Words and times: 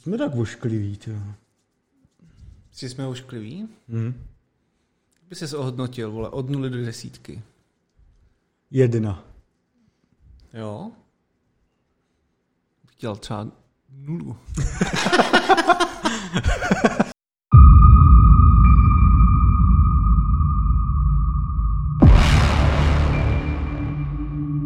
Jsme 0.00 0.18
tak 0.18 0.34
voškliví, 0.34 0.98
jo. 1.06 1.18
Jsi 2.72 2.88
jsme 2.88 3.06
oškliví? 3.06 3.68
Hmm. 3.88 4.26
By 5.28 5.34
se 5.34 5.56
ohodnotil, 5.56 6.12
vole, 6.12 6.28
od 6.28 6.50
nuly 6.50 6.70
do 6.70 6.84
desítky. 6.84 7.42
Jedna. 8.70 9.24
Jo? 10.54 10.90
Bych 12.84 12.96
dělal 12.96 13.16
třeba 13.16 13.46
nulu. 13.90 14.36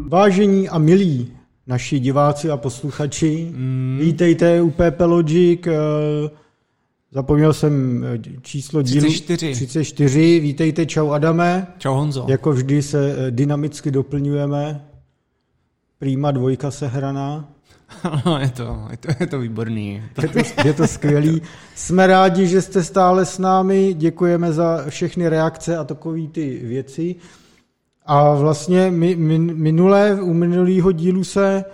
Vážení 0.09 0.69
a 0.69 0.79
milí 0.79 1.34
naši 1.66 1.98
diváci 1.98 2.50
a 2.50 2.56
posluchači, 2.56 3.50
mm. 3.54 3.98
vítejte 4.00 4.62
u 4.62 4.70
PP 4.70 5.00
Logic. 5.00 5.66
eh, 5.66 6.30
Zapomněl 7.12 7.52
jsem 7.52 8.05
eh, 8.05 8.18
číslo 8.42 8.82
dílu. 8.82 9.06
34. 9.06 9.55
34. 9.55 10.41
Vítejte, 10.41 10.86
čau 10.86 11.10
Adame. 11.10 11.66
Čau 11.78 11.95
Honzo. 11.95 12.27
Jako 12.28 12.52
vždy 12.52 12.82
se 12.82 13.16
eh, 13.19 13.30
dynamicky 13.30 13.91
doplňujeme. 13.91 14.84
Prýma 15.98 16.30
dvojka 16.30 16.70
sehraná. 16.70 17.48
Ano, 18.02 18.38
je 18.42 18.50
to, 18.50 18.78
je 18.91 18.96
to, 18.96 19.08
je 19.20 19.27
to 19.27 19.38
výborný. 19.38 20.02
Je 20.22 20.28
to, 20.28 20.69
je 20.69 20.72
to 20.74 20.86
skvělý. 20.86 21.42
Jsme 21.74 22.06
rádi, 22.06 22.46
že 22.46 22.62
jste 22.62 22.83
stále 22.83 23.24
s 23.24 23.38
námi. 23.38 23.94
Děkujeme 23.94 24.52
za 24.52 24.84
všechny 24.88 25.28
reakce 25.28 25.77
a 25.77 25.84
takové 25.84 26.20
ty 26.33 26.60
věci. 26.64 27.14
A 28.06 28.34
vlastně 28.34 28.90
mi, 28.90 29.16
min, 29.16 29.54
minulé, 29.54 30.22
u 30.22 30.32
minulého 30.32 30.92
dílu 30.92 31.24
se 31.24 31.64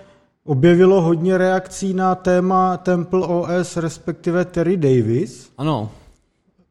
objevilo 0.44 1.00
hodně 1.00 1.38
reakcí 1.38 1.94
na 1.94 2.14
téma 2.14 2.76
Temple 2.76 3.26
OS, 3.26 3.76
respektive 3.76 4.44
Terry 4.44 4.76
Davis. 4.76 5.50
Ano, 5.58 5.90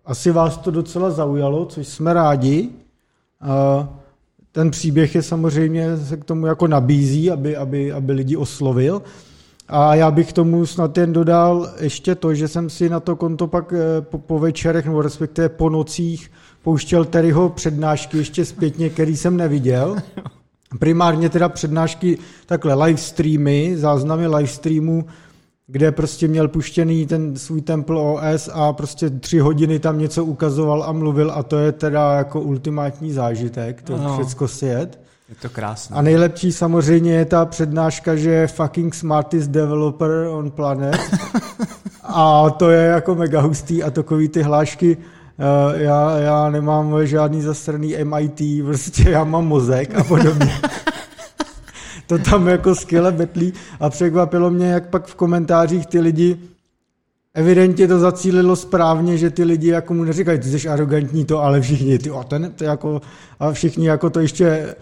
Asi 0.05 0.31
vás 0.31 0.57
to 0.57 0.71
docela 0.71 1.11
zaujalo, 1.11 1.66
což 1.66 1.88
jsme 1.88 2.13
rádi. 2.13 2.69
Ten 4.51 4.71
příběh 4.71 5.16
je 5.16 5.21
samozřejmě 5.21 5.97
se 5.97 6.17
k 6.17 6.25
tomu 6.25 6.45
jako 6.45 6.67
nabízí, 6.67 7.31
aby, 7.31 7.57
aby, 7.57 7.91
aby 7.91 8.13
lidi 8.13 8.38
oslovil. 8.38 9.01
A 9.67 9.95
já 9.95 10.11
bych 10.11 10.33
tomu 10.33 10.66
snad 10.66 10.97
jen 10.97 11.13
dodal 11.13 11.69
ještě 11.79 12.16
to, 12.16 12.33
že 12.33 12.47
jsem 12.47 12.69
si 12.69 12.89
na 12.89 12.99
to 12.99 13.16
konto 13.16 13.47
pak 13.47 13.73
eh, 13.73 14.01
po, 14.01 14.17
po 14.17 14.39
večerech, 14.39 14.85
nebo 14.85 15.01
respektive 15.01 15.49
po 15.49 15.69
nocích, 15.69 16.31
pouštěl 16.63 17.05
Terryho 17.05 17.49
přednášky 17.49 18.17
ještě 18.17 18.45
zpětně, 18.45 18.89
který 18.89 19.17
jsem 19.17 19.38
neviděl. 19.38 19.95
Primárně 20.79 21.29
teda 21.29 21.49
přednášky, 21.49 22.17
takhle 22.45 22.85
live 22.85 22.97
streamy, 22.97 23.73
záznamy 23.77 24.27
live 24.27 24.47
streamu, 24.47 25.05
kde 25.67 25.91
prostě 25.91 26.27
měl 26.27 26.47
puštěný 26.47 27.05
ten 27.05 27.35
svůj 27.35 27.61
Temple 27.61 27.95
OS 28.01 28.49
a 28.53 28.73
prostě 28.73 29.09
tři 29.09 29.39
hodiny 29.39 29.79
tam 29.79 29.99
něco 29.99 30.25
ukazoval 30.25 30.83
a 30.83 30.91
mluvil 30.91 31.31
a 31.31 31.43
to 31.43 31.57
je 31.57 31.71
teda 31.71 32.13
jako 32.13 32.41
ultimátní 32.41 33.11
zážitek, 33.11 33.81
to 33.81 33.95
Ano. 33.95 34.13
všecko 34.17 34.47
si 34.47 34.66
jet. 34.66 34.99
je 35.29 35.35
to 35.41 35.49
krásné. 35.49 35.95
A 35.95 36.01
nejlepší 36.01 36.51
samozřejmě 36.51 37.13
je 37.13 37.25
ta 37.25 37.45
přednáška, 37.45 38.16
že 38.16 38.29
je 38.29 38.47
fucking 38.47 38.95
smartest 38.95 39.49
developer 39.49 40.11
on 40.29 40.51
planet. 40.51 40.99
A 42.03 42.49
to 42.49 42.69
je 42.69 42.85
jako 42.85 43.16
mega 43.16 43.41
hustý 43.41 43.83
a 43.83 43.91
takový 43.91 44.29
ty 44.29 44.41
hlášky, 44.41 44.97
já, 45.73 46.17
já 46.17 46.49
nemám 46.49 47.05
žádný 47.05 47.41
zasraný 47.41 47.95
MIT, 48.03 48.65
prostě 48.65 49.09
já 49.09 49.23
mám 49.23 49.47
mozek 49.47 49.95
a 49.95 50.03
podobně. 50.03 50.51
to 52.07 52.17
tam 52.17 52.47
jako 52.47 52.75
skvěle 52.75 53.11
betlí 53.11 53.53
a 53.79 53.89
překvapilo 53.89 54.49
mě, 54.49 54.67
jak 54.67 54.89
pak 54.89 55.05
v 55.05 55.15
komentářích 55.15 55.87
ty 55.87 55.99
lidi 55.99 56.37
Evidentně 57.33 57.87
to 57.87 57.99
zacílilo 57.99 58.55
správně, 58.55 59.17
že 59.17 59.29
ty 59.29 59.43
lidi 59.43 59.67
jako 59.67 59.93
mu 59.93 60.03
neříkají, 60.03 60.39
ty 60.39 60.59
jsi 60.59 60.69
arrogantní 60.69 61.25
to, 61.25 61.43
ale 61.43 61.61
všichni, 61.61 61.99
ty, 61.99 62.09
a 62.09 62.23
ten, 62.23 62.51
to 62.51 62.63
jako, 62.63 63.01
a 63.39 63.51
všichni 63.51 63.87
jako 63.87 64.09
to 64.09 64.19
ještě 64.19 64.45
eh, 64.45 64.75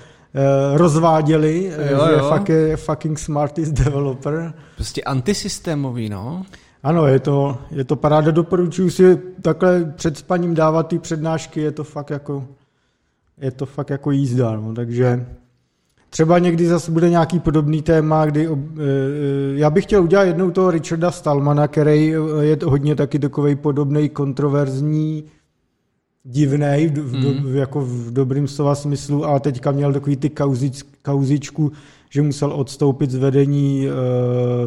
rozváděli, 0.73 1.71
eh, 1.77 1.91
Jo, 1.91 2.05
že 2.05 2.11
je 2.11 2.17
jo. 2.17 2.31
fuck, 2.33 2.49
je 2.49 2.77
fucking 2.77 3.19
smartest 3.19 3.71
developer. 3.71 4.53
Prostě 4.75 5.01
antisystémový, 5.01 6.09
no. 6.09 6.45
Ano, 6.83 7.07
je 7.07 7.19
to, 7.19 7.57
je 7.71 7.83
to 7.83 7.95
paráda, 7.95 8.31
doporučuji 8.31 8.91
si 8.91 9.17
takhle 9.41 9.93
před 9.95 10.17
spaním 10.17 10.53
dávat 10.53 10.87
ty 10.87 10.99
přednášky, 10.99 11.61
je 11.61 11.71
to 11.71 11.83
fakt 11.83 12.09
jako, 12.09 12.45
je 13.41 13.51
to 13.51 13.65
fakt 13.65 13.89
jako 13.89 14.11
jízda, 14.11 14.55
no, 14.55 14.73
takže 14.73 15.25
třeba 16.09 16.39
někdy 16.39 16.67
zase 16.67 16.91
bude 16.91 17.09
nějaký 17.09 17.39
podobný 17.39 17.81
téma, 17.81 18.25
kdy 18.25 18.47
eh, 18.47 18.51
eh, 18.51 19.59
já 19.59 19.69
bych 19.69 19.83
chtěl 19.83 20.03
udělat 20.03 20.23
jednou 20.23 20.51
toho 20.51 20.71
Richarda 20.71 21.11
Stallmana, 21.11 21.67
který 21.67 22.15
eh, 22.15 22.45
je 22.45 22.55
to 22.55 22.69
hodně 22.69 22.95
taky 22.95 23.19
takový 23.19 23.55
podobný, 23.55 24.09
kontroverzní, 24.09 25.23
divnej, 26.23 26.87
v, 26.87 27.13
Mhm. 27.13 27.51
v, 27.51 27.55
jako 27.55 27.81
v 27.81 28.13
dobrým 28.13 28.47
slova 28.47 28.75
smyslu, 28.75 29.25
a 29.25 29.39
teďka 29.39 29.71
měl 29.71 29.93
takový 29.93 30.15
ty 30.15 30.29
kauzič, 30.29 30.83
kauzičku, 31.01 31.71
že 32.09 32.21
musel 32.21 32.51
odstoupit 32.53 33.11
z 33.11 33.15
vedení 33.15 33.87
uh, 33.87 33.93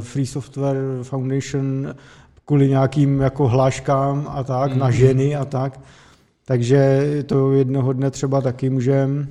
Free 0.00 0.26
Software 0.26 0.76
Foundation 1.02 1.94
kvůli 2.44 2.68
nějakým 2.68 3.20
jako 3.20 3.48
hláškám 3.48 4.26
a 4.30 4.44
tak, 4.44 4.76
na 4.76 4.86
Mhm. 4.86 4.94
ženy 4.94 5.36
a 5.36 5.44
tak. 5.44 5.80
Takže 6.44 7.04
to 7.26 7.52
jednoho 7.52 7.92
dne 7.92 8.10
třeba 8.10 8.40
taky 8.40 8.70
můžeme. 8.70 9.26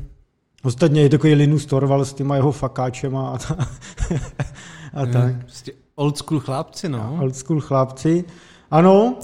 Ostatně 0.63 1.01
je 1.01 1.09
takový 1.09 1.33
Linus 1.33 1.65
Torvald 1.65 2.07
s 2.07 2.13
těma 2.13 2.35
jeho 2.35 2.51
fakáčema 2.51 3.29
a, 3.29 3.37
ta, 3.37 3.55
a 4.93 5.05
tak. 5.05 5.35
Prostě 5.41 5.71
old 5.95 6.17
school 6.17 6.39
chlapci, 6.39 6.89
no. 6.89 7.17
Old 7.21 7.35
school 7.35 7.61
chlapci. 7.61 8.23
Ano, 8.71 9.15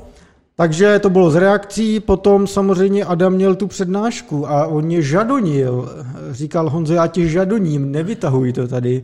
takže 0.56 1.00
to 1.00 1.10
bylo 1.10 1.32
z 1.32 1.36
reakcí, 1.36 2.00
potom 2.00 2.48
samozřejmě 2.48 3.06
Adam 3.06 3.34
měl 3.34 3.56
tu 3.56 3.68
přednášku 3.68 4.50
a 4.50 4.68
on 4.68 4.86
mě 4.86 5.02
žadonil. 5.02 5.90
Říkal 6.32 6.70
Honzo, 6.70 6.94
já 6.94 7.08
tě 7.08 7.28
žadoním, 7.28 7.92
nevytahuj 7.92 8.54
to 8.54 8.68
tady. 8.68 9.04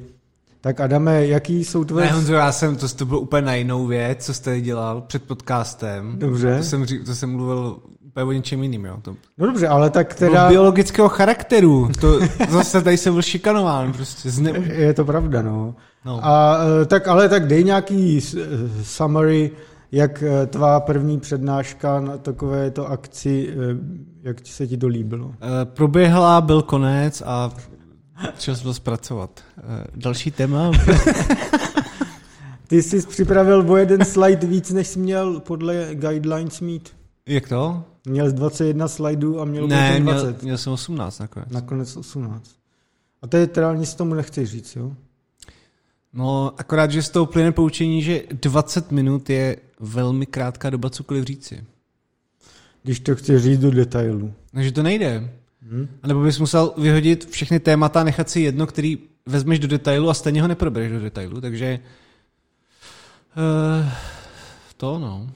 Tak 0.61 0.79
Adame, 0.79 1.27
jaký 1.27 1.63
jsou 1.63 1.83
tvoje... 1.83 2.05
Ne, 2.05 2.11
Honzo, 2.11 2.33
já 2.33 2.51
jsem, 2.51 2.75
to, 2.75 2.87
to 2.87 3.05
bylo 3.05 3.19
úplně 3.19 3.41
na 3.41 3.55
jinou 3.55 3.87
věc, 3.87 4.25
co 4.25 4.33
jste 4.33 4.61
dělal 4.61 5.01
před 5.01 5.23
podcastem. 5.23 6.13
Dobře. 6.17 6.57
To 6.57 6.63
jsem, 6.63 6.85
to 7.05 7.15
jsem 7.15 7.31
mluvil 7.31 7.79
úplně 8.05 8.23
o 8.23 8.31
něčem 8.31 8.63
jiným, 8.63 8.85
jo. 8.85 8.97
To 9.01 9.15
No 9.37 9.45
dobře, 9.45 9.67
ale 9.67 9.89
tak 9.89 10.13
teda... 10.13 10.31
teda... 10.31 10.49
biologického 10.49 11.09
charakteru. 11.09 11.89
To 12.01 12.19
zase 12.49 12.81
tady 12.81 12.97
jsem 12.97 13.13
byl 13.13 13.21
šikanován, 13.21 13.93
prostě 13.93 14.29
zne... 14.29 14.51
Je 14.73 14.93
to 14.93 15.05
pravda, 15.05 15.41
no. 15.41 15.75
No. 16.05 16.19
A 16.23 16.57
eh, 16.81 16.85
tak, 16.85 17.07
ale 17.07 17.29
tak 17.29 17.47
dej 17.47 17.63
nějaký 17.63 18.19
eh, 18.19 18.39
summary, 18.83 19.51
jak 19.91 20.23
eh, 20.23 20.45
tvá 20.47 20.79
první 20.79 21.19
přednáška 21.19 21.99
na 21.99 22.17
takové 22.17 22.71
to 22.71 22.87
akci, 22.87 23.49
eh, 23.49 23.55
jak 24.21 24.47
se 24.47 24.67
ti 24.67 24.77
to 24.77 24.87
líbilo. 24.87 25.33
Eh, 25.41 25.65
Proběhla, 25.65 26.41
byl 26.41 26.61
konec 26.61 27.23
a 27.25 27.51
čas 28.37 28.61
byl 28.61 28.73
zpracovat. 28.73 29.41
Další 29.95 30.31
téma. 30.31 30.71
Ty 32.67 32.83
jsi 32.83 33.07
připravil 33.07 33.71
o 33.71 33.77
jeden 33.77 34.05
slide 34.05 34.47
víc, 34.47 34.71
než 34.71 34.87
jsi 34.87 34.99
měl 34.99 35.39
podle 35.39 35.89
guidelines 35.93 36.61
mít. 36.61 36.89
Jak 37.25 37.49
to? 37.49 37.83
Měl 38.07 38.29
jsi 38.29 38.35
21 38.35 38.87
slajdů 38.87 39.41
a 39.41 39.45
měl 39.45 39.67
Ne, 39.67 39.89
potom 39.91 40.03
měl, 40.03 40.23
20. 40.23 40.43
měl 40.43 40.57
jsem 40.57 40.73
18 40.73 41.19
nakonec. 41.19 41.49
Nakonec 41.49 41.97
18. 41.97 42.51
A 43.21 43.27
to 43.27 43.37
je 43.37 43.47
teda 43.47 43.73
nic 43.75 43.93
tomu 43.93 44.13
nechci 44.13 44.45
říct, 44.45 44.75
jo? 44.75 44.91
No, 46.13 46.53
akorát, 46.57 46.91
že 46.91 47.03
z 47.03 47.09
toho 47.09 47.25
plyne 47.25 47.51
poučení, 47.51 48.01
že 48.01 48.23
20 48.31 48.91
minut 48.91 49.29
je 49.29 49.57
velmi 49.81 50.25
krátká 50.25 50.69
doba 50.69 50.89
cokoliv 50.89 51.25
říci. 51.25 51.63
Když 52.83 52.99
to 52.99 53.15
chci 53.15 53.39
říct 53.39 53.59
do 53.59 53.71
detailu. 53.71 54.33
Takže 54.53 54.71
to 54.71 54.83
nejde. 54.83 55.29
Hm? 55.61 55.87
A 56.03 56.07
nebo 56.07 56.23
bys 56.23 56.39
musel 56.39 56.73
vyhodit 56.77 57.29
všechny 57.29 57.59
témata 57.59 58.01
a 58.01 58.03
nechat 58.03 58.29
si 58.29 58.41
jedno, 58.41 58.67
který 58.67 58.97
vezmeš 59.25 59.59
do 59.59 59.67
detailu 59.67 60.09
a 60.09 60.13
stejně 60.13 60.41
ho 60.41 60.47
neprobereš 60.47 60.91
do 60.91 60.99
detailu, 60.99 61.41
takže 61.41 61.79
uh, 63.37 63.89
to 64.77 64.99
no. 64.99 65.29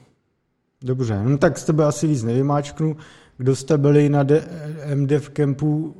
Dobře, 0.82 1.22
no 1.22 1.38
tak 1.38 1.58
z 1.58 1.64
tebe 1.64 1.84
asi 1.84 2.06
víc 2.06 2.22
nevymáčknu. 2.22 2.96
Kdo 3.36 3.56
jste 3.56 3.78
byli 3.78 4.08
na 4.08 4.22
de- 4.22 4.48
MDev 4.94 5.30
campu 5.30 5.94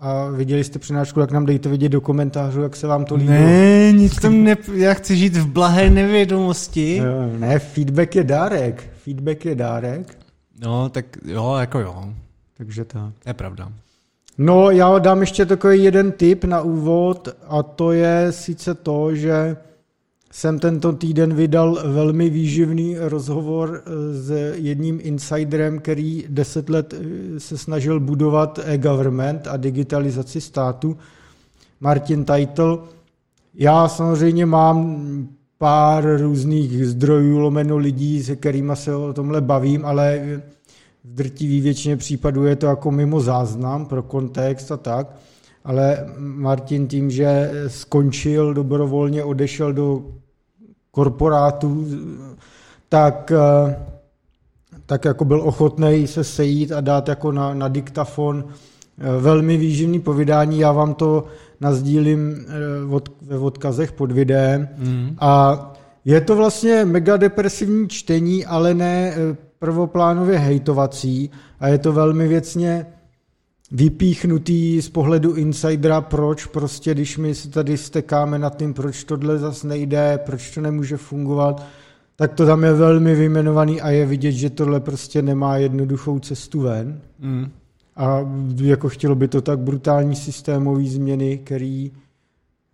a 0.00 0.30
viděli 0.30 0.64
jste 0.64 0.78
přednášku, 0.78 1.20
tak 1.20 1.32
nám 1.32 1.46
dejte 1.46 1.68
vědět 1.68 1.88
do 1.88 2.00
komentářů, 2.00 2.62
jak 2.62 2.76
se 2.76 2.86
vám 2.86 3.04
to 3.04 3.14
líbilo. 3.14 3.38
Ne, 3.38 3.92
nic 3.92 4.16
tam 4.20 4.44
ne, 4.44 4.56
já 4.74 4.94
chci 4.94 5.16
žít 5.16 5.36
v 5.36 5.46
blahé 5.48 5.90
nevědomosti. 5.90 6.96
Jo, 6.96 7.38
Ne, 7.38 7.58
feedback 7.58 8.16
je 8.16 8.24
dárek. 8.24 8.90
Feedback 9.04 9.44
je 9.44 9.54
dárek, 9.54 10.18
No, 10.64 10.88
tak 10.88 11.04
jo, 11.24 11.56
jako 11.60 11.78
jo, 11.80 12.04
takže 12.56 12.84
tak. 12.84 13.12
to 13.22 13.30
je 13.30 13.34
pravda. 13.34 13.72
No, 14.38 14.70
já 14.70 14.98
dám 14.98 15.20
ještě 15.20 15.46
takový 15.46 15.84
jeden 15.84 16.12
tip 16.12 16.44
na 16.44 16.60
úvod 16.60 17.28
a 17.48 17.62
to 17.62 17.92
je 17.92 18.26
sice 18.30 18.74
to, 18.74 19.14
že 19.14 19.56
jsem 20.32 20.58
tento 20.58 20.92
týden 20.92 21.34
vydal 21.34 21.78
velmi 21.84 22.30
výživný 22.30 22.96
rozhovor 22.98 23.82
eh, 23.84 23.90
s 24.14 24.54
jedním 24.54 24.98
insiderem, 25.02 25.78
který 25.78 26.24
deset 26.28 26.68
let 26.68 26.94
eh, 26.94 27.40
se 27.40 27.58
snažil 27.58 28.00
budovat 28.00 28.58
e-government 28.64 29.46
a 29.46 29.56
digitalizaci 29.56 30.40
státu. 30.40 30.96
Martin 31.80 32.24
Title. 32.24 32.78
Já 33.54 33.88
samozřejmě 33.88 34.46
mám 34.46 34.98
pár 35.58 36.20
různých 36.20 36.86
zdrojů, 36.86 37.38
lomeno 37.38 37.76
lidí, 37.76 38.22
se 38.22 38.36
kterými 38.36 38.72
se 38.74 38.94
o 38.94 39.12
tomhle 39.12 39.40
bavím, 39.40 39.84
ale 39.84 40.20
v 41.04 41.14
drtivý 41.14 41.60
většině 41.60 41.96
případů 41.96 42.44
je 42.44 42.56
to 42.56 42.66
jako 42.66 42.90
mimo 42.90 43.20
záznam 43.20 43.86
pro 43.86 44.02
kontext 44.02 44.72
a 44.72 44.76
tak. 44.76 45.16
Ale 45.64 46.06
Martin 46.18 46.88
tím, 46.88 47.10
že 47.10 47.50
skončil 47.66 48.54
dobrovolně, 48.54 49.24
odešel 49.24 49.72
do 49.72 50.02
korporátu, 50.90 51.86
tak, 52.88 53.32
tak 54.86 55.04
jako 55.04 55.24
byl 55.24 55.40
ochotný 55.40 56.06
se 56.06 56.24
sejít 56.24 56.72
a 56.72 56.80
dát 56.80 57.08
jako 57.08 57.32
na, 57.32 57.54
na 57.54 57.68
diktafon 57.68 58.44
velmi 59.18 59.56
výživný 59.56 60.00
povídání. 60.00 60.58
Já 60.58 60.72
vám 60.72 60.94
to 60.94 61.24
nazdílím 61.60 62.46
od, 62.90 63.08
ve 63.22 63.38
odkazech 63.38 63.92
pod 63.92 64.12
videem. 64.12 64.68
Mm. 64.78 65.16
A 65.18 65.66
je 66.04 66.20
to 66.20 66.36
vlastně 66.36 66.84
mega 66.84 67.16
depresivní 67.16 67.88
čtení, 67.88 68.46
ale 68.46 68.74
ne 68.74 69.14
eh, 69.14 69.36
prvoplánově 69.58 70.38
hejtovací 70.38 71.30
a 71.60 71.68
je 71.68 71.78
to 71.78 71.92
velmi 71.92 72.28
věcně 72.28 72.86
vypíchnutý 73.70 74.82
z 74.82 74.88
pohledu 74.88 75.34
insidera, 75.34 76.00
proč 76.00 76.46
prostě, 76.46 76.94
když 76.94 77.18
my 77.18 77.34
se 77.34 77.50
tady 77.50 77.76
stekáme 77.76 78.38
nad 78.38 78.56
tím, 78.56 78.74
proč 78.74 79.04
tohle 79.04 79.38
zase 79.38 79.66
nejde, 79.66 80.18
proč 80.26 80.54
to 80.54 80.60
nemůže 80.60 80.96
fungovat, 80.96 81.66
tak 82.16 82.32
to 82.32 82.46
tam 82.46 82.64
je 82.64 82.72
velmi 82.72 83.14
vyjmenovaný 83.14 83.80
a 83.80 83.90
je 83.90 84.06
vidět, 84.06 84.32
že 84.32 84.50
tohle 84.50 84.80
prostě 84.80 85.22
nemá 85.22 85.56
jednoduchou 85.56 86.18
cestu 86.18 86.60
ven. 86.60 87.00
Mm. 87.18 87.48
A 87.96 88.20
jako 88.62 88.88
chtělo 88.88 89.14
by 89.14 89.28
to 89.28 89.40
tak 89.40 89.58
brutální 89.58 90.16
systémové 90.16 90.84
změny, 90.84 91.38
který 91.38 91.92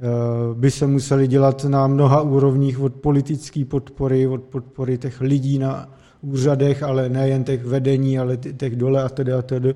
Eh, 0.00 0.54
by 0.54 0.70
se 0.70 0.86
museli 0.86 1.28
dělat 1.28 1.64
na 1.64 1.86
mnoha 1.86 2.20
úrovních 2.20 2.80
od 2.80 2.94
politické 2.94 3.64
podpory, 3.64 4.26
od 4.26 4.42
podpory 4.42 4.98
těch 4.98 5.20
lidí 5.20 5.58
na 5.58 5.88
úřadech, 6.20 6.82
ale 6.82 7.08
nejen 7.08 7.44
těch 7.44 7.64
vedení, 7.64 8.18
ale 8.18 8.36
těch 8.36 8.76
dole 8.76 9.02
a 9.02 9.08
tedy 9.08 9.32
a 9.32 9.42
tedy. 9.42 9.74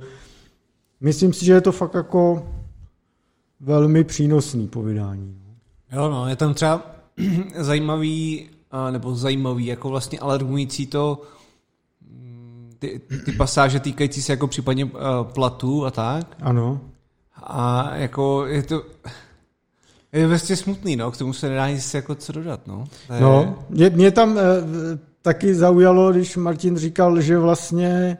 Myslím 1.00 1.32
si, 1.32 1.44
že 1.44 1.52
je 1.52 1.61
to 1.61 1.73
fakt 1.73 1.94
jako 1.94 2.47
velmi 3.61 4.05
přínosný 4.05 4.69
povídání. 4.69 5.37
Jo, 5.93 6.11
no, 6.11 6.29
je 6.29 6.37
tam 6.37 6.55
třeba 6.55 6.87
zajímavý, 7.56 8.49
nebo 8.91 9.14
zajímavý, 9.14 9.67
jako 9.67 9.88
vlastně 9.88 10.19
alarmující 10.19 10.87
to, 10.87 11.23
mm, 12.11 12.73
ty, 12.79 13.00
ty 13.25 13.32
pasáže 13.32 13.81
týkající 13.81 14.23
se 14.23 14.32
jako 14.32 14.47
případně 14.47 14.85
uh, 14.85 14.91
platů 15.35 15.87
a 15.87 15.91
tak. 15.91 16.37
Ano. 16.41 16.81
A 17.43 17.91
jako 17.94 18.47
je 18.47 18.62
to, 18.62 18.82
je 20.12 20.26
vlastně 20.26 20.56
smutný, 20.56 20.97
no, 20.97 21.11
k 21.11 21.17
tomu 21.17 21.32
se 21.32 21.49
nedá 21.49 21.70
nic 21.70 21.94
jako 21.94 22.14
co 22.14 22.32
dodat, 22.32 22.67
no. 22.67 22.85
Je... 23.14 23.20
No, 23.20 23.64
mě, 23.69 23.91
mě 23.91 24.11
tam 24.11 24.38
e, 24.38 24.43
taky 25.23 25.55
zaujalo, 25.55 26.12
když 26.12 26.37
Martin 26.37 26.76
říkal, 26.76 27.20
že 27.20 27.38
vlastně 27.38 27.88
e, 27.88 28.19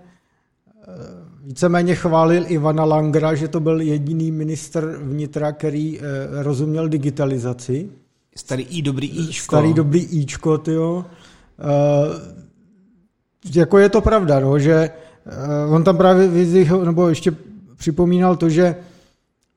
víceméně 1.50 1.94
chválil 1.94 2.44
Ivana 2.47 2.85
Langra, 2.85 3.35
že 3.35 3.49
to 3.49 3.61
byl 3.61 3.81
jediný 3.81 4.32
minister 4.32 4.99
vnitra, 5.02 5.52
který 5.52 5.99
e, 5.99 6.02
rozuměl 6.43 6.88
digitalizaci. 6.88 7.88
Starý 8.37 8.62
i 8.70 8.82
dobrý 8.82 9.06
Ičko. 9.29 9.44
Starý 9.44 9.75
dobrý 9.75 10.00
Ičko, 10.00 10.58
tyjo. 10.58 11.05
E, 13.55 13.61
jako 13.61 13.79
je 13.79 13.88
to 13.88 14.00
pravda, 14.00 14.41
no, 14.41 14.58
že 14.58 14.73
e, 14.73 14.91
on 15.70 15.85
tam 15.85 15.97
právě 15.97 16.29
vyzvihl, 16.29 16.85
nebo 16.85 17.08
ještě 17.08 17.32
připomínal 17.76 18.37
to, 18.37 18.49
že 18.49 18.76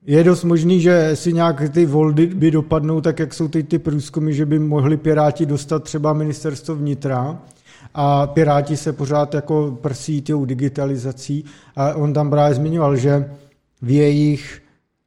je 0.06 0.24
dost 0.24 0.44
možný, 0.44 0.82
že 0.82 1.12
si 1.14 1.34
nějak 1.34 1.70
ty 1.70 1.86
voldy 1.86 2.28
by 2.28 2.52
dopadnou 2.52 3.02
tak, 3.02 3.20
jak 3.20 3.34
jsou 3.34 3.48
teď 3.48 3.70
ty 3.70 3.80
průzkumy, 3.80 4.34
že 4.34 4.46
by 4.46 4.60
mohli 4.60 4.98
Piráti 4.98 5.46
dostat 5.46 5.84
třeba 5.84 6.14
ministerstvo 6.14 6.76
vnitra 6.76 7.40
a 7.94 8.28
Piráti 8.28 8.78
se 8.78 8.94
pořád 8.94 9.34
jako 9.34 9.78
prsí 9.82 10.22
tou 10.22 10.46
digitalizací 10.46 11.46
a 11.76 11.94
on 11.94 12.14
tam 12.14 12.30
právě 12.30 12.56
zmiňoval, 12.56 12.96
že 12.96 13.32
v 13.82 13.90
jejich 13.90 14.62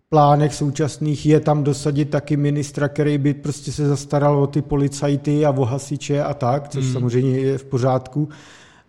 plánech 0.08 0.54
současných 0.54 1.26
je 1.26 1.40
tam 1.40 1.64
dosadit 1.64 2.10
taky 2.10 2.36
ministra, 2.36 2.88
který 2.88 3.18
by 3.18 3.34
prostě 3.34 3.72
se 3.72 3.88
zastaral 3.88 4.38
o 4.38 4.46
ty 4.46 4.62
policajty 4.62 5.46
a 5.46 5.50
o 5.50 5.64
hasiče 5.64 6.22
a 6.22 6.34
tak, 6.34 6.68
což 6.68 6.84
hmm. 6.84 6.92
samozřejmě 6.92 7.38
je 7.38 7.58
v 7.58 7.64
pořádku, 7.64 8.28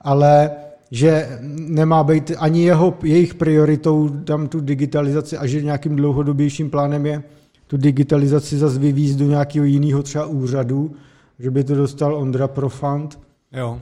ale 0.01 0.51
že 0.91 1.39
nemá 1.57 2.03
být 2.03 2.31
ani 2.37 2.63
jeho, 2.63 2.93
jejich 3.03 3.35
prioritou 3.35 4.09
tam 4.09 4.47
tu 4.47 4.59
digitalizaci 4.59 5.37
a 5.37 5.47
že 5.47 5.61
nějakým 5.61 5.95
dlouhodobějším 5.95 6.69
plánem 6.69 7.05
je 7.05 7.23
tu 7.67 7.77
digitalizaci 7.77 8.57
zase 8.57 8.79
vyvízt 8.79 9.19
do 9.19 9.25
nějakého 9.25 9.65
jiného 9.65 10.03
třeba 10.03 10.25
úřadu, 10.25 10.91
že 11.39 11.51
by 11.51 11.63
to 11.63 11.75
dostal 11.75 12.15
Ondra 12.15 12.47
Profant. 12.47 13.19
Jo. 13.57 13.79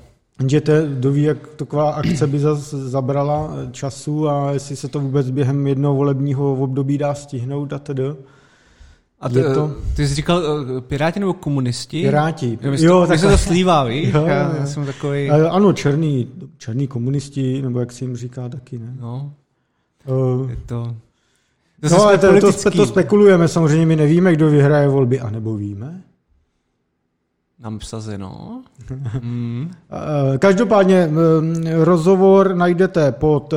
Že 0.47 0.61
to 0.61 0.71
doví, 0.87 1.23
jak 1.23 1.47
taková 1.47 1.91
akce 1.91 2.27
by 2.27 2.39
zase 2.39 2.89
zabrala 2.89 3.53
času 3.71 4.29
a 4.29 4.51
jestli 4.51 4.75
se 4.75 4.87
to 4.87 4.99
vůbec 4.99 5.29
během 5.29 5.67
jednoho 5.67 5.95
volebního 5.95 6.53
období 6.53 6.97
dá 6.97 7.13
stihnout 7.13 7.73
a 7.73 7.79
tedy. 7.79 8.03
A 9.19 9.29
ty, 9.29 9.43
to... 9.43 9.75
ty 9.95 10.07
jsi 10.07 10.15
říkal 10.15 10.37
uh, 10.37 10.81
Piráti 10.81 11.19
nebo 11.19 11.33
komunisti? 11.33 12.01
Piráti. 12.01 12.59
Jo, 12.61 13.05
tak 13.07 13.19
se 13.19 13.27
to 13.27 13.37
slívá, 13.37 13.83
víš? 13.83 14.13
Jo, 14.13 14.25
já, 14.25 14.55
já 14.57 14.65
jsem 14.65 14.85
takový. 14.85 15.29
Ano, 15.29 15.73
černý, 15.73 16.27
černý 16.57 16.87
komunisti, 16.87 17.61
nebo 17.61 17.79
jak 17.79 17.91
se 17.91 18.05
jim 18.05 18.15
říká 18.15 18.49
taky, 18.49 18.79
ne? 18.79 18.95
No. 18.99 19.31
Uh, 20.05 20.49
je 20.49 20.57
to... 20.65 20.95
To 21.81 21.95
no, 21.95 22.01
ale 22.01 22.17
to, 22.17 22.41
to, 22.41 22.71
to 22.71 22.85
spekulujeme, 22.85 23.47
samozřejmě 23.47 23.85
my 23.85 23.95
nevíme, 23.95 24.33
kdo 24.33 24.49
vyhraje 24.49 24.87
volby, 24.87 25.19
anebo 25.19 25.55
víme. 25.55 26.01
Nám 27.59 27.79
no. 28.17 28.63
mm. 29.21 29.71
Každopádně 30.39 31.09
rozhovor 31.73 32.55
najdete 32.55 33.11
pod 33.11 33.53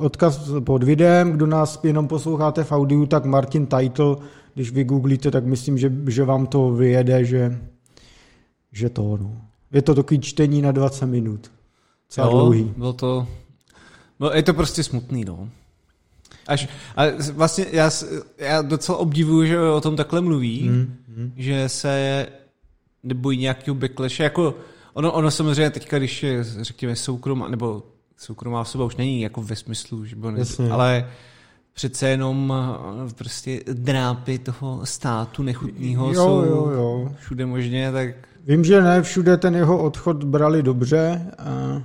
odkaz 0.00 0.50
pod 0.64 0.82
videem, 0.82 1.32
kdo 1.32 1.46
nás 1.46 1.80
jenom 1.84 2.08
posloucháte 2.08 2.64
v 2.64 2.72
audiu, 2.72 3.06
tak 3.06 3.24
Martin 3.24 3.66
Title 3.66 4.16
když 4.54 4.70
vygooglíte, 4.70 5.30
tak 5.30 5.44
myslím, 5.44 5.78
že, 5.78 5.92
že 6.06 6.24
vám 6.24 6.46
to 6.46 6.72
vyjede, 6.72 7.24
že, 7.24 7.60
že 8.72 8.88
to, 8.88 9.16
no. 9.16 9.40
Je 9.72 9.82
to 9.82 9.94
takový 9.94 10.20
čtení 10.20 10.62
na 10.62 10.72
20 10.72 11.06
minut. 11.06 11.50
Celá 12.08 12.26
jo, 12.26 12.32
dlouhý. 12.32 12.72
Bylo 12.76 12.92
to, 12.92 13.26
no, 14.20 14.30
je 14.30 14.42
to 14.42 14.54
prostě 14.54 14.82
smutný, 14.82 15.24
no. 15.24 15.48
Až, 16.46 16.68
a 16.96 17.02
vlastně 17.32 17.66
já, 17.72 17.90
já 18.38 18.62
docela 18.62 18.98
obdivuju, 18.98 19.46
že 19.46 19.60
o 19.60 19.80
tom 19.80 19.96
takhle 19.96 20.20
mluví, 20.20 20.68
mm, 20.68 20.96
mm. 21.16 21.32
že 21.36 21.68
se 21.68 22.26
nebojí 23.02 23.38
nějakého 23.38 23.74
backlashe, 23.74 24.22
jako 24.22 24.54
ono, 24.94 25.12
ono 25.12 25.30
samozřejmě 25.30 25.70
teďka, 25.70 25.98
když 25.98 26.22
je, 26.22 26.44
řekněme, 26.44 26.96
soukromá, 26.96 27.48
nebo 27.48 27.82
soukromá 28.16 28.60
osoba 28.60 28.84
už 28.84 28.96
není 28.96 29.20
jako 29.20 29.42
ve 29.42 29.56
smyslu, 29.56 30.04
že 30.04 30.16
by 30.16 30.32
ne, 30.32 30.70
ale 30.70 31.08
přece 31.72 32.08
jenom 32.08 32.54
eh, 33.08 33.14
prostě 33.14 33.60
drápy 33.72 34.38
toho 34.38 34.86
státu 34.86 35.42
nechutného 35.42 36.14
jsou 36.14 36.42
jo, 36.42 36.70
jo. 36.74 37.12
všude 37.18 37.46
možně, 37.46 37.92
tak... 37.92 38.14
Vím, 38.46 38.64
že 38.64 38.82
ne 38.82 39.02
všude 39.02 39.36
ten 39.36 39.54
jeho 39.54 39.82
odchod 39.82 40.24
brali 40.24 40.62
dobře, 40.62 41.26
a... 41.38 41.82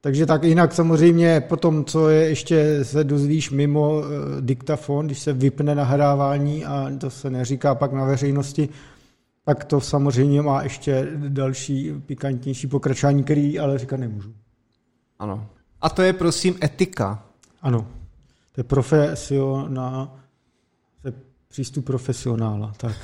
takže 0.00 0.26
tak 0.26 0.44
jinak 0.44 0.74
samozřejmě 0.74 1.40
potom, 1.40 1.84
co 1.84 2.08
je 2.08 2.28
ještě 2.28 2.84
se 2.84 3.04
dozvíš 3.04 3.50
mimo 3.50 3.98
uh, 3.98 4.04
diktafon, 4.40 5.06
když 5.06 5.18
se 5.18 5.32
vypne 5.32 5.74
nahrávání 5.74 6.64
a 6.64 6.90
to 6.98 7.10
se 7.10 7.30
neříká 7.30 7.74
pak 7.74 7.92
na 7.92 8.04
veřejnosti, 8.04 8.68
tak 9.46 9.64
to 9.64 9.80
samozřejmě 9.80 10.42
má 10.42 10.62
ještě 10.62 11.08
další 11.28 11.92
pikantnější 12.06 12.66
pokračování, 12.66 13.24
který 13.24 13.58
ale 13.58 13.78
říkat 13.78 14.00
nemůžu. 14.00 14.34
Ano. 15.18 15.46
A 15.80 15.88
to 15.88 16.02
je 16.02 16.12
prosím 16.12 16.58
etika. 16.62 17.26
Ano. 17.62 17.86
To 18.52 18.60
je 18.60 18.64
profesionál, 18.64 20.10
to 21.02 21.08
je 21.08 21.14
přístup 21.48 21.84
profesionála. 21.84 22.72
Tak. 22.76 22.96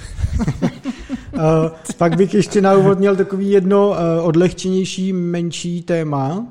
uh, 1.34 1.40
pak 1.99 2.16
bych 2.16 2.34
ještě 2.34 2.61
na 2.61 2.75
úvod 2.75 2.99
měl 2.99 3.16
takový 3.16 3.50
jedno 3.50 3.88
uh, 3.88 3.96
odlehčenější, 4.22 5.12
menší 5.12 5.82
téma. 5.82 6.46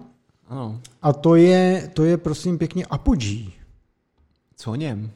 Ano. 0.47 0.81
A 1.01 1.13
to 1.13 1.35
je, 1.35 1.91
to 1.93 2.03
je 2.03 2.17
prosím 2.17 2.57
pěkně 2.57 2.85
Apogee. 2.85 3.49
Co 4.55 4.71
o 4.71 4.75
něm? 4.75 5.11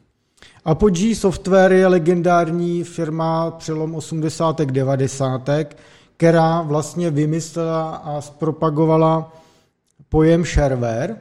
Apogee 0.65 1.15
Software 1.15 1.73
je 1.73 1.87
legendární 1.87 2.83
firma 2.83 3.51
přelom 3.51 3.95
80. 3.95 4.61
90. 4.61 5.49
která 6.17 6.61
vlastně 6.61 7.11
vymyslela 7.11 7.95
a 7.95 8.21
zpropagovala 8.21 9.33
pojem 10.09 10.45
shareware, 10.45 11.15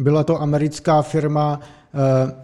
byla 0.00 0.24
to 0.24 0.42
americká 0.42 1.02
firma, 1.02 1.60
eh, 1.60 2.34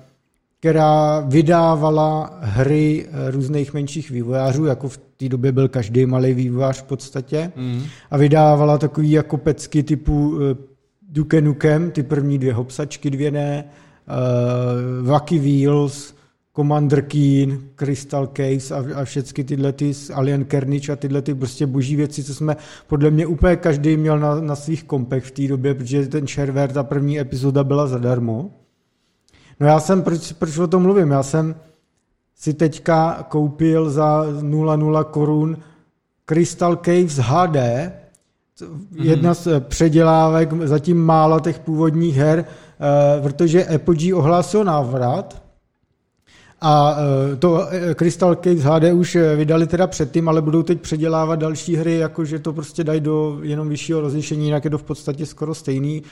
která 0.60 1.20
vydávala 1.20 2.38
hry 2.40 3.06
eh, 3.06 3.30
různých 3.30 3.74
menších 3.74 4.10
vývojářů, 4.10 4.64
jako 4.64 4.88
v 4.88 4.96
té 4.96 5.28
době 5.28 5.52
byl 5.52 5.68
každý 5.68 6.06
malý 6.06 6.34
vývojář 6.34 6.80
v 6.80 6.82
podstatě, 6.82 7.52
mm. 7.56 7.82
a 8.10 8.16
vydávala 8.16 8.78
takový 8.78 9.10
jako 9.10 9.36
pecky 9.36 9.82
typu 9.82 10.38
eh, 10.40 10.56
Duke 11.08 11.40
Nukem, 11.40 11.90
ty 11.90 12.02
první 12.02 12.38
dvě 12.38 12.54
hopsačky, 12.54 13.10
dvě 13.10 13.30
ne, 13.30 13.64
uh, 14.08 15.06
Wacky 15.06 15.38
Wheels, 15.38 16.14
Commander 16.56 17.02
Keen, 17.02 17.60
Crystal 17.76 18.26
Caves 18.26 18.70
a, 18.70 18.84
a 18.94 19.04
všechny 19.04 19.44
tyhle 19.44 19.72
ty 19.72 19.92
Alien 20.14 20.46
Carnage 20.50 20.92
a 20.92 20.96
tyhle 20.96 21.22
ty 21.22 21.34
prostě 21.34 21.66
boží 21.66 21.96
věci, 21.96 22.24
co 22.24 22.34
jsme 22.34 22.56
podle 22.86 23.10
mě 23.10 23.26
úplně 23.26 23.56
každý 23.56 23.96
měl 23.96 24.18
na, 24.18 24.40
na 24.40 24.56
svých 24.56 24.84
kompech 24.84 25.24
v 25.24 25.30
té 25.30 25.48
době, 25.48 25.74
protože 25.74 26.06
ten 26.06 26.26
shareware, 26.26 26.72
ta 26.72 26.82
první 26.82 27.20
epizoda 27.20 27.64
byla 27.64 27.86
zadarmo. 27.86 28.50
No 29.60 29.66
já 29.66 29.80
jsem, 29.80 30.02
proč, 30.02 30.32
proč 30.32 30.58
o 30.58 30.66
tom 30.66 30.82
mluvím, 30.82 31.10
já 31.10 31.22
jsem 31.22 31.54
si 32.36 32.54
teďka 32.54 33.26
koupil 33.28 33.90
za 33.90 34.24
0,0 34.24 35.04
korun 35.04 35.56
Crystal 36.26 36.76
Caves 36.76 37.16
HD, 37.16 37.56
jedna 38.94 39.34
z 39.34 39.48
předělávek 39.60 40.52
zatím 40.52 41.04
mála 41.04 41.40
těch 41.40 41.58
původních 41.58 42.16
her, 42.16 42.44
eh, 42.48 42.69
protože 43.22 43.64
Apogee 43.64 44.14
ohlásil 44.14 44.64
návrat 44.64 45.42
a 46.60 46.96
e, 47.32 47.36
to 47.36 47.68
e, 47.70 47.94
Crystal 47.94 48.36
Caves 48.36 48.62
HD 48.62 48.92
už 48.92 49.16
vydali 49.36 49.66
teda 49.66 49.86
předtím, 49.86 50.28
ale 50.28 50.42
budou 50.42 50.62
teď 50.62 50.80
předělávat 50.80 51.38
další 51.38 51.76
hry, 51.76 51.96
jakože 51.96 52.38
to 52.38 52.52
prostě 52.52 52.84
dají 52.84 53.00
do 53.00 53.38
jenom 53.42 53.68
vyššího 53.68 54.00
rozlišení, 54.00 54.44
jinak 54.44 54.64
je 54.64 54.70
to 54.70 54.78
v 54.78 54.82
podstatě 54.82 55.26
skoro 55.26 55.54
stejný. 55.54 56.02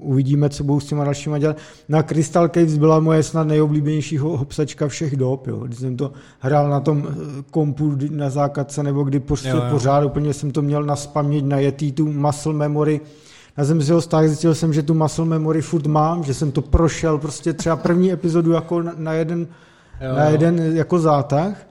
Uvidíme, 0.00 0.48
co 0.48 0.64
budou 0.64 0.80
s 0.80 0.86
těma 0.86 1.04
dalšíma 1.04 1.38
dělat. 1.38 1.56
Na 1.88 2.02
Crystal 2.02 2.48
Caves 2.48 2.76
byla 2.76 3.00
moje 3.00 3.22
snad 3.22 3.46
nejoblíbenější 3.46 4.18
hopsačka 4.18 4.88
všech 4.88 5.16
dob, 5.16 5.46
jo. 5.46 5.56
Když 5.56 5.78
jsem 5.78 5.96
to 5.96 6.12
hrál 6.38 6.70
na 6.70 6.80
tom 6.80 7.08
kompu 7.50 7.96
na 8.10 8.30
základce, 8.30 8.82
nebo 8.82 9.02
kdy 9.02 9.20
prostě 9.20 9.48
jo, 9.48 9.56
jo. 9.56 9.62
pořád 9.70 10.04
úplně 10.04 10.34
jsem 10.34 10.50
to 10.50 10.62
měl 10.62 10.82
na 10.82 10.96
spaměť, 10.96 11.44
na 11.44 11.58
jetý 11.58 11.92
tu 11.92 12.12
muscle 12.12 12.52
memory, 12.52 13.00
já 13.56 13.64
jsem 13.64 13.82
si 13.82 13.92
ho 13.92 14.00
stáhl, 14.00 14.28
zjistil 14.28 14.54
jsem, 14.54 14.72
že 14.72 14.82
tu 14.82 14.94
muscle 14.94 15.24
memory 15.24 15.62
furt 15.62 15.86
mám, 15.86 16.24
že 16.24 16.34
jsem 16.34 16.52
to 16.52 16.62
prošel 16.62 17.18
prostě 17.18 17.52
třeba 17.52 17.76
první 17.76 18.12
epizodu 18.12 18.52
jako 18.52 18.82
na, 18.82 19.12
jeden 19.12 19.46
jo, 20.00 20.16
na 20.16 20.24
jeden 20.24 20.76
jako 20.76 20.98
zátah. 20.98 21.66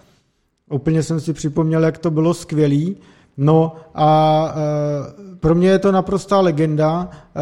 Úplně 0.70 1.04
jsem 1.04 1.20
si 1.20 1.34
připomněl, 1.34 1.84
jak 1.84 1.98
to 1.98 2.12
bylo 2.12 2.34
skvělý. 2.34 2.98
No 3.38 3.76
a 3.96 4.54
e, 4.56 5.36
pro 5.36 5.56
mě 5.56 5.70
je 5.70 5.80
to 5.80 5.92
naprostá 5.92 6.40
legenda. 6.40 7.10
E, 7.36 7.42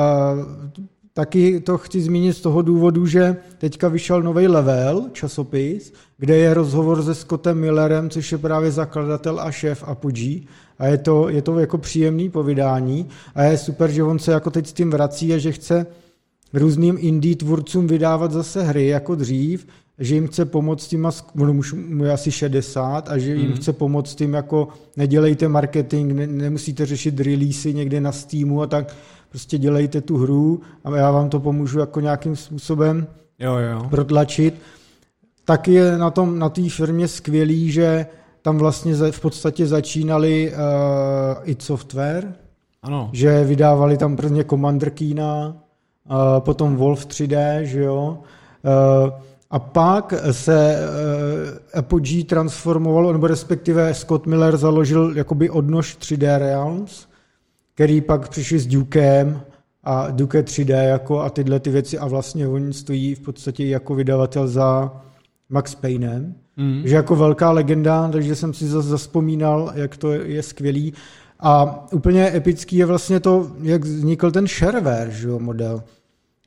taky 1.14 1.60
to 1.60 1.78
chci 1.78 2.02
zmínit 2.02 2.34
z 2.34 2.42
toho 2.42 2.62
důvodu, 2.62 3.06
že 3.06 3.38
teďka 3.58 3.88
vyšel 3.88 4.22
nový 4.22 4.48
level, 4.48 5.06
časopis, 5.12 5.94
kde 6.18 6.38
je 6.38 6.54
rozhovor 6.54 7.04
se 7.04 7.16
Scottem 7.16 7.60
Millerem, 7.60 8.10
což 8.10 8.32
je 8.32 8.38
právě 8.38 8.72
zakladatel 8.72 9.40
a 9.40 9.52
šéf 9.52 9.84
Apogee. 9.88 10.42
A 10.80 10.86
je 10.86 10.98
to, 10.98 11.30
je 11.30 11.42
to 11.42 11.60
jako 11.60 11.78
příjemný 11.78 12.30
povídání. 12.30 13.08
A 13.36 13.44
je 13.44 13.58
super, 13.58 13.92
že 13.92 14.04
on 14.04 14.20
se 14.20 14.32
jako 14.32 14.52
teď 14.52 14.68
s 14.68 14.74
tím 14.74 14.90
vrací 14.90 15.34
a 15.34 15.38
že 15.38 15.52
chce 15.52 15.86
různým 16.54 16.98
indie 17.00 17.36
tvůrcům 17.36 17.88
vydávat 17.88 18.32
zase 18.32 18.64
hry 18.64 18.88
jako 18.88 19.16
dřív, 19.16 19.68
že 20.00 20.16
jim 20.16 20.28
chce 20.28 20.46
pomoct 20.46 20.88
tím, 20.88 21.10
ono 21.40 21.54
už 21.54 21.74
mu 21.74 22.04
je 22.04 22.12
asi 22.12 22.32
60, 22.32 23.10
a 23.10 23.18
že 23.18 23.36
jim 23.36 23.50
mm. 23.50 23.56
chce 23.56 23.74
pomoct 23.74 24.16
tím, 24.16 24.34
jako 24.34 24.68
nedělejte 24.98 25.48
marketing, 25.48 26.12
ne, 26.12 26.28
nemusíte 26.28 26.86
řešit 26.86 27.20
releasy 27.20 27.74
někde 27.74 28.02
na 28.02 28.12
Steamu 28.12 28.62
a 28.62 28.68
tak, 28.68 28.96
prostě 29.30 29.58
dělejte 29.58 30.02
tu 30.02 30.18
hru 30.18 30.62
a 30.84 30.98
já 30.98 31.12
vám 31.12 31.30
to 31.30 31.40
pomůžu 31.40 31.80
jako 31.80 32.00
nějakým 32.00 32.36
způsobem 32.36 33.08
jo, 33.40 33.58
jo. 33.58 33.88
protlačit. 33.90 34.54
Tak 35.46 35.68
je 35.68 35.98
na 35.98 36.10
tom, 36.10 36.40
na 36.40 36.50
té 36.50 36.70
firmě 36.70 37.08
skvělý, 37.08 37.72
že 37.72 38.06
tam 38.42 38.58
vlastně 38.58 38.94
v 39.12 39.20
podstatě 39.20 39.68
začínali 39.68 40.54
uh, 40.54 41.50
id 41.50 41.62
Software, 41.62 42.34
ano. 42.84 43.10
že 43.14 43.44
vydávali 43.44 43.98
tam 43.98 44.16
prvně 44.16 44.44
Commander 44.44 44.90
Keena, 44.90 45.48
uh, 46.12 46.40
potom 46.40 46.76
Wolf 46.76 47.06
3D, 47.06 47.62
že 47.62 47.84
jo, 47.84 48.18
uh, 48.64 49.12
a 49.52 49.60
pak 49.60 50.14
se 50.32 50.78
uh, 50.78 51.80
Apogee 51.80 52.24
transformovalo, 52.24 53.14
nebo 53.14 53.28
respektive 53.28 53.94
Scott 53.94 54.26
Miller 54.26 54.58
založil 54.58 55.18
jakoby 55.18 55.50
odnož 55.50 55.98
3D 55.98 56.38
Realms, 56.38 57.08
který 57.74 58.02
pak 58.02 58.30
přišli 58.30 58.60
s 58.60 58.68
Dukem 58.68 59.42
a 59.84 60.12
Duke 60.12 60.42
3D 60.42 60.84
jako 60.84 61.20
a 61.20 61.30
tyhle 61.30 61.60
ty 61.60 61.70
věci 61.70 61.98
a 61.98 62.08
vlastně 62.08 62.48
oni 62.48 62.74
stojí 62.74 63.16
v 63.16 63.20
podstatě 63.20 63.66
jako 63.66 63.96
vydavatel 63.96 64.48
za 64.48 65.02
Max 65.50 65.76
Paynem, 65.76 66.36
mm. 66.60 66.82
že 66.86 66.96
jako 66.96 67.16
velká 67.16 67.52
legenda, 67.52 68.10
takže 68.12 68.36
jsem 68.36 68.54
si 68.54 68.68
zase 68.68 68.90
zaspomínal, 68.90 69.72
jak 69.76 69.98
to 69.98 70.12
je 70.12 70.44
skvělý. 70.44 70.94
A 71.40 71.86
úplně 71.94 72.36
epický 72.36 72.76
je 72.76 72.86
vlastně 72.86 73.20
to, 73.20 73.52
jak 73.62 73.84
vznikl 73.84 74.32
ten 74.32 74.48
shareware 74.48 75.12
že 75.12 75.28
model. 75.28 75.84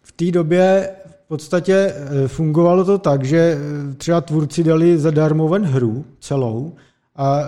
V 0.03 0.13
té 0.13 0.31
době 0.31 0.89
podstatě 1.33 1.95
eh, 1.95 2.29
fungovalo 2.29 2.85
to 2.85 2.99
tak, 2.99 3.25
že 3.25 3.39
eh, 3.39 3.95
třeba 3.95 4.21
tvůrci 4.21 4.65
dali 4.65 4.99
zadarmo 4.99 5.49
ven 5.49 5.65
hru 5.65 6.05
celou 6.21 6.73
a, 7.17 7.41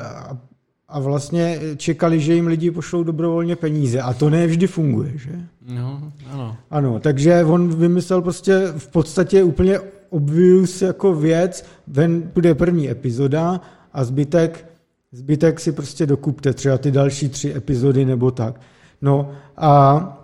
a 0.88 1.00
vlastně 1.00 1.60
čekali, 1.76 2.20
že 2.20 2.34
jim 2.34 2.46
lidi 2.46 2.70
pošlou 2.70 3.02
dobrovolně 3.04 3.56
peníze 3.56 4.00
a 4.00 4.12
to 4.14 4.30
ne 4.30 4.46
vždy 4.46 4.66
funguje, 4.66 5.12
že? 5.14 5.30
No, 5.68 6.12
ano. 6.30 6.56
Ano, 6.70 7.00
takže 7.00 7.44
on 7.44 7.76
vymyslel 7.76 8.22
prostě 8.22 8.72
v 8.76 8.88
podstatě 8.88 9.42
úplně 9.42 9.78
obvious 10.14 10.82
jako 10.82 11.14
věc, 11.14 11.64
ven 11.86 12.22
bude 12.34 12.54
první 12.54 12.90
epizoda 12.90 13.60
a 13.92 14.04
zbytek, 14.04 14.66
zbytek 15.12 15.60
si 15.60 15.72
prostě 15.72 16.06
dokupte, 16.06 16.52
třeba 16.52 16.78
ty 16.78 16.90
další 16.90 17.28
tři 17.28 17.54
epizody 17.56 18.04
nebo 18.04 18.30
tak. 18.30 18.60
No 19.02 19.32
a 19.56 20.20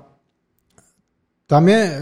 tam 1.46 1.68
je 1.68 1.92
eh, 1.92 2.00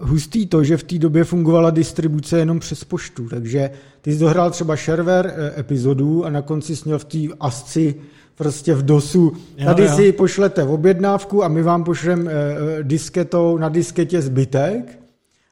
hustý 0.00 0.46
to, 0.46 0.64
že 0.64 0.76
v 0.76 0.82
té 0.82 0.98
době 0.98 1.24
fungovala 1.24 1.70
distribuce 1.70 2.38
jenom 2.38 2.58
přes 2.58 2.84
poštu, 2.84 3.28
takže 3.28 3.70
ty 4.00 4.12
jsi 4.12 4.18
dohrál 4.18 4.50
třeba 4.50 4.76
shareware 4.76 5.34
eh, 5.36 5.60
epizodu 5.60 6.24
a 6.24 6.30
na 6.30 6.42
konci 6.42 6.76
jsi 6.76 6.82
měl 6.84 6.98
v 6.98 7.04
té 7.04 7.18
asci 7.40 7.94
prostě 8.34 8.74
v 8.74 8.82
DOSu, 8.82 9.32
tady 9.64 9.82
jo, 9.82 9.88
jo. 9.90 9.96
si 9.96 10.12
pošlete 10.12 10.64
v 10.64 10.70
objednávku 10.70 11.44
a 11.44 11.48
my 11.48 11.62
vám 11.62 11.84
pošleme 11.84 12.32
eh, 12.32 12.82
disketou 12.82 13.58
na 13.58 13.68
disketě 13.68 14.22
zbytek, 14.22 15.05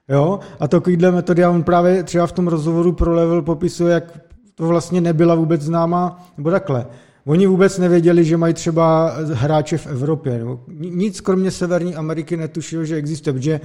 jo, 0.09 0.41
a 0.61 0.69
takovýhle 0.69 1.13
metody, 1.13 1.45
a 1.45 1.51
on 1.51 1.63
právě 1.63 2.03
třeba 2.03 2.27
v 2.27 2.33
tom 2.33 2.49
rozhovoru 2.49 2.93
pro 2.93 3.15
Level 3.15 3.43
popisuje, 3.43 3.95
jak 3.95 4.19
to 4.55 4.67
vlastně 4.67 5.01
nebyla 5.01 5.35
vůbec 5.35 5.61
známá, 5.61 6.27
nebo 6.37 6.51
takhle, 6.51 6.87
Oni 7.27 7.47
vůbec 7.47 7.79
nevěděli, 7.79 8.25
že 8.25 8.37
mají 8.37 8.55
třeba 8.55 9.17
hráče 9.33 9.79
v 9.79 9.87
Evropě. 9.87 10.39
Nebo 10.39 10.61
nic 10.79 11.21
kromě 11.21 11.51
Severní 11.51 11.95
Ameriky 11.95 12.37
netušil, 12.37 12.85
že 12.85 12.97
existuje, 12.97 13.35
protože 13.35 13.61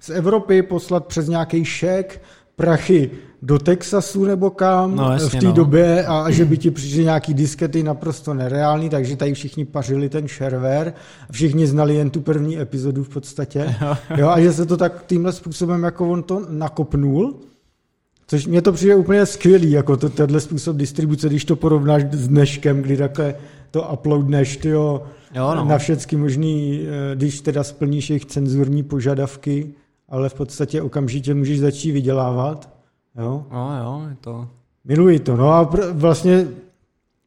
z 0.00 0.10
Evropy 0.10 0.62
poslat 0.62 1.06
přes 1.06 1.28
nějaký 1.28 1.64
šek 1.64 2.22
prachy 2.60 3.10
do 3.42 3.58
Texasu 3.58 4.24
nebo 4.24 4.50
kam 4.50 4.96
no, 4.96 5.12
jasně, 5.12 5.38
v 5.38 5.42
té 5.42 5.46
no. 5.46 5.52
době 5.52 6.06
a 6.06 6.30
že 6.30 6.44
by 6.44 6.58
ti 6.58 6.70
přišly 6.70 7.04
nějaký 7.04 7.34
diskety 7.34 7.82
naprosto 7.82 8.34
nereální, 8.34 8.88
takže 8.88 9.16
tady 9.16 9.34
všichni 9.34 9.64
pařili 9.64 10.08
ten 10.08 10.28
shareware 10.28 10.92
a 11.28 11.32
všichni 11.32 11.66
znali 11.66 11.94
jen 11.94 12.10
tu 12.10 12.20
první 12.20 12.60
epizodu 12.60 13.04
v 13.04 13.08
podstatě. 13.08 13.74
jo, 14.16 14.28
a 14.28 14.40
že 14.40 14.52
se 14.52 14.66
to 14.66 14.76
tak 14.76 15.04
tímhle 15.06 15.32
způsobem, 15.32 15.82
jako 15.82 16.10
on 16.10 16.22
to 16.22 16.46
nakopnul, 16.48 17.34
Což 18.26 18.46
mě 18.46 18.62
to 18.62 18.72
přijde 18.72 18.94
úplně 18.94 19.26
skvělý, 19.26 19.70
jako 19.70 19.96
to, 19.96 20.08
tenhle 20.08 20.40
způsob 20.40 20.76
distribuce, 20.76 21.28
když 21.28 21.44
to 21.44 21.56
porovnáš 21.56 22.02
s 22.10 22.28
dneškem, 22.28 22.82
kdy 22.82 22.96
takhle 22.96 23.34
to 23.70 23.88
uploadneš 23.92 24.56
tyjo, 24.56 25.02
jo, 25.34 25.54
no. 25.54 25.64
na 25.64 25.78
všechny 25.78 26.18
možný, 26.18 26.80
eh, 26.82 27.16
když 27.16 27.40
teda 27.40 27.64
splníš 27.64 28.10
jejich 28.10 28.24
cenzurní 28.24 28.82
požadavky, 28.82 29.74
ale 30.10 30.28
v 30.28 30.34
podstatě 30.34 30.82
okamžitě 30.82 31.34
můžeš 31.34 31.60
začít 31.60 31.92
vydělávat. 31.92 32.74
Jo? 33.18 33.46
No 33.52 33.78
jo, 33.82 34.08
je 34.08 34.16
to... 34.20 34.48
Miluji 34.84 35.18
to. 35.18 35.36
No 35.36 35.52
a 35.52 35.64
pr- 35.64 35.92
vlastně 35.92 36.48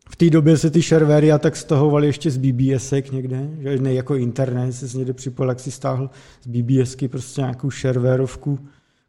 v 0.10 0.16
té 0.16 0.30
době 0.30 0.58
se 0.58 0.70
ty 0.70 0.82
sharewary 0.82 1.32
a 1.32 1.38
tak 1.38 1.56
stahovaly 1.56 2.08
ještě 2.08 2.32
z 2.32 2.38
BBSek 2.38 3.12
někde, 3.12 3.50
že 3.60 3.78
ne 3.78 3.94
jako 3.94 4.16
internet, 4.16 4.72
se 4.72 4.98
někde 4.98 5.14
připojil, 5.14 5.50
jak 5.50 5.60
si 5.60 5.72
stáhl 5.72 6.10
z 6.44 6.48
BBSky 6.48 7.08
prostě 7.08 7.42
nějakou 7.42 7.72
sharewareovku 7.72 8.60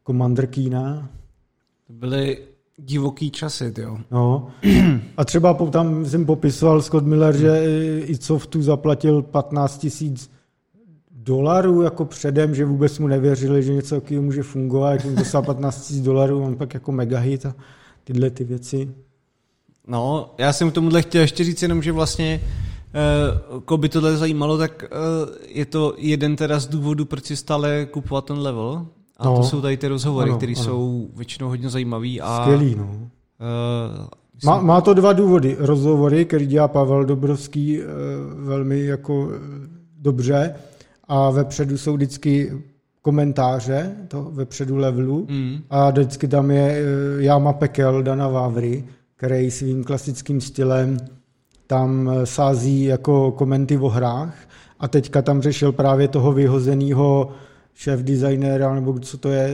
Commander 0.05 0.47
Keena 0.47 1.09
to 1.87 1.93
byly 1.93 2.37
divoký 2.77 3.31
časy, 3.31 3.73
jo. 3.77 3.97
No. 4.11 4.47
A 5.17 5.25
třeba 5.25 5.53
tam 5.53 6.05
jsem 6.05 6.25
popisoval 6.25 6.81
Scott 6.81 7.05
Miller, 7.05 7.37
že 7.37 7.63
i 8.05 8.15
Softu 8.15 8.61
zaplatil 8.61 9.21
15 9.21 9.77
tisíc 9.77 10.31
dolarů 11.25 11.81
jako 11.81 12.05
předem, 12.05 12.55
že 12.55 12.65
vůbec 12.65 12.99
mu 12.99 13.07
nevěřili, 13.07 13.63
že 13.63 13.73
něco 13.73 13.95
takového 13.95 14.23
může 14.23 14.43
fungovat, 14.43 14.91
jak 14.91 15.05
jim 15.05 15.15
dostal 15.15 15.41
15 15.41 15.87
tisíc 15.87 16.03
dolarů, 16.03 16.43
on 16.43 16.55
pak 16.55 16.73
jako 16.73 16.91
megahit 16.91 17.45
a 17.45 17.55
tyhle 18.03 18.29
ty 18.29 18.43
věci. 18.43 18.91
No, 19.87 20.33
já 20.37 20.53
jsem 20.53 20.71
k 20.71 20.73
tomuhle 20.73 21.01
chtěl 21.01 21.21
ještě 21.21 21.43
říct 21.43 21.61
jenom, 21.61 21.81
že 21.81 21.91
vlastně 21.91 22.41
Uh, 23.51 23.59
koho 23.59 23.77
by 23.77 23.89
tohle 23.89 24.17
zajímalo, 24.17 24.57
tak 24.57 24.83
uh, 24.91 25.35
je 25.47 25.65
to 25.65 25.93
jeden 25.97 26.35
teda 26.35 26.59
z 26.59 26.67
důvodů, 26.67 27.05
proč 27.05 27.25
si 27.25 27.35
stále 27.35 27.87
kupovat 27.91 28.25
ten 28.25 28.37
level, 28.37 28.85
a 29.17 29.25
no. 29.25 29.37
to 29.37 29.43
jsou 29.43 29.61
tady 29.61 29.77
ty 29.77 29.87
rozhovory, 29.87 30.33
které 30.33 30.51
jsou 30.51 31.09
většinou 31.15 31.49
hodně 31.49 31.69
zajímavé. 31.69 32.07
A, 32.21 32.41
Skvělý, 32.41 32.75
no. 32.75 32.83
Uh, 32.83 34.07
má, 34.45 34.61
má 34.61 34.81
to 34.81 34.93
dva 34.93 35.13
důvody. 35.13 35.55
Rozhovory, 35.59 36.25
který 36.25 36.45
dělá 36.45 36.67
Pavel 36.67 37.05
Dobrovský 37.05 37.79
velmi 38.35 38.85
jako 38.85 39.19
uh, 39.19 39.31
dobře 39.99 40.55
a 41.07 41.29
vepředu 41.29 41.77
jsou 41.77 41.93
vždycky 41.93 42.51
komentáře 43.01 43.95
to 44.07 44.23
vepředu 44.23 44.77
levelu 44.77 45.27
mm. 45.29 45.57
a 45.69 45.89
vždycky 45.89 46.27
tam 46.27 46.51
je 46.51 46.71
eh, 46.71 46.83
Jáma 47.23 47.53
Pekel 47.53 48.03
Dana 48.03 48.27
Vávry, 48.27 48.83
který 49.15 49.51
svým 49.51 49.83
klasickým 49.83 50.41
stylem 50.41 50.97
tam 51.67 52.11
sází 52.23 52.83
jako 52.83 53.31
komenty 53.31 53.77
o 53.77 53.89
hrách 53.89 54.35
a 54.79 54.87
teďka 54.87 55.21
tam 55.21 55.41
řešil 55.41 55.71
právě 55.71 56.07
toho 56.07 56.33
vyhozeného 56.33 57.31
šéf 57.73 57.99
designéra, 57.99 58.75
nebo 58.75 58.99
co 58.99 59.17
to 59.17 59.29
je, 59.29 59.49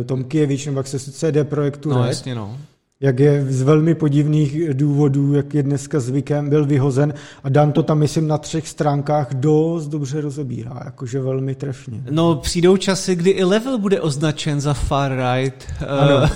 eh, 0.00 0.04
Tom 0.04 0.24
Kievič, 0.24 0.66
nebo 0.66 0.78
jak 0.78 0.86
se 0.86 0.98
CD 0.98 1.44
Projektu 1.44 1.90
No 1.90 2.06
jasně, 2.06 2.34
no. 2.34 2.58
Jak 3.00 3.18
je 3.18 3.46
z 3.48 3.62
velmi 3.62 3.94
podivných 3.94 4.74
důvodů, 4.74 5.34
jak 5.34 5.54
je 5.54 5.62
dneska 5.62 6.00
zvykem, 6.00 6.48
byl 6.48 6.66
vyhozen 6.66 7.14
a 7.44 7.48
Dan 7.48 7.72
to 7.72 7.82
tam, 7.82 7.98
myslím, 7.98 8.28
na 8.28 8.38
třech 8.38 8.68
stránkách 8.68 9.34
dost 9.34 9.88
dobře 9.88 10.20
rozebírá, 10.20 10.82
jakože 10.84 11.20
velmi 11.20 11.54
trefně. 11.54 12.02
No, 12.10 12.36
přijdou 12.36 12.76
časy, 12.76 13.16
kdy 13.16 13.30
i 13.30 13.44
level 13.44 13.78
bude 13.78 14.00
označen 14.00 14.60
za 14.60 14.74
far 14.74 15.12
right 15.12 15.72
uh, 15.82 16.28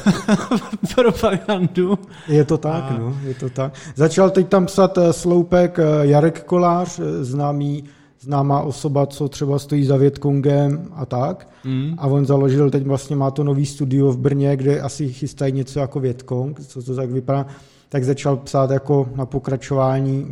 propagandu. 0.94 1.98
Je 2.28 2.44
to 2.44 2.58
tak, 2.58 2.84
a... 2.88 2.98
no, 2.98 3.18
je 3.24 3.34
to 3.34 3.50
tak. 3.50 3.74
Začal 3.94 4.30
teď 4.30 4.48
tam 4.48 4.66
psat 4.66 4.98
eh, 4.98 5.12
sloupek 5.12 5.78
eh, 5.78 5.82
Jarek 6.02 6.44
Kolář, 6.44 6.98
eh, 6.98 7.24
známý 7.24 7.84
známá 8.20 8.60
osoba, 8.60 9.06
co 9.06 9.28
třeba 9.28 9.58
stojí 9.58 9.84
za 9.84 9.96
Větkongem 9.96 10.88
a 10.92 11.06
tak. 11.06 11.48
Mm. 11.64 11.94
A 11.98 12.06
on 12.06 12.26
založil, 12.26 12.70
teď 12.70 12.86
vlastně 12.86 13.16
má 13.16 13.30
to 13.30 13.44
nový 13.44 13.66
studio 13.66 14.12
v 14.12 14.18
Brně, 14.18 14.56
kde 14.56 14.80
asi 14.80 15.12
chystají 15.12 15.52
něco 15.52 15.80
jako 15.80 16.00
Větkong, 16.00 16.60
co 16.60 16.82
to 16.82 16.94
tak 16.94 17.10
vypadá. 17.10 17.46
Tak 17.88 18.04
začal 18.04 18.36
psát 18.36 18.70
jako 18.70 19.08
na 19.14 19.26
pokračování, 19.26 20.26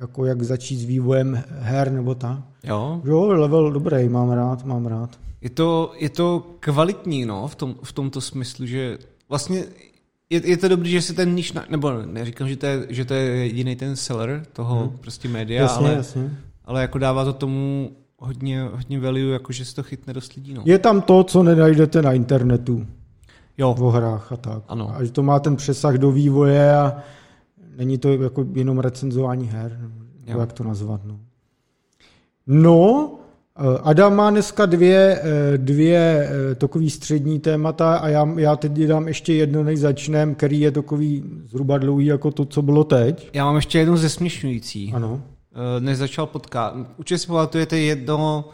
jako 0.00 0.24
jak 0.24 0.42
začít 0.42 0.76
s 0.76 0.84
vývojem 0.84 1.42
her 1.60 1.92
nebo 1.92 2.14
tak. 2.14 2.38
Jo. 2.64 3.00
Jo, 3.04 3.26
level 3.26 3.70
dobrý, 3.70 4.08
mám 4.08 4.30
rád, 4.30 4.64
mám 4.64 4.86
rád. 4.86 5.18
Je 5.40 5.50
to, 5.50 5.92
je 5.98 6.08
to 6.08 6.46
kvalitní, 6.60 7.24
no, 7.24 7.48
v, 7.48 7.54
tom, 7.54 7.74
v 7.82 7.92
tomto 7.92 8.20
smyslu, 8.20 8.66
že 8.66 8.98
vlastně 9.28 9.64
je, 10.30 10.48
je 10.48 10.56
to 10.56 10.68
dobrý, 10.68 10.90
že 10.90 11.02
se 11.02 11.14
ten 11.14 11.34
níž, 11.34 11.52
nebo 11.68 11.92
neříkám, 12.06 12.48
že 12.48 12.56
to 12.56 12.66
je, 12.66 12.86
že 12.88 13.04
to 13.04 13.14
je 13.14 13.22
jediný 13.22 13.76
ten 13.76 13.96
seller 13.96 14.42
toho 14.52 14.80
hmm. 14.80 14.98
prostě 14.98 15.28
média, 15.28 15.62
Jasně, 15.62 15.86
ale, 15.86 15.96
jasně. 15.96 16.30
Ale 16.70 16.80
jako 16.80 16.98
dává 16.98 17.24
to 17.24 17.32
tomu 17.32 17.90
hodně, 18.18 18.62
hodně 18.72 19.00
value, 19.00 19.32
jako 19.32 19.52
že 19.52 19.64
se 19.64 19.74
to 19.74 19.82
chytne 19.82 20.12
dost 20.12 20.32
lidí, 20.32 20.54
no. 20.54 20.62
Je 20.64 20.78
tam 20.78 21.02
to, 21.02 21.24
co 21.24 21.42
nenajdete 21.42 22.02
na 22.02 22.12
internetu. 22.12 22.86
Jo. 23.58 23.76
O 23.80 23.90
hrách 23.90 24.32
a 24.32 24.36
tak. 24.36 24.62
Ano. 24.68 24.96
A 24.96 25.04
že 25.04 25.12
to 25.12 25.22
má 25.22 25.40
ten 25.40 25.56
přesah 25.56 25.94
do 25.94 26.10
vývoje 26.10 26.76
a 26.76 26.96
není 27.76 27.98
to 27.98 28.12
jako 28.12 28.46
jenom 28.54 28.78
recenzování 28.78 29.46
her, 29.46 29.78
nebo 29.80 29.94
Jo. 30.26 30.40
jak 30.40 30.52
to 30.52 30.64
nazvat. 30.64 31.00
No. 31.04 31.20
no, 32.46 33.14
eh, 33.58 33.78
Adam 33.82 34.16
má 34.16 34.30
dneska 34.30 34.66
dvě, 34.66 35.20
eh, 35.22 35.58
dvě 35.58 36.28
eh, 36.30 36.54
takový 36.54 36.90
střední 36.90 37.40
témata 37.40 37.96
a 37.96 38.08
já, 38.08 38.28
já 38.36 38.56
teď 38.56 38.72
dám 38.72 39.08
ještě 39.08 39.34
jedno, 39.34 39.64
než 39.64 39.80
začnem, 39.80 40.34
který 40.34 40.60
je 40.60 40.70
takový 40.70 41.24
zhruba 41.44 41.78
dlouhý 41.78 42.06
jako 42.06 42.30
to, 42.30 42.44
co 42.44 42.62
bylo 42.62 42.84
teď. 42.84 43.30
Já 43.32 43.44
mám 43.44 43.56
ještě 43.56 43.78
jednu 43.78 43.96
zesměšňující. 43.96 44.92
Ano. 44.92 45.22
Eh, 45.54 45.80
než 45.80 45.98
začal 45.98 46.26
podcast. 46.26 46.76
Určitě 46.96 47.18
si 47.18 47.26
pamatujete 47.26 47.78
jedno, 47.78 48.48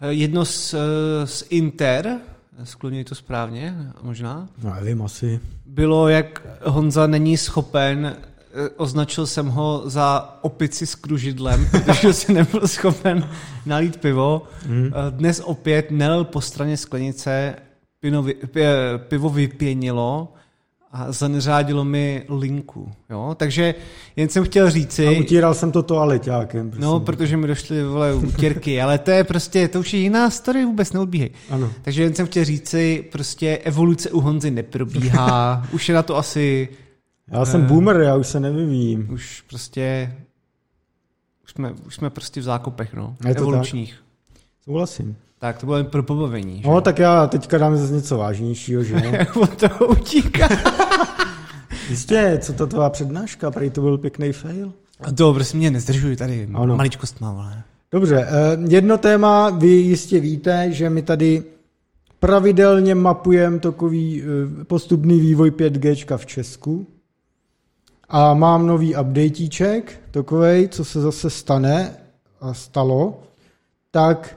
eh, 0.00 0.12
jedno 0.12 0.44
z, 0.44 0.74
eh, 0.74 1.26
z 1.26 1.44
Inter, 1.50 2.16
skloňuji 2.64 3.04
to 3.04 3.14
správně, 3.14 3.76
možná, 4.02 4.48
No, 4.62 4.74
nevím, 4.74 5.02
asi. 5.02 5.40
bylo, 5.66 6.08
jak 6.08 6.42
Honza 6.64 7.06
není 7.06 7.36
schopen, 7.36 8.16
označil 8.76 9.26
jsem 9.26 9.46
ho 9.48 9.82
za 9.86 10.38
opici 10.42 10.86
s 10.86 10.94
kružidlem, 10.94 11.66
protože 11.70 12.12
si 12.12 12.32
nebyl 12.32 12.68
schopen 12.68 13.28
nalít 13.66 13.96
pivo. 13.96 14.42
Eh, 14.66 14.90
Dnes 15.10 15.40
opět 15.44 15.90
nelil 15.90 16.24
po 16.24 16.40
straně 16.40 16.76
sklenice, 16.76 17.56
pivo 19.08 19.30
vypěnilo 19.30 20.32
a 20.96 21.12
zaneřádilo 21.12 21.84
mi 21.84 22.24
linku. 22.28 22.92
Jo? 23.10 23.34
Takže 23.38 23.74
jen 24.16 24.28
jsem 24.28 24.44
chtěl 24.44 24.70
říci... 24.70 25.06
A 25.06 25.10
utíral 25.20 25.54
jsem 25.54 25.72
to 25.72 25.82
toaleťákem. 25.82 26.70
Prosím. 26.70 26.84
No, 26.84 27.00
protože 27.00 27.36
mi 27.36 27.46
došly 27.46 27.84
vole 27.84 28.14
utěrky, 28.14 28.82
ale 28.82 28.98
to 28.98 29.10
je 29.10 29.24
prostě, 29.24 29.68
to 29.68 29.80
už 29.80 29.94
je 29.94 30.00
jiná 30.00 30.30
story, 30.30 30.64
vůbec 30.64 30.92
neodbíhej. 30.92 31.30
Ano. 31.50 31.70
Takže 31.82 32.02
jen 32.02 32.14
jsem 32.14 32.26
chtěl 32.26 32.44
říci, 32.44 33.04
prostě 33.12 33.56
evoluce 33.64 34.10
u 34.10 34.20
Honzy 34.20 34.50
neprobíhá, 34.50 35.66
už 35.72 35.88
je 35.88 35.94
na 35.94 36.02
to 36.02 36.16
asi, 36.16 36.68
Já 37.30 37.44
jsem 37.44 37.62
Eh. 37.62 37.66
boomer, 37.66 37.96
já 38.00 38.16
už 38.16 38.26
se 38.26 38.40
nevyvíjím. 38.40 39.08
už 39.12 39.44
prostě, 39.48 40.14
už 41.44 41.50
jsme, 41.50 41.72
už 41.86 41.94
jsme 41.94 42.10
prostě 42.10 42.40
v 42.40 42.44
zákopech, 42.44 42.94
no, 42.94 43.16
Je 43.28 43.34
to 43.34 43.40
evolučních. 43.42 43.94
Souhlasím. 44.64 45.16
Tak. 45.38 45.58
to 45.58 45.66
bylo 45.66 45.76
jen 45.76 45.86
pro 45.86 46.02
pobavení, 46.02 46.62
že? 46.62 46.68
No, 46.68 46.80
tak 46.80 46.98
já 46.98 47.26
teďka 47.26 47.58
dám 47.58 47.76
zase 47.76 47.92
něco 47.92 48.18
vážnějšího, 48.18 48.84
že? 48.84 49.02
Jak 49.12 49.36
od 49.44 49.56
toho 49.56 49.86
utíká. 49.86 50.48
Jistě, 51.90 52.38
co 52.42 52.52
to 52.52 52.66
tvá 52.66 52.90
přednáška, 52.90 53.50
prej 53.50 53.70
to 53.70 53.80
byl 53.80 53.98
pěkný 53.98 54.32
fail. 54.32 54.72
A 55.00 55.12
to 55.12 55.34
prostě 55.34 55.56
mě 55.56 55.70
nezdržuj 55.70 56.16
tady, 56.16 56.48
Ano. 56.54 56.76
maličkost 56.76 57.20
mám, 57.20 57.38
ale. 57.38 57.62
Dobře, 57.92 58.26
eh, 58.28 58.58
jedno 58.68 58.98
téma, 58.98 59.50
vy 59.50 59.68
jistě 59.68 60.20
víte, 60.20 60.72
že 60.72 60.90
my 60.90 61.02
tady 61.02 61.42
pravidelně 62.18 62.94
mapujeme 62.94 63.58
takový 63.58 64.22
eh, 64.22 64.64
postupný 64.64 65.20
vývoj 65.20 65.50
5G 65.50 66.16
v 66.16 66.26
Česku 66.26 66.86
a 68.08 68.34
mám 68.34 68.66
nový 68.66 68.96
updatíček, 68.96 70.00
takovej, 70.10 70.68
co 70.68 70.84
se 70.84 71.00
zase 71.00 71.30
stane 71.30 71.96
a 72.40 72.54
stalo, 72.54 73.22
tak 73.90 74.36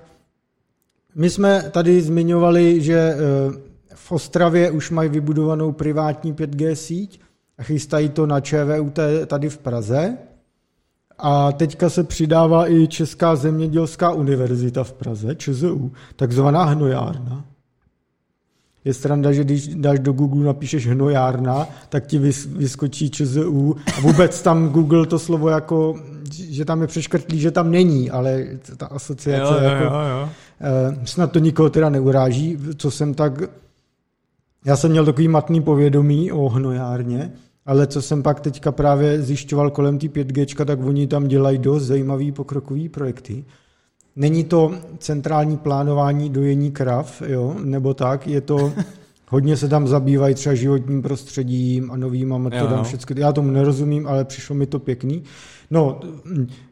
my 1.15 1.29
jsme 1.29 1.63
tady 1.71 2.01
zmiňovali, 2.01 2.81
že 2.81 2.97
eh, 2.97 3.17
v 4.07 4.11
Ostravě 4.11 4.71
už 4.71 4.91
mají 4.91 5.09
vybudovanou 5.09 5.71
privátní 5.71 6.33
5G 6.33 6.73
síť 6.73 7.19
a 7.57 7.63
chystají 7.63 8.09
to 8.09 8.25
na 8.25 8.39
ČVUT 8.39 8.99
tady 9.25 9.49
v 9.49 9.57
Praze. 9.57 10.17
A 11.17 11.51
teďka 11.51 11.89
se 11.89 12.03
přidává 12.03 12.71
i 12.71 12.87
Česká 12.87 13.35
zemědělská 13.35 14.11
univerzita 14.11 14.83
v 14.83 14.93
Praze, 14.93 15.35
ČZU, 15.35 15.91
takzvaná 16.15 16.63
hnojárna. 16.63 17.45
Je 18.85 18.93
stranda, 18.93 19.31
že 19.31 19.43
když 19.43 19.67
dáš 19.67 19.99
do 19.99 20.13
Google 20.13 20.45
napíšeš 20.45 20.87
hnojárna, 20.87 21.67
tak 21.89 22.07
ti 22.07 22.19
vys- 22.19 22.57
vyskočí 22.57 23.09
ČZU 23.09 23.75
a 23.97 24.01
vůbec 24.01 24.41
tam 24.41 24.69
Google 24.69 25.05
to 25.05 25.19
slovo 25.19 25.49
jako, 25.49 25.95
že 26.31 26.65
tam 26.65 26.81
je 26.81 26.87
přeškrtlý, 26.87 27.39
že 27.39 27.51
tam 27.51 27.71
není, 27.71 28.11
ale 28.11 28.45
ta 28.77 28.85
asociace 28.85 29.63
jako, 29.63 29.83
jo. 29.83 30.29
Eh, 30.61 31.05
snad 31.05 31.31
to 31.31 31.39
nikoho 31.39 31.69
teda 31.69 31.89
neuráží, 31.89 32.57
co 32.77 32.91
jsem 32.91 33.13
tak... 33.13 33.33
Já 34.67 34.77
jsem 34.77 34.91
měl 34.91 35.05
takový 35.05 35.27
matný 35.27 35.61
povědomí 35.61 36.31
o 36.31 36.49
hnojárně, 36.49 37.31
ale 37.65 37.87
co 37.87 38.01
jsem 38.01 38.23
pak 38.23 38.39
teďka 38.39 38.71
právě 38.71 39.21
zjišťoval 39.21 39.71
kolem 39.71 39.99
té 39.99 40.07
5G, 40.07 40.65
tak 40.65 40.85
oni 40.85 41.07
tam 41.07 41.27
dělají 41.27 41.57
dost 41.57 41.83
zajímavý 41.83 42.31
pokrokový 42.31 42.89
projekty. 42.89 43.45
Není 44.15 44.43
to 44.43 44.73
centrální 44.97 45.57
plánování 45.57 46.29
dojení 46.29 46.71
krav, 46.71 47.21
jo, 47.25 47.55
nebo 47.63 47.93
tak, 47.93 48.27
je 48.27 48.41
to, 48.41 48.73
hodně 49.29 49.57
se 49.57 49.67
tam 49.67 49.87
zabývají 49.87 50.35
třeba 50.35 50.55
životním 50.55 51.01
prostředím 51.01 51.91
a 51.91 51.97
novýma 51.97 52.37
metodami, 52.37 52.77
jo. 52.77 52.83
všechno. 52.83 53.15
Já 53.17 53.33
tomu 53.33 53.51
nerozumím, 53.51 54.07
ale 54.07 54.25
přišlo 54.25 54.55
mi 54.55 54.65
to 54.65 54.79
pěkný. 54.79 55.23
No, 55.71 55.99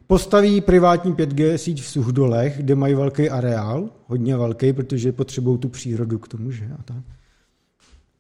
postaví 0.08 0.62
privátní 0.62 1.14
5G 1.14 1.56
síť 1.56 1.82
v 1.82 1.88
Suchdolech, 1.88 2.58
kde 2.58 2.76
mají 2.76 2.96
velký 2.96 3.30
areál, 3.30 3.90
hodně 4.08 4.38
velký, 4.38 4.74
protože 4.74 5.12
potřebují 5.12 5.58
tu 5.58 5.70
přírodu 5.70 6.20
k 6.20 6.28
tomu, 6.28 6.52
že? 6.52 6.66
A 6.80 6.84
tak. 6.84 7.04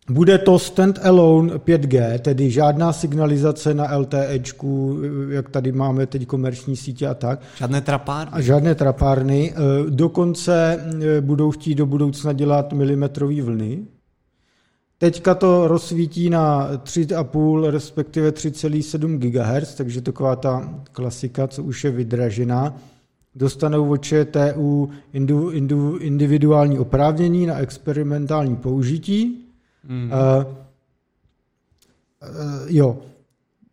Bude 0.10 0.38
to 0.38 0.60
stand-alone 0.60 1.52
5G, 1.58 2.20
tedy 2.20 2.52
žádná 2.52 2.94
signalizace 2.94 3.74
na 3.74 3.98
LTEčku, 3.98 5.00
jak 5.30 5.50
tady 5.50 5.72
máme 5.72 6.06
teď 6.06 6.26
komerční 6.28 6.76
sítě 6.76 7.08
a 7.08 7.14
tak, 7.14 7.40
Žádné 7.58 7.82
trapárny. 7.82 8.32
a 8.34 8.42
žádné 8.42 8.76
trapárny. 8.76 9.54
Eh, 9.56 9.90
Dokonce 9.90 10.80
eh, 11.18 11.22
budou 11.22 11.52
chtít 11.52 11.76
do 11.76 11.86
budoucna 11.86 12.34
dělat 12.34 12.74
milimetrové 12.74 13.42
vlny. 13.42 13.84
Teďka 14.98 15.36
to 15.36 15.68
rozsvítí 15.68 16.30
na 16.30 16.70
3,5 16.84 17.70
respektive 17.70 18.30
3,7 18.32 19.18
GHz, 19.18 19.76
takže 19.76 20.02
taková 20.02 20.36
ta 20.36 20.70
klasika, 20.92 21.48
co 21.48 21.64
už 21.64 21.84
je 21.84 21.92
vydražená. 21.92 22.78
Dostanou 23.36 23.90
od 23.92 24.02
ČTU 24.02 24.90
individuální 26.00 26.80
oprávnění 26.80 27.46
na 27.46 27.58
experimentální 27.58 28.56
použití. 28.56 29.45
Mm. 29.88 30.12
Uh, 30.12 30.46
uh, 32.22 32.66
jo, 32.68 32.98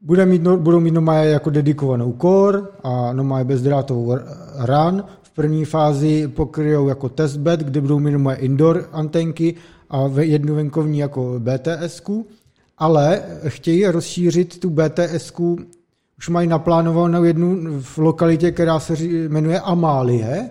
bude 0.01 0.27
mít, 0.27 0.43
no, 0.43 0.57
budou 0.57 0.81
mít 0.81 0.91
normálně 0.91 1.31
jako 1.31 1.51
dedikovanou 1.51 2.17
core 2.21 2.63
a 2.85 3.13
normálně 3.13 3.45
bezdrátovou 3.45 4.19
RAN. 4.57 5.05
V 5.23 5.31
první 5.31 5.65
fázi 5.65 6.29
pokryjou 6.29 6.89
jako 6.89 7.09
testbed, 7.09 7.61
kde 7.61 7.81
budou 7.81 7.99
mít 7.99 8.11
normálně 8.11 8.41
indoor 8.41 8.89
antenky 8.93 9.55
a 9.91 10.11
jednu 10.21 10.55
venkovní 10.55 10.99
jako 10.99 11.35
BTS, 11.39 12.03
ale 12.79 13.23
chtějí 13.49 13.87
rozšířit 13.87 14.61
tu 14.61 14.71
BTS, 14.71 15.33
už 16.19 16.29
mají 16.29 16.49
naplánovanou 16.49 17.25
jednu 17.25 17.81
v 17.81 17.99
lokalitě, 17.99 18.51
která 18.51 18.81
se 18.81 18.95
jmenuje 19.29 19.61
Amálie, 19.61 20.51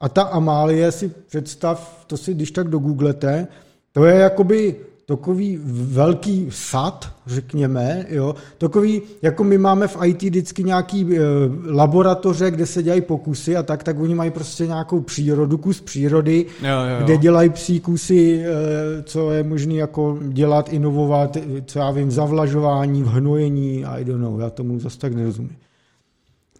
A 0.00 0.08
ta 0.08 0.22
Amálie 0.22 0.92
si 0.92 1.08
představ, 1.08 2.04
to 2.06 2.16
si 2.16 2.34
když 2.34 2.50
tak 2.50 2.68
dogooglete, 2.68 3.46
to 3.92 4.04
je 4.04 4.14
jakoby 4.14 4.76
takový 5.10 5.58
velký 5.64 6.46
sad, 6.50 7.12
řekněme, 7.26 8.06
jo, 8.08 8.34
takový, 8.58 9.02
jako 9.22 9.44
my 9.44 9.58
máme 9.58 9.88
v 9.88 9.96
IT 10.04 10.22
vždycky 10.22 10.64
nějaký 10.64 11.16
e, 11.16 11.20
laboratoře, 11.66 12.50
kde 12.50 12.66
se 12.66 12.82
dělají 12.82 13.00
pokusy 13.00 13.56
a 13.56 13.62
tak, 13.62 13.82
tak 13.82 14.00
oni 14.00 14.14
mají 14.14 14.30
prostě 14.30 14.66
nějakou 14.66 15.00
přírodu, 15.00 15.58
kus 15.58 15.80
přírody, 15.80 16.46
Jo, 16.62 16.68
jo, 16.68 16.96
jo. 16.98 17.04
kde 17.04 17.16
dělají 17.16 17.50
psí 17.50 17.80
kusy, 17.80 18.44
e, 18.44 19.02
co 19.02 19.30
je 19.30 19.42
možné 19.42 19.74
jako 19.74 20.18
dělat, 20.28 20.72
inovovat, 20.72 21.36
co 21.66 21.78
já 21.78 21.90
vím, 21.90 22.08
v 22.08 22.12
zavlažování, 22.12 23.02
v 23.02 23.06
hnojení, 23.06 23.84
I 23.84 24.04
don't 24.04 24.22
know, 24.22 24.40
já 24.40 24.50
tomu 24.50 24.78
zase 24.78 24.98
tak 24.98 25.14
nerozumím. 25.14 25.56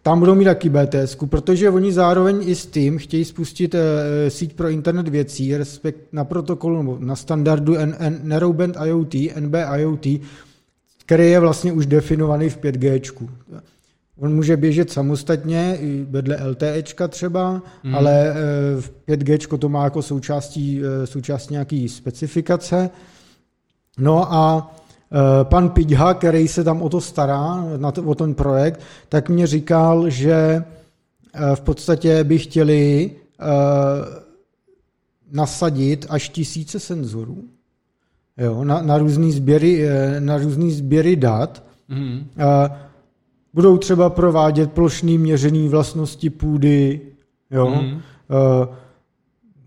Tam 0.02 0.18
budou 0.18 0.34
mít 0.34 0.44
taky 0.44 0.68
BTS, 0.68 1.16
protože 1.30 1.70
oni 1.70 1.92
zároveň 1.92 2.48
i 2.48 2.54
s 2.54 2.66
tím 2.66 2.98
chtějí 2.98 3.24
spustit 3.24 3.74
e, 3.74 4.30
síť 4.30 4.54
pro 4.54 4.68
internet 4.68 5.08
věcí, 5.08 5.56
respekt 5.56 6.00
na 6.12 6.24
protokolu 6.24 6.76
nebo 6.76 6.98
na 7.00 7.16
standardu 7.16 7.76
N, 7.76 7.96
N, 7.98 8.20
Narrowband 8.22 8.76
IoT, 8.86 9.14
NB 9.40 9.54
IoT, 9.76 10.06
který 11.06 11.30
je 11.30 11.40
vlastně 11.40 11.72
už 11.72 11.86
definovaný 11.86 12.48
v 12.48 12.58
5G. 12.58 13.28
On 14.18 14.34
může 14.34 14.56
běžet 14.56 14.90
samostatně, 14.90 15.76
i 15.80 16.06
vedle 16.10 16.48
LTEčka 16.48 17.08
třeba, 17.08 17.62
hmm. 17.82 17.94
ale 17.94 18.30
e, 18.30 18.34
v 18.80 18.90
5G 19.08 19.58
to 19.58 19.68
má 19.68 19.84
jako 19.84 20.02
součástí, 20.02 20.82
součástí 21.04 21.54
nějaký 21.54 21.88
specifikace. 21.88 22.90
No 23.98 24.32
a 24.32 24.74
Eh, 24.79 24.79
pan 25.42 25.70
Pidha, 25.70 26.14
který 26.14 26.48
se 26.48 26.64
tam 26.64 26.82
o 26.82 26.88
to 26.88 27.00
stará, 27.00 27.64
na 27.76 27.92
to, 27.92 28.02
o 28.02 28.14
ten 28.14 28.34
projekt, 28.34 28.80
tak 29.08 29.28
mě 29.28 29.46
říkal, 29.46 30.10
že 30.10 30.32
eh, 30.32 31.56
v 31.56 31.60
podstatě 31.60 32.24
by 32.24 32.38
chtěli 32.38 33.10
eh, 33.10 33.44
nasadit 35.32 36.06
až 36.08 36.28
tisíce 36.28 36.80
senzorů 36.80 37.44
jo, 38.38 38.64
na, 38.64 38.82
na 38.82 38.98
různé 38.98 39.32
sběry, 39.32 39.88
na 40.18 40.38
různý 40.38 40.72
sběry 40.72 41.16
dat. 41.16 41.62
Mm. 41.88 42.26
Budou 43.54 43.78
třeba 43.78 44.10
provádět 44.10 44.72
plošný 44.72 45.18
měření 45.18 45.68
vlastnosti 45.68 46.30
půdy, 46.30 47.00
jo, 47.50 47.66
mm. 47.82 48.00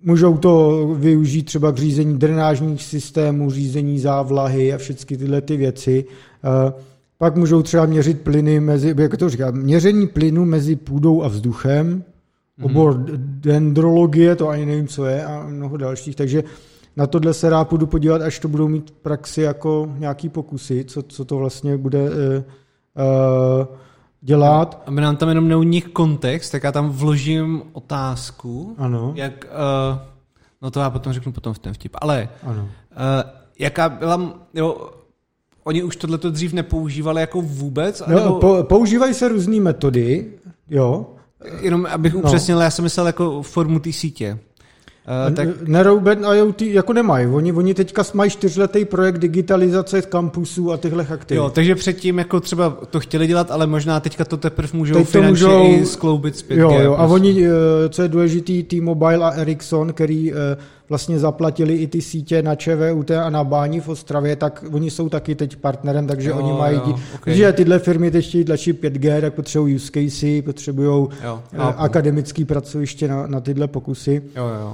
Můžou 0.06 0.38
to 0.38 0.88
využít 0.98 1.44
třeba 1.44 1.72
k 1.72 1.78
řízení 1.78 2.20
drenážních 2.20 2.84
systémů, 2.84 3.52
řízení 3.52 4.00
závlahy 4.00 4.74
a 4.74 4.78
všechny 4.78 5.18
tyhle 5.18 5.42
ty 5.42 5.58
věci. 5.58 6.06
Eh, 6.44 6.74
pak 7.18 7.36
můžou 7.36 7.62
třeba 7.62 7.86
měřit 7.86 8.22
plyny 8.22 8.60
mezi, 8.60 8.96
jak 8.98 9.18
to 9.18 9.30
říká, 9.30 9.52
měření 9.52 10.08
plynu 10.08 10.46
mezi 10.46 10.76
půdou 10.76 11.24
a 11.24 11.28
vzduchem, 11.28 12.04
mm-hmm. 12.60 12.66
obor 12.66 13.04
dendrologie, 13.18 14.36
to 14.36 14.50
ani 14.50 14.66
nevím, 14.66 14.88
co 14.88 15.06
je, 15.06 15.26
a 15.26 15.48
mnoho 15.48 15.78
dalších, 15.78 16.16
takže 16.16 16.44
na 16.98 17.08
tohle 17.08 17.34
se 17.34 17.50
rád 17.50 17.70
půjdu 17.70 17.88
podívat, 17.88 18.22
až 18.22 18.40
to 18.40 18.48
budou 18.48 18.68
mít 18.68 18.92
praxi 18.92 19.42
jako 19.42 19.92
nějaký 19.98 20.30
pokusy, 20.30 20.86
co, 20.86 21.04
co 21.04 21.26
to 21.26 21.38
vlastně 21.38 21.78
bude 21.78 22.02
uh, 22.02 22.10
uh, 22.10 23.68
dělat. 24.24 24.84
Aby 24.86 25.02
nám 25.02 25.16
tam 25.16 25.30
jenom 25.30 25.48
neunik 25.48 25.90
kontext, 25.90 26.52
tak 26.52 26.64
já 26.64 26.72
tam 26.72 26.90
vložím 26.90 27.62
otázku. 27.74 28.76
Ano. 28.78 29.14
Jak, 29.16 29.46
uh, 29.46 30.00
no 30.62 30.72
to 30.72 30.80
já 30.80 30.90
potom 30.90 31.14
řeknu 31.14 31.32
potom 31.32 31.54
v 31.54 31.60
ten 31.60 31.74
vtip. 31.74 31.96
Ale 32.02 32.30
ano. 32.44 32.62
Uh, 32.62 32.70
jaká 33.60 33.90
byla, 33.90 34.34
jo, 34.54 34.90
oni 35.64 35.84
už 35.84 35.96
tohleto 35.96 36.32
dřív 36.32 36.54
nepoužívali 36.54 37.22
jako 37.22 37.42
vůbec? 37.42 38.04
No, 38.08 38.16
nebo... 38.16 38.40
po, 38.40 38.64
používají 38.64 39.14
se 39.14 39.28
různé 39.28 39.60
metody, 39.60 40.34
jo. 40.70 41.06
Jenom 41.62 41.86
abych 41.86 42.16
upřesnil, 42.16 42.58
no. 42.58 42.64
já 42.64 42.72
jsem 42.72 42.84
myslel 42.84 43.08
jako 43.08 43.42
formu 43.42 43.80
té 43.80 43.92
sítě. 43.94 44.40
Uh, 45.08 45.36
tak... 45.36 45.48
Narrowband 45.68 46.22
IoT 46.36 46.62
jako 46.62 46.94
nemají. 46.94 47.28
Oni, 47.28 47.54
oni 47.54 47.74
teďka 47.74 48.04
mají 48.14 48.32
čtyřletý 48.32 48.86
projekt 48.86 49.18
digitalizace 49.18 50.02
kampusů 50.02 50.72
a 50.72 50.78
tyhle 50.78 51.08
aktivit. 51.10 51.38
Jo, 51.38 51.50
takže 51.50 51.76
předtím 51.76 52.20
jako 52.20 52.40
třeba 52.40 52.78
to 52.90 53.00
chtěli 53.00 53.28
dělat, 53.28 53.52
ale 53.52 53.68
možná 53.68 54.00
teďka 54.00 54.26
to 54.26 54.38
teprve 54.38 54.70
můžou 54.74 54.94
Teď 54.94 55.08
finančně 55.08 55.48
můžou... 55.48 55.82
i 55.82 55.86
skloubit 55.86 56.36
zpět. 56.36 56.60
Jo, 56.60 56.80
jo, 56.80 56.94
a 56.94 56.98
prostě. 56.98 57.14
oni, 57.14 57.48
eh, 57.48 57.90
co 57.90 58.02
je 58.02 58.08
důležitý, 58.08 58.64
T-Mobile 58.64 59.26
a 59.26 59.30
Ericsson, 59.30 59.94
který 59.94 60.34
eh, 60.34 60.36
vlastně 60.90 61.20
zaplatili 61.20 61.76
i 61.76 61.88
ty 61.88 62.02
sítě 62.02 62.42
na 62.42 62.56
ČVUT 62.56 63.12
a 63.12 63.30
na 63.30 63.44
Bání 63.44 63.80
v 63.80 63.90
Ostravě, 63.90 64.36
tak 64.36 64.66
oni 64.72 64.92
jsou 64.92 65.10
taky 65.10 65.36
teď 65.36 65.56
partnerem, 65.56 66.08
takže 66.08 66.30
jo, 66.30 66.38
oni 66.38 66.54
mají, 66.54 66.76
jo, 66.76 67.00
okay. 67.16 67.36
že 67.36 67.54
tyhle 67.54 67.80
firmy 67.80 68.12
teď 68.12 68.28
chtějí 68.28 68.46
tlačit 68.46 68.84
5G, 68.84 69.22
tak 69.22 69.34
potřebují 69.34 69.76
use 69.76 69.92
casey, 69.94 70.42
potřebují 70.42 71.08
eh, 71.22 71.58
akademické 71.58 72.46
pracoviště 72.46 73.08
na, 73.08 73.28
na 73.28 73.40
tyhle 73.40 73.68
pokusy. 73.68 74.22
Jo, 74.36 74.44
jo. 74.60 74.72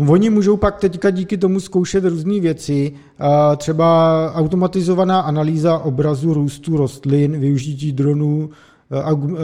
Uh, 0.00 0.10
oni 0.10 0.30
můžou 0.30 0.56
pak 0.56 0.78
teďka 0.78 1.10
díky 1.10 1.36
tomu 1.36 1.60
zkoušet 1.60 2.04
různé 2.04 2.40
věci, 2.40 2.92
uh, 3.20 3.26
třeba 3.56 4.32
automatizovaná 4.34 5.20
analýza 5.20 5.78
obrazu 5.78 6.34
růstu 6.34 6.76
rostlin, 6.76 7.40
využití 7.40 7.92
dronů, 7.92 8.50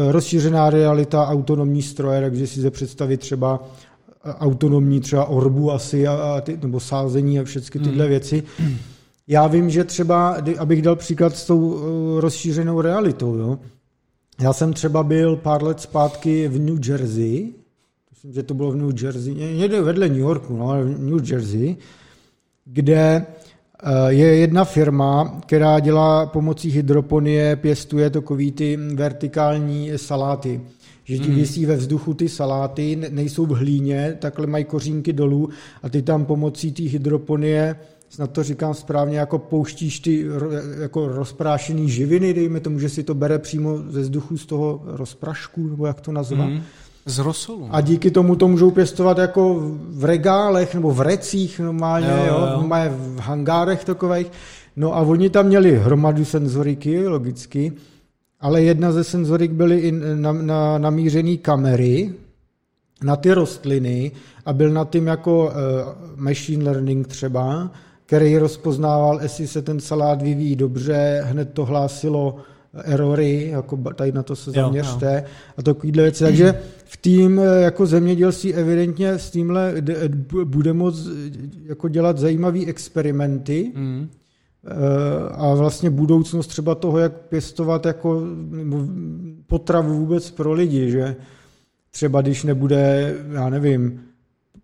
rozšířená 0.09 0.71
realita, 0.71 1.27
autonomní 1.27 1.83
stroje, 1.83 2.21
takže 2.21 2.47
si 2.47 2.63
se 2.63 2.71
představit 2.71 3.21
třeba 3.21 3.61
autonomní 4.41 5.01
třeba 5.01 5.25
orbu 5.25 5.73
asi 5.73 6.07
a, 6.07 6.13
a 6.13 6.41
ty, 6.41 6.59
nebo 6.63 6.81
sázení 6.81 7.41
a 7.41 7.45
všechny 7.45 7.81
tyhle 7.81 8.05
mm. 8.05 8.11
věci. 8.11 8.43
Já 9.29 9.47
vím, 9.47 9.71
že 9.71 9.85
třeba, 9.85 10.37
abych 10.59 10.83
dal 10.83 10.97
příklad 10.97 11.37
s 11.37 11.47
tou 11.47 11.59
uh, 11.59 11.81
rozšířenou 12.21 12.81
realitou, 12.81 13.35
jo. 13.35 13.59
Já 14.41 14.53
jsem 14.53 14.73
třeba 14.73 15.03
byl 15.03 15.37
pár 15.37 15.63
let 15.63 15.81
zpátky 15.81 16.49
v 16.49 16.59
New 16.59 16.89
Jersey, 16.89 17.53
myslím, 18.11 18.33
že 18.33 18.43
to 18.43 18.55
bylo 18.55 18.71
v 18.71 18.77
New 18.77 19.03
Jersey, 19.03 19.35
někde 19.35 19.83
vedle 19.83 20.09
New 20.09 20.19
Yorku, 20.19 20.57
no, 20.57 20.69
ale 20.69 20.85
v 20.85 21.01
New 21.01 21.31
Jersey, 21.31 21.77
kde 22.65 23.27
uh, 23.83 24.07
je 24.07 24.37
jedna 24.37 24.65
firma, 24.65 25.41
která 25.47 25.81
dělá 25.81 26.27
pomocí 26.27 26.71
hydroponie, 26.71 27.57
pěstuje 27.57 28.11
takový 28.11 28.53
ty 28.53 28.77
vertikální 28.95 29.91
saláty 29.97 30.61
že 31.07 31.19
ti 31.19 31.29
mm. 31.29 31.35
visí 31.35 31.67
ve 31.67 31.77
vzduchu 31.77 32.15
ty 32.15 32.29
saláty, 32.29 32.99
nejsou 33.11 33.47
v 33.47 33.51
hlíně, 33.51 34.17
takhle 34.19 34.47
mají 34.47 34.65
kořínky 34.65 35.13
dolů 35.13 35.49
a 35.83 35.89
ty 35.89 36.03
tam 36.03 36.25
pomocí 36.25 36.73
té 36.73 36.83
hydroponie 36.83 37.77
snad 38.09 38.31
to 38.31 38.43
říkám 38.43 38.75
správně, 38.75 39.19
jako 39.19 39.39
pouštíš 39.39 40.01
ty 40.01 40.27
jako 40.81 41.09
rozprášený 41.09 41.91
živiny, 41.91 42.35
dejme 42.35 42.61
tomu, 42.61 42.79
že 42.79 42.89
si 42.89 43.03
to 43.03 43.15
bere 43.15 43.39
přímo 43.39 43.79
ze 43.89 44.01
vzduchu 44.01 44.39
z 44.39 44.47
toho 44.47 44.83
rozprašku, 44.85 45.69
nebo 45.69 45.87
jak 45.87 46.01
to 46.01 46.13
nazvat. 46.13 46.49
Mm. 46.49 46.63
Z 47.07 47.19
rosolu. 47.19 47.69
A 47.71 47.81
díky 47.81 48.11
tomu 48.11 48.37
to 48.37 48.49
můžou 48.49 48.71
pěstovat 48.71 49.19
jako 49.19 49.63
v 49.89 50.05
regálech 50.05 50.75
nebo 50.75 50.91
v 50.91 51.01
recích 51.01 51.61
normálně, 51.61 52.09
jo, 52.09 52.25
jo. 52.27 52.49
jo. 52.53 52.71
V 52.91 53.19
hangárech 53.21 53.85
takových. 53.85 54.27
No 54.77 54.97
a 54.97 55.01
oni 55.01 55.31
tam 55.31 55.47
měli 55.47 55.79
hromadu 55.79 56.25
senzoriky, 56.25 57.09
logicky, 57.09 57.73
ale 58.41 58.63
jedna 58.63 58.93
ze 58.93 59.05
senzorik 59.05 59.53
byly 59.53 59.79
i 59.79 59.93
na, 60.15 60.33
na, 60.33 60.79
namířený 60.79 61.39
kamery 61.39 62.13
na 63.05 63.17
ty 63.17 63.33
rostliny 63.33 64.13
a 64.47 64.53
byl 64.53 64.71
na 64.71 64.85
tím 64.85 65.07
jako 65.07 65.45
uh, 65.45 65.53
machine 66.17 66.65
learning 66.65 67.09
třeba, 67.09 67.71
který 68.07 68.39
rozpoznával, 68.39 69.23
jestli 69.23 69.47
se 69.47 69.63
ten 69.63 69.81
salát 69.81 70.23
vyvíjí 70.23 70.57
dobře, 70.57 71.23
hned 71.25 71.53
to 71.53 71.65
hlásilo 71.65 72.37
erory, 72.85 73.49
jako 73.51 73.77
tady 73.77 74.13
na 74.13 74.23
to 74.23 74.37
se 74.37 74.51
zaměřte 74.51 75.07
jo, 75.07 75.21
jo. 75.23 75.25
a 75.57 75.63
takovýhle 75.63 76.03
věci. 76.03 76.25
Takže 76.25 76.61
v 76.85 76.97
tým 76.97 77.41
eh, 77.41 77.61
jako 77.61 77.87
zemědělství 77.87 78.55
evidentně 78.55 79.11
s 79.11 79.31
tímhle 79.31 79.75
bude 80.45 80.73
moct 80.73 81.09
jako 81.65 81.89
dělat 81.89 82.19
zajímavé 82.19 82.61
experimenty, 82.67 83.73
mm. 83.75 84.09
Eh, 84.69 85.29
a 85.31 85.55
vlastně 85.55 85.91
budoucnost 85.91 86.47
třeba 86.47 86.75
toho, 86.75 86.99
jak 86.99 87.13
pěstovat 87.13 87.87
jako 87.87 88.23
potravu 89.47 89.95
vůbec 89.95 90.31
pro 90.31 90.53
lidi, 90.53 90.91
že? 90.91 91.17
Třeba 91.91 92.23
když 92.23 92.45
nebude, 92.45 93.15
já 93.33 93.49
nevím, 93.49 94.01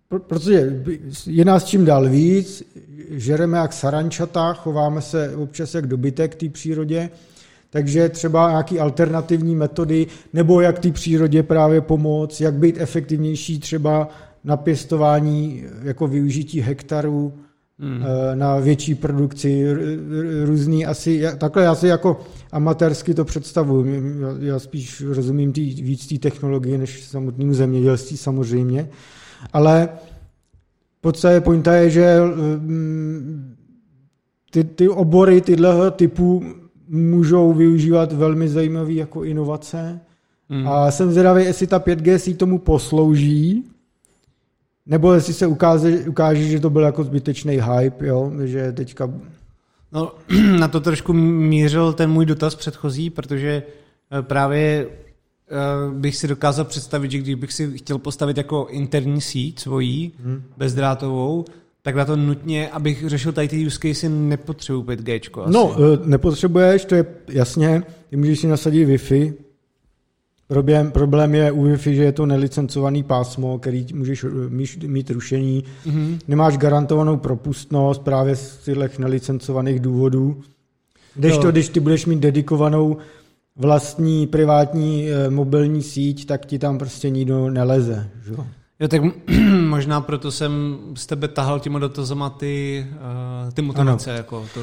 protože 0.09 0.83
je 1.27 1.45
nás 1.45 1.65
čím 1.65 1.85
dál 1.85 2.09
víc, 2.09 2.63
žereme 3.11 3.59
jak 3.59 3.73
sarančata, 3.73 4.53
chováme 4.53 5.01
se 5.01 5.37
občas 5.37 5.75
jak 5.75 5.87
dobytek 5.87 6.35
té 6.35 6.49
přírodě, 6.49 7.11
takže 7.71 8.09
třeba 8.09 8.51
nějaký 8.51 8.81
alternativní 8.81 9.55
metody, 9.55 10.07
nebo 10.33 10.61
jak 10.61 10.79
té 10.79 10.91
přírodě 10.93 11.43
právě 11.43 11.81
pomoct, 11.81 12.41
jak 12.41 12.55
být 12.55 12.77
efektivnější 12.79 13.59
třeba 13.59 14.09
na 14.45 14.57
pěstování, 14.57 15.65
jako 15.83 16.07
využití 16.07 16.61
hektarů, 16.61 17.33
hmm. 17.83 18.03
Eh, 18.03 18.37
na 18.37 18.57
větší 18.59 18.95
produkci, 18.95 19.67
různý 20.45 20.87
asi, 20.87 21.23
takhle 21.39 21.63
já 21.63 21.75
si 21.75 21.87
jako 21.87 22.21
amatérsky 22.53 23.15
to 23.15 23.25
představuji, 23.25 24.03
já 24.39 24.59
spíš 24.59 25.01
rozumím 25.01 25.53
tý, 25.53 25.83
víc 25.83 26.07
té 26.07 26.19
technologie 26.19 26.79
než 26.79 27.05
samotnému 27.05 27.55
zemědělství 27.55 28.17
samozřejmě, 28.17 28.89
ale 29.53 29.89
podstatě 31.03 31.41
pointa 31.41 31.75
je, 31.75 31.91
že 31.91 32.19
mm, 32.59 33.55
ty, 34.51 34.65
ty 34.65 34.89
obory 34.89 35.41
tyhle 35.41 35.91
typu 35.91 36.45
můžou 36.89 37.53
využívat 37.53 38.13
velmi 38.13 38.49
zajímavé 38.49 38.93
jako 38.93 39.25
inovace. 39.25 40.01
Hmm. 40.49 40.69
A 40.69 40.91
jsem 40.91 41.11
zvědavý, 41.11 41.45
jestli 41.45 41.67
ta 41.67 41.79
5G 41.79 42.17
si 42.17 42.35
tomu 42.35 42.59
poslouží, 42.59 43.65
nebo 44.87 45.13
jestli 45.13 45.35
se 45.35 45.47
ukáže, 45.47 45.99
ukáže, 46.09 46.43
že 46.43 46.61
to 46.61 46.71
byl 46.71 46.83
jako 46.83 47.05
zbytečný 47.05 47.61
hype, 47.61 48.07
jo, 48.07 48.33
že 48.45 48.73
teďka... 48.73 49.11
No, 49.93 50.13
na 50.59 50.69
to 50.69 50.81
trošku 50.81 51.13
mířil 51.13 51.93
ten 51.93 52.11
můj 52.11 52.27
dotaz 52.27 52.55
předchozí, 52.55 53.11
protože 53.11 53.63
eh, 54.19 54.23
právě 54.23 54.87
uh, 54.87 55.95
bych 55.95 56.17
si 56.17 56.29
dokázal 56.29 56.65
představit, 56.65 57.11
že 57.11 57.19
kdybych 57.19 57.53
si 57.53 57.79
chtěl 57.79 57.99
postavit 57.99 58.37
jako 58.37 58.67
interní 58.71 59.21
síť 59.21 59.61
svojí, 59.61 60.13
hmm. 60.25 60.43
bezdrátovou, 60.57 61.45
tak 61.83 61.95
na 61.95 62.05
to 62.05 62.17
nutně, 62.17 62.71
abych 62.71 63.09
řešil 63.09 63.33
tady 63.33 63.49
ty 63.49 63.67
use 63.67 63.79
case, 63.83 64.09
nepotřebuji 64.09 64.83
5G. 64.83 65.43
Asi. 65.43 65.53
No, 65.53 65.77
eh, 65.77 65.99
nepotřebuješ, 66.05 66.85
to 66.85 66.95
je 66.95 67.05
jasně, 67.29 67.83
ty 68.11 68.17
můžeš 68.17 68.41
si 68.41 68.47
nasadit 68.47 68.89
Wi-Fi, 68.89 69.35
Problém, 70.53 70.91
problém 70.91 71.35
je 71.35 71.53
u 71.53 71.65
Wi-Fi, 71.65 71.95
že 71.95 72.03
je 72.03 72.13
to 72.13 72.27
nelicencovaný 72.27 73.03
pásmo, 73.03 73.59
který 73.59 73.87
můžeš 73.95 74.27
mít, 74.49 74.85
mít 74.85 75.11
rušení. 75.11 75.65
Mm-hmm. 75.87 76.19
Nemáš 76.29 76.59
garantovanou 76.59 77.17
propustnost 77.17 78.03
právě 78.03 78.37
z 78.37 78.59
těch 78.59 78.99
nelicencovaných 78.99 79.81
důvodů. 79.81 80.41
Když, 81.15 81.39
to, 81.39 81.51
když 81.51 81.69
ty 81.69 81.81
budeš 81.81 82.07
mít 82.07 82.21
dedikovanou 82.21 82.97
vlastní 83.57 84.27
privátní 84.27 85.11
e, 85.11 85.31
mobilní 85.31 85.83
síť, 85.83 86.27
tak 86.27 86.47
ti 86.47 86.59
tam 86.59 86.79
prostě 86.79 87.11
nikdo 87.11 87.51
neleze. 87.51 88.09
Že? 88.25 88.33
Jo, 88.83 88.89
tak 88.89 89.03
možná 89.69 90.01
proto 90.01 90.31
jsem 90.31 90.79
z 90.95 91.07
tebe 91.07 91.29
tahal 91.29 91.61
těma 91.61 91.79
dotazama 91.79 92.31
ty, 92.31 92.87
uh, 93.45 93.51
ty 93.51 93.63
motivace. 93.63 94.11
Ano. 94.11 94.17
Jako 94.17 94.45
to 94.55 94.61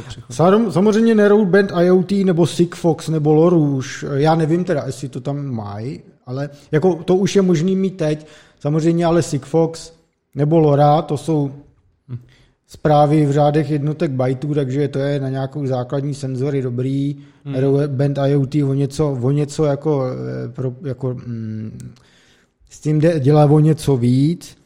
Samozřejmě 0.72 1.16
Neroadband 1.16 1.72
IoT 1.82 2.12
nebo 2.12 2.48
Sigfox 2.48 3.10
nebo 3.10 3.34
Loruš, 3.34 4.06
já 4.14 4.36
nevím 4.36 4.64
teda, 4.64 4.84
jestli 4.86 5.10
to 5.10 5.22
tam 5.22 5.46
mají, 5.46 6.02
ale 6.26 6.50
jako 6.72 6.96
to 6.96 7.16
už 7.16 7.36
je 7.36 7.42
možný 7.42 7.76
mít 7.76 7.98
teď. 7.98 8.28
Samozřejmě 8.60 9.06
ale 9.06 9.22
Sigfox 9.22 9.94
nebo 10.36 10.60
LoRa, 10.60 11.02
to 11.02 11.18
jsou 11.18 11.52
zprávy 12.68 13.26
v 13.26 13.32
řádech 13.32 13.70
jednotek 13.70 14.12
bajtů, 14.12 14.54
takže 14.54 14.88
to 14.88 15.00
je 15.00 15.20
na 15.20 15.30
nějakou 15.30 15.66
základní 15.66 16.14
senzory 16.14 16.62
dobrý. 16.62 17.16
Hmm. 17.46 17.54
Narrowband 17.54 18.20
IoT 18.28 18.56
o 18.56 18.74
něco, 18.74 19.18
o 19.22 19.32
něco 19.32 19.66
jako, 19.66 20.06
eh, 20.46 20.50
pro, 20.50 20.74
jako 20.84 21.14
mm, 21.14 21.92
s 22.70 22.80
tím 22.80 23.00
dělá 23.00 23.46
o 23.46 23.60
něco 23.60 23.98
víc, 23.98 24.58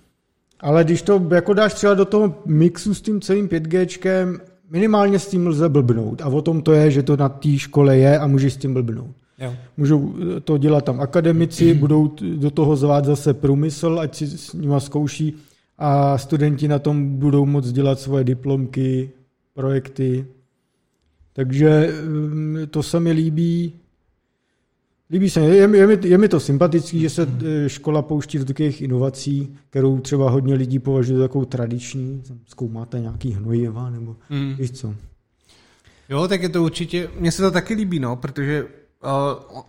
ale 0.59 0.83
když 0.83 1.01
to 1.01 1.27
jako 1.33 1.53
dáš 1.53 1.73
třeba 1.73 1.93
do 1.93 2.05
toho 2.05 2.35
mixu 2.45 2.93
s 2.93 3.01
tím 3.01 3.21
celým 3.21 3.47
5G, 3.47 4.39
minimálně 4.69 5.19
s 5.19 5.27
tím 5.27 5.47
lze 5.47 5.69
blbnout. 5.69 6.21
A 6.21 6.27
o 6.27 6.41
tom 6.41 6.61
to 6.61 6.71
je, 6.71 6.91
že 6.91 7.03
to 7.03 7.17
na 7.17 7.29
té 7.29 7.57
škole 7.57 7.97
je 7.97 8.19
a 8.19 8.27
můžeš 8.27 8.53
s 8.53 8.57
tím 8.57 8.73
blbnout. 8.73 9.15
Jo. 9.39 9.53
Můžou 9.77 10.13
to 10.43 10.57
dělat 10.57 10.85
tam 10.85 11.01
akademici, 11.01 11.73
mm. 11.73 11.79
budou 11.79 12.15
do 12.35 12.51
toho 12.51 12.75
zvát 12.75 13.05
zase 13.05 13.33
průmysl, 13.33 13.99
ať 14.01 14.15
si 14.15 14.27
s 14.27 14.53
nima 14.53 14.79
zkouší 14.79 15.35
a 15.77 16.17
studenti 16.17 16.67
na 16.67 16.79
tom 16.79 17.15
budou 17.15 17.45
moct 17.45 17.71
dělat 17.71 17.99
svoje 17.99 18.23
diplomky, 18.23 19.11
projekty. 19.53 20.25
Takže 21.33 21.93
mm, 22.05 22.57
to 22.69 22.83
se 22.83 22.99
mi 22.99 23.11
líbí. 23.11 23.73
Líbí 25.11 25.29
se, 25.29 25.39
je, 25.39 25.55
je, 25.55 25.87
mi, 25.87 25.97
je 26.03 26.17
mi 26.17 26.27
to 26.27 26.39
sympatický, 26.39 26.99
že 26.99 27.09
se 27.09 27.27
eh, 27.45 27.69
škola 27.69 28.01
pouští 28.01 28.37
do 28.37 28.45
takových 28.45 28.81
inovací, 28.81 29.55
kterou 29.69 29.99
třeba 29.99 30.29
hodně 30.29 30.55
lidí 30.55 30.79
považuje 30.79 31.17
za 31.17 31.23
takovou 31.23 31.45
tradiční. 31.45 32.23
Zkoumáte 32.47 32.99
nějaký 32.99 33.31
hnojiva 33.31 33.89
nebo 33.89 34.15
mm. 34.29 34.55
víš 34.59 34.71
co. 34.71 34.95
Jo, 36.09 36.27
tak 36.27 36.41
je 36.41 36.49
to 36.49 36.63
určitě, 36.63 37.09
mně 37.19 37.31
se 37.31 37.41
to 37.41 37.51
taky 37.51 37.73
líbí, 37.73 37.99
no, 37.99 38.15
protože 38.15 38.63
uh, 38.63 39.59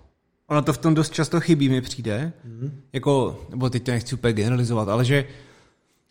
ono 0.46 0.62
to 0.62 0.72
v 0.72 0.78
tom 0.78 0.94
dost 0.94 1.12
často 1.12 1.40
chybí, 1.40 1.68
mi 1.68 1.80
přijde. 1.80 2.32
Mm. 2.44 2.80
Jako, 2.92 3.40
nebo 3.50 3.70
teď 3.70 3.82
to 3.82 3.90
nechci 3.90 4.14
úplně 4.14 4.32
generalizovat, 4.32 4.88
ale 4.88 5.04
že 5.04 5.24
uh, 5.24 5.28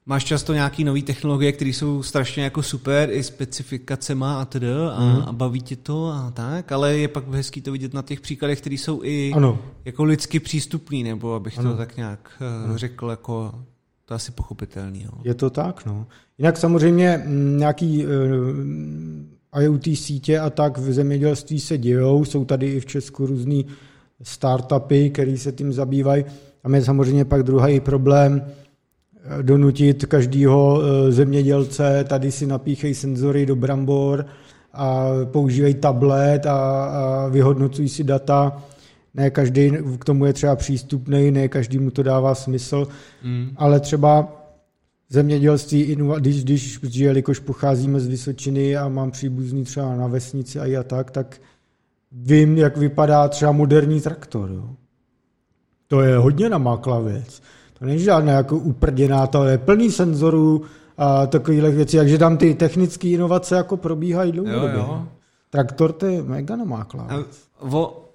máš 0.06 0.24
často 0.24 0.54
nějaké 0.54 0.84
nové 0.84 1.02
technologie, 1.02 1.52
které 1.52 1.70
jsou 1.70 2.04
strašně 2.04 2.44
jako 2.44 2.64
super, 2.64 3.10
i 3.12 3.24
specifikacema 3.24 4.42
a 4.42 4.46
td. 4.46 4.64
A, 4.94 5.00
mm. 5.00 5.24
a 5.26 5.32
baví 5.32 5.62
tě 5.62 5.76
to 5.76 6.08
a 6.08 6.32
tak, 6.32 6.72
ale 6.72 6.98
je 6.98 7.08
pak 7.08 7.28
hezký 7.28 7.62
to 7.62 7.72
vidět 7.72 7.94
na 7.94 8.02
těch 8.02 8.22
příkladech, 8.22 8.62
které 8.62 8.76
jsou 8.76 9.04
i 9.04 9.32
ano. 9.36 9.60
jako 9.86 10.04
lidsky 10.04 10.40
přístupný, 10.40 11.04
nebo 11.04 11.34
abych 11.34 11.60
ano. 11.60 11.72
to 11.72 11.78
tak 11.78 11.98
nějak 11.98 12.32
eh, 12.42 12.66
ano. 12.66 12.78
řekl, 12.78 13.10
jako 13.10 13.52
to 14.06 14.14
asi 14.14 14.32
pochopitelný. 14.32 15.04
Jo. 15.04 15.12
Je 15.24 15.34
to 15.34 15.50
tak, 15.50 15.86
no. 15.86 16.08
Jinak 16.38 16.58
samozřejmě 16.58 17.24
mm, 17.26 17.58
nějaký 17.58 18.06
uh, 18.06 19.62
IoT 19.62 19.84
sítě 19.84 20.40
a 20.40 20.50
tak 20.50 20.78
v 20.78 20.94
zemědělství 20.94 21.60
se 21.60 21.78
dějou, 21.78 22.26
jsou 22.26 22.46
tady 22.46 22.72
i 22.72 22.80
v 22.80 22.86
Česku 22.86 23.26
různý 23.26 23.66
startupy, 24.22 25.10
které 25.10 25.38
se 25.38 25.52
tím 25.52 25.74
zabývají. 25.74 26.26
A 26.64 26.76
je 26.76 26.86
samozřejmě 26.86 27.26
pak 27.26 27.44
druhý 27.44 27.80
problém, 27.80 28.46
donutit 29.42 30.06
každého 30.06 30.82
eh, 30.82 31.12
zemědělce, 31.12 32.06
tady 32.08 32.32
si 32.32 32.48
napíchej 32.48 32.96
senzory 32.96 33.46
do 33.46 33.56
brambor 33.56 34.26
a 34.74 35.08
používej 35.32 35.74
tablet 35.74 36.46
a, 36.46 36.86
a 36.86 37.28
vyhodnocují 37.28 37.90
si 37.90 38.04
data. 38.04 38.64
Ne 39.14 39.30
každý 39.30 39.72
k 40.00 40.06
tomu 40.06 40.26
je 40.26 40.34
třeba 40.34 40.56
přístupný, 40.56 41.32
ne 41.32 41.48
každý 41.48 41.80
mu 41.80 41.92
to 41.92 42.04
dává 42.04 42.36
smysl, 42.36 42.88
mm. 43.24 43.50
ale 43.56 43.80
třeba 43.80 44.40
zemědělství, 45.10 45.98
když, 46.20 46.44
když, 46.44 46.80
jelikož 46.96 47.40
pocházíme 47.40 48.00
z 48.00 48.08
Vysočiny 48.08 48.78
a 48.78 48.88
mám 48.88 49.12
příbuzný 49.12 49.64
třeba 49.64 49.96
na 49.96 50.08
vesnici 50.08 50.60
a 50.60 50.66
já 50.66 50.84
tak, 50.84 51.12
tak 51.12 51.42
vím, 52.12 52.58
jak 52.58 52.78
vypadá 52.78 53.28
třeba 53.28 53.52
moderní 53.52 54.02
traktor. 54.02 54.52
Jo. 54.52 54.70
To 55.88 56.02
je 56.02 56.18
hodně 56.18 56.50
namáklá 56.50 57.00
věc. 57.00 57.42
To 57.84 57.88
není 57.88 58.00
žádná 58.00 58.32
jako 58.32 58.58
uprděná, 58.58 59.28
to 59.28 59.44
je 59.44 59.58
plný 59.58 59.92
senzorů 59.92 60.64
a 60.98 61.26
takovýhle 61.28 61.72
věcí, 61.72 61.98
takže 61.98 62.18
tam 62.18 62.38
ty 62.38 62.54
technické 62.54 63.08
inovace 63.08 63.56
jako 63.56 63.78
probíhají 63.78 64.32
dlouhodobě. 64.32 64.80
Jo, 64.80 64.86
jo. 64.88 65.08
Traktor 65.50 65.92
to 65.92 66.06
je 66.06 66.24
mega 66.24 66.56
namáklá. 66.56 67.08
O, 67.60 68.06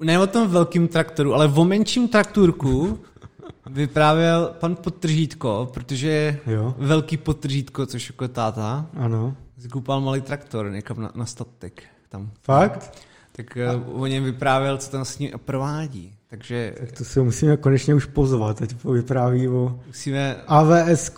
ne 0.00 0.18
o 0.18 0.26
tom 0.26 0.48
velkým 0.48 0.88
traktoru, 0.88 1.34
ale 1.34 1.46
o 1.46 1.64
menším 1.64 2.08
traktorku 2.08 2.98
vyprávěl 3.70 4.54
pan 4.60 4.76
Potržítko, 4.76 5.70
protože 5.74 6.38
jo. 6.46 6.74
velký 6.78 7.16
Potržítko, 7.16 7.86
což 7.86 8.10
jako 8.10 8.28
táta, 8.28 8.86
ano. 8.94 9.34
zkoupal 9.58 10.00
malý 10.00 10.20
traktor 10.20 10.70
někam 10.70 11.02
na, 11.02 11.12
na 11.14 11.26
statek. 11.26 11.82
Tam. 12.08 12.30
Fakt? 12.42 12.98
Tak 13.32 13.56
a... 13.56 13.60
Eh, 13.60 13.92
o 13.92 14.06
něm 14.06 14.24
vyprávěl, 14.24 14.78
co 14.78 14.90
tam 14.90 15.04
s 15.04 15.18
ním 15.18 15.30
provádí. 15.44 16.17
Takže... 16.30 16.74
Tak 16.80 16.92
to 16.92 17.04
si 17.04 17.20
musíme 17.20 17.56
konečně 17.56 17.94
už 17.94 18.04
pozvat, 18.04 18.62
ať 18.62 18.84
vypráví 18.84 19.48
o 19.48 19.80
musíme... 19.86 20.36
avs 20.46 21.12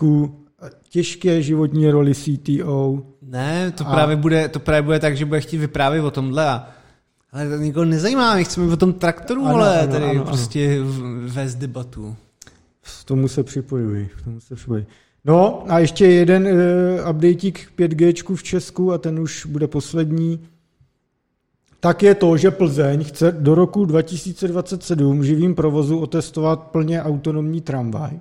těžké 0.88 1.42
životní 1.42 1.90
roli 1.90 2.14
CTO. 2.14 3.02
Ne, 3.22 3.70
to, 3.70 3.86
a... 3.86 3.92
právě 3.92 4.16
bude, 4.16 4.48
to 4.48 4.60
právě 4.60 4.82
bude 4.82 4.98
tak, 4.98 5.16
že 5.16 5.24
bude 5.24 5.40
chtít 5.40 5.58
vyprávět 5.58 6.04
o 6.04 6.10
tomhle 6.10 6.48
a 6.48 6.68
ale 7.32 7.48
to 7.48 7.56
nikoho 7.56 7.84
nezajímá, 7.84 8.34
my 8.34 8.44
chceme 8.44 8.72
o 8.72 8.76
tom 8.76 8.92
traktoru, 8.92 9.46
ano, 9.46 9.54
ale 9.54 9.80
ano, 9.80 9.92
tady 9.92 10.04
ano, 10.04 10.24
prostě 10.24 10.78
ano. 10.80 10.92
vést 11.26 11.54
debatu. 11.54 12.16
K 13.02 13.04
tomu 13.04 13.28
se 13.28 13.42
připojuji. 13.42 14.10
K 14.18 14.22
tomu 14.22 14.40
se 14.40 14.54
připojuji. 14.54 14.86
No 15.24 15.64
a 15.68 15.78
ještě 15.78 16.06
jeden 16.06 16.46
uh, 16.46 17.10
updateík 17.10 17.66
k 17.66 17.78
5G 17.78 18.34
v 18.34 18.42
Česku 18.42 18.92
a 18.92 18.98
ten 18.98 19.20
už 19.20 19.46
bude 19.46 19.66
poslední 19.66 20.40
tak 21.80 22.02
je 22.02 22.14
to, 22.14 22.36
že 22.36 22.50
Plzeň 22.50 23.04
chce 23.04 23.32
do 23.32 23.54
roku 23.54 23.84
2027 23.84 25.24
živým 25.24 25.54
provozu 25.54 25.98
otestovat 25.98 26.60
plně 26.60 27.02
autonomní 27.02 27.60
tramvaj. 27.60 28.20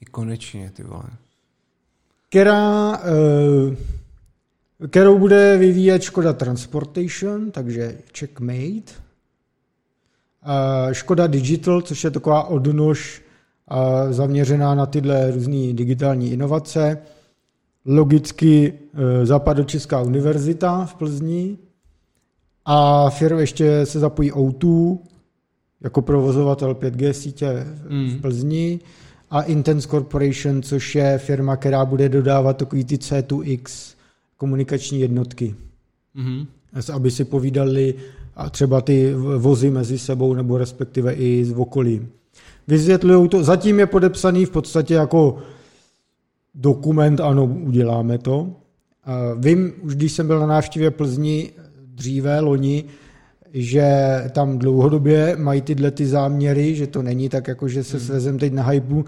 I 0.00 0.04
konečně, 0.04 0.70
ty 0.74 0.82
vole. 0.82 1.04
Která, 2.28 3.00
eh, 3.02 3.76
kterou 4.88 5.18
bude 5.18 5.56
vyvíjet 5.56 6.02
Škoda 6.02 6.32
Transportation, 6.32 7.50
takže 7.50 7.98
checkmate. 8.18 9.04
Škoda 10.92 11.26
Digital, 11.26 11.82
což 11.82 12.04
je 12.04 12.10
taková 12.10 12.44
odnož 12.44 13.22
zaměřená 14.10 14.74
na 14.74 14.86
tyhle 14.86 15.30
různé 15.30 15.72
digitální 15.72 16.32
inovace. 16.32 16.98
Logicky 17.86 18.72
eh, 18.94 19.26
Západočeská 19.26 20.00
univerzita 20.00 20.84
v 20.84 20.94
Plzni, 20.94 21.58
a 22.64 23.10
firma 23.10 23.40
ještě 23.40 23.86
se 23.86 23.98
zapojí 23.98 24.32
O2 24.32 24.98
jako 25.80 26.02
provozovatel 26.02 26.74
5G 26.74 27.10
sítě 27.10 27.66
mm. 27.88 28.08
v 28.10 28.20
Plzni 28.20 28.80
a 29.30 29.42
Intense 29.42 29.88
Corporation, 29.88 30.62
což 30.62 30.94
je 30.94 31.18
firma, 31.18 31.56
která 31.56 31.84
bude 31.84 32.08
dodávat 32.08 32.56
takový 32.56 32.84
ty 32.84 32.96
C2X 32.96 33.94
komunikační 34.36 35.00
jednotky. 35.00 35.54
Mm. 36.14 36.46
Aby 36.92 37.10
si 37.10 37.24
povídali 37.24 37.94
a 38.36 38.50
třeba 38.50 38.80
ty 38.80 39.14
vozy 39.38 39.70
mezi 39.70 39.98
sebou 39.98 40.34
nebo 40.34 40.58
respektive 40.58 41.12
i 41.12 41.44
z 41.44 41.52
okolí. 41.52 42.06
Vysvětlují 42.68 43.28
to, 43.28 43.44
zatím 43.44 43.78
je 43.78 43.86
podepsaný 43.86 44.46
v 44.46 44.50
podstatě 44.50 44.94
jako 44.94 45.38
dokument, 46.54 47.20
ano, 47.20 47.44
uděláme 47.44 48.18
to. 48.18 48.50
Vím, 49.38 49.72
už 49.82 49.94
když 49.94 50.12
jsem 50.12 50.26
byl 50.26 50.40
na 50.40 50.46
návštěvě 50.46 50.90
Plzni, 50.90 51.52
dříve, 51.94 52.40
loni, 52.40 52.84
že 53.52 53.86
tam 54.32 54.58
dlouhodobě 54.58 55.36
mají 55.36 55.62
tyhle 55.62 55.90
ty 55.90 56.06
záměry, 56.06 56.74
že 56.74 56.86
to 56.86 57.02
není 57.02 57.28
tak, 57.28 57.48
jako 57.48 57.68
že 57.68 57.84
se 57.84 57.96
hmm. 57.96 58.06
svezem 58.06 58.38
teď 58.38 58.52
na 58.52 58.62
hypu, 58.62 59.04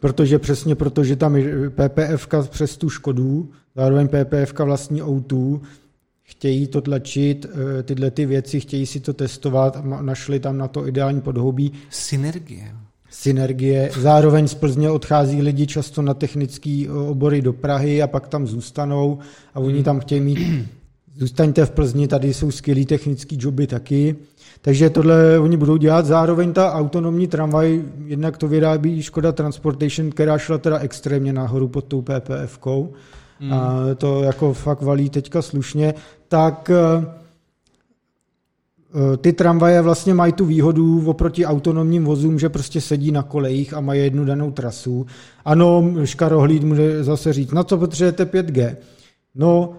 protože 0.00 0.38
přesně 0.38 0.74
protože 0.74 1.16
tam 1.16 1.36
je 1.36 1.70
PPF 1.70 2.28
přes 2.50 2.76
tu 2.76 2.90
Škodu, 2.90 3.50
zároveň 3.76 4.08
PPF 4.08 4.58
vlastní 4.58 5.02
O2, 5.02 5.60
chtějí 6.22 6.66
to 6.66 6.80
tlačit, 6.80 7.46
eh, 7.46 7.82
tyhle 7.82 8.10
ty 8.10 8.26
věci, 8.26 8.60
chtějí 8.60 8.86
si 8.86 9.00
to 9.00 9.12
testovat, 9.12 9.84
našli 9.84 10.40
tam 10.40 10.58
na 10.58 10.68
to 10.68 10.86
ideální 10.88 11.20
podhoubí. 11.20 11.72
Synergie. 11.90 12.74
Synergie. 13.10 13.90
Zároveň 13.98 14.48
z 14.48 14.54
Plzně 14.54 14.90
odchází 14.90 15.42
lidi 15.42 15.66
často 15.66 16.02
na 16.02 16.14
technické 16.14 16.86
obory 17.08 17.42
do 17.42 17.52
Prahy 17.52 18.02
a 18.02 18.06
pak 18.06 18.28
tam 18.28 18.46
zůstanou 18.46 19.18
a 19.54 19.60
oni 19.60 19.74
hmm. 19.74 19.84
tam 19.84 20.00
chtějí 20.00 20.20
mít 20.20 20.38
zůstaňte 21.16 21.66
v 21.66 21.70
Plzni, 21.70 22.08
tady 22.08 22.34
jsou 22.34 22.50
skvělý 22.50 22.86
technický 22.86 23.38
joby 23.40 23.66
taky. 23.66 24.16
Takže 24.60 24.90
tohle 24.90 25.38
oni 25.38 25.56
budou 25.56 25.76
dělat. 25.76 26.06
Zároveň 26.06 26.52
ta 26.52 26.72
autonomní 26.72 27.26
tramvaj, 27.26 27.82
jednak 28.06 28.38
to 28.38 28.48
vyrábí 28.48 29.02
Škoda 29.02 29.32
Transportation, 29.32 30.10
která 30.10 30.38
šla 30.38 30.58
teda 30.58 30.78
extrémně 30.78 31.32
nahoru 31.32 31.68
pod 31.68 31.84
tou 31.84 32.02
PPF-kou. 32.02 32.88
Mm. 33.40 33.52
A 33.52 33.74
to 33.98 34.22
jako 34.22 34.52
fakt 34.52 34.82
valí 34.82 35.10
teďka 35.10 35.42
slušně. 35.42 35.94
Tak 36.28 36.70
eh, 36.70 37.06
eh, 38.94 39.16
ty 39.16 39.32
tramvaje 39.32 39.82
vlastně 39.82 40.14
mají 40.14 40.32
tu 40.32 40.44
výhodu 40.44 41.06
oproti 41.06 41.46
autonomním 41.46 42.04
vozům, 42.04 42.38
že 42.38 42.48
prostě 42.48 42.80
sedí 42.80 43.12
na 43.12 43.22
kolejích 43.22 43.74
a 43.74 43.80
mají 43.80 44.02
jednu 44.02 44.24
danou 44.24 44.50
trasu. 44.50 45.06
Ano, 45.44 45.92
Škarohlíd 46.04 46.64
může 46.64 47.04
zase 47.04 47.32
říct, 47.32 47.52
na 47.52 47.64
co 47.64 47.78
potřebujete 47.78 48.24
5G? 48.24 48.76
No, 49.34 49.74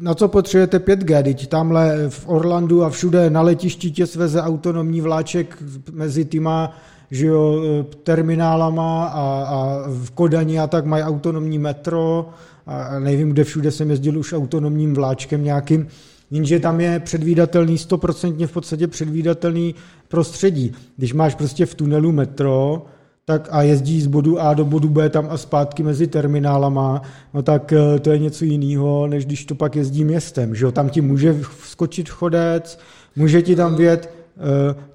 na 0.00 0.14
co 0.14 0.28
potřebujete 0.28 0.78
5G, 0.78 1.22
teď 1.22 1.46
tamhle 1.48 2.08
v 2.08 2.28
Orlandu 2.28 2.84
a 2.84 2.90
všude 2.90 3.30
na 3.30 3.42
letišti 3.42 3.90
tě 3.90 4.06
sveze 4.06 4.42
autonomní 4.42 5.00
vláček 5.00 5.62
mezi 5.92 6.24
týma 6.24 6.76
že 7.10 7.26
jo, 7.26 7.62
terminálama 8.02 9.04
a, 9.06 9.46
a 9.48 9.84
v 9.88 10.10
Kodani 10.10 10.58
a 10.58 10.66
tak 10.66 10.84
mají 10.84 11.04
autonomní 11.04 11.58
metro. 11.58 12.28
A 12.66 12.98
nevím, 12.98 13.30
kde 13.30 13.44
všude 13.44 13.70
jsem 13.70 13.90
jezdil 13.90 14.18
už 14.18 14.32
autonomním 14.32 14.94
vláčkem 14.94 15.44
nějakým, 15.44 15.86
jenže 16.30 16.60
tam 16.60 16.80
je 16.80 17.00
předvídatelný, 17.00 17.78
stoprocentně 17.78 18.46
v 18.46 18.52
podstatě 18.52 18.86
předvídatelný 18.86 19.74
prostředí. 20.08 20.72
Když 20.96 21.12
máš 21.12 21.34
prostě 21.34 21.66
v 21.66 21.74
tunelu 21.74 22.12
metro, 22.12 22.86
tak 23.24 23.48
a 23.50 23.62
jezdí 23.62 24.00
z 24.00 24.06
bodu 24.06 24.40
A 24.40 24.54
do 24.54 24.64
bodu 24.64 24.88
B 24.88 25.10
tam 25.10 25.26
a 25.30 25.36
zpátky 25.36 25.82
mezi 25.82 26.06
terminálama, 26.06 27.02
no 27.34 27.42
tak 27.42 27.72
eh, 27.72 27.98
to 27.98 28.10
je 28.10 28.18
něco 28.18 28.44
jiného, 28.44 29.06
než 29.06 29.26
když 29.26 29.44
to 29.44 29.54
pak 29.54 29.76
jezdí 29.76 30.04
městem, 30.04 30.54
že 30.54 30.64
jo? 30.64 30.72
Tam 30.72 30.88
ti 30.88 31.00
může 31.00 31.40
skočit 31.64 32.08
chodec, 32.08 32.78
může 33.16 33.42
ti 33.42 33.56
tam 33.56 33.76
vět 33.76 34.14
uh, 34.36 34.42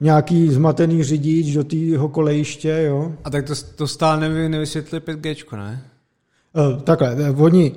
nějaký 0.01 0.49
zmatený 0.49 1.03
řidič 1.03 1.53
do 1.53 1.63
tého 1.63 2.09
kolejiště, 2.09 2.83
jo? 2.87 3.11
A 3.23 3.29
tak 3.29 3.45
to, 3.45 3.53
to 3.75 3.87
stále 3.87 4.19
nevy, 4.19 4.49
nevysvětli 4.49 4.99
5G, 4.99 5.57
ne? 5.57 5.81
Uh, 6.53 6.81
takhle, 6.81 7.15
oni 7.37 7.75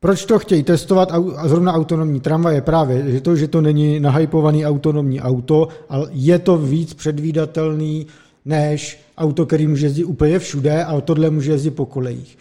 proč 0.00 0.24
to 0.24 0.38
chtějí 0.38 0.62
testovat 0.62 1.12
a 1.12 1.48
zrovna 1.48 1.72
autonomní 1.72 2.20
tramvaj 2.20 2.54
je 2.54 2.60
právě 2.60 3.10
že 3.12 3.20
to, 3.20 3.36
že 3.36 3.48
to 3.48 3.60
není 3.60 4.00
nahypovaný 4.00 4.66
autonomní 4.66 5.20
auto, 5.20 5.68
ale 5.88 6.08
je 6.12 6.38
to 6.38 6.56
víc 6.56 6.94
předvídatelný, 6.94 8.06
než 8.46 9.00
auto, 9.18 9.46
který 9.46 9.66
může 9.66 9.86
jezdit 9.86 10.04
úplně 10.04 10.38
všude 10.38 10.84
a 10.84 11.00
tohle 11.00 11.30
může 11.30 11.52
jezdit 11.52 11.70
po 11.70 11.86
kolejích. 11.86 12.38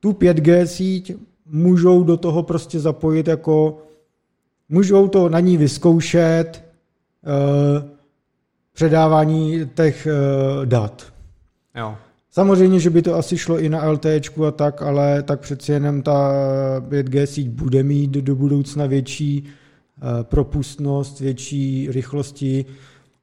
Tu 0.00 0.12
5G 0.12 0.64
síť 0.64 1.12
můžou 1.46 2.02
do 2.02 2.16
toho 2.16 2.42
prostě 2.42 2.80
zapojit 2.80 3.28
jako, 3.28 3.82
můžou 4.68 5.08
to 5.08 5.28
na 5.28 5.40
ní 5.40 5.56
vyzkoušet 5.56 6.64
uh, 7.22 7.90
předávání 8.72 9.70
těch 9.74 10.06
uh, 10.06 10.66
dat. 10.66 11.12
Jo. 11.76 11.96
Samozřejmě, 12.30 12.80
že 12.80 12.90
by 12.90 13.02
to 13.02 13.14
asi 13.14 13.38
šlo 13.38 13.58
i 13.58 13.68
na 13.68 13.90
LTE 13.90 14.20
a 14.48 14.50
tak, 14.50 14.82
ale 14.82 15.22
tak 15.22 15.40
přeci 15.40 15.72
jenom 15.72 16.02
ta 16.02 16.32
5G 16.88 17.24
síť 17.24 17.48
bude 17.48 17.82
mít 17.82 18.10
do 18.10 18.34
budoucna 18.34 18.86
větší 18.86 19.44
uh, 19.44 20.22
propustnost, 20.22 21.20
větší 21.20 21.88
rychlosti, 21.90 22.64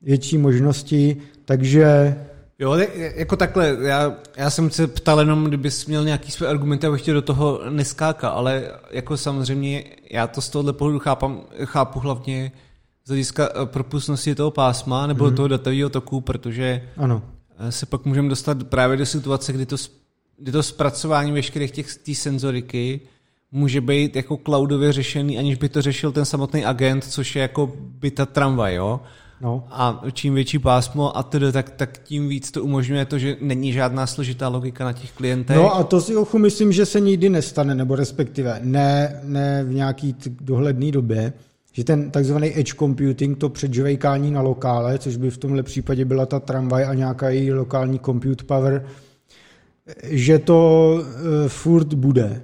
větší 0.01 0.37
možnosti, 0.37 1.17
takže 1.49 2.15
Jo, 2.59 2.77
jako 3.15 3.35
takhle, 3.35 3.77
já, 3.81 4.13
já 4.37 4.49
jsem 4.49 4.69
se 4.69 4.87
ptal 4.87 5.19
jenom, 5.19 5.45
kdybys 5.45 5.85
měl 5.85 6.05
nějaký 6.05 6.31
své 6.31 6.47
argumenty, 6.47 6.87
abych 6.87 7.01
tě 7.01 7.13
do 7.13 7.21
toho 7.21 7.61
neskákal, 7.69 8.31
ale 8.31 8.71
jako 8.91 9.17
samozřejmě 9.17 9.83
já 10.11 10.27
to 10.27 10.41
z 10.41 10.49
tohohle 10.49 10.73
pohledu 10.73 10.99
chápám, 10.99 11.41
chápu 11.63 11.99
hlavně 11.99 12.51
z 13.05 13.07
hlediska 13.07 13.49
eh, 13.49 13.65
propustnosti 13.65 14.35
toho 14.35 14.51
pásma 14.51 15.07
nebo 15.07 15.25
mm-hmm. 15.25 15.35
toho 15.35 15.47
datového 15.47 15.89
toku, 15.89 16.21
protože 16.21 16.81
ano. 16.97 17.21
Eh, 17.59 17.71
se 17.71 17.85
pak 17.85 18.05
můžeme 18.05 18.29
dostat 18.29 18.63
právě 18.63 18.97
do 18.97 19.05
situace, 19.05 19.53
kdy 19.53 19.65
to, 19.65 19.75
kdy 20.37 20.51
to 20.51 20.63
zpracování 20.63 21.31
veškerých 21.31 21.71
těch 21.71 21.95
tý 21.95 22.15
senzoriky 22.15 23.01
může 23.51 23.81
být 23.81 24.15
jako 24.15 24.37
cloudově 24.37 24.93
řešený, 24.93 25.37
aniž 25.37 25.55
by 25.55 25.69
to 25.69 25.81
řešil 25.81 26.11
ten 26.11 26.25
samotný 26.25 26.65
agent, 26.65 27.03
což 27.03 27.35
je 27.35 27.41
jako 27.41 27.73
by 27.75 28.11
ta 28.11 28.25
tramvaj, 28.25 28.75
jo? 28.75 28.99
No. 29.41 29.63
A 29.71 30.01
čím 30.13 30.33
větší 30.33 30.59
pásmo 30.59 31.17
a 31.17 31.23
tedy, 31.23 31.51
tak, 31.51 31.69
tak 31.69 31.97
tím 32.03 32.29
víc 32.29 32.51
to 32.51 32.63
umožňuje 32.63 33.05
to, 33.05 33.19
že 33.19 33.37
není 33.41 33.73
žádná 33.73 34.07
složitá 34.07 34.47
logika 34.47 34.85
na 34.85 34.93
těch 34.93 35.11
klientech. 35.11 35.57
No 35.57 35.75
a 35.75 35.83
to 35.83 36.01
si 36.01 36.15
ochu 36.15 36.37
myslím, 36.37 36.71
že 36.71 36.85
se 36.85 36.99
nikdy 36.99 37.29
nestane, 37.29 37.75
nebo 37.75 37.95
respektive 37.95 38.59
ne, 38.63 39.21
ne 39.23 39.63
v 39.63 39.73
nějaký 39.73 40.15
dohledné 40.41 40.91
době, 40.91 41.33
že 41.73 41.83
ten 41.83 42.11
takzvaný 42.11 42.59
edge 42.59 42.73
computing, 42.79 43.37
to 43.37 43.49
předžvejkání 43.49 44.31
na 44.31 44.41
lokále, 44.41 44.99
což 44.99 45.17
by 45.17 45.29
v 45.29 45.37
tomhle 45.37 45.63
případě 45.63 46.05
byla 46.05 46.25
ta 46.25 46.39
tramvaj 46.39 46.85
a 46.85 46.93
nějaká 46.93 47.29
její 47.29 47.53
lokální 47.53 47.99
compute 47.99 48.43
power, 48.43 48.85
že 50.03 50.39
to 50.39 50.93
uh, 50.99 51.03
furt 51.47 51.93
bude. 51.93 52.41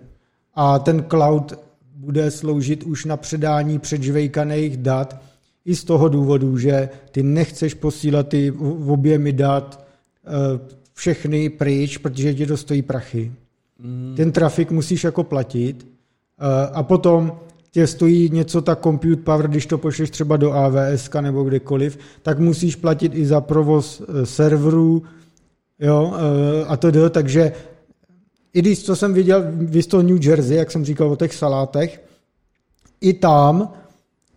A 0.56 0.80
ten 0.80 1.06
cloud 1.10 1.54
bude 1.96 2.32
sloužit 2.32 2.84
už 2.84 3.06
na 3.06 3.18
předání 3.18 3.80
předžvejkaných 3.80 4.78
dat, 4.78 5.22
i 5.66 5.76
z 5.76 5.84
toho 5.84 6.10
důvodu, 6.10 6.58
že 6.58 6.90
ty 7.12 7.24
nechceš 7.24 7.74
posílat 7.74 8.28
ty 8.28 8.52
objemy 8.88 9.34
dat 9.34 9.86
eh, 10.26 10.30
všechny 10.94 11.50
pryč, 11.50 11.98
protože 11.98 12.34
ti 12.34 12.46
to 12.46 12.58
stojí 12.58 12.82
prachy. 12.82 13.32
Mm. 13.80 14.14
Ten 14.18 14.32
trafik 14.32 14.72
musíš 14.72 15.04
jako 15.04 15.24
platit 15.24 15.88
eh, 15.88 16.70
a 16.74 16.84
potom 16.84 17.32
tě 17.72 17.88
stojí 17.88 18.30
něco 18.30 18.62
ta 18.62 18.76
compute 18.76 19.24
power, 19.24 19.48
když 19.48 19.66
to 19.66 19.78
pošleš 19.78 20.10
třeba 20.10 20.38
do 20.38 20.52
AWS 20.52 21.10
nebo 21.22 21.44
kdekoliv, 21.44 21.98
tak 22.22 22.40
musíš 22.40 22.76
platit 22.76 23.12
i 23.16 23.26
za 23.26 23.42
provoz 23.42 24.02
eh, 24.02 24.26
serverů, 24.26 25.04
jo, 25.80 26.14
a 26.68 26.78
to 26.78 26.92
jde, 26.92 27.10
takže 27.10 27.52
i 28.54 28.60
když, 28.60 28.84
co 28.84 28.96
jsem 28.96 29.14
viděl, 29.14 29.44
vy 29.52 29.82
New 30.02 30.26
Jersey, 30.26 30.58
jak 30.58 30.72
jsem 30.72 30.86
říkal 30.86 31.12
o 31.12 31.16
těch 31.16 31.34
salátech, 31.34 32.04
i 33.02 33.14
tam 33.14 33.74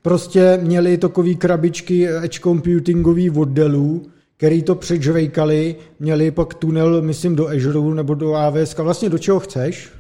prostě 0.08 0.58
měli 0.62 0.98
takový 0.98 1.36
krabičky 1.36 2.08
edge 2.08 2.40
computingový 2.40 3.30
oddelů, 3.30 4.02
který 4.36 4.62
to 4.62 4.74
předžvejkali, 4.74 5.76
měli 6.00 6.30
pak 6.30 6.54
tunel, 6.54 7.02
myslím, 7.02 7.36
do 7.36 7.48
Azure 7.48 7.94
nebo 7.94 8.14
do 8.14 8.34
AWS, 8.34 8.76
vlastně 8.76 9.08
do 9.08 9.18
čeho 9.18 9.40
chceš, 9.40 9.90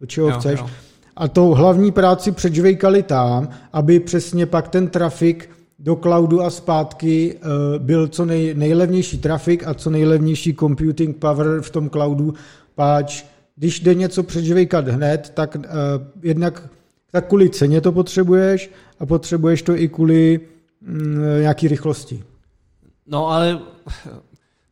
do 0.00 0.06
čeho 0.06 0.28
jo, 0.28 0.38
chceš. 0.38 0.60
Jo. 0.60 0.70
A 1.16 1.28
to 1.28 1.42
hlavní 1.42 1.92
práci 1.92 2.32
předžvejkali 2.32 3.02
tam, 3.02 3.48
aby 3.72 4.00
přesně 4.00 4.46
pak 4.46 4.68
ten 4.68 4.88
trafik 4.88 5.50
do 5.78 5.96
cloudu 5.96 6.42
a 6.42 6.50
zpátky 6.50 7.34
uh, 7.34 7.84
byl 7.84 8.08
co 8.08 8.24
nej, 8.24 8.54
nejlevnější 8.54 9.18
trafik 9.18 9.66
a 9.66 9.74
co 9.74 9.90
nejlevnější 9.90 10.54
computing 10.54 11.16
power 11.16 11.60
v 11.60 11.70
tom 11.70 11.90
cloudu, 11.90 12.34
páč 12.74 13.24
když 13.56 13.80
jde 13.80 13.94
něco 13.94 14.22
předžvejkat 14.22 14.88
hned, 14.88 15.32
tak 15.34 15.56
uh, 15.56 15.62
jednak 16.22 16.68
tak 17.16 17.28
kvůli 17.28 17.50
ceně 17.50 17.80
to 17.80 17.92
potřebuješ 17.92 18.70
a 19.00 19.06
potřebuješ 19.06 19.62
to 19.62 19.76
i 19.76 19.88
kvůli 19.88 20.40
mm, 20.80 21.40
nějaký 21.40 21.68
rychlosti. 21.68 22.24
No 23.06 23.28
ale 23.28 23.60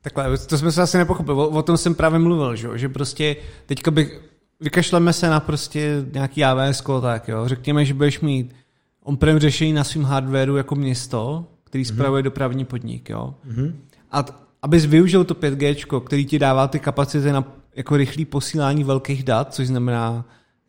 takhle, 0.03 0.39
to 0.39 0.59
jsme 0.59 0.73
se 0.73 0.83
asi 0.83 0.99
nepochopili, 0.99 1.39
o, 1.39 1.49
o 1.49 1.63
tom 1.63 1.77
jsem 1.77 1.95
právě 1.95 2.19
mluvil, 2.19 2.57
že, 2.57 2.69
že 2.75 2.89
prostě 2.89 3.37
teďka 3.67 3.91
bych, 3.91 4.21
vykašleme 4.61 5.13
se 5.13 5.29
na 5.29 5.41
prostě 5.41 6.05
nějaký 6.13 6.45
AWS, 6.45 6.83
tak 7.03 7.29
jo, 7.29 7.49
řekněme, 7.49 7.85
že 7.85 7.95
budeš 7.95 8.21
mít 8.21 8.55
on-prem 9.03 9.39
řešení 9.39 9.73
na 9.73 9.85
svém 9.85 10.05
hardwareu 10.05 10.57
jako 10.57 10.75
město, 10.75 11.47
který 11.65 11.85
mm-hmm. 11.85 11.95
spravuje 11.95 12.23
dopravní 12.23 12.65
podnik, 12.65 13.11
jo. 13.11 13.35
Mm-hmm. 13.49 13.73
A 14.13 14.25
abys 14.63 14.85
využil 14.85 15.25
to 15.25 15.35
5G, 15.35 16.01
který 16.01 16.27
ti 16.27 16.39
dává 16.39 16.69
ty 16.69 16.79
kapacity 16.79 17.33
na 17.33 17.45
jako 17.77 17.97
rychlé 17.97 18.25
posílání 18.25 18.85
velkých 18.85 19.23
dat, 19.25 19.55
což 19.55 19.67
znamená 19.67 20.25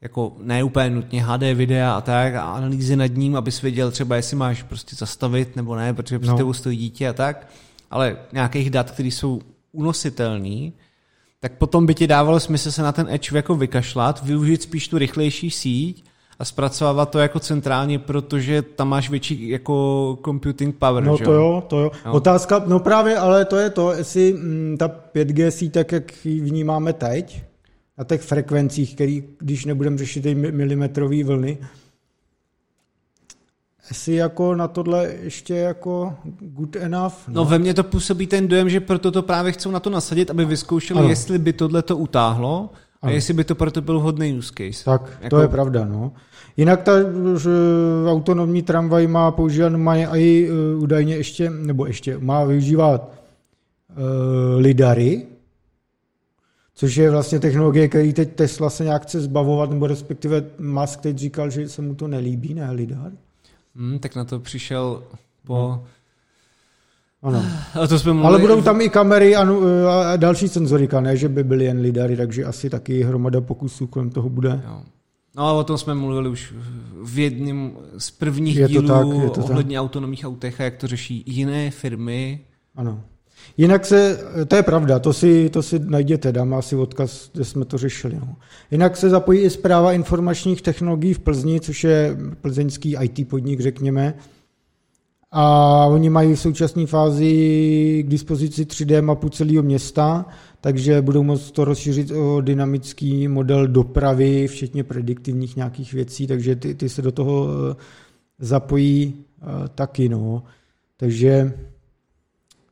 jako 0.06 0.34
ne 0.40 0.64
úplně 0.64 0.90
nutně 0.90 1.24
HD 1.24 1.42
videa 1.54 1.94
a 1.94 2.02
tak 2.02 2.36
a 2.36 2.42
analýzy 2.42 2.96
nad 2.96 3.16
ním, 3.16 3.36
abys 3.36 3.62
věděl 3.62 3.92
třeba, 3.92 4.16
jestli 4.16 4.38
máš 4.38 4.64
prostě 4.64 4.96
zastavit 4.96 5.56
nebo 5.56 5.76
ne, 5.76 5.94
protože 5.94 6.20
před 6.20 6.32
no. 6.32 6.38
tebou 6.38 6.54
stojí 6.54 6.78
dítě 6.78 7.10
a 7.10 7.14
tak, 7.14 7.48
ale 7.92 8.18
nějakých 8.34 8.70
dat, 8.70 8.92
které 8.92 9.08
jsou 9.08 9.42
unositelný, 9.72 10.74
tak 11.40 11.58
potom 11.58 11.86
by 11.86 11.94
ti 11.96 12.08
dávalo 12.08 12.40
smysl 12.40 12.72
se 12.72 12.82
na 12.82 12.92
ten 12.92 13.08
Edge 13.10 13.36
jako 13.36 13.56
vykašlat, 13.56 14.24
využít 14.24 14.62
spíš 14.62 14.88
tu 14.88 14.98
rychlejší 14.98 15.52
síť 15.52 16.06
a 16.40 16.46
zpracovávat 16.46 17.10
to 17.10 17.20
jako 17.20 17.40
centrálně, 17.40 18.00
protože 18.00 18.62
tam 18.62 18.90
máš 18.90 19.10
větší 19.10 19.50
jako 19.50 20.18
computing 20.26 20.76
power. 20.76 21.04
No 21.04 21.18
že 21.18 21.24
to 21.24 21.34
jo, 21.34 21.64
to 21.68 21.80
jo. 21.80 21.92
No. 22.06 22.14
Otázka, 22.14 22.64
no 22.68 22.80
právě, 22.80 23.18
ale 23.18 23.46
to 23.46 23.58
je 23.58 23.70
to, 23.70 23.92
jestli 23.92 24.34
mm, 24.34 24.76
ta 24.80 24.88
5G 25.16 25.48
síť, 25.48 25.74
tak 25.74 25.92
jak 25.92 26.26
ji 26.26 26.40
vnímáme 26.40 26.94
teď, 26.94 27.45
na 27.98 28.04
těch 28.04 28.22
frekvencích, 28.22 28.96
který, 28.96 29.24
když 29.40 29.66
nebudeme 29.66 29.98
řešit 29.98 30.22
ty 30.22 30.36
mi- 30.36 30.52
milimetrové 30.52 31.24
vlny, 31.24 31.58
jestli 33.90 34.16
jako 34.16 34.56
na 34.56 34.68
tohle 34.68 35.14
ještě 35.22 35.56
jako 35.56 36.14
good 36.40 36.76
enough. 36.76 37.14
No 37.28 37.46
ve 37.46 37.60
mně 37.60 37.74
to 37.74 37.84
působí 37.84 38.28
ten 38.28 38.48
dojem, 38.48 38.70
že 38.70 38.80
proto 38.80 39.12
to 39.12 39.22
právě 39.22 39.52
chcou 39.52 39.72
na 39.72 39.80
to 39.80 39.90
nasadit, 39.90 40.30
aby 40.30 40.46
vyzkoušeli, 40.46 41.00
Ano. 41.00 41.10
jestli 41.10 41.40
by 41.40 41.54
tohle 41.54 41.82
to 41.82 41.98
utáhlo 41.98 42.70
a 43.02 43.06
Ano. 43.08 43.14
jestli 43.16 43.34
by 43.34 43.44
to 43.44 43.56
proto 43.56 43.82
byl 43.82 44.00
vhodný 44.00 44.34
use 44.38 44.54
case. 44.58 44.86
Tak. 44.86 45.18
Jako- 45.22 45.36
to 45.36 45.42
je 45.42 45.48
pravda, 45.48 45.86
no. 45.86 46.12
Jinak 46.58 46.84
ta 46.84 46.92
že, 47.38 47.50
autonomní 48.10 48.62
tramvaj 48.62 49.08
má 49.08 49.32
používat 49.32 49.70
má 49.70 49.96
i 49.96 50.50
uh, 50.76 50.84
údajně 50.84 51.16
ještě, 51.16 51.50
nebo 51.50 51.86
ještě, 51.86 52.18
má 52.18 52.44
využívat 52.44 53.12
uh, 53.90 54.62
lidary, 54.62 55.26
což 56.76 56.96
je 56.96 57.12
vlastně 57.12 57.40
technologie, 57.40 57.88
který 57.88 58.14
teď 58.14 58.36
Tesla 58.36 58.70
se 58.70 58.84
nějak 58.84 59.04
chce 59.04 59.22
zbavovat, 59.22 59.70
nebo 59.70 59.88
respektive 59.88 60.44
Musk 60.60 61.02
teď 61.02 61.18
říkal, 61.18 61.50
že 61.50 61.70
se 61.70 61.82
mu 61.82 61.96
to 61.96 62.08
nelíbí, 62.08 62.54
ne 62.54 62.72
lidar. 62.72 63.12
Hmm, 63.76 64.00
tak 64.00 64.16
na 64.16 64.26
to 64.26 64.40
přišel 64.40 65.04
po... 65.44 65.84
Ano. 67.22 67.46
A 67.82 67.88
to 67.88 68.00
jsme 68.00 68.14
mluvili... 68.14 68.28
Ale 68.28 68.40
budou 68.40 68.62
tam 68.62 68.82
i 68.82 68.90
kamery 68.90 69.36
a, 69.36 69.42
a 70.14 70.16
další 70.16 70.48
senzorika, 70.48 71.02
ne, 71.02 71.18
že 71.18 71.30
by 71.30 71.44
byly 71.44 71.66
jen 71.66 71.80
lidary, 71.80 72.18
takže 72.18 72.46
asi 72.46 72.70
taky 72.70 73.04
hromada 73.04 73.42
pokusů 73.42 73.88
kolem 73.88 74.10
toho 74.10 74.30
bude. 74.30 74.62
Jo. 74.68 74.82
No 75.38 75.48
a 75.48 75.54
o 75.54 75.64
tom 75.64 75.78
jsme 75.78 75.96
mluvili 75.96 76.30
už 76.30 76.54
v 77.04 77.20
jedním 77.20 77.72
z 77.98 78.12
prvních 78.12 78.56
Je 78.56 78.68
to 78.68 78.72
dílů 78.72 78.88
tak, 78.88 79.08
je 79.24 79.30
to 79.30 79.42
tak. 79.42 79.50
ohledně 79.50 79.80
autonomních 79.80 80.26
autech 80.26 80.62
a 80.62 80.64
jak 80.64 80.76
to 80.76 80.88
řeší 80.88 81.24
jiné 81.26 81.72
firmy. 81.72 82.40
Ano. 82.76 83.04
Jinak 83.58 83.86
se, 83.86 84.20
to 84.48 84.56
je 84.56 84.64
pravda, 84.64 85.00
to 85.00 85.14
si, 85.14 85.50
to 85.50 85.64
si 85.64 85.80
najděte, 85.80 86.32
dám 86.32 86.54
asi 86.54 86.76
odkaz, 86.76 87.30
kde 87.34 87.46
jsme 87.46 87.66
to 87.66 87.78
řešili. 87.78 88.16
No. 88.16 88.36
Jinak 88.72 88.98
se 88.98 89.10
zapojí 89.10 89.42
i 89.42 89.50
zpráva 89.50 89.94
informačních 89.94 90.62
technologií 90.62 91.14
v 91.14 91.20
Plzni, 91.20 91.60
což 91.60 91.84
je 91.84 92.18
plzeňský 92.42 92.98
IT 93.02 93.30
podnik, 93.30 93.60
řekněme. 93.60 94.14
A 95.32 95.86
oni 95.86 96.10
mají 96.10 96.34
v 96.34 96.40
současné 96.40 96.86
fázi 96.86 98.04
k 98.08 98.10
dispozici 98.10 98.64
3D 98.64 99.02
mapu 99.02 99.30
celého 99.30 99.64
města, 99.64 100.26
takže 100.62 101.02
budou 101.02 101.24
moct 101.24 101.52
to 101.52 101.66
rozšířit 101.66 102.12
o 102.12 102.42
dynamický 102.42 103.28
model 103.28 103.68
dopravy, 103.68 104.48
včetně 104.48 104.84
prediktivních 104.84 105.56
nějakých 105.56 105.94
věcí, 105.94 106.28
takže 106.28 106.56
ty, 106.56 106.76
ty 106.76 106.90
se 106.90 107.02
do 107.02 107.12
toho 107.12 107.48
eh, 107.72 107.76
zapojí 108.40 109.14
eh, 109.42 109.46
taky. 109.76 110.10
No. 110.10 110.44
Takže 110.98 111.54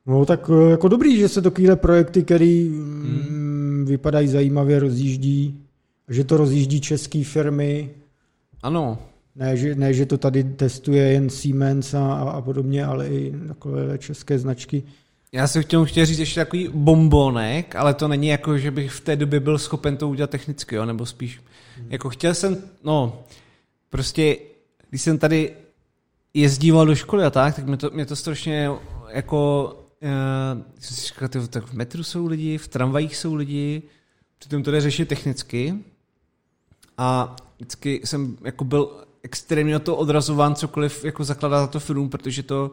No 0.05 0.25
tak 0.25 0.49
eh, 0.49 0.71
jako 0.71 0.87
dobrý, 0.87 1.17
že 1.17 1.29
se 1.29 1.41
takovéhle 1.41 1.75
projekty, 1.75 2.23
které 2.23 2.69
hmm. 2.69 3.85
vypadají 3.87 4.27
zajímavě, 4.27 4.79
rozjíždí, 4.79 5.59
že 6.09 6.23
to 6.23 6.37
rozjíždí 6.37 6.81
české 6.81 7.23
firmy, 7.23 7.89
Ano, 8.63 8.97
ne 9.35 9.57
že, 9.57 9.75
ne, 9.75 9.93
že 9.93 10.05
to 10.05 10.17
tady 10.17 10.43
testuje 10.43 11.03
jen 11.03 11.29
Siemens 11.29 11.93
a, 11.93 12.13
a 12.13 12.41
podobně, 12.41 12.85
ale 12.85 13.07
i 13.07 13.33
takové 13.47 13.97
české 13.97 14.39
značky. 14.39 14.83
já 15.31 15.47
jsem 15.47 15.63
chtěl, 15.63 15.85
chtěl 15.85 16.05
říct 16.05 16.19
ještě 16.19 16.39
takový 16.39 16.69
bombonek, 16.73 17.75
ale 17.75 17.93
to 17.93 18.07
není 18.07 18.27
jako, 18.27 18.57
že 18.57 18.71
bych 18.71 18.91
v 18.91 19.01
té 19.01 19.15
době 19.15 19.39
byl 19.39 19.57
schopen 19.57 19.97
to 19.97 20.09
udělat 20.09 20.29
technicky, 20.29 20.75
jo, 20.75 20.85
nebo 20.85 21.05
spíš. 21.05 21.41
Jako 21.89 22.09
chtěl 22.09 22.33
jsem, 22.33 22.57
no, 22.83 23.23
prostě, 23.89 24.37
když 24.89 25.01
jsem 25.01 25.17
tady 25.17 25.53
jezdíval 26.33 26.85
do 26.85 26.95
školy 26.95 27.23
a 27.23 27.29
tak, 27.29 27.55
tak 27.55 27.65
mě 27.65 27.77
to, 27.77 27.89
mě 27.93 28.05
to 28.05 28.15
strašně 28.15 28.69
jako, 29.13 29.73
jsem 30.79 30.97
si 30.97 31.07
říkal, 31.07 31.27
tyjo, 31.27 31.47
tak 31.47 31.65
v 31.65 31.73
metru 31.73 32.03
jsou 32.03 32.25
lidi, 32.27 32.57
v 32.57 32.67
tramvajích 32.67 33.15
jsou 33.15 33.35
lidi, 33.35 33.83
přitom 34.39 34.63
to 34.63 34.71
jde 34.71 34.81
řešit 34.81 35.07
technicky 35.07 35.75
a 36.97 37.35
vždycky 37.57 38.01
jsem 38.05 38.37
jako 38.43 38.65
byl 38.65 39.05
extrémně 39.23 39.79
to 39.79 39.95
odrazován 39.95 40.55
cokoliv 40.55 41.05
jako 41.05 41.23
zakládat 41.23 41.59
za 41.59 41.67
to 41.67 41.79
film, 41.79 42.09
protože 42.09 42.43
to 42.43 42.71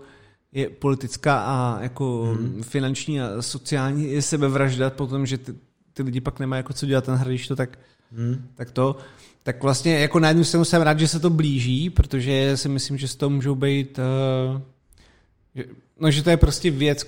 je 0.53 0.71
politická 0.71 1.41
a 1.41 1.83
jako 1.83 2.23
hmm. 2.23 2.63
finanční 2.63 3.21
a 3.21 3.43
sociální 3.43 4.23
sebevražda 4.23 4.91
potom, 4.91 5.27
že 5.27 5.39
ty, 5.39 5.55
ty 5.93 6.03
lidi 6.03 6.21
pak 6.21 6.41
nemají 6.41 6.59
jako 6.59 6.73
co 6.73 6.87
dělat 6.87 7.05
ten 7.05 7.15
hradiš 7.15 7.49
to 7.49 7.57
tak, 7.57 7.79
Hmm. 8.13 8.49
tak 8.55 8.71
to, 8.71 8.97
tak 9.43 9.63
vlastně 9.63 9.99
jako 9.99 10.19
na 10.19 10.29
jednu 10.29 10.45
stranu 10.45 10.65
jsem 10.65 10.83
rád, 10.83 10.99
že 10.99 11.09
se 11.09 11.21
to 11.21 11.31
blíží, 11.31 11.91
protože 11.91 12.57
si 12.57 12.69
myslím, 12.69 12.99
že 12.99 13.09
z 13.09 13.17
toho 13.17 13.31
můžou 13.31 13.55
být, 13.55 13.99
uh, 13.99 14.61
že, 15.55 15.65
no, 16.01 16.11
že 16.11 16.23
to 16.23 16.31
je 16.31 16.37
prostě 16.37 16.71
věc, 16.71 17.03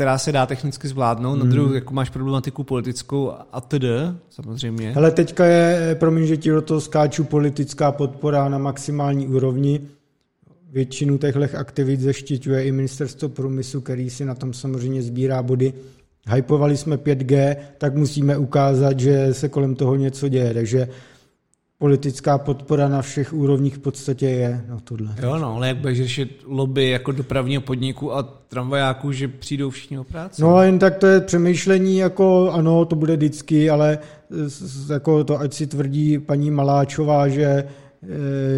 která 0.00 0.18
se 0.18 0.32
dá 0.32 0.46
technicky 0.46 0.88
zvládnout, 0.88 1.36
na 1.36 1.44
druhou 1.44 1.72
jako 1.72 1.94
máš 1.94 2.10
problematiku 2.10 2.64
politickou 2.64 3.32
a 3.52 3.60
td. 3.60 3.84
samozřejmě. 4.30 4.92
Hele, 4.92 5.10
teďka 5.10 5.46
je, 5.46 5.96
promiň, 5.98 6.26
že 6.26 6.36
ti 6.36 6.50
do 6.50 6.62
toho 6.62 6.80
skáču, 6.80 7.24
politická 7.24 7.92
podpora 7.92 8.48
na 8.48 8.58
maximální 8.58 9.28
úrovni. 9.28 9.80
Většinu 10.72 11.18
těchto 11.18 11.40
aktivit 11.58 12.00
zaštiťuje 12.00 12.64
i 12.64 12.72
ministerstvo 12.72 13.28
průmyslu, 13.28 13.80
který 13.80 14.10
si 14.10 14.24
na 14.24 14.34
tom 14.34 14.52
samozřejmě 14.52 15.02
sbírá 15.02 15.42
body. 15.42 15.72
Hypovali 16.34 16.76
jsme 16.76 16.96
5G, 16.96 17.56
tak 17.78 17.94
musíme 17.94 18.36
ukázat, 18.36 19.00
že 19.00 19.34
se 19.34 19.48
kolem 19.48 19.74
toho 19.74 19.96
něco 19.96 20.28
děje. 20.28 20.54
Takže 20.54 20.88
politická 21.80 22.38
podpora 22.38 22.88
na 22.88 23.02
všech 23.02 23.32
úrovních 23.32 23.76
v 23.76 23.78
podstatě 23.78 24.26
je 24.26 24.64
no 24.68 24.80
tohle. 24.84 25.14
Jo, 25.22 25.38
no, 25.38 25.54
ale 25.54 25.68
jak 25.68 25.76
budeš 25.76 25.98
řešit 25.98 26.42
lobby 26.46 26.90
jako 26.90 27.12
dopravního 27.12 27.62
podniku 27.62 28.14
a 28.14 28.22
tramvajáků, 28.22 29.12
že 29.12 29.28
přijdou 29.28 29.70
všichni 29.70 29.98
o 29.98 30.04
práci? 30.04 30.42
No 30.42 30.56
a 30.56 30.64
jen 30.64 30.78
tak 30.78 30.96
to 30.98 31.06
je 31.06 31.20
přemýšlení, 31.20 31.96
jako 31.96 32.50
ano, 32.52 32.84
to 32.84 32.96
bude 32.96 33.16
vždycky, 33.16 33.70
ale 33.70 33.98
jako 34.90 35.24
to, 35.24 35.40
ať 35.40 35.54
si 35.54 35.66
tvrdí 35.66 36.18
paní 36.18 36.50
Maláčová, 36.50 37.28
že, 37.28 37.64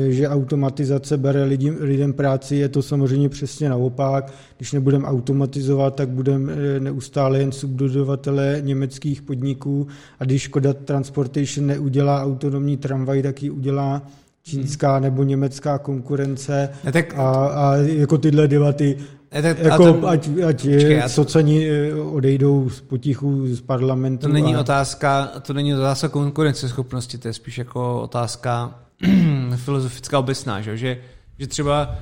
že 0.08 0.28
automatizace 0.28 1.16
bere 1.16 1.44
lidi, 1.44 1.70
lidem 1.70 2.12
práci, 2.12 2.56
je 2.56 2.68
to 2.68 2.82
samozřejmě 2.82 3.28
přesně 3.28 3.68
naopak. 3.68 4.32
Když 4.56 4.72
nebudeme 4.72 5.08
automatizovat, 5.08 5.94
tak 5.94 6.08
budeme 6.08 6.52
eh, 6.52 6.80
neustále 6.80 7.38
jen 7.38 7.52
subdodavatele 7.52 8.58
německých 8.60 9.22
podniků 9.22 9.86
a 10.18 10.24
když 10.24 10.42
Škoda 10.42 10.72
Transportation 10.72 11.66
neudělá 11.66 12.22
autonomní 12.24 12.76
tramvaj, 12.76 13.22
tak 13.22 13.42
ji 13.42 13.50
udělá 13.50 14.02
čínská 14.42 15.00
nebo 15.00 15.22
německá 15.22 15.78
konkurence 15.78 16.68
Ne, 16.84 16.92
tak, 16.92 17.14
a, 17.18 17.46
a 17.46 17.76
jako 17.76 18.18
tyhle 18.18 18.48
debaty 18.48 18.96
ne, 19.34 19.42
tak, 19.42 19.58
jako, 19.58 19.92
to, 19.92 20.08
ať, 20.08 20.28
ať 20.48 20.62
počkej, 20.62 21.02
socani 21.06 21.68
eh, 21.68 21.94
odejdou 21.94 22.70
z 22.70 22.80
potichu 22.80 23.46
z 23.46 23.60
parlamentu. 23.60 24.26
to 24.26 24.32
není 24.32 24.54
a, 24.54 24.60
otázka, 24.60 25.26
to 25.42 25.52
není 25.52 25.74
otázka 25.74 26.08
konkurenceschopnosti, 26.08 27.18
to 27.18 27.28
je 27.28 27.34
spíš 27.34 27.58
jako 27.58 28.02
otázka 28.02 28.78
filozofická 29.56 30.18
obecná, 30.18 30.60
že, 30.60 30.76
že, 30.76 31.00
že 31.38 31.46
třeba 31.46 31.96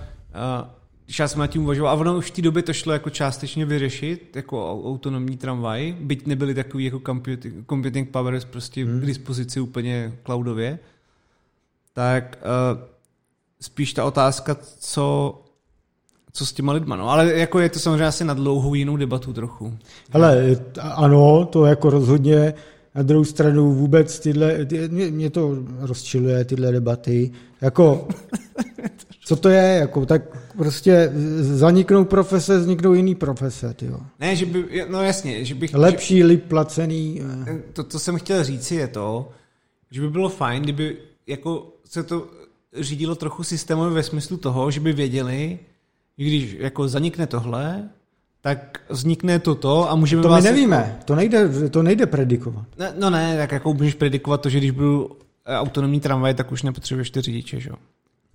uh, 0.65 0.69
když 1.11 1.19
já 1.19 1.29
jsem 1.29 1.41
nad 1.41 1.47
tím 1.47 1.63
uvažoval, 1.63 1.93
a 1.93 2.01
ono 2.01 2.17
už 2.17 2.31
v 2.31 2.31
té 2.31 2.43
době 2.43 2.63
to 2.63 2.73
šlo 2.73 2.93
jako 2.93 3.11
částečně 3.11 3.67
vyřešit, 3.67 4.37
jako 4.37 4.57
au- 4.57 4.87
autonomní 4.87 5.37
tramvaj, 5.37 5.97
byť 6.01 6.27
nebyly 6.27 6.55
takový 6.55 6.85
jako 6.85 7.01
computing, 7.07 7.67
computing 7.69 8.11
powers 8.11 8.45
prostě 8.45 8.85
hmm. 8.85 9.01
k 9.01 9.07
dispozici 9.07 9.61
úplně 9.61 10.13
cloudově, 10.27 10.79
tak 11.93 12.39
uh, 12.43 12.83
spíš 13.61 13.93
ta 13.93 14.05
otázka, 14.05 14.57
co, 14.79 15.41
co 16.33 16.47
s 16.47 16.53
těma 16.53 16.73
lidma. 16.73 16.97
No, 16.97 17.11
ale 17.11 17.35
jako 17.35 17.59
je 17.59 17.69
to 17.69 17.79
samozřejmě 17.79 18.07
asi 18.07 18.25
na 18.25 18.35
dlouhou 18.35 18.75
jinou 18.75 18.97
debatu 18.97 19.33
trochu. 19.33 19.79
Hele, 20.11 20.57
ano, 20.81 21.45
to 21.45 21.67
jako 21.67 21.91
rozhodně 21.91 22.55
na 22.95 23.03
druhou 23.03 23.25
stranu 23.25 23.75
vůbec 23.75 24.21
tyhle, 24.21 24.65
ty, 24.65 24.89
mě, 24.89 25.11
mě 25.11 25.31
to 25.31 25.59
rozčiluje, 25.79 26.45
tyhle 26.45 26.73
debaty. 26.73 27.31
Jako, 27.61 28.09
co 29.25 29.37
to 29.37 29.49
je, 29.49 29.63
jako, 29.81 30.07
tak 30.07 30.23
prostě 30.57 31.13
zaniknou 31.41 32.05
profese, 32.05 32.59
vzniknou 32.59 32.95
jiný 32.95 33.15
profese, 33.15 33.75
tyjo. 33.75 34.01
Ne, 34.21 34.37
že 34.37 34.47
by, 34.47 34.85
no 34.91 35.03
jasně, 35.03 35.45
že 35.45 35.55
bych... 35.55 35.75
Lepší, 35.75 36.25
líp 36.25 36.45
placený. 36.49 37.23
eh. 37.43 37.53
Že, 37.53 37.63
to, 37.73 37.85
co 37.85 37.99
jsem 37.99 38.19
chtěl 38.19 38.45
říct, 38.45 38.71
je 38.71 38.89
to, 38.89 39.31
že 39.91 40.01
by 40.01 40.11
bylo 40.11 40.29
fajn, 40.29 40.63
kdyby 40.63 40.97
jako 41.27 41.73
se 41.85 42.03
to 42.03 42.27
řídilo 42.81 43.15
trochu 43.15 43.43
systémově 43.43 43.95
ve 43.95 44.03
smyslu 44.03 44.37
toho, 44.37 44.71
že 44.71 44.81
by 44.81 44.93
věděli, 44.93 45.59
že 46.19 46.27
když 46.27 46.57
jako 46.59 46.89
zanikne 46.89 47.27
tohle, 47.27 47.89
tak 48.41 48.81
vznikne 48.89 49.39
toto 49.39 49.91
a 49.91 49.95
můžeme 49.95 50.23
To 50.23 50.29
my 50.29 50.33
vás... 50.35 50.45
nevíme, 50.45 50.99
to 51.05 51.15
nejde, 51.15 51.69
to 51.71 51.83
nejde 51.83 52.07
predikovat. 52.07 52.65
Ne, 52.79 52.93
no 52.99 53.11
ne, 53.11 53.37
tak 53.37 53.53
jako 53.53 53.75
můžeš 53.75 53.95
predikovat 53.95 54.41
to, 54.41 54.49
že 54.49 54.59
když 54.59 54.71
budu 54.71 55.11
eh, 55.47 55.57
autonomní 55.57 56.01
tramvaj, 56.01 56.35
tak 56.35 56.53
už 56.53 56.63
nepotřebuješ 56.63 57.11
ty 57.11 57.21
řidiče, 57.21 57.61
že 57.61 57.71
jo? 57.71 57.77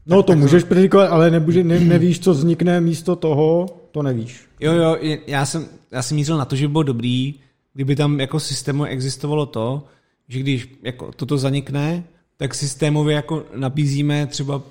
No 0.06 0.24
to 0.24 0.36
můžeš 0.36 0.64
predikovat, 0.64 1.10
ale 1.12 1.32
nebude, 1.32 1.64
ne, 1.64 1.80
nevíš, 1.80 2.20
co 2.20 2.32
vznikne 2.34 2.82
místo 2.82 3.16
toho, 3.16 3.66
to 3.92 4.04
nevíš. 4.04 4.46
Jo, 4.60 4.74
jo, 4.74 4.98
já 5.28 5.46
jsem, 5.46 5.66
já 5.92 6.02
jsem 6.02 6.16
mířil 6.16 6.38
na 6.38 6.46
to, 6.46 6.56
že 6.56 6.68
by 6.68 6.72
bylo 6.72 6.84
dobrý, 6.84 7.36
kdyby 7.74 7.96
tam 7.96 8.20
jako 8.20 8.40
systému 8.40 8.84
existovalo 8.84 9.46
to, 9.46 9.84
že 10.28 10.40
když 10.40 10.80
jako 10.84 11.12
toto 11.16 11.38
zanikne, 11.38 12.04
tak 12.38 12.56
systémově 12.56 13.16
jako 13.16 13.44
nabízíme 13.56 14.28
třeba 14.28 14.62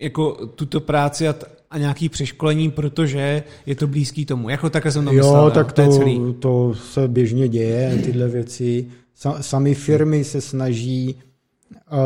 jako 0.00 0.46
tuto 0.46 0.80
práci 0.80 1.28
a, 1.28 1.32
t- 1.32 1.46
a 1.70 1.78
nějaký 1.78 2.08
přeškolení, 2.08 2.70
protože 2.70 3.42
je 3.66 3.74
to 3.74 3.86
blízký 3.86 4.26
tomu. 4.26 4.48
Jako 4.48 4.70
takhle 4.70 4.92
jsem 4.92 5.04
to 5.04 5.12
jo, 5.12 5.16
myslel. 5.16 5.50
tak 5.50 5.72
to, 5.72 5.86
to, 5.86 5.98
celý. 5.98 6.34
to 6.38 6.74
se 6.74 7.08
běžně 7.08 7.48
děje, 7.48 8.02
tyhle 8.04 8.28
věci. 8.28 8.86
Sa, 9.14 9.42
sami 9.42 9.74
firmy 9.74 10.24
se 10.24 10.40
snaží 10.40 11.14
uh, 11.70 11.98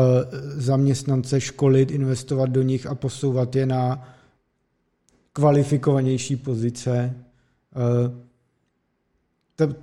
zaměstnance 0.55 1.41
školit, 1.41 1.91
investovat 1.91 2.49
do 2.49 2.61
nich 2.61 2.85
a 2.85 2.95
posouvat 2.95 3.55
je 3.55 3.65
na 3.65 4.07
kvalifikovanější 5.33 6.35
pozice. 6.35 7.15
Uh, 7.75 8.17
to, 9.55 9.75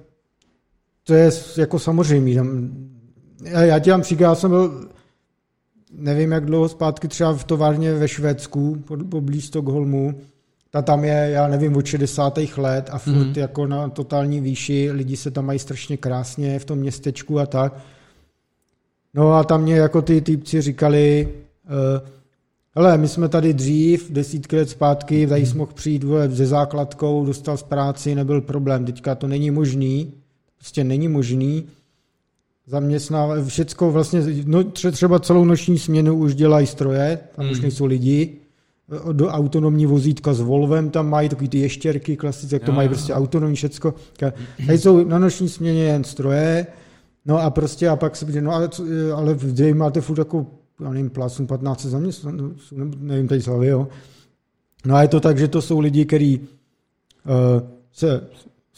to 1.05 1.15
je 1.15 1.31
jako 1.57 1.79
samozřejmé. 1.79 2.31
Já, 2.31 3.63
já 3.63 3.79
ti 3.79 3.91
dám 3.91 4.03
příklad, 4.03 4.29
já 4.29 4.35
jsem 4.35 4.51
byl 4.51 4.89
nevím, 5.93 6.33
jak 6.33 6.47
dlouho 6.47 6.69
zpátky 6.69 7.09
třeba 7.09 7.33
v 7.33 7.45
továrně 7.45 7.95
ve 7.95 8.09
Švédsku, 8.09 8.83
poblíž 9.09 9.45
Stockholmu, 9.45 10.15
ta 10.71 10.83
tam 10.83 11.05
je, 11.05 11.31
já 11.33 11.49
nevím, 11.49 11.77
od 11.77 11.87
60. 11.87 12.39
let 12.57 12.91
a 12.93 12.99
furt 12.99 13.15
mm. 13.15 13.33
jako 13.37 13.67
na 13.67 13.89
totální 13.89 14.41
výši, 14.41 14.91
lidi 14.93 15.17
se 15.17 15.31
tam 15.31 15.47
mají 15.47 15.59
strašně 15.59 15.97
krásně 15.97 16.59
v 16.59 16.65
tom 16.65 16.79
městečku 16.79 17.39
a 17.39 17.47
tak. 17.47 17.75
No 19.15 19.33
a 19.33 19.45
tam 19.45 19.63
mě 19.63 19.75
jako 19.75 20.03
ty 20.03 20.21
týpci 20.21 20.61
říkali, 20.61 21.29
uh, 22.03 22.09
hele, 22.75 22.99
my 22.99 23.09
jsme 23.09 23.29
tady 23.29 23.55
dřív, 23.55 24.11
desítky 24.11 24.57
let 24.57 24.71
zpátky, 24.71 25.27
tady 25.27 25.47
jsi 25.47 25.57
mohl 25.57 25.73
přijít 25.75 26.05
vole, 26.05 26.37
se 26.37 26.47
základkou, 26.47 27.27
dostal 27.27 27.57
z 27.57 27.63
práci, 27.63 28.15
nebyl 28.15 28.41
problém, 28.41 28.85
teďka 28.85 29.15
to 29.15 29.27
není 29.27 29.51
možný, 29.51 30.13
prostě 30.57 30.85
není 30.85 31.09
možný, 31.09 31.67
zaměstnávat, 32.69 33.47
všecko 33.47 33.91
vlastně, 33.91 34.21
no, 34.45 34.65
třeba 34.65 35.19
celou 35.19 35.45
noční 35.45 35.79
směnu 35.79 36.15
už 36.15 36.35
dělají 36.35 36.67
stroje, 36.67 37.19
tam 37.37 37.45
mm. 37.45 37.51
už 37.51 37.61
nejsou 37.61 37.85
lidi, 37.85 38.37
do 39.13 39.29
autonomní 39.29 39.87
vozítka 39.87 40.35
s 40.35 40.41
Volvem 40.41 40.91
tam 40.91 41.11
mají 41.11 41.29
takový 41.29 41.49
ty 41.49 41.59
ještěrky 41.59 42.17
klasické, 42.17 42.57
jak 42.57 42.65
to 42.65 42.71
jo, 42.71 42.77
mají 42.77 42.89
prostě 42.89 43.15
autonomní 43.15 43.57
všecko. 43.57 43.95
Tady 44.67 44.79
jsou 44.79 45.05
na 45.05 45.19
noční 45.19 45.49
směně 45.49 45.83
jen 45.83 46.05
stroje, 46.05 46.67
no 47.27 47.39
a 47.39 47.51
prostě 47.51 47.89
a 47.89 47.97
pak 47.97 48.17
se 48.17 48.41
no 48.41 48.53
ale, 48.53 48.69
ale 49.15 49.35
vy 49.35 49.75
máte 49.75 50.01
furt 50.01 50.19
jako, 50.19 50.47
já 50.81 50.91
nevím, 50.91 51.11
plásům 51.11 51.47
15 51.47 51.85
zaměstnanců, 51.85 52.55
nevím 52.99 53.29
tady 53.29 53.43
slavy, 53.43 53.67
jo. 53.67 53.89
No 54.87 54.95
a 54.95 55.03
je 55.03 55.09
to 55.09 55.21
tak, 55.21 55.39
že 55.39 55.49
to 55.49 55.63
jsou 55.63 55.81
lidi, 55.81 56.05
kteří 56.05 56.41
uh, 56.41 57.69
se 57.93 58.21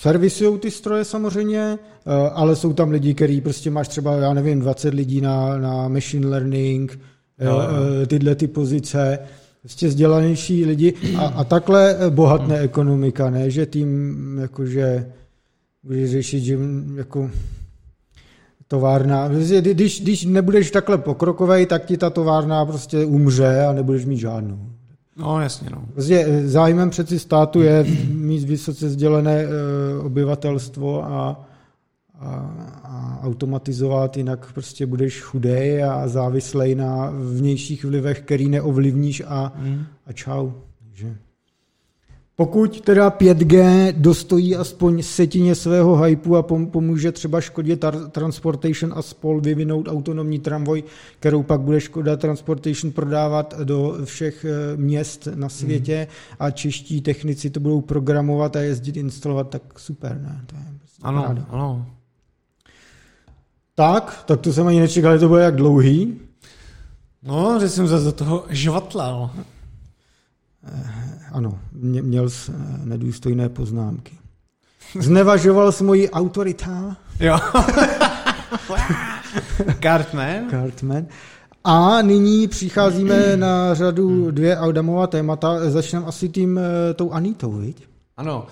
servisují 0.01 0.59
ty 0.59 0.71
stroje 0.71 1.05
samozřejmě, 1.05 1.79
eh, 2.07 2.31
ale 2.31 2.57
jsou 2.57 2.73
tam 2.73 2.91
lidi, 2.91 3.15
který 3.15 3.41
prostě 3.41 3.71
máš 3.71 3.89
třeba, 3.89 4.15
já 4.17 4.35
nevím, 4.35 4.61
20 4.61 4.95
lidí 4.95 5.21
na, 5.21 5.59
na 5.59 5.89
machine 5.89 6.27
learning, 6.27 7.01
no, 7.45 7.59
tyhle 8.07 8.35
ty 8.35 8.47
pozice, 8.47 9.19
prostě 9.61 9.89
vzdělanější 9.89 10.65
lidi. 10.65 10.95
A, 11.19 11.27
a 11.27 11.45
takhle 11.45 11.97
bohatné 12.11 12.59
ekonomika, 12.59 13.31
ne, 13.31 13.51
že 13.51 13.67
tým 13.67 14.39
jakože 14.41 15.07
budeš 15.83 16.11
řešit, 16.11 16.41
že 16.41 16.59
jako 16.97 17.31
továrna, 18.69 19.29
když, 19.61 20.01
když 20.01 20.25
nebudeš 20.25 20.71
takhle 20.71 20.99
pokrokovej, 20.99 21.67
tak 21.67 21.85
ti 21.85 21.97
ta 21.97 22.11
továrna 22.11 22.67
prostě 22.67 23.05
umře 23.05 23.65
a 23.65 23.73
nebudeš 23.73 24.05
mít 24.05 24.19
žádnou. 24.19 24.80
No, 25.21 25.41
jasně, 25.41 25.71
no. 25.71 25.85
Prostě 25.93 26.43
zájmem 26.45 26.91
přeci 26.91 27.19
státu 27.19 27.63
je 27.63 27.87
mít 28.13 28.45
vysoce 28.45 28.87
vzdělené 28.87 29.47
obyvatelstvo 30.03 31.05
a, 31.05 31.49
a, 32.19 32.35
a 32.83 33.21
automatizovat, 33.23 34.17
jinak 34.17 34.53
prostě 34.53 34.87
budeš 34.87 35.21
chudej 35.21 35.85
a 35.85 36.09
závislej 36.09 36.75
na 36.75 37.11
vnějších 37.11 37.85
vlivech, 37.85 38.21
který 38.21 38.49
neovlivníš 38.49 39.23
a, 39.27 39.53
mm. 39.59 39.85
a 40.07 40.13
čau. 40.13 40.51
Takže. 40.79 41.17
Pokud 42.41 42.81
teda 42.81 43.11
5G 43.11 43.93
dostojí 43.97 44.57
aspoň 44.57 45.03
setině 45.03 45.55
svého 45.55 46.03
hypu 46.03 46.37
a 46.37 46.43
pomůže 46.43 47.13
třeba 47.13 47.41
Škodě 47.41 47.77
Transportation 48.11 48.93
a 48.97 49.03
spol 49.03 49.41
vyvinout 49.41 49.89
autonomní 49.89 50.39
tramvoj, 50.39 50.85
kterou 51.19 51.43
pak 51.43 51.61
bude 51.61 51.81
Škoda 51.81 52.17
Transportation 52.17 52.93
prodávat 52.93 53.55
do 53.65 53.97
všech 54.05 54.45
eh, 54.45 54.77
měst 54.77 55.29
na 55.35 55.49
světě 55.49 56.07
mm. 56.11 56.37
a 56.39 56.51
čeští 56.51 57.01
technici 57.01 57.51
to 57.51 57.61
budou 57.61 57.81
programovat 57.81 58.57
a 58.57 58.61
jezdit, 58.61 58.97
instalovat, 58.97 59.49
tak 59.49 59.79
super, 59.79 60.21
ne? 60.21 60.41
To 60.47 60.57
je 60.57 60.65
prostě 60.79 61.03
ano, 61.03 61.23
ráda. 61.23 61.47
ano. 61.51 61.87
Tak, 63.75 64.23
tak 64.27 64.41
to 64.41 64.53
jsem 64.53 64.67
ani 64.67 64.81
nečekal, 64.81 65.13
že 65.13 65.21
to 65.21 65.29
bude 65.29 65.43
jak 65.43 65.57
dlouhý. 65.57 66.21
No, 67.23 67.61
že 67.61 67.69
jsem 67.69 67.87
zase 67.87 68.05
do 68.05 68.13
toho 68.13 68.45
žvatlal. 68.49 69.31
Eh, 70.65 71.11
ano, 71.33 71.59
měl 71.81 72.29
eh, 72.49 72.53
nedůstojné 72.85 73.49
poznámky. 73.49 74.19
Znevažoval 74.99 75.73
jsi 75.73 75.85
moji 75.85 76.11
autorita. 76.11 76.97
Jo. 77.21 77.39
Cartman. 79.83 80.51
Cartman. 80.51 81.07
A 81.65 82.03
nyní 82.03 82.49
přicházíme 82.49 83.37
na 83.37 83.75
řadu 83.75 84.31
dvě 84.31 84.59
Audamová 84.59 85.07
témata. 85.07 85.71
Začneme 85.71 86.07
asi 86.07 86.29
tím 86.29 86.59
eh, 86.59 86.95
tou 86.95 87.13
Anitou, 87.13 87.53
viď? 87.53 87.87
Ano. 88.17 88.47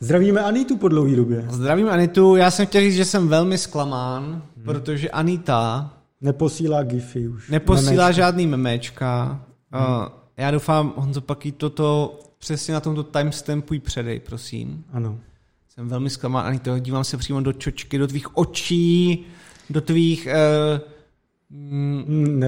Zdravíme 0.00 0.40
Anitu 0.40 0.76
po 0.76 0.88
dlouhé 0.88 1.16
době. 1.16 1.46
Zdravím 1.50 1.88
Anitu. 1.88 2.36
Já 2.36 2.50
jsem 2.50 2.66
chtěl 2.66 2.80
říct, 2.80 2.94
že 2.94 3.04
jsem 3.04 3.28
velmi 3.28 3.58
zklamán, 3.58 4.24
hmm. 4.24 4.64
protože 4.64 5.10
Anita... 5.10 5.90
Neposílá 6.20 6.82
gify 6.82 7.28
už. 7.28 7.50
Neposílá 7.50 7.90
memečka. 7.92 8.12
žádný 8.12 8.46
memečka. 8.46 9.40
Hmm. 9.72 10.06
Já 10.36 10.50
doufám, 10.50 10.92
Honzo, 10.96 11.20
pak 11.20 11.38
toto 11.56 12.18
přesně 12.44 12.74
na 12.74 12.80
tomto 12.80 13.02
timestampu 13.02 13.80
předej, 13.80 14.20
prosím. 14.20 14.84
Ano. 14.92 15.18
Jsem 15.68 15.88
velmi 15.88 16.10
zklamán, 16.10 16.58
to 16.58 16.78
dívám 16.78 17.04
se 17.04 17.16
přímo 17.16 17.40
do 17.40 17.52
čočky, 17.52 17.98
do 17.98 18.06
tvých 18.06 18.36
očí, 18.36 19.26
do 19.70 19.80
tvých 19.80 20.28
uh, 21.50 21.58
mm, 21.58 22.40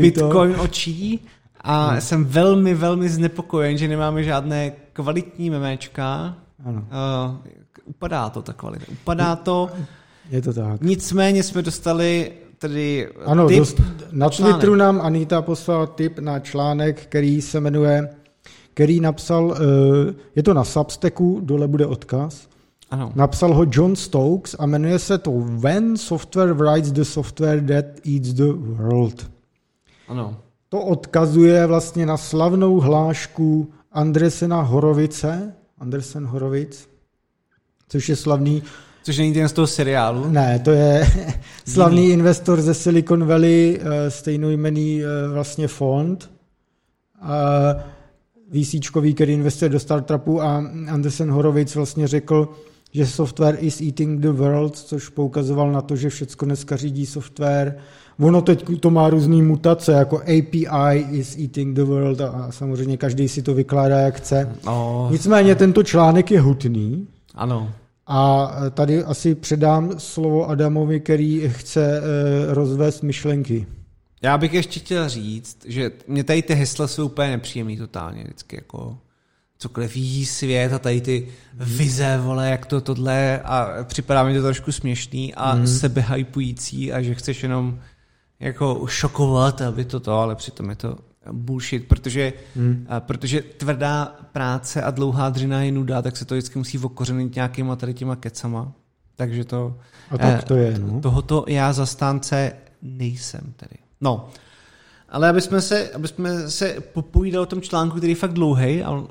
Bitcoin 0.00 0.54
to. 0.54 0.62
očí 0.62 1.20
a 1.60 1.90
hmm. 1.90 2.00
jsem 2.00 2.24
velmi, 2.24 2.74
velmi 2.74 3.08
znepokojen, 3.08 3.78
že 3.78 3.88
nemáme 3.88 4.24
žádné 4.24 4.72
kvalitní 4.92 5.50
memečka. 5.50 6.34
Ano. 6.64 6.86
Uh, 7.30 7.36
upadá 7.84 8.30
to 8.30 8.42
ta 8.42 8.52
kvalita. 8.52 8.84
Upadá 8.92 9.36
to. 9.36 9.70
Je 10.30 10.42
to 10.42 10.52
tak. 10.52 10.80
Nicméně 10.80 11.42
jsme 11.42 11.62
dostali 11.62 12.32
tedy 12.58 13.08
ano, 13.24 13.48
tip 13.48 13.58
dost, 13.58 13.80
na 14.12 14.28
Twitteru 14.28 14.74
nám 14.74 15.00
Anita 15.00 15.42
poslal 15.42 15.86
tip 15.86 16.18
na 16.18 16.40
článek, 16.40 17.02
který 17.02 17.42
se 17.42 17.60
jmenuje, 17.60 18.17
který 18.78 19.00
napsal, 19.00 19.56
eh, 19.56 20.14
je 20.36 20.42
to 20.42 20.54
na 20.54 20.64
Substacku, 20.64 21.40
dole 21.42 21.68
bude 21.68 21.86
odkaz, 21.86 22.48
ano. 22.90 23.12
Napsal 23.14 23.54
ho 23.54 23.66
John 23.70 23.96
Stokes 23.96 24.56
a 24.58 24.66
jmenuje 24.66 24.98
se 24.98 25.18
to 25.18 25.32
When 25.34 25.96
Software 25.96 26.54
Writes 26.54 26.92
the 26.92 27.04
Software 27.04 27.60
That 27.60 27.84
Eats 28.06 28.32
the 28.32 28.52
World. 28.52 29.30
Ano. 30.08 30.36
To 30.68 30.80
odkazuje 30.80 31.66
vlastně 31.66 32.06
na 32.06 32.16
slavnou 32.16 32.80
hlášku 32.80 33.72
Andresena 33.92 34.60
Horovice, 34.60 35.54
Andresen 35.78 36.26
Horovic, 36.26 36.88
což 37.88 38.08
je 38.08 38.16
slavný 38.16 38.62
Což 39.02 39.18
není 39.18 39.34
ten 39.34 39.48
z 39.48 39.52
toho 39.52 39.66
seriálu? 39.66 40.28
Ne, 40.28 40.58
to 40.58 40.70
je 40.70 41.06
slavný 41.66 42.02
Jiný. 42.02 42.12
investor 42.12 42.60
ze 42.60 42.74
Silicon 42.74 43.26
Valley, 43.26 43.80
eh, 43.80 44.10
stejnojmený 44.10 45.02
eh, 45.02 45.28
vlastně 45.28 45.68
fond, 45.68 46.30
VCčkový, 48.52 49.14
který 49.14 49.32
investuje 49.32 49.68
do 49.68 49.80
startupů 49.80 50.42
a 50.42 50.56
Anderson 50.88 51.30
Horowitz 51.30 51.74
vlastně 51.74 52.08
řekl, 52.08 52.48
že 52.92 53.06
software 53.06 53.56
is 53.60 53.80
eating 53.80 54.20
the 54.20 54.30
world, 54.30 54.76
což 54.76 55.08
poukazoval 55.08 55.72
na 55.72 55.80
to, 55.80 55.96
že 55.96 56.08
všecko 56.08 56.44
dneska 56.44 56.76
řídí 56.76 57.06
software. 57.06 57.76
Ono 58.20 58.42
teď 58.42 58.80
to 58.80 58.90
má 58.90 59.10
různé 59.10 59.42
mutace, 59.42 59.92
jako 59.92 60.18
API 60.18 61.06
is 61.10 61.38
eating 61.38 61.76
the 61.76 61.82
world 61.84 62.20
a 62.20 62.46
samozřejmě 62.50 62.96
každý 62.96 63.28
si 63.28 63.42
to 63.42 63.54
vykládá, 63.54 63.98
jak 63.98 64.14
chce. 64.14 64.56
Oh. 64.66 65.12
Nicméně 65.12 65.54
tento 65.54 65.82
článek 65.82 66.30
je 66.30 66.40
hutný. 66.40 67.06
Ano. 67.34 67.70
A 68.06 68.50
tady 68.74 69.04
asi 69.04 69.34
předám 69.34 69.90
slovo 69.98 70.48
Adamovi, 70.48 71.00
který 71.00 71.42
chce 71.48 71.98
eh, 71.98 72.54
rozvést 72.54 73.02
myšlenky. 73.02 73.66
Já 74.22 74.38
bych 74.38 74.52
ještě 74.52 74.80
chtěl 74.80 75.08
říct, 75.08 75.58
že 75.66 75.90
mě 76.06 76.24
tady 76.24 76.42
ty 76.42 76.54
hesla 76.54 76.88
jsou 76.88 77.06
úplně 77.06 77.30
nepříjemný 77.30 77.76
totálně 77.76 78.24
vždycky 78.24 78.56
jako 78.56 78.98
cokoliv 79.58 79.96
jí 79.96 80.26
svět 80.26 80.72
a 80.72 80.78
tady 80.78 81.00
ty 81.00 81.28
vize, 81.54 82.18
vole, 82.22 82.50
jak 82.50 82.66
to 82.66 82.80
tohle 82.80 83.40
a 83.40 83.84
připadá 83.84 84.24
mi 84.24 84.34
to 84.34 84.42
trošku 84.42 84.72
směšný 84.72 85.34
a 85.34 85.54
mm. 85.54 85.66
sebehypující 85.66 86.92
a 86.92 87.02
že 87.02 87.14
chceš 87.14 87.42
jenom 87.42 87.80
jako 88.40 88.86
šokovat, 88.86 89.60
aby 89.60 89.84
to 89.84 90.00
to, 90.00 90.12
ale 90.12 90.34
přitom 90.34 90.70
je 90.70 90.76
to 90.76 90.96
bullshit, 91.32 91.88
protože, 91.88 92.32
hmm. 92.56 92.86
a, 92.88 93.00
protože 93.00 93.42
tvrdá 93.42 94.04
práce 94.32 94.82
a 94.82 94.90
dlouhá 94.90 95.30
dřina 95.30 95.62
je 95.62 95.72
nuda, 95.72 96.02
tak 96.02 96.16
se 96.16 96.24
to 96.24 96.34
vždycky 96.34 96.58
musí 96.58 96.78
okořenit 96.78 97.34
nějakýma 97.34 97.76
tady 97.76 97.94
těma 97.94 98.16
kecama. 98.16 98.72
Takže 99.16 99.44
to... 99.44 99.78
A 100.10 100.18
tak 100.18 100.44
to 100.44 100.56
je, 100.56 100.78
no. 100.78 101.00
Tohoto 101.00 101.44
já 101.48 101.72
zastánce 101.72 102.52
nejsem 102.82 103.52
tedy. 103.56 103.87
No, 104.00 104.28
ale 105.08 105.28
aby 105.28 105.40
jsme 105.40 105.60
se, 105.60 105.90
aby 105.90 106.08
jsme 106.08 106.50
se 106.50 106.80
popovídali 106.92 107.42
o 107.42 107.46
tom 107.46 107.60
článku, 107.60 107.96
který 107.96 108.12
je 108.12 108.16
fakt 108.16 108.32
dlouhý, 108.32 108.82
a 108.82 108.90
uh, 108.90 109.06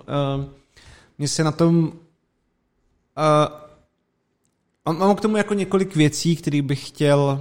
mě 1.18 1.28
se 1.28 1.44
na 1.44 1.52
tom 1.52 1.92
uh, 4.88 4.98
mám 4.98 5.16
k 5.16 5.22
tomu 5.22 5.38
jako 5.38 5.54
několik 5.54 5.96
věcí, 5.96 6.36
které 6.36 6.62
bych 6.62 6.88
chtěl 6.88 7.40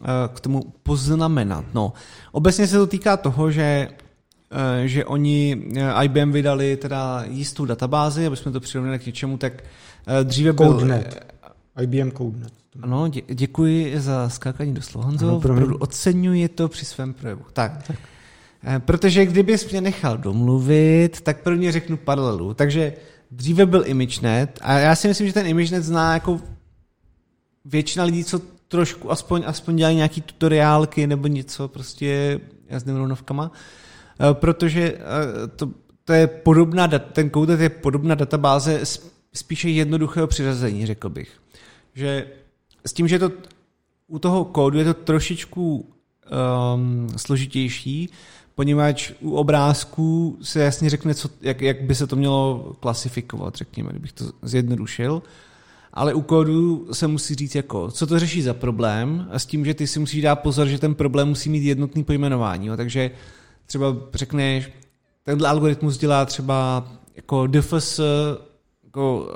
uh, 0.00 0.06
k 0.34 0.40
tomu 0.40 0.62
poznamenat. 0.82 1.64
No, 1.74 1.92
obecně 2.32 2.66
se 2.66 2.78
to 2.78 2.86
týká 2.86 3.16
toho, 3.16 3.50
že 3.50 3.88
uh, 4.52 4.84
že 4.84 5.04
oni 5.04 5.66
IBM 6.02 6.32
vydali 6.32 6.76
teda 6.76 7.24
jistou 7.28 7.64
databázi, 7.64 8.26
aby 8.26 8.36
jsme 8.36 8.52
to 8.52 8.60
přirovnali 8.60 8.98
k 8.98 9.06
něčemu, 9.06 9.38
tak 9.38 9.52
uh, 9.52 10.24
dříve 10.24 10.52
byl... 10.52 10.72
CodeNet. 10.72 11.34
IBM 11.82 12.10
CodeNet. 12.10 12.63
Ano, 12.82 13.08
dě, 13.08 13.22
děkuji 13.34 14.00
za 14.00 14.28
skákání 14.28 14.74
do 14.74 14.82
slova, 14.82 15.06
Honzo. 15.06 15.36
Opravdu 15.36 15.76
oceňuji 15.76 16.48
to 16.48 16.68
při 16.68 16.84
svém 16.84 17.14
projevu. 17.14 17.44
Tak, 17.52 17.82
tak. 17.86 17.96
Eh, 18.64 18.78
protože 18.78 19.26
kdybys 19.26 19.70
mě 19.70 19.80
nechal 19.80 20.18
domluvit, 20.18 21.20
tak 21.20 21.42
prvně 21.42 21.72
řeknu 21.72 21.96
paralelu. 21.96 22.54
Takže 22.54 22.92
dříve 23.30 23.66
byl 23.66 23.82
ImageNet 23.86 24.58
a 24.62 24.72
já 24.78 24.94
si 24.94 25.08
myslím, 25.08 25.26
že 25.26 25.32
ten 25.32 25.46
ImageNet 25.46 25.84
zná 25.84 26.14
jako 26.14 26.40
většina 27.64 28.04
lidí, 28.04 28.24
co 28.24 28.40
trošku 28.68 29.12
aspoň, 29.12 29.42
aspoň 29.46 29.76
dělají 29.76 29.96
nějaký 29.96 30.20
tutoriálky 30.20 31.06
nebo 31.06 31.26
něco 31.26 31.68
prostě 31.68 32.40
s 32.68 32.84
neuronovkama, 32.84 33.52
eh, 34.20 34.34
protože 34.34 34.82
eh, 34.82 35.46
to, 35.56 35.70
to 36.04 36.12
je 36.12 36.26
podobná, 36.26 36.88
ten 36.88 37.30
Coded 37.30 37.60
je 37.60 37.68
podobná 37.68 38.14
databáze 38.14 38.80
spíše 39.32 39.70
jednoduchého 39.70 40.26
přiřazení, 40.26 40.86
řekl 40.86 41.08
bych. 41.08 41.30
Že 41.94 42.26
s 42.86 42.92
tím, 42.92 43.08
že 43.08 43.18
to 43.18 43.30
u 44.08 44.18
toho 44.18 44.44
kódu 44.44 44.78
je 44.78 44.84
to 44.84 44.94
trošičku 44.94 45.86
um, 46.74 47.08
složitější, 47.16 48.10
poněvadž 48.54 49.12
u 49.20 49.34
obrázků 49.34 50.38
se 50.42 50.60
jasně 50.62 50.90
řekne, 50.90 51.14
co, 51.14 51.28
jak, 51.40 51.60
jak 51.60 51.82
by 51.82 51.94
se 51.94 52.06
to 52.06 52.16
mělo 52.16 52.72
klasifikovat, 52.80 53.54
řekněme, 53.54 53.90
kdybych 53.90 54.12
to 54.12 54.24
zjednodušil. 54.42 55.22
Ale 55.92 56.14
u 56.14 56.20
kódu 56.20 56.88
se 56.92 57.06
musí 57.06 57.34
říct 57.34 57.54
jako, 57.54 57.90
co 57.90 58.06
to 58.06 58.18
řeší 58.18 58.42
za 58.42 58.54
problém 58.54 59.28
a 59.30 59.38
s 59.38 59.46
tím, 59.46 59.64
že 59.64 59.74
ty 59.74 59.86
si 59.86 59.98
musíš 59.98 60.22
dát 60.22 60.36
pozor, 60.36 60.66
že 60.66 60.78
ten 60.78 60.94
problém 60.94 61.28
musí 61.28 61.50
mít 61.50 61.64
jednotný 61.64 62.04
pojmenování. 62.04 62.66
Jo. 62.66 62.76
Takže 62.76 63.10
třeba 63.66 63.96
řekneš, 64.14 64.70
tenhle 65.22 65.48
algoritmus 65.48 65.98
dělá 65.98 66.24
třeba 66.24 66.88
jako 67.14 67.46
DFS, 67.46 68.00
jako 68.84 69.30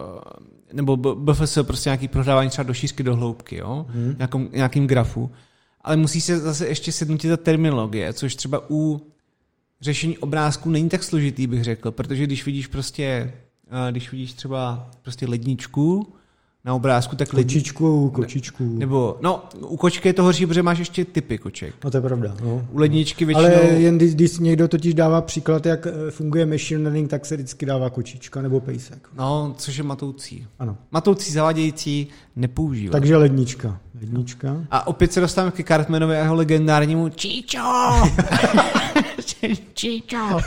nebo 0.73 0.97
BFS 0.97 1.59
prostě 1.63 1.89
nějaký 1.89 2.09
prohrávání 2.09 2.51
třeba 2.51 2.63
do 2.63 2.75
šířky, 2.75 3.03
do 3.03 3.17
hloubky, 3.17 3.57
jo? 3.57 3.87
Hmm. 3.89 4.15
Nějakým, 4.19 4.49
nějakým 4.53 4.87
grafu. 4.87 5.31
Ale 5.81 5.97
musí 5.97 6.21
se 6.21 6.39
zase 6.39 6.67
ještě 6.67 6.93
sednutit 6.93 7.31
ta 7.31 7.37
terminologie, 7.37 8.13
což 8.13 8.35
třeba 8.35 8.63
u 8.71 9.07
řešení 9.81 10.19
obrázků 10.19 10.71
není 10.71 10.89
tak 10.89 11.03
složitý, 11.03 11.47
bych 11.47 11.65
řekl, 11.65 11.91
protože 11.91 12.25
když 12.25 12.47
vidíš 12.47 12.67
prostě, 12.67 13.33
když 13.91 14.13
vidíš 14.13 14.33
třeba 14.33 14.91
prostě 15.03 15.27
ledničku, 15.27 16.13
na 16.69 16.75
obrázku, 16.75 17.17
tak 17.17 17.33
lidi... 17.33 17.55
Kočičku, 17.55 18.11
kočičku. 18.11 18.65
Ne, 18.65 18.79
nebo, 18.79 19.17
no, 19.21 19.43
u 19.61 19.77
kočky 19.77 20.09
je 20.09 20.13
to 20.13 20.23
horší, 20.23 20.47
protože 20.47 20.63
máš 20.63 20.79
ještě 20.79 21.05
typy 21.05 21.39
koček. 21.39 21.75
No 21.85 21.91
to 21.91 21.97
je 21.97 22.01
pravda. 22.01 22.37
No. 22.43 22.67
U 22.73 22.79
ledničky 22.79 23.25
většinou... 23.25 23.47
Ale 23.47 23.65
jen 23.65 23.97
když, 23.99 24.15
když 24.15 24.39
někdo 24.39 24.69
totiž 24.69 24.95
dává 24.95 25.21
příklad, 25.21 25.67
jak 25.67 25.87
eh, 25.87 26.11
funguje 26.11 26.47
machine 26.47 26.83
learning, 26.83 27.11
tak 27.11 27.27
se 27.27 27.37
vždycky 27.37 27.67
dává 27.67 27.91
kočička 27.91 28.43
nebo 28.43 28.61
pejsek. 28.61 29.09
No, 29.19 29.55
což 29.59 29.77
je 29.77 29.85
matoucí. 29.85 30.47
Ano. 30.59 30.77
Matoucí, 30.93 31.33
zavádějící, 31.33 32.09
nepoužívá. 32.37 32.93
Takže 32.93 33.17
lednička. 33.17 33.81
Lednička. 34.01 34.57
A 34.71 34.87
opět 34.87 35.13
se 35.13 35.21
dostáváme 35.21 35.53
ke 35.53 35.65
Cartmanovi 35.65 36.17
a 36.17 36.23
jeho 36.23 36.35
legendárnímu 36.35 37.09
Číčo! 37.09 37.59
Číčo! 39.75 40.41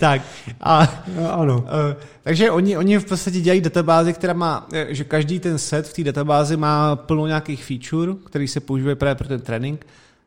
tak. 0.00 0.22
A, 0.60 1.04
no, 1.16 1.32
ano. 1.32 1.58
Uh, 1.58 2.02
takže 2.22 2.50
oni, 2.50 2.76
oni 2.76 2.98
v 2.98 3.04
podstatě 3.04 3.40
dělají 3.40 3.60
databázi, 3.60 4.12
která 4.12 4.32
má, 4.32 4.68
eh, 4.72 4.86
že 4.90 5.04
každý 5.04 5.40
ten 5.40 5.58
set 5.58 5.88
v 5.88 5.94
té 5.94 6.04
databázi 6.04 6.56
má 6.56 6.96
plno 6.96 7.26
nějakých 7.26 7.64
feature, 7.64 8.12
který 8.26 8.48
se 8.48 8.60
používají 8.60 8.96
právě 8.96 9.14
pro 9.14 9.28
ten 9.28 9.40
trénink. 9.40 9.86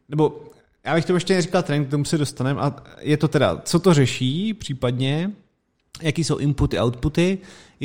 Nebo 0.09 0.41
já 0.85 0.95
bych 0.95 1.05
to 1.05 1.13
ještě 1.13 1.33
neříkal 1.33 1.63
trénink, 1.63 1.87
k 1.87 1.91
tomu 1.91 2.05
se 2.05 2.17
dostaneme. 2.17 2.61
A 2.61 2.75
je 3.01 3.17
to 3.17 3.27
teda, 3.27 3.61
co 3.65 3.79
to 3.79 3.93
řeší 3.93 4.53
případně, 4.53 5.31
jaký 6.01 6.23
jsou 6.23 6.37
inputy, 6.37 6.79
outputy, 6.79 7.37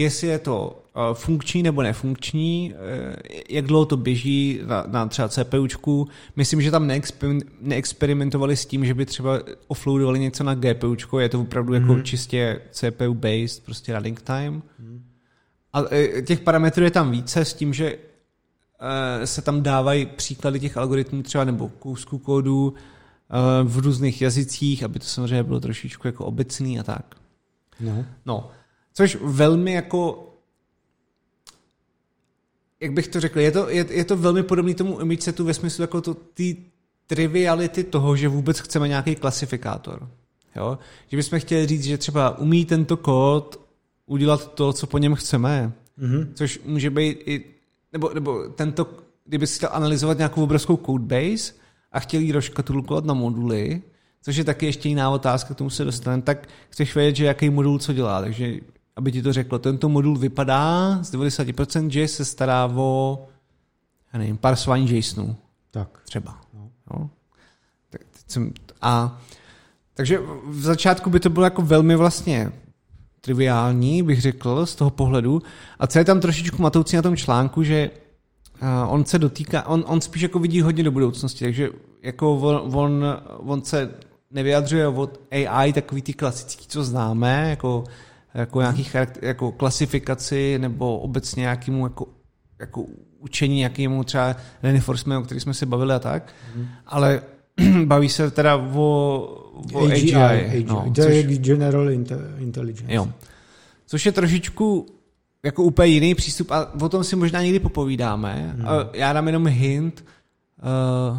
jestli 0.02 0.28
je 0.28 0.38
to 0.38 0.82
eh, 0.96 1.00
funkční 1.14 1.62
nebo 1.62 1.82
nefunkční, 1.82 2.74
eh, 2.74 3.16
jak 3.48 3.64
dlouho 3.64 3.86
to 3.86 3.96
běží 3.96 4.60
na, 4.66 4.84
na 4.86 5.06
třeba 5.06 5.28
CPUčku. 5.28 6.08
Myslím, 6.36 6.62
že 6.62 6.70
tam 6.70 6.86
neexper, 6.86 7.30
neexperimentovali 7.60 8.56
s 8.56 8.66
tím, 8.66 8.84
že 8.84 8.94
by 8.94 9.06
třeba 9.06 9.40
offloadovali 9.68 10.18
něco 10.18 10.44
na 10.44 10.54
GPUčko, 10.54 11.20
je 11.20 11.28
to 11.28 11.40
opravdu 11.40 11.72
mm-hmm. 11.72 11.80
jako 11.80 11.92
mhm. 11.92 12.02
čistě 12.02 12.60
CPU-based, 12.70 13.64
prostě 13.64 13.94
running 13.94 14.20
time. 14.20 14.62
Mm. 14.78 15.04
A 15.72 15.82
eh, 15.90 16.22
těch 16.22 16.40
parametrů 16.40 16.84
je 16.84 16.90
tam 16.90 17.10
více 17.10 17.44
s 17.44 17.54
tím, 17.54 17.74
že 17.74 17.98
se 19.24 19.42
tam 19.42 19.62
dávají 19.62 20.06
příklady 20.06 20.60
těch 20.60 20.76
algoritmů 20.76 21.22
třeba 21.22 21.44
nebo 21.44 21.68
kousků 21.68 22.18
kódu 22.18 22.74
v 23.64 23.78
různých 23.78 24.22
jazycích, 24.22 24.82
aby 24.82 24.98
to 24.98 25.04
samozřejmě 25.04 25.42
bylo 25.42 25.60
trošičku 25.60 26.08
jako 26.08 26.24
obecný 26.24 26.80
a 26.80 26.82
tak. 26.82 27.14
No. 27.80 28.04
no. 28.26 28.50
Což 28.98 29.18
velmi 29.20 29.72
jako 29.72 30.28
jak 32.80 32.92
bych 32.92 33.08
to 33.08 33.20
řekl, 33.20 33.40
je 33.40 33.52
to, 33.52 33.68
je, 33.68 33.86
je 33.90 34.04
to 34.04 34.16
velmi 34.16 34.42
podobný 34.42 34.74
tomu 34.74 35.00
image 35.00 35.22
setu 35.22 35.44
ve 35.44 35.54
smyslu 35.54 35.82
jako 35.82 36.00
to, 36.00 36.14
ty 36.14 36.56
triviality 37.06 37.84
toho, 37.84 38.16
že 38.16 38.28
vůbec 38.28 38.60
chceme 38.60 38.88
nějaký 38.88 39.14
klasifikátor. 39.14 40.08
Jo? 40.56 40.78
Že 41.08 41.16
bychom 41.16 41.40
chtěli 41.40 41.66
říct, 41.66 41.84
že 41.84 41.98
třeba 41.98 42.38
umí 42.38 42.64
tento 42.64 42.96
kód 42.96 43.60
udělat 44.06 44.54
to, 44.54 44.72
co 44.72 44.86
po 44.86 44.98
něm 44.98 45.14
chceme. 45.14 45.72
Mm-hmm. 45.98 46.28
Což 46.34 46.60
může 46.64 46.90
být 46.90 47.18
i, 47.26 47.44
nebo, 47.92 48.10
nebo 48.14 48.48
tento, 48.48 48.86
kdyby 49.24 49.46
si 49.46 49.56
chtěl 49.56 49.70
analyzovat 49.72 50.18
nějakou 50.18 50.42
obrovskou 50.42 50.76
codebase 50.76 51.52
a 51.92 52.00
chtěl 52.00 52.20
ji 52.20 52.32
rozkatulkovat 52.32 53.04
na 53.04 53.14
moduly, 53.14 53.82
což 54.22 54.36
je 54.36 54.44
taky 54.44 54.66
ještě 54.66 54.88
jiná 54.88 55.10
otázka, 55.10 55.54
k 55.54 55.56
tomu 55.56 55.70
se 55.70 55.84
dostaneme, 55.84 56.22
tak 56.22 56.48
chceš 56.70 56.94
vědět, 56.94 57.16
že 57.16 57.24
jaký 57.24 57.50
modul 57.50 57.78
co 57.78 57.92
dělá. 57.92 58.20
Takže 58.20 58.54
aby 58.98 59.12
ti 59.12 59.22
to 59.22 59.32
řeklo, 59.32 59.58
tento 59.58 59.88
modul 59.88 60.18
vypadá 60.18 60.98
z 61.02 61.12
90%, 61.12 61.88
že 61.88 62.08
se 62.08 62.24
stará 62.24 62.72
o 62.76 63.28
já 64.12 64.18
nevím, 64.18 64.36
parsování 64.36 64.96
JSONu. 64.96 65.36
Tak. 65.70 66.00
Třeba. 66.04 66.40
No. 66.54 66.70
No. 66.90 67.10
Tak, 67.90 68.00
jsem, 68.26 68.52
a, 68.82 69.20
takže 69.94 70.18
v 70.48 70.62
začátku 70.62 71.10
by 71.10 71.20
to 71.20 71.30
bylo 71.30 71.46
jako 71.46 71.62
velmi 71.62 71.96
vlastně 71.96 72.52
triviální, 73.20 74.02
bych 74.02 74.20
řekl, 74.20 74.66
z 74.66 74.74
toho 74.74 74.90
pohledu. 74.90 75.42
A 75.78 75.86
co 75.86 75.98
je 75.98 76.04
tam 76.04 76.20
trošičku 76.20 76.62
matoucí 76.62 76.96
na 76.96 77.02
tom 77.02 77.16
článku, 77.16 77.62
že 77.62 77.90
uh, 78.62 78.92
on 78.92 79.04
se 79.04 79.18
dotýká, 79.18 79.66
on, 79.66 79.84
on 79.86 80.00
spíš 80.00 80.22
jako 80.22 80.38
vidí 80.38 80.60
hodně 80.60 80.84
do 80.84 80.90
budoucnosti, 80.90 81.44
takže 81.44 81.68
jako 82.02 82.36
on, 82.36 82.76
on, 82.76 83.04
on 83.36 83.64
se 83.64 83.94
nevyjadřuje 84.30 84.88
od 84.88 85.20
AI 85.30 85.72
takový 85.72 86.02
ty 86.02 86.12
klasický, 86.12 86.66
co 86.68 86.84
známe, 86.84 87.50
jako, 87.50 87.84
jako 88.34 88.60
nějaký 88.60 88.86
jako 89.22 89.52
klasifikaci 89.52 90.58
nebo 90.58 90.98
obecně 90.98 91.40
nějakému 91.40 91.86
jako, 91.86 92.06
jako 92.60 92.84
učení, 93.18 93.56
nějakému 93.56 94.04
třeba 94.04 94.36
reinforcement, 94.62 95.22
o 95.22 95.26
který 95.26 95.40
jsme 95.40 95.54
se 95.54 95.66
bavili 95.66 95.94
a 95.94 95.98
tak, 95.98 96.32
mm. 96.56 96.66
ale 96.86 97.22
baví 97.84 98.08
se 98.08 98.30
teda 98.30 98.56
o, 98.56 98.84
o 99.72 99.84
AGI. 99.84 100.14
AGI, 100.14 100.46
AGI. 100.46 100.64
No, 100.64 100.92
je 101.08 101.22
General 101.22 101.90
Intelligence. 102.38 102.94
Jo. 102.94 103.08
Což 103.86 104.06
je 104.06 104.12
trošičku 104.12 104.86
jako 105.42 105.62
úplně 105.62 105.92
jiný 105.92 106.14
přístup 106.14 106.50
a 106.50 106.72
o 106.82 106.88
tom 106.88 107.04
si 107.04 107.16
možná 107.16 107.42
někdy 107.42 107.58
popovídáme. 107.60 108.54
Hmm. 108.56 108.66
Já 108.92 109.12
dám 109.12 109.26
jenom 109.26 109.46
hint. 109.46 110.04
Uh, 110.58 111.18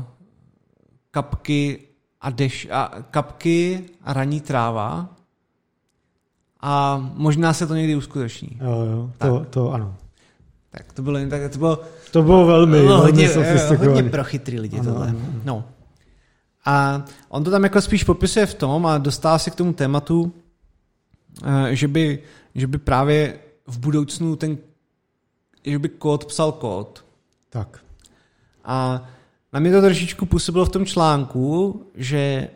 kapky 1.11 1.79
a, 2.21 2.29
deš, 2.29 2.67
a 2.71 2.91
kapky 3.11 3.83
a 4.03 4.13
raní 4.13 4.41
tráva 4.41 5.15
a 6.61 6.97
možná 7.15 7.53
se 7.53 7.67
to 7.67 7.75
někdy 7.75 7.95
uskuteční. 7.95 8.59
Jo, 8.61 8.71
jo, 8.71 9.11
to, 9.17 9.45
to 9.49 9.73
ano. 9.73 9.95
Tak 10.71 10.93
to 10.93 11.01
bylo 11.01 11.17
jen 11.17 11.29
tak, 11.29 11.51
to 11.51 11.57
bylo... 11.57 11.81
To 12.11 12.23
bylo 12.23 12.45
velmi, 12.45 12.81
bylo 12.81 13.01
hodně, 13.01 13.29
hodně 13.77 14.03
pro 14.03 14.23
chytrý 14.23 14.59
lidi 14.59 14.79
ano, 14.79 14.91
tohle. 14.91 15.07
Ano. 15.09 15.19
No. 15.45 15.63
A 16.65 17.05
on 17.29 17.43
to 17.43 17.51
tam 17.51 17.63
jako 17.63 17.81
spíš 17.81 18.03
popisuje 18.03 18.45
v 18.45 18.53
tom 18.53 18.85
a 18.85 18.97
dostává 18.97 19.39
se 19.39 19.51
k 19.51 19.55
tomu 19.55 19.73
tématu, 19.73 20.33
eh, 21.43 21.75
že 21.75 21.87
by, 21.87 22.23
že 22.55 22.67
by 22.67 22.77
právě 22.77 23.39
v 23.67 23.79
budoucnu 23.79 24.35
ten, 24.35 24.57
že 25.65 25.79
by 25.79 25.89
kód 25.89 26.25
psal 26.25 26.51
kód. 26.51 27.05
Tak. 27.49 27.79
A 28.65 29.07
na 29.53 29.59
mě 29.59 29.71
to 29.71 29.81
trošičku 29.81 30.25
působilo 30.25 30.65
v 30.65 30.69
tom 30.69 30.85
článku, 30.85 31.81
že 31.95 32.49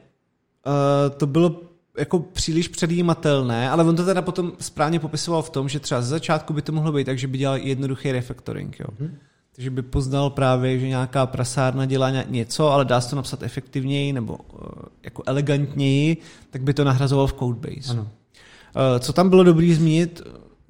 uh, 0.66 1.16
to 1.18 1.28
bylo 1.28 1.62
jako 1.98 2.20
příliš 2.20 2.68
předjímatelné, 2.68 3.70
ale 3.70 3.84
on 3.84 3.96
to 3.96 4.06
teda 4.06 4.22
potom 4.22 4.54
správně 4.60 5.00
popisoval 5.00 5.42
v 5.42 5.50
tom, 5.50 5.70
že 5.70 5.80
třeba 5.80 6.02
ze 6.02 6.08
začátku 6.08 6.54
by 6.54 6.62
to 6.62 6.72
mohlo 6.72 6.92
být 6.92 7.04
tak, 7.04 7.18
že 7.18 7.28
by 7.28 7.38
dělal 7.38 7.58
jednoduchý 7.58 8.12
refactoring. 8.12 8.80
Jo. 8.80 8.88
Hmm. 9.00 9.18
takže 9.56 9.70
by 9.70 9.82
poznal 9.82 10.30
právě, 10.30 10.80
že 10.80 10.88
nějaká 10.88 11.26
prasárna 11.26 11.86
dělá 11.86 12.10
něco, 12.10 12.72
ale 12.72 12.86
dá 12.86 13.02
se 13.02 13.10
to 13.10 13.16
napsat 13.16 13.44
efektivněji 13.44 14.14
nebo 14.14 14.34
uh, 14.34 14.60
jako 15.04 15.24
elegantněji, 15.26 16.18
tak 16.50 16.62
by 16.62 16.74
to 16.74 16.84
nahrazoval 16.84 17.28
v 17.28 17.34
Codebase. 17.34 17.92
Ano. 17.92 18.02
Uh, 18.02 19.00
co 19.00 19.14
tam 19.14 19.30
bylo 19.30 19.44
dobrý 19.44 19.74
zmínit? 19.74 20.22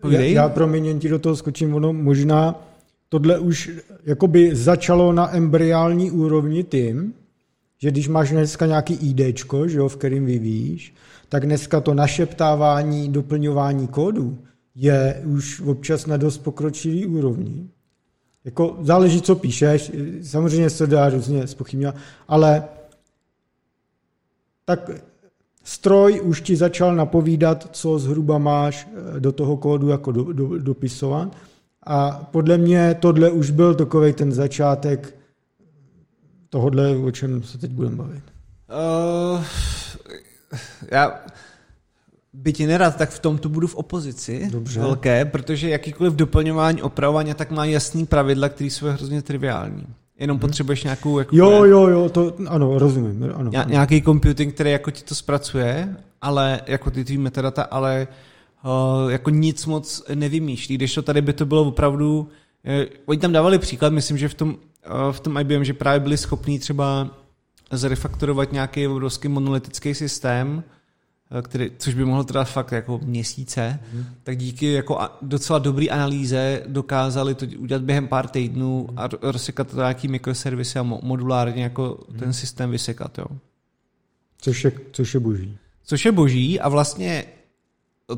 Povídej. 0.02 0.34
Já, 0.34 0.42
já 0.42 0.50
promiň, 0.50 1.00
ti 1.00 1.10
do 1.10 1.20
toho 1.20 1.36
skočím, 1.36 1.76
ono 1.76 1.94
možná 1.94 2.56
tohle 3.10 3.40
už 3.40 3.72
jakoby 4.06 4.56
začalo 4.56 5.14
na 5.14 5.36
embryální 5.36 6.12
úrovni 6.12 6.64
tím, 6.64 7.14
že 7.78 7.92
když 7.92 8.08
máš 8.08 8.30
dneska 8.30 8.66
nějaký 8.66 8.94
IDčko, 8.94 9.68
že 9.68 9.78
jo, 9.78 9.90
v 9.90 9.98
kterým 9.98 10.26
vyvíjíš, 10.26 10.94
tak 11.34 11.46
dneska 11.46 11.82
to 11.82 11.94
našeptávání, 11.94 13.10
doplňování 13.10 13.88
kódu 13.88 14.38
je 14.76 15.22
už 15.26 15.62
občas 15.62 16.06
na 16.06 16.18
dost 16.18 16.38
pokročilý 16.38 17.06
úrovni. 17.06 17.70
Jako 18.46 18.78
záleží, 18.82 19.22
co 19.22 19.36
píšeš, 19.36 19.92
samozřejmě 20.24 20.70
se 20.70 20.88
dá 20.88 21.10
různě 21.10 21.48
spochybňovat, 21.48 21.96
ale 22.28 22.64
tak 24.66 24.90
stroj 25.64 26.22
už 26.22 26.42
ti 26.42 26.56
začal 26.56 26.96
napovídat, 26.96 27.70
co 27.72 28.00
zhruba 28.00 28.38
máš 28.38 28.88
eh, 28.88 29.20
do 29.20 29.32
toho 29.32 29.58
kódu 29.58 29.90
jako 29.90 30.12
do, 30.12 30.34
do, 30.34 30.58
dopisovat. 30.58 31.38
A 31.84 32.12
podle 32.32 32.58
mě 32.58 32.96
tohle 33.00 33.30
už 33.32 33.50
byl 33.50 33.76
takový 33.76 34.14
ten 34.14 34.32
začátek 34.32 35.16
tohohle, 36.50 36.98
o 36.98 37.12
čem 37.12 37.44
se 37.44 37.58
teď 37.58 37.72
budeme 37.72 37.96
bavit. 37.96 38.24
Uh, 38.70 39.44
já 40.91 41.20
byť 42.34 42.68
nerad, 42.68 42.95
tak 42.95 43.10
v 43.10 43.20
tom 43.20 43.38
tu 43.38 43.49
budu 43.49 43.68
v 43.68 43.76
opozici 43.76 44.49
Dobře. 44.51 44.80
velké, 44.80 45.26
protože 45.26 45.70
jakýkoliv 45.70 46.14
doplňování, 46.14 46.82
opravování 46.82 47.34
tak 47.34 47.51
má 47.51 47.66
jasný 47.66 48.06
pravidla, 48.06 48.49
které 48.49 48.70
jsou 48.70 48.88
hrozně 48.88 49.22
triviální. 49.22 49.86
Jenom 50.20 50.36
hmm. 50.36 50.41
potřebuješ 50.41 50.84
nějakou... 50.84 51.20
Jako 51.20 51.36
jo, 51.36 51.64
jo, 51.64 51.88
jo, 51.88 52.10
to 52.10 52.34
ano, 52.47 52.80
rozumím. 52.80 53.34
Ano, 53.36 53.51
ně, 53.51 53.66
nějaký 53.68 54.01
computing, 54.01 54.54
který 54.54 54.72
jako 54.72 54.91
ti 54.91 55.04
to 55.04 55.16
zpracuje, 55.16 55.95
ale 56.22 56.62
jako 56.68 56.91
ty 56.91 57.06
tvý 57.06 57.18
metadata, 57.18 57.64
ale 57.64 58.08
uh, 58.64 59.12
jako 59.12 59.30
nic 59.30 59.66
moc 59.66 60.04
nevymýšlí. 60.16 60.76
Když 60.76 60.93
to 60.93 61.01
tady 61.01 61.22
by 61.22 61.34
to 61.34 61.45
bylo 61.45 61.62
opravdu... 61.62 62.20
Uh, 62.20 62.86
oni 63.06 63.20
tam 63.20 63.32
dávali 63.32 63.60
příklad, 63.60 63.93
myslím, 63.93 64.18
že 64.18 64.30
v 64.30 64.34
tom, 64.34 64.49
uh, 64.49 65.12
v 65.12 65.20
tom 65.20 65.38
IBM, 65.38 65.64
že 65.64 65.74
právě 65.74 65.99
byli 65.99 66.18
schopní 66.18 66.60
třeba 66.60 67.10
zrefaktorovat 67.72 68.51
nějaký 68.51 68.88
obrovský 68.88 69.28
monolitický 69.28 69.93
systém, 69.93 70.64
Eh, 71.34 71.41
který, 71.41 71.72
což 71.78 71.93
by 71.93 72.05
mohlo 72.05 72.24
trvat 72.24 72.43
fakt 72.43 72.72
jako 72.72 72.99
měsíce, 73.03 73.80
mm. 73.93 74.05
tak 74.24 74.38
díky 74.38 74.72
jako 74.72 74.99
docela 75.22 75.59
dobrý 75.59 75.89
analýze 75.89 76.64
dokázali 76.68 77.36
to 77.36 77.45
udělat 77.57 77.84
během 77.84 78.07
pár 78.07 78.28
týdnů 78.28 78.89
a 78.95 79.09
rozsekat 79.22 79.68
to 79.68 79.78
nějaký 79.78 80.07
mikroservisy 80.07 80.80
a 80.80 80.84
modulárně 80.84 81.64
jako 81.64 82.05
mm. 82.09 82.20
ten 82.20 82.34
systém 82.34 82.72
vysekat. 82.72 83.18
Jo. 83.18 83.26
Což 84.38 84.64
je, 84.64 84.72
což 84.91 85.14
je 85.14 85.20
boží. 85.20 85.57
Což 85.86 86.05
je 86.05 86.11
boží 86.11 86.59
a 86.59 86.70
vlastně 86.70 87.26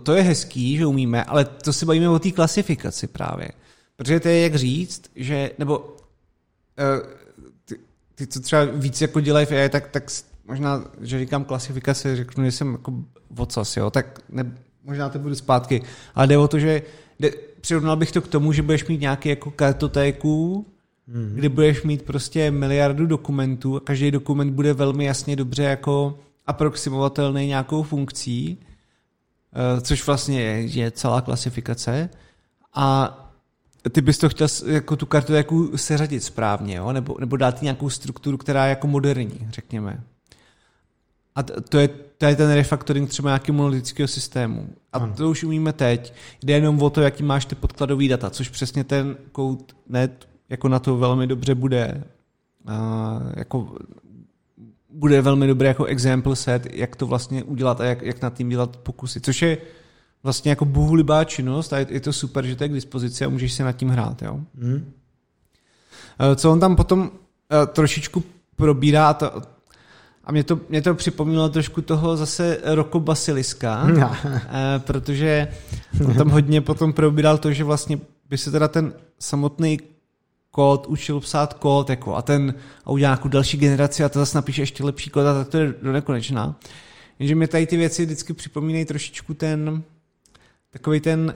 to 0.03 0.13
je 0.13 0.23
hezký, 0.23 0.77
že 0.77 0.85
umíme, 0.85 1.23
ale 1.23 1.45
to 1.45 1.73
si 1.73 1.85
bavíme 1.85 2.09
o 2.09 2.19
té 2.19 2.31
klasifikaci 2.31 3.07
právě. 3.07 3.47
Protože 3.95 4.19
to 4.19 4.27
je 4.27 4.41
jak 4.41 4.55
říct, 4.55 5.11
že, 5.15 5.51
nebo 5.57 5.79
uh, 5.79 5.95
ty, 8.15 8.27
co 8.27 8.39
třeba 8.39 8.63
víc 8.65 9.01
jako 9.01 9.19
dělají 9.19 9.45
v 9.45 9.51
AI, 9.51 9.69
tak, 9.69 9.87
tak 9.87 10.03
možná, 10.47 10.83
že 11.01 11.19
říkám 11.19 11.45
klasifikaci, 11.45 12.15
řeknu, 12.15 12.45
že 12.45 12.51
jsem 12.51 12.71
jako 12.71 12.93
vocas, 13.29 13.77
jo, 13.77 13.89
tak 13.89 14.19
ne, 14.29 14.51
možná 14.83 15.09
to 15.09 15.19
budu 15.19 15.35
zpátky, 15.35 15.81
ale 16.15 16.27
jde 16.27 16.37
o 16.37 16.47
to, 16.47 16.59
že 16.59 16.81
jde, 17.19 17.31
přirovnal 17.61 17.95
bych 17.95 18.11
to 18.11 18.21
k 18.21 18.27
tomu, 18.27 18.53
že 18.53 18.61
budeš 18.61 18.87
mít 18.87 19.01
nějaký 19.01 19.29
jako 19.29 19.51
kartotéku, 19.51 20.65
mm-hmm. 21.09 21.33
kdy 21.33 21.49
budeš 21.49 21.83
mít 21.83 22.01
prostě 22.01 22.51
miliardu 22.51 23.05
dokumentů 23.05 23.75
a 23.75 23.79
každý 23.79 24.11
dokument 24.11 24.53
bude 24.53 24.73
velmi 24.73 25.05
jasně 25.05 25.35
dobře 25.35 25.63
jako 25.63 26.19
aproximovatelný 26.47 27.47
nějakou 27.47 27.83
funkcí, 27.83 28.57
eh, 29.53 29.81
což 29.81 30.07
vlastně 30.07 30.41
je, 30.41 30.65
je 30.65 30.91
celá 30.91 31.21
klasifikace 31.21 32.09
a 32.73 33.21
ty 33.91 34.01
bys 34.01 34.17
to 34.17 34.29
chtěl 34.29 34.47
jako 34.65 34.95
tu 34.95 35.05
kartu 35.05 35.33
jako 35.33 35.77
seřadit 35.77 36.23
správně, 36.23 36.75
jo? 36.75 36.91
Nebo, 36.91 37.15
nebo 37.19 37.37
dát 37.37 37.61
nějakou 37.61 37.89
strukturu, 37.89 38.37
která 38.37 38.65
je 38.65 38.69
jako 38.69 38.87
moderní, 38.87 39.47
řekněme. 39.49 40.03
A 41.35 41.43
to 41.43 41.77
je, 41.77 41.87
to 42.17 42.25
je 42.25 42.35
ten 42.35 42.51
refactoring 42.51 43.09
třeba 43.09 43.29
nějakého 43.29 43.55
monolitického 43.55 44.07
systému. 44.07 44.69
A 44.93 44.97
ano. 44.97 45.13
to 45.17 45.29
už 45.29 45.43
umíme 45.43 45.73
teď. 45.73 46.13
Jde 46.43 46.53
jenom 46.53 46.81
o 46.81 46.89
to, 46.89 47.01
jaký 47.01 47.23
máš 47.23 47.45
ty 47.45 47.55
podkladové 47.55 48.07
data, 48.07 48.29
což 48.29 48.49
přesně 48.49 48.83
ten 48.83 49.17
CodeNet 49.35 50.27
jako 50.49 50.67
na 50.67 50.79
to 50.79 50.97
velmi 50.97 51.27
dobře 51.27 51.55
bude. 51.55 52.03
A 52.67 53.19
jako 53.35 53.75
bude 54.89 55.21
velmi 55.21 55.47
dobrý 55.47 55.67
jako 55.67 55.85
example 55.85 56.35
set, 56.35 56.67
jak 56.73 56.95
to 56.95 57.07
vlastně 57.07 57.43
udělat 57.43 57.81
a 57.81 57.85
jak, 57.85 58.01
jak 58.01 58.21
na 58.21 58.29
tím 58.29 58.49
dělat 58.49 58.77
pokusy. 58.77 59.21
Což 59.21 59.41
je 59.41 59.57
vlastně 60.25 60.49
jako 60.49 60.65
bohulibá 60.65 61.23
činnost 61.23 61.73
a 61.73 61.77
je, 61.77 61.87
je 61.89 61.99
to 61.99 62.13
super, 62.13 62.45
že 62.45 62.55
to 62.55 62.63
je 62.63 62.69
k 62.69 62.73
dispozici 62.73 63.25
a 63.25 63.29
můžeš 63.29 63.53
se 63.53 63.63
nad 63.63 63.71
tím 63.71 63.89
hrát. 63.89 64.21
Jo? 64.21 64.39
Hmm. 64.61 64.91
Co 66.35 66.51
on 66.51 66.59
tam 66.59 66.75
potom 66.75 67.01
uh, 67.01 67.07
trošičku 67.67 68.23
probírá, 68.55 69.09
a 69.09 69.13
to, 69.13 69.41
a 70.23 70.31
mě 70.31 70.43
to, 70.43 70.59
mě 70.69 70.81
to 70.81 70.95
připomínalo 70.95 71.49
trošku 71.49 71.81
toho 71.81 72.17
zase 72.17 72.59
Roko 72.63 72.99
Basiliska, 72.99 73.87
eh, 74.25 74.79
protože 74.79 75.47
on 76.05 76.13
tam 76.13 76.29
hodně 76.29 76.61
potom 76.61 76.93
probíral 76.93 77.37
to, 77.37 77.53
že 77.53 77.63
vlastně 77.63 77.99
by 78.29 78.37
se 78.37 78.51
teda 78.51 78.67
ten 78.67 78.93
samotný 79.19 79.79
kód 80.51 80.87
učil 80.87 81.19
psát 81.19 81.53
kód 81.53 81.89
jako 81.89 82.15
a 82.15 82.21
ten 82.21 82.53
a 82.85 82.91
udělá 82.91 83.09
nějakou 83.09 83.29
další 83.29 83.57
generaci 83.57 84.03
a 84.03 84.09
to 84.09 84.19
zase 84.19 84.37
napíše 84.37 84.61
ještě 84.61 84.83
lepší 84.83 85.09
kód 85.09 85.25
a 85.25 85.33
tak 85.33 85.47
to 85.47 85.57
je 85.57 85.73
do 85.81 85.91
nekonečná. 85.91 86.55
Jenže 87.19 87.35
mi 87.35 87.47
tady 87.47 87.67
ty 87.67 87.77
věci 87.77 88.05
vždycky 88.05 88.33
připomínají 88.33 88.85
trošičku 88.85 89.33
ten 89.33 89.83
takový 90.75 90.99
ten 90.99 91.33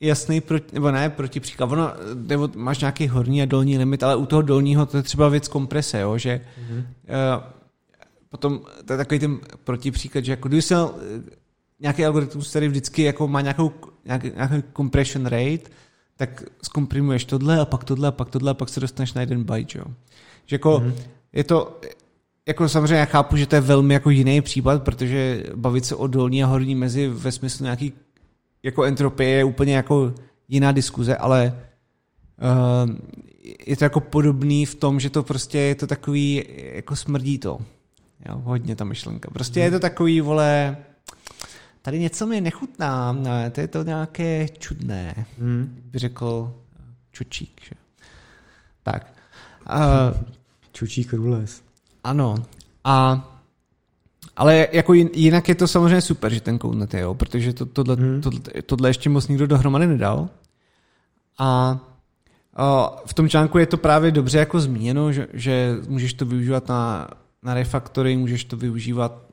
jasný, 0.00 0.40
proti, 0.40 0.74
nebo 0.74 0.90
ne 0.90 1.10
protipříklad. 1.10 1.72
Ono, 1.72 1.90
nebo 2.14 2.50
máš 2.56 2.80
nějaký 2.80 3.08
horní 3.08 3.42
a 3.42 3.46
dolní 3.46 3.78
limit, 3.78 4.02
ale 4.02 4.16
u 4.16 4.26
toho 4.26 4.42
dolního 4.42 4.86
to 4.86 4.96
je 4.96 5.02
třeba 5.02 5.28
věc 5.28 5.48
komprese, 5.48 6.00
jo, 6.00 6.18
že 6.18 6.40
mm-hmm. 6.40 6.78
uh, 6.78 7.44
Potom 8.34 8.60
to 8.84 8.92
je 8.92 8.96
takový 8.96 9.20
ten 9.20 9.38
protipříklad, 9.64 10.24
že 10.24 10.32
jako 10.32 10.48
když 10.48 10.64
jsem 10.64 10.88
nějaký 11.80 12.04
algoritmus, 12.04 12.50
který 12.50 12.68
vždycky 12.68 13.02
jako 13.02 13.28
má 13.28 13.40
nějakou, 13.40 13.72
nějaký, 14.04 14.30
nějaký 14.34 14.62
compression 14.76 15.26
rate, 15.26 15.70
tak 16.16 16.42
zkomprimuješ 16.62 17.24
tohle 17.24 17.60
a 17.60 17.64
pak 17.64 17.84
tohle 17.84 18.08
a 18.08 18.12
pak 18.12 18.30
tohle 18.30 18.50
a 18.50 18.54
pak 18.54 18.68
se 18.68 18.80
dostaneš 18.80 19.12
na 19.12 19.20
jeden 19.20 19.44
byte, 19.44 19.78
jo. 19.78 19.84
Že 20.46 20.54
jako 20.54 20.78
mm-hmm. 20.78 20.94
je 21.32 21.44
to, 21.44 21.80
jako 22.48 22.68
samozřejmě 22.68 22.94
já 22.94 23.04
chápu, 23.04 23.36
že 23.36 23.46
to 23.46 23.54
je 23.54 23.60
velmi 23.60 23.94
jako 23.94 24.10
jiný 24.10 24.40
případ, 24.40 24.82
protože 24.82 25.44
bavit 25.54 25.84
se 25.84 25.94
o 25.94 26.06
dolní 26.06 26.44
a 26.44 26.46
horní 26.46 26.74
mezi 26.74 27.08
ve 27.08 27.32
smyslu 27.32 27.64
nějaký 27.64 27.92
jako 28.64 28.84
entropie 28.84 29.30
je 29.30 29.44
úplně 29.44 29.76
jako 29.76 30.14
jiná 30.48 30.72
diskuze, 30.72 31.16
ale 31.16 31.58
uh, 32.86 32.90
je 33.66 33.76
to 33.76 33.84
jako 33.84 34.00
podobný 34.00 34.66
v 34.66 34.74
tom, 34.74 35.00
že 35.00 35.10
to 35.10 35.22
prostě 35.22 35.58
je 35.58 35.74
to 35.74 35.86
takový, 35.86 36.44
jako 36.72 36.96
smrdí 36.96 37.38
to. 37.38 37.58
Jo, 38.28 38.40
hodně 38.44 38.76
ta 38.76 38.84
myšlenka. 38.84 39.30
Prostě 39.30 39.60
je 39.60 39.70
to 39.70 39.80
takový, 39.80 40.20
vole, 40.20 40.76
tady 41.82 41.98
něco 41.98 42.26
mi 42.26 42.40
nechutná, 42.40 43.12
ne, 43.12 43.50
to 43.50 43.60
je 43.60 43.68
to 43.68 43.82
nějaké 43.82 44.48
čudné, 44.58 45.26
hmm. 45.38 45.82
by 45.84 45.98
řekl 45.98 46.54
Čučík. 47.12 47.60
Že? 47.68 47.74
Tak. 48.82 49.14
Uh, 49.70 50.22
Čučík 50.72 51.12
rules. 51.12 51.62
Ano. 52.04 52.34
A 52.84 53.28
ale 54.36 54.68
jako 54.72 54.94
jinak 54.94 55.48
je 55.48 55.54
to 55.54 55.68
samozřejmě 55.68 56.00
super, 56.00 56.32
že 56.32 56.40
ten 56.40 56.58
CodeNet 56.58 56.94
je, 56.94 57.00
jo, 57.00 57.14
protože 57.14 57.52
to, 57.52 57.66
tohle, 57.66 57.94
hmm. 57.94 58.20
tohle, 58.20 58.40
tohle 58.66 58.88
ještě 58.88 59.10
moc 59.10 59.28
nikdo 59.28 59.46
dohromady 59.46 59.86
nedal. 59.86 60.28
A 61.38 61.80
v 63.06 63.14
tom 63.14 63.28
článku 63.28 63.58
je 63.58 63.66
to 63.66 63.76
právě 63.76 64.10
dobře 64.10 64.38
jako 64.38 64.60
zmíněno, 64.60 65.12
že, 65.12 65.28
že 65.32 65.76
můžeš 65.88 66.14
to 66.14 66.26
využívat 66.26 66.68
na 66.68 67.08
na 67.44 67.54
refactoring, 67.54 68.20
můžeš 68.20 68.44
to 68.44 68.56
využívat 68.56 69.24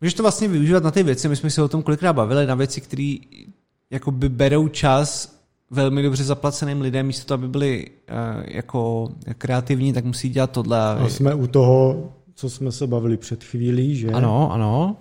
Můžeš 0.00 0.14
to 0.14 0.22
vlastně 0.22 0.48
využívat 0.48 0.82
na 0.82 0.90
ty 0.90 1.02
věci, 1.02 1.28
my 1.28 1.36
jsme 1.36 1.50
si 1.50 1.62
o 1.62 1.68
tom 1.68 1.82
kolikrát 1.82 2.12
bavili, 2.12 2.46
na 2.46 2.54
věci, 2.54 2.80
které 2.80 3.16
jako 3.90 4.10
by 4.10 4.28
berou 4.28 4.68
čas 4.68 5.36
velmi 5.70 6.02
dobře 6.02 6.24
zaplaceným 6.24 6.80
lidem, 6.80 7.06
místo 7.06 7.26
toho, 7.26 7.34
aby 7.34 7.48
byli 7.48 7.86
uh, 7.90 8.44
jako 8.46 9.08
kreativní, 9.38 9.92
tak 9.92 10.04
musí 10.04 10.28
dělat 10.28 10.50
tohle. 10.50 10.78
A 10.78 11.08
jsme 11.08 11.34
u 11.34 11.46
toho, 11.46 12.12
co 12.40 12.50
jsme 12.50 12.72
se 12.72 12.86
bavili 12.86 13.16
před 13.16 13.44
chvílí, 13.44 13.96
že? 13.96 14.08
Ano, 14.08 14.52
ano. 14.52 14.96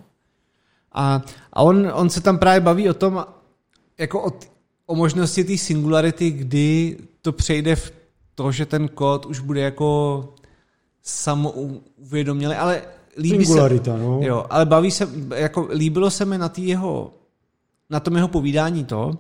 A, 0.91 1.21
a 1.53 1.61
on, 1.61 1.91
on 1.93 2.09
se 2.09 2.21
tam 2.21 2.37
právě 2.37 2.61
baví 2.61 2.89
o 2.89 2.93
tom, 2.93 3.25
jako 3.97 4.25
o, 4.25 4.31
o 4.85 4.95
možnosti 4.95 5.43
té 5.43 5.57
singularity, 5.57 6.31
kdy 6.31 6.97
to 7.21 7.31
přejde 7.31 7.75
v 7.75 7.93
to, 8.35 8.51
že 8.51 8.65
ten 8.65 8.87
kód 8.87 9.25
už 9.25 9.39
bude 9.39 9.61
jako 9.61 10.23
samouvědoměli, 11.03 12.55
ale 12.55 12.81
líbí 13.17 13.45
Singularita, 13.45 13.97
se, 13.97 14.03
no. 14.03 14.19
jo, 14.21 14.45
ale 14.49 14.65
baví 14.65 14.91
se, 14.91 15.09
jako 15.35 15.67
líbilo 15.71 16.11
se 16.11 16.25
mi 16.25 16.37
na 16.37 16.49
tý 16.49 16.67
jeho, 16.67 17.13
na 17.89 17.99
tom 17.99 18.15
jeho 18.15 18.27
povídání 18.27 18.85
to, 18.85 19.17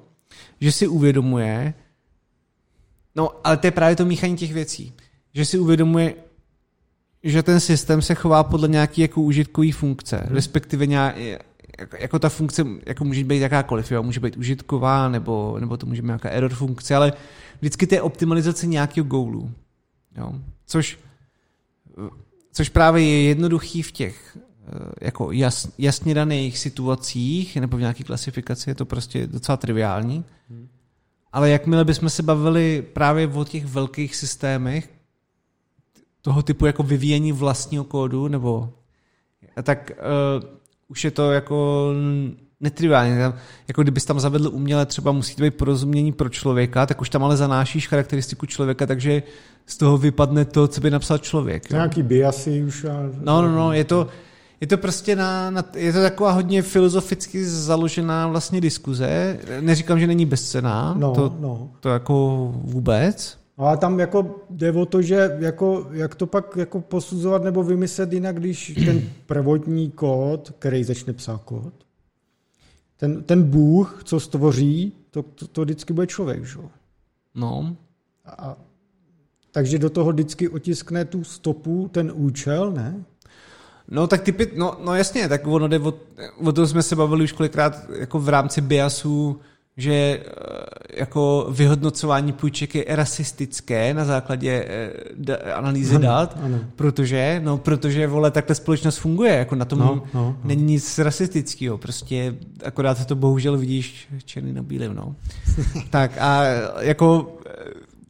že 0.61 0.71
si 0.71 0.87
uvědomuje, 0.87 1.73
No, 3.15 3.29
ale 3.43 3.57
to 3.57 3.67
je 3.67 3.71
právě 3.71 3.95
to 3.95 4.05
míchání 4.05 4.35
těch 4.35 4.53
věcí. 4.53 4.93
Že 5.33 5.45
si 5.45 5.59
uvědomuje, 5.59 6.15
že 7.23 7.43
ten 7.43 7.59
systém 7.59 8.01
se 8.01 8.15
chová 8.15 8.43
podle 8.43 8.67
nějaké 8.67 9.01
jako 9.01 9.21
užitkový 9.21 9.71
funkce, 9.71 10.17
hmm. 10.17 10.35
respektive 10.35 10.85
nějak, 10.87 11.15
jako, 11.79 11.95
jako 11.99 12.19
ta 12.19 12.29
funkce 12.29 12.65
jako 12.85 13.05
může 13.05 13.23
být 13.23 13.39
jakákoliv, 13.39 13.91
jo? 13.91 14.03
může 14.03 14.19
být 14.19 14.37
užitková, 14.37 15.09
nebo, 15.09 15.57
nebo 15.59 15.77
to 15.77 15.85
může 15.85 16.01
být 16.01 16.05
nějaká 16.05 16.29
error 16.29 16.53
funkce, 16.53 16.95
ale 16.95 17.13
vždycky 17.59 17.87
to 17.87 17.95
je 17.95 18.01
optimalizace 18.01 18.67
nějakého 18.67 19.07
goalu. 19.07 19.51
Jo? 20.17 20.33
Což, 20.65 20.99
což 22.53 22.69
právě 22.69 23.03
je 23.03 23.23
jednoduchý 23.23 23.81
v 23.81 23.91
těch 23.91 24.37
eh, 24.37 24.91
jako 25.01 25.31
jas, 25.31 25.67
jasně 25.77 26.13
daných 26.13 26.57
situacích 26.57 27.57
nebo 27.57 27.77
v 27.77 27.79
nějaké 27.79 28.03
klasifikaci 28.03 28.69
je 28.69 28.75
to 28.75 28.85
prostě 28.85 29.27
docela 29.27 29.57
triviální. 29.57 30.25
Hmm. 30.49 30.67
Ale 31.31 31.49
jakmile 31.49 31.85
bychom 31.85 32.09
se 32.09 32.23
bavili 32.23 32.81
právě 32.93 33.27
o 33.27 33.43
těch 33.43 33.65
velkých 33.65 34.15
systémech, 34.15 34.89
toho 36.21 36.41
typu 36.43 36.65
jako 36.65 36.83
vyvíjení 36.83 37.31
vlastního 37.31 37.83
kódu, 37.83 38.27
nebo 38.27 38.69
tak 39.63 39.91
uh, 40.41 40.49
už 40.87 41.03
je 41.03 41.11
to 41.11 41.31
jako 41.31 41.89
netriviální. 42.59 43.17
Jako 43.67 43.81
kdybys 43.81 44.05
tam 44.05 44.19
zavedl 44.19 44.49
uměle, 44.53 44.85
třeba 44.85 45.11
musí 45.11 45.35
to 45.35 45.43
být 45.43 45.55
porozumění 45.55 46.11
pro 46.11 46.29
člověka, 46.29 46.85
tak 46.85 47.01
už 47.01 47.09
tam 47.09 47.23
ale 47.23 47.37
zanášíš 47.37 47.87
charakteristiku 47.87 48.45
člověka, 48.45 48.85
takže 48.85 49.23
z 49.65 49.77
toho 49.77 49.97
vypadne 49.97 50.45
to, 50.45 50.67
co 50.67 50.81
by 50.81 50.91
napsal 50.91 51.17
člověk. 51.17 51.71
Jo? 51.71 51.75
Nějaký 51.75 52.03
biasy 52.03 52.63
už. 52.63 52.83
A... 52.85 53.09
No, 53.21 53.41
no, 53.41 53.55
no, 53.55 53.73
je 53.73 53.83
to, 53.83 54.07
je 54.61 54.67
to 54.67 54.77
prostě 54.77 55.15
na, 55.15 55.49
na, 55.49 55.63
je 55.75 55.93
to 55.93 56.01
taková 56.01 56.31
hodně 56.31 56.61
filozoficky 56.61 57.45
založená 57.45 58.27
vlastně 58.27 58.61
diskuze. 58.61 59.39
Neříkám, 59.61 59.99
že 59.99 60.07
není 60.07 60.25
bezcená, 60.25 60.95
no, 60.97 61.11
to, 61.11 61.35
no. 61.39 61.69
to 61.79 61.89
jako 61.89 62.49
vůbec. 62.63 63.38
No 63.59 63.65
a 63.65 63.77
tam 63.77 63.99
jako 63.99 64.45
jde 64.49 64.71
o 64.71 64.85
to, 64.85 65.01
že 65.01 65.37
jako, 65.39 65.87
jak 65.91 66.15
to 66.15 66.27
pak 66.27 66.55
jako 66.55 66.81
posuzovat 66.81 67.43
nebo 67.43 67.63
vymyslet 67.63 68.13
jinak, 68.13 68.39
když 68.39 68.73
ten 68.85 69.09
prvotní 69.25 69.91
kód, 69.91 70.53
který 70.59 70.83
začne 70.83 71.13
psát 71.13 71.41
kód, 71.43 71.73
ten, 72.97 73.23
ten 73.23 73.43
Bůh, 73.43 74.01
co 74.03 74.19
stvoří, 74.19 74.93
to, 75.11 75.23
to, 75.23 75.47
to 75.47 75.61
vždycky 75.61 75.93
bude 75.93 76.07
člověk, 76.07 76.45
že? 76.45 76.59
No. 77.35 77.75
A, 78.25 78.57
takže 79.51 79.79
do 79.79 79.89
toho 79.89 80.11
vždycky 80.11 80.49
otiskne 80.49 81.05
tu 81.05 81.23
stopu 81.23 81.89
ten 81.91 82.11
účel, 82.15 82.71
ne? 82.71 83.03
No 83.87 84.07
tak 84.07 84.21
typy, 84.21 84.51
no, 84.55 84.77
no 84.85 84.95
jasně, 84.95 85.29
tak 85.29 85.47
ono 85.47 85.67
jde 85.67 85.79
o, 85.79 85.93
o 86.43 86.51
to 86.51 86.67
jsme 86.67 86.83
se 86.83 86.95
bavili 86.95 87.23
už 87.23 87.31
kolikrát 87.31 87.89
jako 87.99 88.19
v 88.19 88.29
rámci 88.29 88.61
biasu, 88.61 89.39
že 89.79 89.93
eh, 89.93 90.23
jako 90.99 91.47
vyhodnocování 91.51 92.33
půjček 92.33 92.75
je 92.75 92.85
rasistické 92.87 93.93
na 93.93 94.05
základě 94.05 94.65
eh, 94.67 94.93
da, 95.15 95.37
analýzy 95.55 95.95
ano, 95.95 96.03
dat, 96.03 96.37
ano. 96.41 96.59
protože, 96.75 97.41
no 97.43 97.57
protože, 97.57 98.07
vole, 98.07 98.31
takhle 98.31 98.55
společnost 98.55 98.97
funguje, 98.97 99.33
jako 99.33 99.55
na 99.55 99.65
tom 99.65 99.79
no, 99.79 99.85
no, 99.85 100.03
no. 100.13 100.37
není 100.43 100.63
nic 100.63 100.99
rasistického, 100.99 101.77
prostě 101.77 102.35
akorát 102.65 103.05
to 103.05 103.15
bohužel 103.15 103.57
vidíš 103.57 104.07
černý 104.25 104.53
na 104.53 104.63
bílém, 104.63 104.95
no. 104.95 105.15
tak 105.89 106.17
a 106.17 106.43
jako 106.79 107.37
eh, 107.45 107.51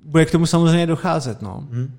bude 0.03 0.25
k 0.25 0.31
tomu 0.31 0.45
samozřejmě 0.45 0.87
docházet, 0.87 1.41
no. 1.41 1.67
Hmm. 1.71 1.95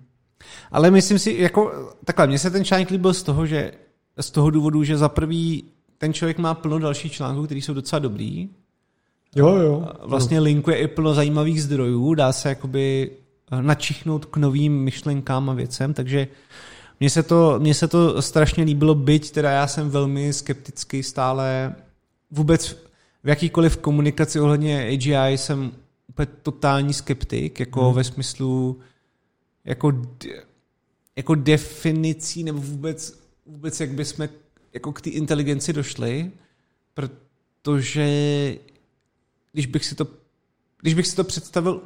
Ale 0.71 0.91
myslím 0.91 1.19
si, 1.19 1.37
jako 1.39 1.91
takhle, 2.05 2.27
mně 2.27 2.39
se 2.39 2.51
ten 2.51 2.65
článek 2.65 2.91
líbil 2.91 3.15
z 3.15 3.23
toho, 3.23 3.47
že 3.47 3.73
z 4.21 4.31
toho 4.31 4.51
důvodu, 4.51 4.85
že 4.85 4.97
za 4.97 5.09
prvý 5.09 5.65
ten 5.99 6.13
člověk 6.13 6.39
má 6.39 6.55
plno 6.55 6.79
dalších 6.79 7.13
článků, 7.13 7.45
které 7.45 7.59
jsou 7.59 7.75
docela 7.75 7.99
dobrý, 7.99 8.49
Jo, 9.37 9.49
jo. 9.49 9.89
Vlastně 10.03 10.41
linkuje 10.41 10.77
i 10.77 10.89
plno 10.89 11.15
zajímavých 11.15 11.63
zdrojů, 11.63 12.15
dá 12.15 12.33
se 12.33 12.49
jakoby 12.49 13.11
eh, 13.53 13.63
načichnout 13.63 14.25
k 14.25 14.37
novým 14.37 14.85
myšlenkám 14.85 15.51
a 15.51 15.55
věcem, 15.55 15.95
takže 15.95 16.29
mně 17.01 17.11
se 17.11 17.23
to, 17.23 17.59
mně 17.59 17.75
se 17.75 17.89
to 17.89 18.23
strašně 18.23 18.65
líbilo, 18.65 18.95
byť 18.95 19.31
teda 19.31 19.51
já 19.51 19.67
jsem 19.67 19.91
velmi 19.91 20.33
skeptický 20.33 21.03
stále 21.03 21.75
vůbec 22.31 22.69
v 23.25 23.29
jakýkoliv 23.29 23.77
komunikaci 23.77 24.41
ohledně 24.41 24.89
AGI 24.89 25.39
jsem 25.39 25.73
úplně 26.09 26.27
totální 26.43 26.93
skeptik, 26.95 27.61
jako 27.61 27.85
hmm. 27.85 27.95
ve 27.95 28.05
smyslu 28.05 28.81
jako, 29.65 29.93
jako 31.17 31.35
definicí 31.35 32.45
nebo 32.45 32.61
vůbec, 32.61 33.21
vůbec 33.47 33.81
jak 33.81 33.91
bychom 33.91 34.29
jako 34.73 34.93
k 34.93 35.01
té 35.01 35.11
inteligenci 35.11 35.73
došli, 35.73 36.31
protože 36.95 38.09
když 39.53 39.67
bych 39.67 39.85
si 39.85 39.95
to, 39.95 40.07
když 40.81 40.95
bych 40.95 41.07
si 41.07 41.17
to 41.17 41.25
představil 41.25 41.83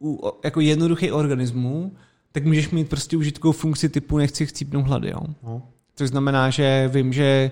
u, 0.00 0.30
jako 0.44 0.60
jednoduchý 0.60 1.12
organismu, 1.12 1.92
tak 2.32 2.44
můžeš 2.44 2.70
mít 2.70 2.88
prostě 2.88 3.16
užitkovou 3.16 3.52
funkci 3.52 3.88
typu 3.88 4.18
nechci 4.18 4.46
chcípnout 4.46 4.86
hlady. 4.86 5.10
Jo? 5.10 5.20
No. 5.42 5.62
Což 5.94 6.08
znamená, 6.08 6.50
že 6.50 6.90
vím, 6.92 7.12
že 7.12 7.50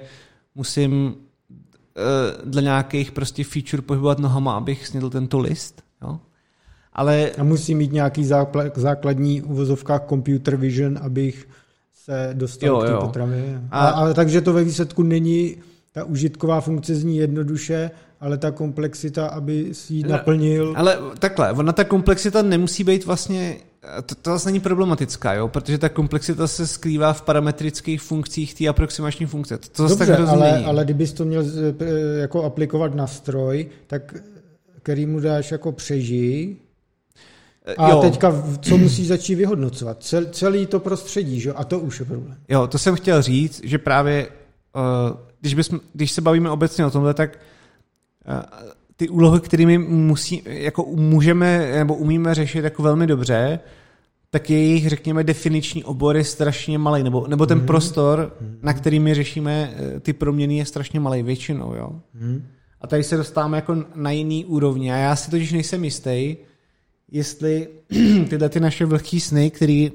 musím 0.55 1.05
uh, 1.05 2.51
dle 2.51 2.63
nějakých 2.63 3.13
prostě 3.13 3.45
feature 3.45 3.83
pohybovat 3.83 4.19
nohama, 4.19 4.57
abych 4.57 4.87
snědl 4.87 5.11
tento 5.11 5.39
list. 5.39 5.83
Jo? 6.03 6.21
Ale... 6.93 7.31
A 7.31 7.45
musí 7.45 7.75
mít 7.75 7.93
nějaký 7.93 8.25
základní 8.77 9.43
uvozovkách 9.43 10.09
computer 10.09 10.57
vision, 10.57 10.99
abych 11.03 11.49
se 11.95 12.31
dostal 12.33 12.69
jo, 12.69 12.81
k 12.81 12.87
té 12.87 13.07
potravě. 13.07 13.63
A... 13.71 13.89
A, 13.89 13.91
a, 13.91 14.13
takže 14.13 14.41
to 14.41 14.53
ve 14.53 14.65
výsledku 14.65 15.03
není, 15.03 15.57
ta 15.93 16.05
užitková 16.05 16.61
funkce 16.61 16.95
zní 16.95 17.17
jednoduše, 17.17 17.91
ale 18.21 18.39
ta 18.39 18.51
komplexita, 18.51 19.27
aby 19.27 19.75
si 19.75 19.95
ji 19.95 20.03
naplnil... 20.03 20.75
Ale 20.77 20.99
takhle, 21.19 21.53
ona 21.53 21.73
ta 21.73 21.85
komplexita 21.85 22.43
nemusí 22.43 22.85
být 22.85 23.07
vlastně... 23.07 23.57
To, 24.07 24.15
to 24.15 24.31
vlastně 24.31 24.53
není 24.53 24.61
problematická, 24.61 25.35
jo? 25.35 25.49
protože 25.49 25.79
ta 25.79 25.89
komplexita 25.89 26.47
se 26.47 26.67
skrývá 26.67 27.13
v 27.13 27.23
parametrických 27.23 28.03
funkcích 28.03 28.55
té 28.55 28.69
aproximační 28.69 29.27
funkce. 29.27 29.59
To, 29.59 29.69
to 29.69 29.89
Dobře, 29.89 30.07
tak 30.07 30.29
ale, 30.29 30.53
není. 30.53 30.65
ale 30.65 30.85
kdybys 30.85 31.13
to 31.13 31.25
měl 31.25 31.45
eh, 31.81 31.85
jako 32.21 32.45
aplikovat 32.45 32.95
na 32.95 33.07
stroj, 33.07 33.67
tak 33.87 34.15
který 34.83 35.07
mu 35.07 35.21
dáš 35.21 35.53
jako 35.53 35.73
přežij, 35.73 36.57
a 37.79 37.91
jo. 37.91 38.01
teďka, 38.01 38.45
co 38.61 38.79
musí 38.79 39.07
začít 39.07 39.35
vyhodnocovat? 39.35 40.03
Cel, 40.03 40.27
celý 40.27 40.67
to 40.67 40.81
prostředí, 40.81 41.41
že? 41.41 41.53
a 41.53 41.65
to 41.65 41.79
už 41.79 42.01
je 42.01 42.07
problém. 42.07 42.37
Jo, 42.49 42.67
to 42.67 42.79
jsem 42.79 42.95
chtěl 42.95 43.23
říct, 43.23 43.61
že 43.65 43.79
právě, 43.79 44.29
když, 45.41 45.55
bysm, 45.55 45.77
když 45.93 46.13
se 46.13 46.21
bavíme 46.21 46.51
obecně 46.51 46.87
o 46.87 46.91
tomhle, 46.91 47.15
tak 47.15 47.39
ty 48.97 49.09
úlohy, 49.09 49.41
kterými 49.41 49.79
musí, 49.79 50.43
jako 50.45 50.87
můžeme 50.87 51.73
nebo 51.77 51.95
umíme 51.95 52.35
řešit 52.35 52.65
jako 52.65 52.83
velmi 52.83 53.07
dobře, 53.07 53.61
tak 54.31 54.51
jejich, 54.51 54.89
řekněme, 54.89 55.25
definiční 55.25 55.85
obor 55.85 56.17
je 56.17 56.25
strašně 56.25 56.79
malý, 56.79 57.03
nebo, 57.03 57.27
nebo 57.27 57.47
ten 57.47 57.59
mm. 57.59 57.67
prostor, 57.67 58.37
mm. 58.41 58.59
na 58.63 58.73
kterými 58.73 59.15
řešíme 59.15 59.75
eh, 59.77 60.01
ty 60.01 60.13
proměny, 60.13 60.57
je 60.57 60.65
strašně 60.65 61.01
malý 61.01 61.23
většinou. 61.23 61.75
Jo? 61.75 62.01
Mm. 62.15 62.47
A 62.81 62.87
tady 62.87 63.05
se 63.05 63.17
dostáváme 63.17 63.59
jako 63.59 63.85
na 63.95 64.11
jiný 64.11 64.45
úrovni. 64.45 64.93
A 64.93 64.97
já 64.97 65.17
si 65.17 65.31
totiž 65.31 65.53
nejsem 65.53 65.85
jistý, 65.85 66.37
jestli 67.11 67.69
tyhle 68.29 68.49
ty 68.49 68.61
naše 68.61 68.85
vlhký 68.85 69.21
sny, 69.21 69.51
který 69.51 69.93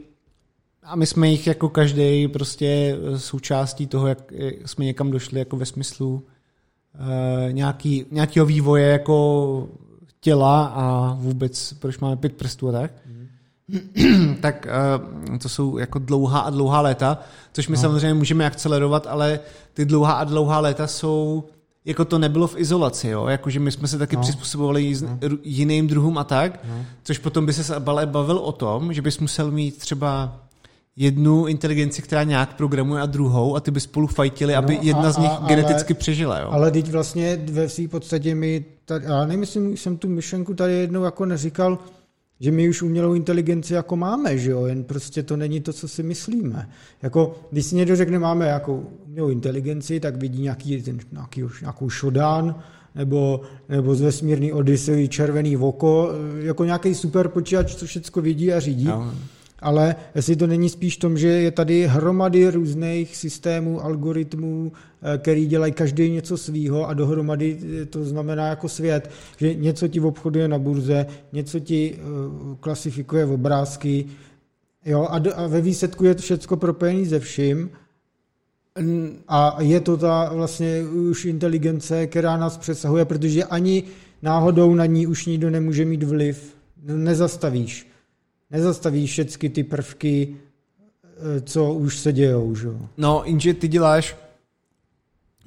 a 0.83 0.95
my 0.95 1.05
jsme 1.05 1.29
jich 1.29 1.47
jako 1.47 1.69
každý 1.69 2.27
prostě 2.27 2.97
součástí 3.17 3.87
toho, 3.87 4.07
jak 4.07 4.33
jsme 4.65 4.85
někam 4.85 5.11
došli 5.11 5.39
jako 5.39 5.57
ve 5.57 5.65
smyslu 5.65 6.23
Eh, 6.27 6.34
nějaký, 7.51 8.05
nějakého 8.11 8.45
vývoje 8.45 8.87
jako 8.87 9.67
těla 10.19 10.65
a 10.65 11.13
vůbec, 11.19 11.73
proč 11.73 11.99
máme 11.99 12.15
pět 12.15 12.33
prstů 12.33 12.69
a 12.69 12.71
tak, 12.71 12.91
mm. 13.05 14.35
tak 14.41 14.67
uh, 15.29 15.37
to 15.37 15.49
jsou 15.49 15.77
jako 15.77 15.99
dlouhá 15.99 16.39
a 16.39 16.49
dlouhá 16.49 16.81
léta, 16.81 17.19
což 17.53 17.67
my 17.67 17.75
no. 17.75 17.81
samozřejmě 17.81 18.13
můžeme 18.13 18.45
akcelerovat, 18.45 19.07
ale 19.07 19.39
ty 19.73 19.85
dlouhá 19.85 20.13
a 20.13 20.23
dlouhá 20.23 20.59
léta 20.59 20.87
jsou 20.87 21.43
jako 21.85 22.05
to 22.05 22.19
nebylo 22.19 22.47
v 22.47 22.57
izolaci, 22.57 23.07
jo? 23.07 23.27
Jakože 23.27 23.59
my 23.59 23.71
jsme 23.71 23.87
se 23.87 23.97
taky 23.97 24.15
no. 24.15 24.21
přizpůsobovali 24.21 24.95
no. 25.01 25.19
jiným 25.43 25.87
druhům 25.87 26.17
a 26.17 26.23
tak, 26.23 26.59
no. 26.67 26.85
což 27.03 27.17
potom 27.17 27.45
by 27.45 27.53
se 27.53 27.79
bavil 28.05 28.37
o 28.37 28.51
tom, 28.51 28.93
že 28.93 29.01
bys 29.01 29.19
musel 29.19 29.51
mít 29.51 29.77
třeba 29.77 30.39
jednu 30.95 31.47
inteligenci, 31.47 32.01
která 32.01 32.23
nějak 32.23 32.53
programuje 32.53 33.01
a 33.01 33.05
druhou 33.05 33.55
a 33.55 33.59
ty 33.59 33.71
by 33.71 33.79
spolu 33.79 34.07
fajtili, 34.07 34.53
no, 34.53 34.59
aby 34.59 34.79
jedna 34.81 35.09
a, 35.09 35.11
z 35.11 35.17
nich 35.17 35.31
a, 35.31 35.45
geneticky 35.47 35.93
ale, 35.93 35.99
přežila. 35.99 36.39
Jo? 36.39 36.47
Ale 36.51 36.71
teď 36.71 36.91
vlastně 36.91 37.41
ve 37.51 37.69
své 37.69 37.87
podstatě 37.87 38.35
mi, 38.35 38.65
tady, 38.85 39.05
já 39.05 39.25
nemyslím, 39.25 39.77
jsem 39.77 39.97
tu 39.97 40.09
myšlenku 40.09 40.53
tady 40.53 40.73
jednou 40.73 41.03
jako 41.03 41.25
neříkal, 41.25 41.79
že 42.39 42.51
my 42.51 42.69
už 42.69 42.81
umělou 42.81 43.13
inteligenci 43.13 43.73
jako 43.73 43.95
máme, 43.95 44.37
že 44.37 44.51
jo, 44.51 44.65
jen 44.65 44.83
prostě 44.83 45.23
to 45.23 45.37
není 45.37 45.61
to, 45.61 45.73
co 45.73 45.87
si 45.87 46.03
myslíme. 46.03 46.69
Jako, 47.01 47.35
když 47.51 47.65
si 47.65 47.75
někdo 47.75 47.95
řekne, 47.95 48.19
máme 48.19 48.47
jako 48.47 48.83
umělou 49.07 49.29
inteligenci, 49.29 49.99
tak 49.99 50.15
vidí 50.15 50.41
nějaký, 50.41 50.81
ten, 50.81 50.99
nějaký, 51.11 51.43
nějakou 51.61 51.89
šodán, 51.89 52.55
nebo, 52.95 53.41
nebo 53.69 53.95
z 53.95 54.01
vesmírný 54.01 54.53
Odyssey 54.53 55.07
červený 55.07 55.57
oko, 55.57 56.09
jako 56.37 56.65
nějaký 56.65 56.95
super 56.95 57.27
počítač, 57.27 57.75
co 57.75 57.85
všechno 57.85 58.21
vidí 58.21 58.53
a 58.53 58.59
řídí. 58.59 58.85
No. 58.85 59.13
Ale 59.65 59.95
jestli 60.15 60.35
to 60.35 60.47
není 60.47 60.69
spíš 60.69 60.97
tom, 60.97 61.17
že 61.17 61.27
je 61.27 61.51
tady 61.51 61.87
hromady 61.87 62.49
různých 62.49 63.15
systémů, 63.15 63.83
algoritmů, 63.83 64.71
eh, 64.71 65.17
který 65.17 65.45
dělají 65.45 65.73
každý 65.73 66.09
něco 66.09 66.37
svýho 66.37 66.87
a 66.87 66.93
dohromady 66.93 67.57
eh, 67.81 67.85
to 67.85 68.05
znamená 68.05 68.47
jako 68.47 68.69
svět, 68.69 69.09
že 69.37 69.53
něco 69.53 69.87
ti 69.87 69.99
obchoduje 69.99 70.47
na 70.47 70.57
burze, 70.57 71.05
něco 71.33 71.59
ti 71.59 71.99
klasifikuje 72.59 73.25
v 73.25 73.31
obrázky, 73.31 74.05
jo, 74.85 75.07
a, 75.09 75.21
a 75.35 75.47
ve 75.47 75.61
výsledku 75.61 76.05
je 76.05 76.15
to 76.15 76.21
všechno 76.21 76.57
propojené 76.57 77.05
ze 77.05 77.19
vším 77.19 77.69
a 79.27 79.57
je 79.59 79.79
to 79.79 79.97
ta 79.97 80.33
vlastně 80.33 80.83
už 80.83 81.25
inteligence, 81.25 82.07
která 82.07 82.37
nás 82.37 82.57
přesahuje, 82.57 83.05
protože 83.05 83.43
ani 83.43 83.83
náhodou 84.21 84.75
na 84.75 84.85
ní 84.85 85.07
už 85.07 85.25
nikdo 85.25 85.49
nemůže 85.49 85.85
mít 85.85 86.03
vliv. 86.03 86.55
Nezastavíš. 86.83 87.94
Nezastavíš 88.55 89.11
všechny 89.11 89.49
ty 89.49 89.63
prvky, 89.63 90.35
eh, 91.03 91.41
co 91.41 91.73
už 91.73 91.97
se 91.97 92.13
dějou. 92.13 92.55
Že? 92.55 92.67
No, 92.97 93.21
jenže 93.25 93.53
ty 93.53 93.67
děláš, 93.67 94.17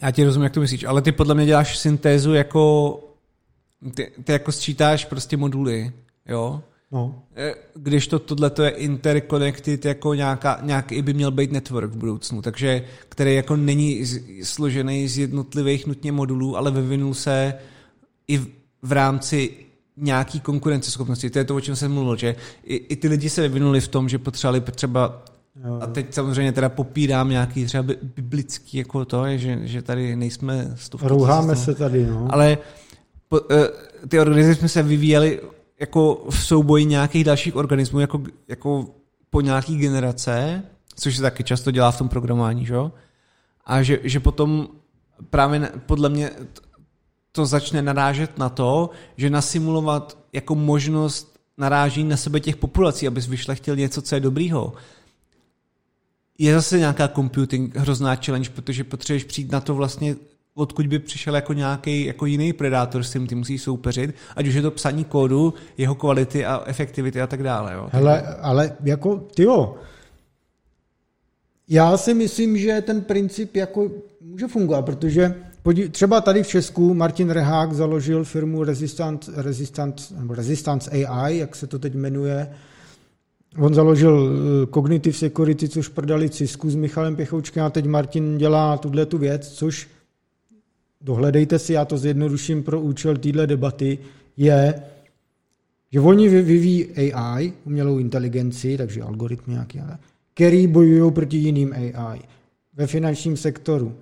já 0.03 0.11
ti 0.11 0.25
rozumím, 0.25 0.45
jak 0.45 0.53
to 0.53 0.61
myslíš, 0.61 0.85
ale 0.85 1.03
ty 1.03 1.13
podle 1.13 1.35
mě 1.35 1.47
děláš 1.47 1.79
syntézu 1.79 2.35
jako, 2.35 2.95
ty, 3.95 4.13
ty 4.25 4.33
jako 4.33 4.53
sčítáš 4.53 5.05
prostě 5.05 5.37
moduly, 5.37 5.93
jo? 6.27 6.63
No. 6.93 7.23
Eh, 7.37 7.55
když 7.75 8.07
to 8.07 8.19
tohle 8.19 8.51
je 8.63 8.71
interconnected 8.71 9.85
jako 9.85 10.15
nějaká, 10.15 10.61
nějaký 10.63 11.03
by 11.03 11.15
měl 11.15 11.31
být 11.31 11.53
network 11.53 11.93
v 11.93 11.97
budoucnu, 11.97 12.43
takže 12.43 12.85
který 13.09 13.35
jako 13.35 13.57
není 13.57 14.07
složený 14.43 15.09
z 15.09 15.19
jednotlivých 15.19 15.87
nutně 15.87 16.13
modulů, 16.13 16.57
ale 16.57 16.71
vyvinul 16.71 17.15
se 17.15 17.55
i 18.29 18.39
v 18.83 18.93
rámci 18.93 19.68
nějaký 20.01 20.41
konkurenceschopnosti. 20.41 21.31
To 21.31 21.39
je 21.39 21.45
to, 21.45 21.57
o 21.57 21.61
čem 21.61 21.77
jsem 21.77 21.93
mluvil, 21.93 22.17
že 22.17 22.37
i, 22.65 22.77
i 22.77 22.97
ty 22.97 23.09
lidi 23.09 23.31
se 23.31 23.43
vyvinuli 23.43 23.81
v 23.81 23.89
tom, 23.89 24.09
že 24.09 24.19
potřebovali 24.19 24.61
třeba 24.61 25.23
a 25.81 25.87
teď 25.87 26.15
samozřejmě 26.15 26.53
teda 26.53 26.69
popírám 26.69 27.31
nějaký 27.31 27.65
třeba 27.65 27.95
biblický 28.17 28.79
jako 28.79 29.05
to, 29.05 29.37
že, 29.37 29.59
že 29.63 29.83
tady 29.83 30.17
nejsme 30.17 30.73
stovky. 30.75 31.09
Rouháme 31.09 31.57
se 31.57 31.75
tady, 31.75 32.07
no. 32.07 32.29
Ale 32.31 32.59
po, 33.29 33.41
eh, 33.51 33.69
ty 34.09 34.21
organizace 34.21 34.69
se 34.69 34.83
vyvíjely 34.83 35.41
jako 35.81 36.27
v 36.31 36.45
souboji 36.45 36.85
nějakých 36.85 37.25
dalších 37.25 37.57
organismů, 37.57 38.01
jako, 38.01 38.23
jako 38.49 38.87
po 39.31 39.41
nějaký 39.41 39.77
generace, 39.77 40.63
což 40.95 41.17
se 41.17 41.23
taky 41.23 41.45
často 41.45 41.71
dělá 41.71 41.91
v 41.91 41.99
tom 41.99 42.09
programování, 42.09 42.67
že? 42.67 42.77
A 43.67 43.83
že, 43.83 43.99
že 44.03 44.21
potom 44.21 44.69
právě 45.31 45.71
podle 45.87 46.09
mě 46.09 46.31
to 47.39 47.47
začne 47.47 47.83
narážet 47.83 48.39
na 48.39 48.49
to, 48.49 48.91
že 49.17 49.31
nasimulovat 49.31 50.19
jako 50.33 50.55
možnost 50.55 51.39
narážení 51.59 52.09
na 52.09 52.17
sebe 52.17 52.41
těch 52.41 52.57
populací, 52.57 53.07
abys 53.07 53.29
vyšlechtil 53.29 53.77
něco, 53.77 54.03
co 54.03 54.15
je 54.15 54.21
dobrýho, 54.21 54.73
je 56.39 56.55
zase 56.55 56.79
nějaká 56.79 57.09
computing 57.09 57.77
hrozná 57.77 58.15
challenge, 58.15 58.51
protože 58.51 58.85
potřebuješ 58.85 59.25
přijít 59.25 59.53
na 59.53 59.61
to 59.61 59.75
vlastně 59.75 60.17
odkud 60.55 60.87
by 60.87 60.99
přišel 60.99 61.35
jako 61.35 61.53
nějaký 61.53 62.05
jako 62.05 62.27
jiný 62.27 62.53
predátor, 62.53 63.03
s 63.03 63.13
tím 63.13 63.27
ty 63.27 63.35
musí 63.35 63.59
soupeřit, 63.59 64.15
ať 64.37 64.47
už 64.47 64.55
je 64.55 64.63
to 64.63 64.71
psaní 64.71 65.05
kódu, 65.05 65.55
jeho 65.79 65.95
kvality 65.95 66.45
a 66.45 66.63
efektivity 66.67 67.21
a 67.21 67.27
tak 67.27 67.43
dále. 67.43 67.75
Jo. 67.75 67.89
Hele, 67.93 68.23
ale 68.23 68.77
jako, 68.85 69.17
tyjo, 69.17 69.79
já 71.69 71.97
si 71.97 72.15
myslím, 72.15 72.59
že 72.59 72.81
ten 72.81 73.01
princip 73.01 73.57
jako 73.57 73.91
může 74.21 74.49
fungovat, 74.49 74.83
protože 74.83 75.35
třeba 75.91 76.21
tady 76.21 76.43
v 76.43 76.49
Česku 76.49 76.95
Martin 76.95 77.31
Rehák 77.31 77.73
založil 77.73 78.25
firmu 78.25 78.65
Resistance, 78.65 79.33
Resistance, 79.37 80.15
nebo 80.15 80.35
Resistance 80.35 80.91
AI, 80.91 81.39
jak 81.39 81.57
se 81.57 81.67
to 81.67 81.79
teď 81.79 81.95
jmenuje. 81.95 82.51
On 83.59 83.75
založil 83.75 84.31
eh, 84.31 84.67
Cognitive 84.75 85.17
Security, 85.17 85.69
což 85.69 85.89
prodali 85.89 86.31
Cisku 86.31 86.71
s 86.71 86.75
Michalem 86.75 87.17
Pěchoučkem 87.17 87.65
a 87.65 87.71
teď 87.71 87.87
Martin 87.87 88.39
dělá 88.39 88.77
tuhle 88.77 89.07
tu 89.07 89.19
věc, 89.19 89.49
což 89.49 89.89
dohledejte 91.01 91.59
si, 91.59 91.73
já 91.73 91.85
to 91.85 91.99
zjednoduším 91.99 92.63
pro 92.63 92.81
účel 92.81 93.17
téhle 93.17 93.47
debaty, 93.47 93.99
je, 94.37 94.83
že 95.93 96.01
oni 96.01 96.29
vyvíjí 96.29 97.13
AI, 97.13 97.53
umělou 97.65 97.99
inteligenci, 97.99 98.77
takže 98.77 99.03
algoritmy 99.03 99.53
nějaký, 99.53 99.81
který 100.35 100.67
bojují 100.67 101.13
proti 101.13 101.37
jiným 101.37 101.73
AI 101.73 102.21
ve 102.77 102.87
finančním 102.87 103.37
sektoru. 103.37 103.95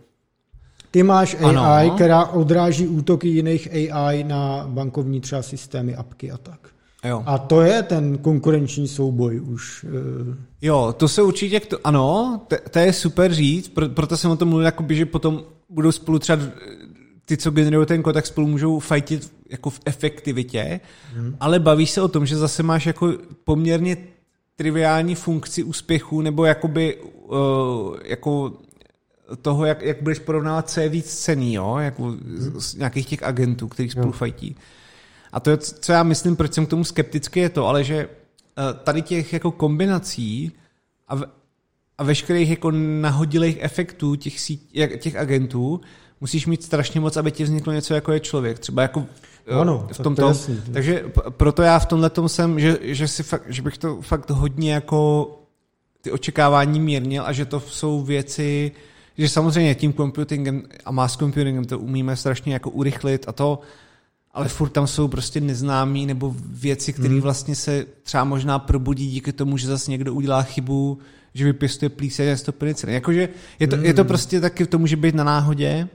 Ty 0.96 1.02
máš 1.02 1.36
AI, 1.40 1.56
ano. 1.56 1.94
která 1.94 2.26
odráží 2.26 2.88
útoky 2.88 3.28
jiných 3.28 3.68
AI 3.72 4.24
na 4.24 4.66
bankovní 4.68 5.20
třeba 5.20 5.42
systémy, 5.42 5.96
apky 5.96 6.30
a 6.30 6.36
tak. 6.36 6.60
Jo. 7.04 7.22
A 7.26 7.38
to 7.38 7.60
je 7.60 7.82
ten 7.82 8.18
konkurenční 8.18 8.88
souboj 8.88 9.40
už. 9.40 9.86
Eh. 9.88 10.36
Jo, 10.62 10.94
to 10.96 11.08
se 11.08 11.22
určitě, 11.22 11.60
ano, 11.84 12.40
to, 12.48 12.56
to 12.70 12.78
je 12.78 12.92
super 12.92 13.34
říct, 13.34 13.72
proto 13.94 14.16
jsem 14.16 14.30
o 14.30 14.36
tom 14.36 14.48
mluvil, 14.48 14.64
jakoby, 14.64 14.96
že 14.96 15.06
potom 15.06 15.42
budou 15.68 15.92
spolu 15.92 16.18
třeba 16.18 16.42
ty, 17.24 17.36
co 17.36 17.50
generují 17.50 17.86
ten 17.86 18.02
kód, 18.02 18.14
tak 18.14 18.26
spolu 18.26 18.46
můžou 18.46 18.78
fajtit 18.78 19.32
jako 19.50 19.70
v 19.70 19.80
efektivitě, 19.84 20.80
hmm. 21.14 21.36
ale 21.40 21.58
bavíš 21.58 21.90
se 21.90 22.02
o 22.02 22.08
tom, 22.08 22.26
že 22.26 22.36
zase 22.36 22.62
máš 22.62 22.86
jako 22.86 23.12
poměrně 23.44 23.96
triviální 24.56 25.14
funkci 25.14 25.62
úspěchu, 25.62 26.20
nebo 26.20 26.44
jakoby 26.44 26.96
uh, 26.96 27.96
jako 28.04 28.52
toho, 29.42 29.64
jak, 29.64 29.82
jak 29.82 30.02
budeš 30.02 30.18
porovnávat, 30.18 30.70
co 30.70 30.80
je 30.80 30.88
víc 30.88 31.14
cený, 31.14 31.54
jo? 31.54 31.76
Jako 31.76 32.14
z, 32.34 32.62
z 32.62 32.74
nějakých 32.74 33.06
těch 33.06 33.22
agentů, 33.22 33.68
kteří 33.68 33.90
spolu 33.90 34.12
fajtí. 34.12 34.56
A 35.32 35.40
to, 35.40 35.56
co 35.56 35.92
já 35.92 36.02
myslím, 36.02 36.36
proč 36.36 36.54
jsem 36.54 36.66
k 36.66 36.70
tomu 36.70 36.84
skeptický, 36.84 37.40
je 37.40 37.48
to, 37.48 37.66
ale 37.66 37.84
že 37.84 38.06
uh, 38.06 38.78
tady 38.84 39.02
těch 39.02 39.32
jako 39.32 39.50
kombinací 39.50 40.52
a, 41.08 41.16
v, 41.16 41.24
a 41.98 42.04
veškerých 42.04 42.50
jako 42.50 42.70
nahodilých 42.70 43.58
efektů 43.60 44.16
těch, 44.16 44.40
sít, 44.40 44.70
těch 44.98 45.16
agentů 45.16 45.80
musíš 46.20 46.46
mít 46.46 46.62
strašně 46.62 47.00
moc, 47.00 47.16
aby 47.16 47.32
ti 47.32 47.44
vzniklo 47.44 47.72
něco 47.72 47.94
jako 47.94 48.12
je 48.12 48.20
člověk. 48.20 48.58
Třeba 48.58 48.82
jako 48.82 49.06
ano, 49.60 49.88
v 49.92 49.98
tom 49.98 50.14
to 50.14 50.28
jasný. 50.28 50.62
Takže 50.72 51.04
proto 51.30 51.62
já 51.62 51.78
v 51.78 51.86
tomhle 51.86 52.10
tom 52.10 52.28
jsem, 52.28 52.60
že, 52.60 52.78
že, 52.82 53.08
si 53.08 53.22
fakt, 53.22 53.42
že 53.46 53.62
bych 53.62 53.78
to 53.78 54.02
fakt 54.02 54.30
hodně 54.30 54.72
jako 54.72 55.30
ty 56.00 56.10
očekávání 56.12 56.80
mírnil 56.80 57.22
a 57.26 57.32
že 57.32 57.44
to 57.44 57.60
jsou 57.60 58.02
věci, 58.02 58.72
že 59.18 59.28
samozřejmě 59.28 59.74
tím 59.74 59.92
computingem 59.92 60.62
a 60.84 60.90
mass 60.90 61.16
computingem 61.16 61.64
to 61.64 61.78
umíme 61.78 62.16
strašně 62.16 62.52
jako 62.52 62.70
urychlit 62.70 63.24
a 63.28 63.32
to, 63.32 63.60
ale 64.32 64.48
furt 64.48 64.68
tam 64.68 64.86
jsou 64.86 65.08
prostě 65.08 65.40
neznámí 65.40 66.06
nebo 66.06 66.34
věci, 66.48 66.92
které 66.92 67.08
hmm. 67.08 67.20
vlastně 67.20 67.54
se 67.54 67.86
třeba 68.02 68.24
možná 68.24 68.58
probudí 68.58 69.10
díky 69.10 69.32
tomu, 69.32 69.56
že 69.56 69.66
zase 69.66 69.90
někdo 69.90 70.14
udělá 70.14 70.42
chybu, 70.42 70.98
že 71.34 71.44
vypěstuje 71.44 71.88
plíseň 71.88 72.36
a 72.48 72.52
penicilin. 72.52 72.94
Jakože 72.94 73.28
je 73.58 73.66
to, 73.66 73.76
hmm. 73.76 73.84
je 73.84 73.94
to 73.94 74.04
prostě 74.04 74.40
taky, 74.40 74.66
to 74.66 74.78
může 74.78 74.96
být 74.96 75.14
na 75.14 75.24
náhodě, 75.24 75.88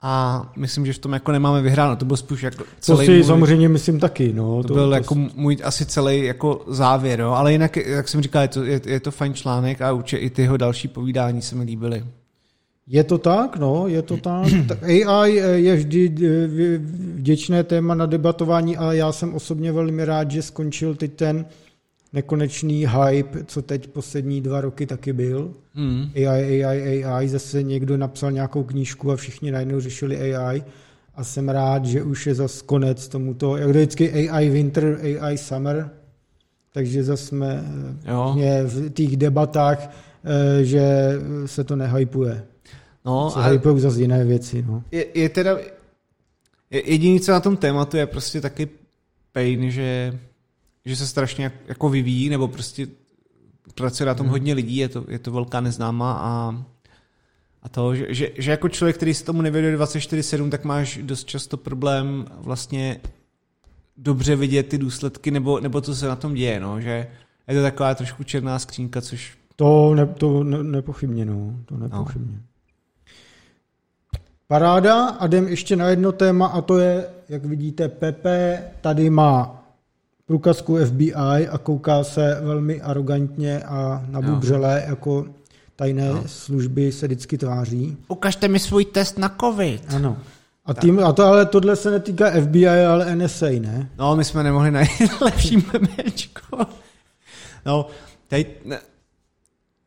a 0.00 0.52
myslím, 0.56 0.86
že 0.86 0.92
v 0.92 0.98
tom 0.98 1.12
jako 1.12 1.32
nemáme 1.32 1.62
vyhráno. 1.62 1.96
To 1.96 2.04
byl 2.04 2.16
spíš 2.16 2.42
jako 2.42 2.64
celý 2.80 2.98
to 2.98 3.04
si 3.04 3.10
můj, 3.10 3.24
samozřejmě 3.24 3.68
myslím 3.68 4.00
taky. 4.00 4.32
No, 4.32 4.62
to, 4.62 4.68
to 4.68 4.74
byl 4.74 4.88
to, 4.88 4.94
jako 4.94 5.14
můj 5.14 5.56
asi 5.64 5.86
celý 5.86 6.24
jako 6.24 6.64
závěr, 6.68 7.20
jo. 7.20 7.30
ale 7.30 7.52
jinak, 7.52 7.76
jak 7.76 8.08
jsem 8.08 8.22
říkal, 8.22 8.42
je 8.42 8.48
to, 8.48 8.64
je, 8.64 8.80
je 8.86 9.00
to 9.00 9.10
fajn 9.10 9.34
článek 9.34 9.82
a 9.82 9.92
určitě 9.92 10.16
i 10.16 10.30
ty 10.30 10.42
jeho 10.42 10.56
další 10.56 10.88
povídání 10.88 11.42
se 11.42 11.54
mi 11.54 11.64
líbily. 11.64 12.04
Je 12.88 13.04
to 13.04 13.18
tak, 13.18 13.56
no, 13.56 13.88
je 13.88 14.02
to 14.02 14.16
tak. 14.16 14.46
AI 14.82 15.32
je 15.54 15.76
vždy 15.76 16.08
vděčné 17.14 17.64
téma 17.64 17.94
na 17.94 18.06
debatování 18.06 18.76
a 18.76 18.92
já 18.92 19.12
jsem 19.12 19.34
osobně 19.34 19.72
velmi 19.72 20.04
rád, 20.04 20.30
že 20.30 20.42
skončil 20.42 20.94
teď 20.94 21.12
ten 21.12 21.46
nekonečný 22.12 22.86
hype, 22.86 23.44
co 23.44 23.62
teď 23.62 23.86
poslední 23.86 24.40
dva 24.40 24.60
roky 24.60 24.86
taky 24.86 25.12
byl. 25.12 25.50
Mm. 25.74 26.04
AI, 26.14 26.64
AI, 26.64 27.04
AI, 27.04 27.28
zase 27.28 27.62
někdo 27.62 27.96
napsal 27.96 28.32
nějakou 28.32 28.62
knížku 28.62 29.12
a 29.12 29.16
všichni 29.16 29.50
najednou 29.50 29.80
řešili 29.80 30.34
AI 30.34 30.62
a 31.14 31.24
jsem 31.24 31.48
rád, 31.48 31.84
že 31.84 32.02
už 32.02 32.26
je 32.26 32.34
zase 32.34 32.64
konec 32.66 33.08
tomuto, 33.08 33.56
jak 33.56 33.68
vždycky 33.68 34.30
AI 34.30 34.50
winter, 34.50 34.98
AI 35.20 35.38
summer, 35.38 35.90
takže 36.72 37.04
zase 37.04 37.26
jsme 37.26 37.64
jo. 38.08 38.36
v 38.64 38.90
těch 38.90 39.16
debatách, 39.16 39.90
eh, 40.24 40.64
že 40.64 41.12
se 41.46 41.64
to 41.64 41.76
nehypuje. 41.76 42.42
No, 43.06 43.30
se 43.30 43.42
hypují 43.42 43.80
zase 43.80 44.00
jiné 44.00 44.24
věci. 44.24 44.64
No. 44.68 44.82
Je, 44.90 45.06
je 45.14 45.28
teda, 45.28 45.58
jediné, 46.70 47.20
co 47.20 47.32
na 47.32 47.40
tom 47.40 47.56
tématu 47.56 47.96
je 47.96 48.06
prostě 48.06 48.40
taky 48.40 48.68
pain, 49.32 49.70
že 49.70 50.18
že 50.86 50.96
se 50.96 51.06
strašně 51.06 51.52
jako 51.68 51.88
vyvíjí, 51.88 52.28
nebo 52.28 52.48
prostě 52.48 52.86
pracuje 53.74 54.06
na 54.06 54.14
tom 54.14 54.26
hmm. 54.26 54.30
hodně 54.30 54.54
lidí, 54.54 54.76
je 54.76 54.88
to, 54.88 55.04
je 55.08 55.18
to 55.18 55.30
velká 55.30 55.60
neznáma 55.60 56.12
a, 56.12 56.64
a 57.62 57.68
to, 57.68 57.94
že, 57.94 58.06
že, 58.08 58.30
že 58.38 58.50
jako 58.50 58.68
člověk, 58.68 58.96
který 58.96 59.14
se 59.14 59.24
tomu 59.24 59.42
nevěduje 59.42 59.78
24-7, 59.78 60.50
tak 60.50 60.64
máš 60.64 60.98
dost 61.02 61.24
často 61.24 61.56
problém 61.56 62.26
vlastně 62.38 63.00
dobře 63.96 64.36
vidět 64.36 64.68
ty 64.68 64.78
důsledky, 64.78 65.30
nebo, 65.30 65.60
nebo 65.60 65.80
co 65.80 65.94
se 65.94 66.08
na 66.08 66.16
tom 66.16 66.34
děje, 66.34 66.60
no, 66.60 66.80
že 66.80 67.06
je 67.48 67.54
to 67.54 67.62
taková 67.62 67.94
trošku 67.94 68.24
černá 68.24 68.58
skřínka, 68.58 69.00
což... 69.00 69.38
To, 69.56 69.94
ne, 69.94 70.06
to 70.06 70.44
ne, 70.44 70.62
nepochybně, 70.62 71.24
no, 71.24 71.54
to 71.64 71.76
nepochybně. 71.76 72.36
No. 72.36 72.42
Paráda 74.48 75.08
a 75.08 75.26
jdem 75.26 75.48
ještě 75.48 75.76
na 75.76 75.88
jedno 75.88 76.12
téma 76.12 76.46
a 76.46 76.60
to 76.60 76.78
je, 76.78 77.06
jak 77.28 77.44
vidíte, 77.44 77.88
Pepe 77.88 78.62
tady 78.80 79.10
má 79.10 79.62
průkazku 80.26 80.76
FBI 80.76 81.48
a 81.48 81.58
kouká 81.58 82.04
se 82.04 82.38
velmi 82.42 82.80
arrogantně 82.80 83.62
a 83.62 84.04
nabubřele, 84.08 84.84
jako 84.88 85.26
tajné 85.76 86.08
no. 86.12 86.22
služby 86.26 86.92
se 86.92 87.06
vždycky 87.06 87.38
tváří. 87.38 87.96
Ukažte 88.08 88.48
mi 88.48 88.58
svůj 88.58 88.84
test 88.84 89.18
na 89.18 89.36
covid. 89.40 89.94
Ano. 89.94 90.18
A, 90.66 90.74
tím, 90.74 91.04
a 91.04 91.12
to 91.12 91.24
ale 91.24 91.46
tohle 91.46 91.76
se 91.76 91.90
netýká 91.90 92.30
FBI, 92.40 92.68
ale 92.68 93.16
NSA, 93.16 93.46
ne? 93.46 93.90
No, 93.98 94.16
my 94.16 94.24
jsme 94.24 94.42
nemohli 94.42 94.70
najít 94.70 95.20
lepší 95.20 95.56
memečko. 95.72 96.66
No, 97.66 97.86
tady, 98.28 98.46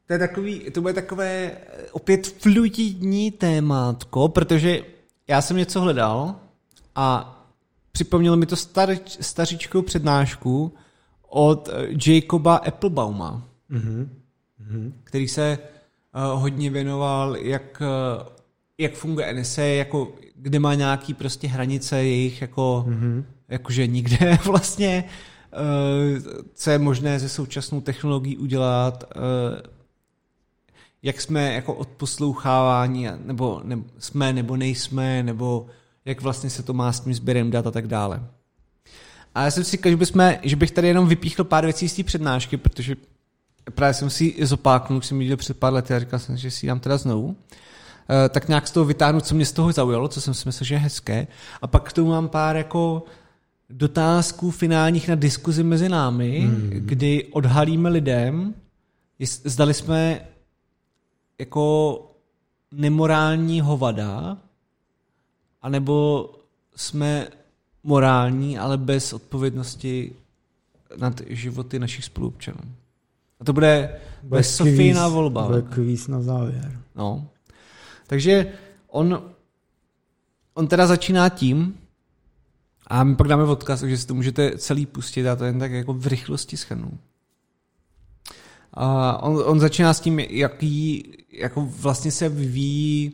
to 0.10 0.14
je 0.14 0.20
takový, 0.20 0.60
to 0.72 0.82
bude 0.82 0.94
takové 0.94 1.52
opět 1.92 2.28
fluidní 2.28 3.32
témátko, 3.32 4.28
protože 4.28 4.82
já 5.28 5.42
jsem 5.42 5.58
něco 5.58 5.82
hledal 5.82 6.36
a 6.96 7.36
připomnělo 7.92 8.38
mi 8.38 8.46
to 8.46 8.56
star, 8.56 8.90
stařičkou 9.06 9.82
přednášku 9.82 10.74
od 11.30 11.70
Jacoba 12.08 12.56
Applebauma, 12.56 13.48
mm-hmm. 13.72 14.08
který 15.04 15.28
se 15.28 15.58
uh, 16.16 16.42
hodně 16.42 16.70
věnoval, 16.70 17.38
jak, 17.38 17.82
uh, 17.82 18.28
jak 18.78 18.94
funguje 18.94 19.34
NSA, 19.34 19.62
jako 19.62 20.14
kde 20.36 20.60
má 20.60 20.74
nějaký 20.74 21.14
prostě 21.14 21.48
hranice 21.48 22.04
jejich, 22.04 22.42
jako, 22.42 22.86
mm-hmm. 22.88 23.24
jakože 23.50 23.88
nikde 23.88 24.38
vlastně, 24.46 25.04
uh, 25.54 26.40
co 26.54 26.72
je 26.72 26.78
možné 26.80 27.20
ze 27.20 27.30
současnou 27.30 27.82
technologií 27.82 28.38
udělat, 28.38 29.04
uh, 29.16 29.79
jak 31.04 31.22
jsme 31.22 31.54
jako 31.54 31.74
odposlouchávání, 31.74 33.08
nebo, 33.26 33.62
nebo 33.64 33.84
jsme, 34.00 34.34
nebo 34.34 34.58
nejsme, 34.58 35.24
nebo 35.24 35.66
jak 36.06 36.22
vlastně 36.22 36.50
se 36.50 36.64
to 36.64 36.74
má 36.74 36.92
s 36.92 37.00
tím 37.00 37.14
sběrem 37.14 37.52
dat 37.52 37.68
a 37.68 37.72
tak 37.72 37.88
dále. 37.88 38.24
A 39.36 39.44
já 39.44 39.52
jsem 39.52 39.64
si 39.64 39.72
říkal, 39.72 39.92
že, 39.92 39.98
bychom, 39.98 40.32
že 40.44 40.56
bych 40.56 40.72
tady 40.72 40.88
jenom 40.88 41.08
vypíchl 41.08 41.44
pár 41.44 41.64
věcí 41.64 41.90
z 41.90 41.96
té 41.96 42.04
přednášky, 42.04 42.58
protože 42.58 42.96
právě 43.76 43.94
jsem 43.94 44.10
si 44.10 44.36
zopáknul, 44.42 45.00
když 45.00 45.08
jsem 45.08 45.20
viděl 45.20 45.38
před 45.38 45.58
pár 45.58 45.74
lety 45.74 45.94
a 45.94 46.00
říkal 46.00 46.20
jsem, 46.20 46.38
že 46.38 46.52
si 46.52 46.66
ji 46.66 46.68
dám 46.68 46.80
teda 46.80 46.98
znovu. 46.98 47.36
Eh, 48.10 48.30
tak 48.30 48.48
nějak 48.48 48.68
z 48.68 48.72
toho 48.72 48.86
vytáhnu, 48.86 49.22
co 49.22 49.36
mě 49.36 49.46
z 49.46 49.52
toho 49.52 49.72
zaujalo, 49.72 50.08
co 50.08 50.22
jsem 50.22 50.34
si 50.34 50.48
myslel, 50.48 50.66
že 50.66 50.76
je 50.76 50.80
hezké. 50.80 51.28
A 51.62 51.68
pak 51.68 51.90
k 51.90 51.94
tomu 51.94 52.10
mám 52.10 52.30
pár 52.30 52.58
jako 52.58 53.04
dotázků 53.70 54.52
finálních 54.52 55.08
na 55.08 55.16
diskuzi 55.16 55.64
mezi 55.64 55.90
námi, 55.90 56.40
hmm. 56.40 56.70
kdy 56.74 57.26
odhalíme 57.32 57.90
lidem, 57.90 58.54
zdali 59.44 59.74
jsme 59.74 60.22
jako 61.40 62.06
nemorální 62.72 63.62
hovada, 63.62 64.38
anebo 65.62 66.30
jsme 66.76 67.28
morální, 67.84 68.60
ale 68.60 68.78
bez 68.78 69.14
odpovědnosti 69.14 70.16
nad 70.98 71.22
životy 71.28 71.80
našich 71.80 72.06
spolupčanů. 72.06 72.60
A 73.40 73.46
to 73.46 73.54
bude 73.54 74.00
bez 74.24 74.56
Sofína 74.56 75.08
volba. 75.08 75.48
Bude 75.48 75.62
kvíz 75.62 76.08
na 76.08 76.22
závěr. 76.22 76.80
No. 76.96 77.28
Takže 78.08 78.54
on, 78.88 79.24
on 80.54 80.68
teda 80.68 80.88
začíná 80.88 81.30
tím, 81.30 81.78
a 82.88 83.04
my 83.04 83.16
pak 83.16 83.28
dáme 83.28 83.44
odkaz, 83.44 83.80
takže 83.80 83.98
si 83.98 84.08
to 84.08 84.14
můžete 84.14 84.58
celý 84.58 84.86
pustit 84.86 85.28
a 85.28 85.36
to 85.36 85.46
jen 85.46 85.60
tak 85.60 85.72
jako 85.72 85.94
v 85.94 86.08
rychlosti 86.08 86.58
schrnu. 86.58 87.00
A 88.82 89.18
on, 89.24 89.44
on 89.46 89.60
začíná 89.60 89.94
s 89.94 90.00
tím, 90.00 90.20
jaký 90.20 91.04
jako 91.32 91.66
vlastně 91.66 92.12
se 92.12 92.30
vyvíjí 92.30 93.14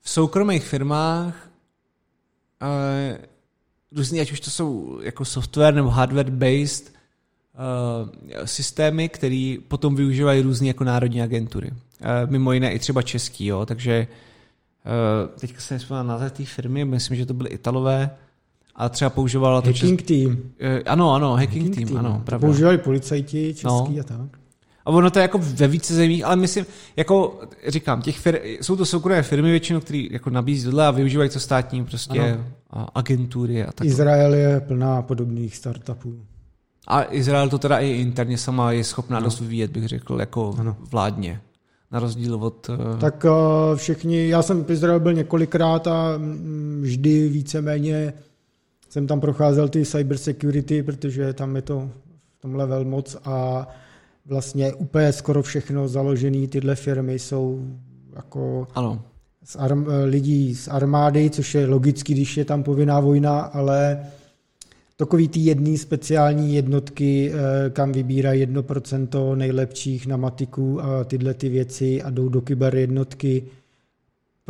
v 0.00 0.10
soukromých 0.10 0.64
firmách 0.64 1.50
uh, 2.62 3.24
různý, 3.92 4.20
ať 4.20 4.32
už 4.32 4.40
to 4.40 4.50
jsou 4.50 5.00
jako 5.02 5.24
software 5.24 5.74
nebo 5.74 5.88
hardware-based 5.88 6.84
systémy, 8.44 9.08
které 9.08 9.56
potom 9.68 9.96
využívají 9.96 10.42
různé 10.42 10.66
jako 10.66 10.84
národní 10.84 11.22
agentury. 11.22 11.70
Mimo 12.26 12.52
jiné 12.52 12.72
i 12.72 12.78
třeba 12.78 13.02
český, 13.02 13.46
jo, 13.46 13.66
takže 13.66 14.06
uh, 15.26 15.38
teďka 15.40 15.60
se 15.60 15.74
nespomínám 15.74 16.06
název 16.06 16.32
té 16.32 16.44
firmy, 16.44 16.84
myslím, 16.84 17.16
že 17.16 17.26
to 17.26 17.34
byly 17.34 17.50
Italové, 17.50 18.10
a 18.80 18.88
třeba 18.88 19.10
používala 19.10 19.60
to... 19.60 19.68
Hacking 19.68 20.00
čes... 20.00 20.06
team. 20.06 20.30
Uh, 20.30 20.38
ano, 20.86 21.14
ano, 21.14 21.32
hacking, 21.32 21.50
hacking 21.50 21.74
team, 21.74 21.88
team, 21.88 22.06
ano, 22.06 22.22
pravda. 22.24 22.46
Používali 22.46 22.78
policajti 22.78 23.54
český 23.54 23.94
no. 23.96 24.00
a 24.00 24.02
tak. 24.02 24.40
A 24.84 24.90
ono 24.90 25.10
to 25.10 25.18
je 25.18 25.22
jako 25.22 25.38
ve 25.38 25.68
více 25.68 25.94
zemích, 25.94 26.24
ale 26.24 26.36
myslím, 26.36 26.66
jako 26.96 27.40
říkám, 27.68 28.02
těch 28.02 28.18
fir, 28.18 28.40
jsou 28.44 28.76
to 28.76 28.86
soukromé 28.86 29.22
firmy 29.22 29.50
většinou, 29.50 29.80
které 29.80 30.06
jako 30.10 30.30
nabízí 30.30 30.64
tohle 30.64 30.86
a 30.86 30.90
využívají 30.90 31.30
to 31.30 31.40
státní 31.40 31.84
prostě 31.84 32.38
a 32.70 32.82
agentury 32.94 33.64
a 33.64 33.72
tak. 33.72 33.86
Izrael 33.86 34.34
je 34.34 34.60
plná 34.60 35.02
podobných 35.02 35.56
startupů. 35.56 36.20
A 36.86 37.04
Izrael 37.10 37.48
to 37.48 37.58
teda 37.58 37.78
i 37.78 37.88
interně 37.88 38.38
sama 38.38 38.72
je 38.72 38.84
schopná 38.84 39.16
ano. 39.16 39.24
dost 39.24 39.40
vyvíjet, 39.40 39.70
bych 39.70 39.88
řekl, 39.88 40.20
jako 40.20 40.54
ano. 40.58 40.76
vládně. 40.90 41.40
Na 41.92 42.00
rozdíl 42.00 42.34
od... 42.34 42.68
Uh... 42.68 42.98
Tak 43.00 43.24
uh, 43.24 43.76
všichni, 43.76 44.28
já 44.28 44.42
jsem 44.42 44.64
v 44.64 44.70
Izrael 44.70 45.00
byl 45.00 45.12
několikrát 45.12 45.86
a 45.86 46.14
mm, 46.16 46.80
vždy 46.82 47.28
víceméně 47.28 48.12
jsem 48.90 49.06
tam 49.06 49.20
procházel 49.20 49.68
ty 49.68 49.84
cyber 49.84 50.18
security, 50.18 50.82
protože 50.82 51.32
tam 51.32 51.56
je 51.56 51.62
to 51.62 51.90
v 52.38 52.42
tomhle 52.42 52.66
velmoc 52.66 53.16
a 53.24 53.68
vlastně 54.26 54.72
úplně 54.74 55.12
skoro 55.12 55.42
všechno 55.42 55.88
založené 55.88 56.46
tyhle 56.46 56.74
firmy 56.74 57.18
jsou 57.18 57.64
jako 58.16 58.68
ano. 58.74 59.02
Z 59.44 59.56
arm, 59.56 59.86
lidí 60.04 60.54
z 60.54 60.68
armády, 60.68 61.30
což 61.30 61.54
je 61.54 61.66
logický, 61.66 62.14
když 62.14 62.36
je 62.36 62.44
tam 62.44 62.62
povinná 62.62 63.00
vojna, 63.00 63.40
ale 63.40 64.06
takový 64.96 65.28
ty 65.28 65.40
jedný 65.40 65.78
speciální 65.78 66.54
jednotky, 66.54 67.32
eh, 67.32 67.70
kam 67.70 67.92
vybírají 67.92 68.40
1% 68.40 69.34
nejlepších 69.34 70.06
na 70.06 70.16
matiku 70.16 70.82
a 70.82 71.04
tyhle 71.04 71.34
ty 71.34 71.48
věci 71.48 72.02
a 72.02 72.10
jdou 72.10 72.28
do 72.28 72.40
kyber 72.40 72.76
jednotky, 72.76 73.42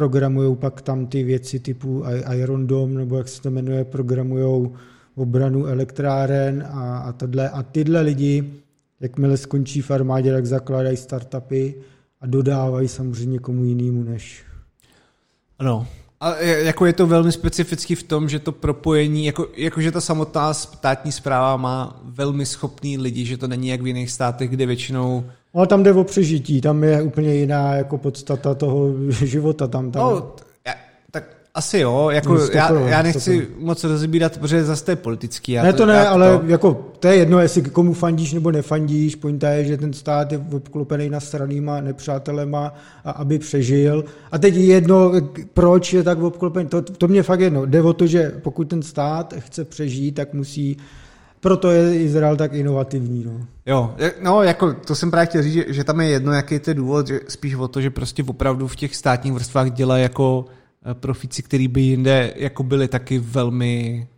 programují 0.01 0.57
pak 0.57 0.81
tam 0.81 1.07
ty 1.07 1.23
věci 1.23 1.61
typu 1.61 2.05
Iron 2.35 2.67
Dome, 2.67 2.95
nebo 2.95 3.17
jak 3.17 3.29
se 3.29 3.43
to 3.43 3.51
jmenuje, 3.51 3.85
programují 3.85 4.71
obranu 5.15 5.67
elektráren 5.67 6.67
a, 6.73 6.99
a, 6.99 7.13
tohle. 7.13 7.51
a 7.51 7.63
tyhle 7.63 8.01
lidi 8.01 8.53
jakmile 9.01 9.37
skončí 9.37 9.83
v 9.83 9.91
armádě, 9.91 10.33
tak 10.33 10.47
zakládají 10.47 10.97
startupy 10.97 11.75
a 12.21 12.27
dodávají 12.27 12.89
samozřejmě 12.89 13.39
komu 13.39 13.65
jinému 13.65 14.03
než. 14.03 14.45
Ano. 15.59 15.87
A 16.21 16.37
jako 16.39 16.87
je 16.87 16.93
to 16.93 17.07
velmi 17.07 17.33
specifický 17.33 17.95
v 17.95 18.03
tom, 18.03 18.29
že 18.29 18.39
to 18.39 18.53
propojení, 18.53 19.27
jako, 19.27 19.49
jakože 19.57 19.93
ta 19.93 20.01
samotná 20.01 20.55
státní 20.55 21.13
zpráva 21.13 21.57
má 21.57 22.01
velmi 22.05 22.47
schopný 22.47 22.99
lidi, 22.99 23.25
že 23.25 23.37
to 23.37 23.49
není 23.49 23.69
jak 23.69 23.83
v 23.83 23.87
jiných 23.87 24.11
státech, 24.11 24.51
kde 24.51 24.67
většinou 24.67 25.25
ale 25.55 25.67
tam 25.67 25.83
jde 25.83 25.93
o 25.93 26.05
přežití, 26.05 26.61
tam 26.61 26.85
je 26.85 27.03
úplně 27.03 27.35
jiná 27.35 27.75
jako 27.75 27.99
podstata 27.99 28.55
toho 28.55 28.89
života. 29.11 29.67
Tam, 29.67 29.91
tam... 29.91 30.03
No, 30.03 30.33
asi 31.55 31.79
jo, 31.79 32.11
jako 32.11 32.35
no, 32.35 32.41
já, 32.55 32.81
já 32.89 33.03
nechci 33.03 33.37
stopro. 33.37 33.65
moc 33.65 33.85
rozbírat, 33.85 34.39
protože 34.39 34.65
zase 34.65 34.85
to 34.85 34.91
je 34.91 34.97
politický. 34.97 35.57
Ne, 35.57 35.73
to 35.73 35.87
ne, 35.87 36.09
ale 36.09 36.39
to... 36.39 36.47
jako 36.47 36.93
to 37.01 37.09
je 37.09 37.17
jedno, 37.17 37.41
jestli 37.41 37.63
komu 37.63 37.95
fandíš 37.95 38.33
nebo 38.33 38.51
nefandíš. 38.51 39.17
Pointa 39.17 39.51
je, 39.51 39.65
že 39.65 39.77
ten 39.77 39.93
stát 39.93 40.33
je 40.33 40.45
obklopený 40.53 41.11
na 41.11 41.21
stranýma 41.21 41.81
nepřátelema, 41.81 42.75
a 43.05 43.11
aby 43.11 43.39
přežil. 43.39 44.05
A 44.33 44.39
teď 44.39 44.55
jedno, 44.55 45.13
proč 45.55 45.93
je 45.93 46.03
tak 46.03 46.23
obklopený, 46.23 46.69
to, 46.69 46.83
to 46.83 47.09
mě 47.09 47.23
fakt 47.23 47.41
jedno. 47.41 47.67
Jde 47.67 47.83
o 47.83 47.93
to, 47.93 48.07
že 48.07 48.33
pokud 48.43 48.65
ten 48.65 48.83
stát 48.83 49.35
chce 49.39 49.65
přežít, 49.65 50.15
tak 50.15 50.35
musí 50.35 50.77
proto 51.41 51.71
je 51.71 52.03
Izrael 52.03 52.37
tak 52.37 52.53
inovativní. 52.53 53.25
No. 53.25 53.47
Jo, 53.67 53.95
no 54.23 54.43
jako 54.43 54.75
to 54.75 54.95
jsem 54.95 55.11
právě 55.11 55.27
chtěl 55.27 55.43
říct, 55.43 55.53
že, 55.53 55.65
že 55.69 55.85
tam 55.85 56.01
je 56.01 56.09
jedno, 56.09 56.33
jaký 56.33 56.55
je 56.55 56.61
ten 56.61 56.77
důvod, 56.77 57.07
že 57.07 57.21
spíš 57.29 57.55
o 57.55 57.69
to, 57.69 57.81
že 57.81 57.91
prostě 57.91 58.23
opravdu 58.23 58.69
v 58.69 58.77
těch 58.77 58.97
státních 58.97 59.33
vrstvách 59.33 59.71
dělá 59.71 59.99
jako 59.99 60.45
Eh, 60.87 60.95
profíci, 60.95 61.43
který 61.43 61.69
by 61.69 61.81
jinde 61.81 62.35
jako 62.37 62.63
byli 62.63 62.89
taky 62.89 63.19
velmi 63.19 64.09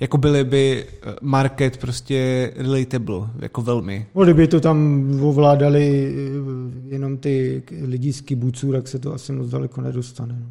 jako 0.00 0.18
byly 0.18 0.44
by 0.44 0.86
eh, 0.86 1.14
market 1.22 1.76
prostě 1.76 2.52
relatable, 2.56 3.30
jako 3.38 3.62
velmi. 3.62 4.06
No, 4.14 4.24
kdyby 4.24 4.48
to 4.48 4.60
tam 4.60 5.08
ovládali 5.22 6.14
eh, 6.16 6.94
jenom 6.94 7.16
ty 7.16 7.62
lidi 7.82 8.12
z 8.12 8.20
kibuců, 8.20 8.72
tak 8.72 8.88
se 8.88 8.98
to 8.98 9.14
asi 9.14 9.32
moc 9.32 9.48
daleko 9.48 9.80
nedostane. 9.80 10.42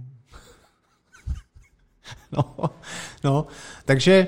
No, 2.31 2.55
no, 2.57 2.69
no 3.23 3.47
takže, 3.85 4.27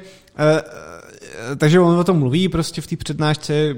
takže 1.57 1.79
on 1.79 1.99
o 1.99 2.03
tom 2.03 2.19
mluví 2.19 2.49
prostě 2.49 2.81
v 2.81 2.87
té 2.87 2.95
přednášce, 2.95 3.75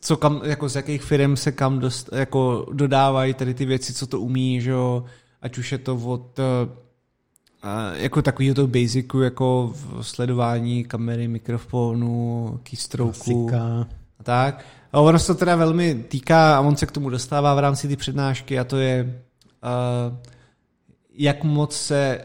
co 0.00 0.16
kam, 0.16 0.40
jako 0.44 0.68
z 0.68 0.76
jakých 0.76 1.02
firm 1.02 1.36
se 1.36 1.52
kam 1.52 1.78
dost, 1.78 2.10
jako 2.12 2.66
dodávají 2.72 3.34
tady 3.34 3.54
ty 3.54 3.64
věci, 3.64 3.94
co 3.94 4.06
to 4.06 4.20
umí, 4.20 4.60
že 4.60 4.70
jo, 4.70 5.04
ať 5.42 5.58
už 5.58 5.72
je 5.72 5.78
to 5.78 5.96
od 5.96 6.38
uh, 6.38 6.44
jako 7.92 8.22
takového 8.22 8.54
to 8.54 8.66
basicu, 8.66 9.22
jako 9.22 9.72
v 9.74 10.02
sledování 10.02 10.84
kamery, 10.84 11.28
mikrofonu, 11.28 12.60
keystroku 12.62 13.50
a 14.18 14.22
tak. 14.22 14.64
A 14.92 15.00
ono 15.00 15.18
se 15.18 15.26
to 15.26 15.38
teda 15.38 15.56
velmi 15.56 15.94
týká, 15.94 16.56
a 16.56 16.60
on 16.60 16.76
se 16.76 16.86
k 16.86 16.92
tomu 16.92 17.10
dostává 17.10 17.54
v 17.54 17.58
rámci 17.58 17.88
ty 17.88 17.96
přednášky, 17.96 18.58
a 18.58 18.64
to 18.64 18.76
je, 18.76 19.22
uh, 19.62 20.16
jak 21.14 21.44
moc 21.44 21.76
se 21.76 22.24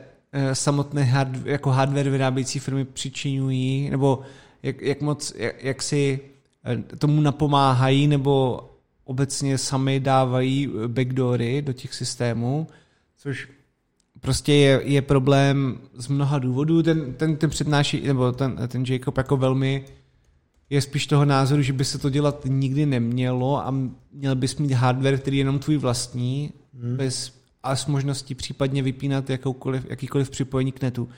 samotné 0.54 1.04
hard, 1.04 1.46
jako 1.46 1.70
hardware 1.70 2.10
vyrábějící 2.10 2.60
firmy 2.60 2.86
přičinují, 2.86 3.90
nebo 3.90 4.22
jak, 4.64 4.82
jak 4.82 5.02
moc, 5.02 5.34
jak, 5.38 5.64
jak 5.64 5.82
si 5.82 6.20
eh, 6.66 6.98
tomu 6.98 7.22
napomáhají 7.22 8.08
nebo 8.08 8.60
obecně 9.04 9.58
sami 9.58 10.00
dávají 10.00 10.70
backdoory 10.88 11.62
do 11.62 11.74
těch 11.74 11.94
systémů, 11.94 12.68
což 13.18 13.50
prostě 14.20 14.54
je, 14.54 14.82
je 14.84 15.02
problém 15.02 15.78
z 15.94 16.08
mnoha 16.08 16.40
důvodů. 16.40 16.84
Ten, 16.84 17.14
ten, 17.14 17.36
ten 17.36 17.50
přednáší, 17.50 18.02
nebo 18.08 18.32
ten, 18.32 18.58
ten 18.68 18.84
Jacob 18.88 19.18
jako 19.18 19.38
velmi 19.38 19.86
je 20.70 20.82
spíš 20.82 21.08
toho 21.08 21.26
názoru, 21.26 21.62
že 21.62 21.74
by 21.74 21.86
se 21.86 21.98
to 21.98 22.10
dělat 22.10 22.46
nikdy 22.46 22.86
nemělo 22.86 23.68
a 23.68 23.74
měl 24.12 24.36
bys 24.36 24.58
mít 24.58 24.72
hardware, 24.72 25.18
který 25.18 25.38
je 25.38 25.42
jenom 25.42 25.60
tvůj 25.60 25.78
vlastní, 25.78 26.52
hmm. 26.80 26.98
bez 26.98 27.45
a 27.66 27.76
s 27.76 27.86
možností 27.86 28.36
případně 28.36 28.82
vypínat 28.82 29.30
jakoukoliv, 29.30 29.86
jakýkoliv 29.90 30.30
připojení 30.30 30.72
k 30.72 30.82
netu. 30.82 31.10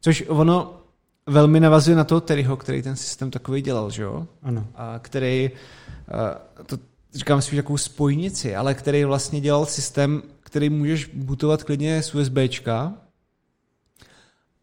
Což 0.00 0.24
ono 0.28 0.80
velmi 1.26 1.60
navazuje 1.60 1.96
na 1.96 2.04
toho 2.04 2.20
Terryho, 2.20 2.56
který 2.56 2.82
ten 2.82 2.96
systém 2.96 3.30
takový 3.30 3.62
dělal, 3.62 3.90
že 3.90 4.02
jo? 4.02 4.26
Ano. 4.42 4.66
A 4.74 4.98
který, 4.98 5.50
a 6.56 6.62
to 6.66 6.78
říkám 7.14 7.42
spíš 7.42 7.56
takovou 7.56 7.76
spojnici, 7.76 8.56
ale 8.56 8.74
který 8.74 9.04
vlastně 9.04 9.40
dělal 9.40 9.66
systém, 9.66 10.22
který 10.40 10.70
můžeš 10.70 11.10
bootovat 11.14 11.64
klidně 11.64 12.02
z 12.02 12.14
USBčka 12.14 12.94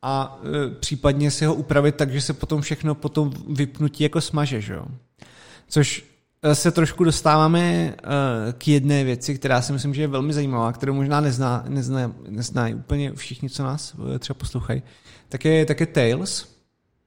a 0.01 0.39
e, 0.43 0.75
případně 0.79 1.31
si 1.31 1.45
ho 1.45 1.55
upravit 1.55 1.95
tak, 1.95 2.11
že 2.11 2.21
se 2.21 2.33
potom 2.33 2.61
všechno 2.61 2.95
potom 2.95 3.33
vypnutí 3.49 4.03
jako 4.03 4.21
smaže, 4.21 4.61
že 4.61 4.73
jo? 4.73 4.85
Což 5.67 6.05
se 6.53 6.71
trošku 6.71 7.03
dostáváme 7.03 7.61
e, 7.61 7.93
k 8.57 8.67
jedné 8.67 9.03
věci, 9.03 9.35
která 9.35 9.61
si 9.61 9.73
myslím, 9.73 9.93
že 9.93 10.01
je 10.01 10.07
velmi 10.07 10.33
zajímavá, 10.33 10.73
kterou 10.73 10.93
možná 10.93 11.21
nezná, 11.21 11.65
nezná, 11.67 12.11
nezná 12.29 12.67
úplně 12.67 13.13
všichni, 13.13 13.49
co 13.49 13.63
nás 13.63 13.95
e, 14.15 14.19
třeba 14.19 14.39
poslouchají, 14.39 14.83
tak 15.29 15.45
je, 15.45 15.65
tak 15.65 15.79
je 15.79 15.85
Tails 15.85 16.47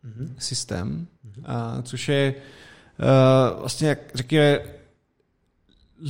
mm-hmm. 0.05 0.35
systém, 0.39 1.07
mm-hmm. 1.27 1.43
A, 1.47 1.83
což 1.83 2.09
je 2.09 2.35
vlastně, 3.61 3.89
jak 3.89 3.99
řekněme, 4.15 4.59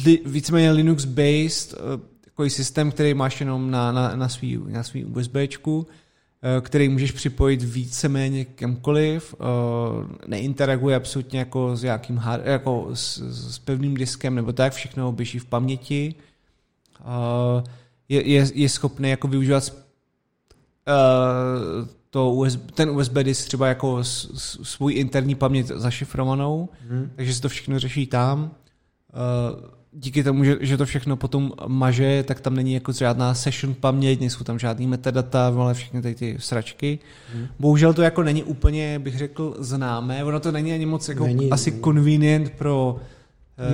li, 0.04 0.20
víceméně 0.26 0.72
Linux-based 0.72 1.74
takový 2.38 2.50
systém, 2.50 2.90
který 2.90 3.14
máš 3.14 3.40
jenom 3.40 3.70
na, 3.70 3.92
na, 3.92 4.16
na 4.16 4.28
svý, 4.28 4.58
na 4.68 4.82
svý 4.82 5.04
USBčku, 5.04 5.86
který 6.60 6.88
můžeš 6.88 7.12
připojit 7.12 7.62
víceméně 7.62 8.44
kamkoliv, 8.44 9.34
uh, 9.40 9.46
neinteraguje 10.26 10.96
absolutně 10.96 11.38
jako 11.38 11.76
s 11.76 11.82
nějakým 11.82 12.20
jako 12.44 12.88
s, 12.94 13.18
s 13.52 13.58
pevným 13.58 13.94
diskem 13.94 14.34
nebo 14.34 14.52
tak, 14.52 14.72
všechno 14.72 15.12
běží 15.12 15.38
v 15.38 15.44
paměti. 15.44 16.14
Uh, 17.00 17.62
je, 18.08 18.28
je, 18.28 18.46
je 18.54 18.68
schopný 18.68 19.10
jako 19.10 19.28
využívat 19.28 19.72
to 22.10 22.30
USB, 22.30 22.70
ten 22.70 22.90
USB 22.90 23.12
disk 23.12 23.46
třeba 23.46 23.68
jako 23.68 23.98
svůj 24.62 24.94
interní 24.94 25.34
paměť 25.34 25.66
zašifrovanou, 25.66 26.68
hmm. 26.88 27.10
takže 27.16 27.34
se 27.34 27.42
to 27.42 27.48
všechno 27.48 27.78
řeší 27.78 28.06
tam. 28.06 28.50
Díky 29.92 30.24
tomu, 30.24 30.44
že, 30.44 30.56
že 30.60 30.76
to 30.76 30.86
všechno 30.86 31.16
potom 31.16 31.52
maže, 31.66 32.24
tak 32.26 32.40
tam 32.40 32.54
není 32.54 32.74
jako 32.74 32.92
žádná 32.92 33.34
session 33.34 33.74
paměť, 33.74 34.20
nejsou 34.20 34.44
tam 34.44 34.58
žádný 34.58 34.86
metadata, 34.86 35.46
ale 35.46 35.74
všechny 35.74 36.02
tady 36.02 36.14
ty 36.14 36.36
sračky. 36.38 36.98
Hmm. 37.34 37.46
Bohužel 37.58 37.94
to 37.94 38.02
jako 38.02 38.22
není 38.22 38.42
úplně, 38.42 38.98
bych 38.98 39.18
řekl, 39.18 39.56
známé. 39.58 40.24
Ono 40.24 40.40
to 40.40 40.52
není 40.52 40.72
ani 40.72 40.86
moc 40.86 41.08
jako 41.08 41.26
není, 41.26 41.50
asi 41.50 41.70
není. 41.70 41.82
convenient 41.82 42.50
pro 42.50 42.96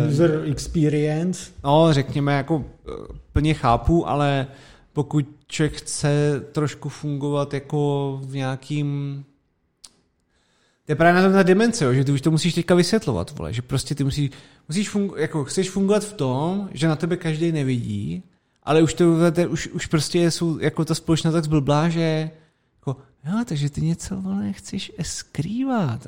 uh, 0.02 0.12
user 0.12 0.42
experience. 0.46 1.50
No, 1.64 1.88
řekněme, 1.90 2.36
jako 2.36 2.56
uh, 2.56 2.64
plně 3.32 3.54
chápu, 3.54 4.08
ale 4.08 4.46
pokud 4.92 5.26
člověk 5.48 5.76
chce 5.76 6.42
trošku 6.52 6.88
fungovat 6.88 7.54
jako 7.54 8.20
v 8.24 8.34
nějakým 8.34 9.24
to 10.86 10.92
je 10.92 10.96
právě 10.96 11.22
na 11.22 11.22
tom 11.22 11.32
ta 11.32 11.42
demence, 11.42 11.94
že 11.94 12.04
ty 12.04 12.12
už 12.12 12.20
to 12.20 12.30
musíš 12.30 12.54
teďka 12.54 12.74
vysvětlovat, 12.74 13.38
vole, 13.38 13.52
že 13.52 13.62
prostě 13.62 13.94
ty 13.94 14.04
musíš, 14.04 14.30
musíš 14.68 14.90
fungu, 14.90 15.16
jako 15.16 15.44
chceš 15.44 15.70
fungovat 15.70 16.04
v 16.04 16.12
tom, 16.12 16.68
že 16.72 16.88
na 16.88 16.96
tebe 16.96 17.16
každý 17.16 17.52
nevidí, 17.52 18.22
ale 18.62 18.82
už 18.82 18.94
to, 18.94 19.04
už, 19.48 19.68
už 19.68 19.86
prostě 19.86 20.30
jsou 20.30 20.58
jako 20.58 20.84
ta 20.84 20.94
společnost 20.94 21.34
tak 21.34 21.44
zblblá, 21.44 21.88
že 21.88 22.30
jako, 22.76 22.96
jo, 23.26 23.44
takže 23.44 23.70
ty 23.70 23.80
něco, 23.80 24.20
vole, 24.20 24.52
chceš 24.52 24.92
skrývat. 25.02 26.06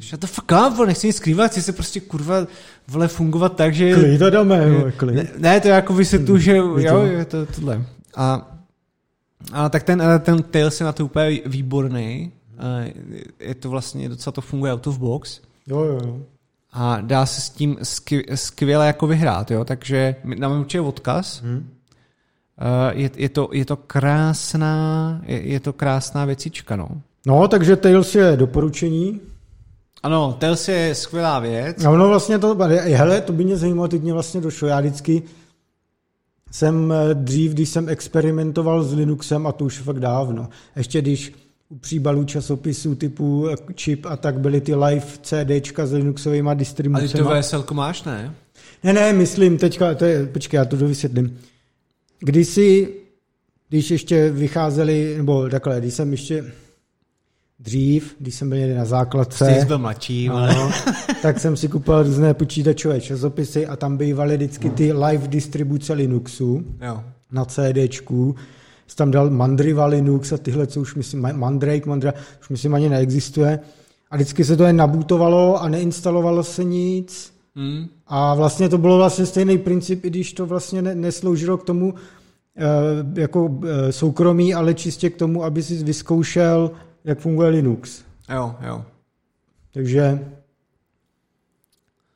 Shut 0.00 0.20
the 0.20 0.26
fuck 0.26 0.52
up, 0.52 0.76
vole, 0.76 0.86
nechci 0.86 1.06
nic 1.06 1.16
skrývat, 1.16 1.50
chci 1.50 1.62
se 1.62 1.72
prostě 1.72 2.00
kurva, 2.00 2.46
vole, 2.88 3.08
fungovat 3.08 3.56
tak, 3.56 3.74
že... 3.74 3.94
Klid 3.94 4.18
to 4.18 4.30
dáme, 4.30 4.68
jo, 4.68 4.92
klid. 4.96 5.14
Ne, 5.14 5.28
ne, 5.38 5.60
to 5.60 5.68
jako 5.68 5.94
vysvětlu, 5.94 6.38
že 6.38 6.56
jo, 6.56 7.02
je 7.02 7.24
to 7.24 7.46
tohle. 7.46 7.86
A, 8.16 8.56
a 9.52 9.68
tak 9.68 9.82
ten, 9.82 10.02
ten 10.20 10.42
Tails 10.42 10.80
je 10.80 10.86
na 10.86 10.92
to 10.92 11.04
úplně 11.04 11.40
výborný. 11.46 12.32
Je 13.40 13.54
to 13.54 13.70
vlastně, 13.70 14.08
docela 14.08 14.32
to 14.32 14.40
funguje 14.40 14.72
out 14.72 14.86
of 14.86 14.98
box. 14.98 15.40
Jo, 15.66 15.80
jo, 15.80 16.00
jo. 16.06 16.20
A 16.72 17.00
dá 17.00 17.26
se 17.26 17.40
s 17.40 17.50
tím 17.50 17.78
skvěle 18.34 18.86
jako 18.86 19.06
vyhrát, 19.06 19.50
jo, 19.50 19.64
takže 19.64 20.16
dáme 20.38 20.58
určitě 20.58 20.80
odkaz. 20.80 21.42
Hmm. 21.42 21.70
Je, 22.92 23.10
je, 23.16 23.28
to, 23.28 23.48
je 23.52 23.64
to 23.64 23.76
krásná, 23.76 25.20
je, 25.26 25.48
je 25.48 25.60
to 25.60 25.72
krásná 25.72 26.24
věcička, 26.24 26.76
no. 26.76 26.88
No, 27.26 27.48
takže 27.48 27.76
Tails 27.76 28.14
je 28.14 28.36
doporučení. 28.36 29.20
Ano, 30.02 30.36
Tails 30.38 30.68
je 30.68 30.94
skvělá 30.94 31.38
věc. 31.38 31.82
No, 31.82 31.96
no 31.96 32.08
vlastně 32.08 32.38
to, 32.38 32.56
hele, 32.94 33.20
to 33.20 33.32
by 33.32 33.44
mě 33.44 33.56
zajímalo, 33.56 33.88
teď 33.88 34.02
mě 34.02 34.12
vlastně 34.12 34.40
došlo, 34.40 34.68
já 34.68 34.80
vždycky 34.80 35.22
jsem 36.50 36.92
eh, 36.92 37.14
dřív, 37.14 37.52
když 37.52 37.68
jsem 37.68 37.88
experimentoval 37.88 38.82
s 38.82 38.94
Linuxem, 38.94 39.46
a 39.46 39.52
to 39.52 39.64
už 39.64 39.78
fakt 39.78 40.00
dávno, 40.00 40.48
ještě 40.76 41.02
když 41.02 41.32
u 41.68 41.78
příbalů 41.78 42.24
časopisů 42.24 42.94
typu 42.94 43.48
Chip 43.80 44.06
a 44.06 44.16
tak 44.16 44.40
byly 44.40 44.60
ty 44.60 44.74
live 44.74 45.06
CDčka 45.22 45.86
s 45.86 45.92
Linuxovými 45.92 46.50
distribucemi. 46.54 47.24
Ale 47.24 47.42
to 47.42 47.42
VSL 47.42 47.64
máš, 47.72 48.04
ne? 48.04 48.34
Ne, 48.84 48.92
ne, 48.92 49.12
myslím, 49.12 49.58
teďka, 49.58 49.94
to 49.94 50.04
je, 50.04 50.26
počkej, 50.26 50.58
já 50.58 50.64
to 50.64 50.76
dovysvětlím. 50.76 51.38
Kdysi, 52.18 52.94
když 53.68 53.90
ještě 53.90 54.30
vycházeli, 54.30 55.14
nebo 55.16 55.48
takhle, 55.48 55.80
když 55.80 55.94
jsem 55.94 56.12
ještě 56.12 56.44
dřív, 57.58 58.16
když 58.18 58.34
jsem 58.34 58.48
byl 58.48 58.58
někde 58.58 58.74
na 58.74 58.84
základce. 58.84 59.54
Jsi 59.60 59.66
byl 59.66 59.78
mladší, 59.78 60.28
ano, 60.28 60.70
tak 61.22 61.40
jsem 61.40 61.56
si 61.56 61.68
kupoval 61.68 62.02
různé 62.02 62.34
počítačové 62.34 63.00
časopisy 63.00 63.66
a 63.66 63.76
tam 63.76 63.96
bývaly 63.96 64.36
vždycky 64.36 64.70
ty 64.70 64.92
live 64.92 65.28
distribuce 65.28 65.92
Linuxu 65.92 66.64
jo. 66.80 67.04
na 67.32 67.44
CDčku. 67.44 68.34
Jsi 68.86 68.96
tam 68.96 69.10
dal 69.10 69.30
Mandriva 69.30 69.86
Linux 69.86 70.32
a 70.32 70.38
tyhle, 70.38 70.66
co 70.66 70.80
už 70.80 70.94
myslím, 70.94 71.28
Mandrake, 71.32 71.88
Mandra, 71.88 72.12
už 72.40 72.48
myslím 72.48 72.74
ani 72.74 72.88
neexistuje. 72.88 73.60
A 74.10 74.16
vždycky 74.16 74.44
se 74.44 74.56
to 74.56 74.64
jen 74.64 74.76
nabutovalo 74.76 75.62
a 75.62 75.68
neinstalovalo 75.68 76.44
se 76.44 76.64
nic. 76.64 77.34
Hmm. 77.54 77.86
A 78.06 78.34
vlastně 78.34 78.68
to 78.68 78.78
bylo 78.78 78.96
vlastně 78.96 79.26
stejný 79.26 79.58
princip, 79.58 80.04
i 80.04 80.10
když 80.10 80.32
to 80.32 80.46
vlastně 80.46 80.82
ne, 80.82 80.94
nesloužilo 80.94 81.58
k 81.58 81.64
tomu 81.64 81.94
e, 83.16 83.20
jako 83.20 83.60
e, 83.66 83.92
soukromí, 83.92 84.54
ale 84.54 84.74
čistě 84.74 85.10
k 85.10 85.16
tomu, 85.16 85.44
aby 85.44 85.62
si 85.62 85.84
vyzkoušel 85.84 86.70
jak 87.04 87.18
funguje 87.18 87.48
Linux. 87.48 88.02
Jo, 88.34 88.54
jo. 88.66 88.84
Takže 89.74 90.18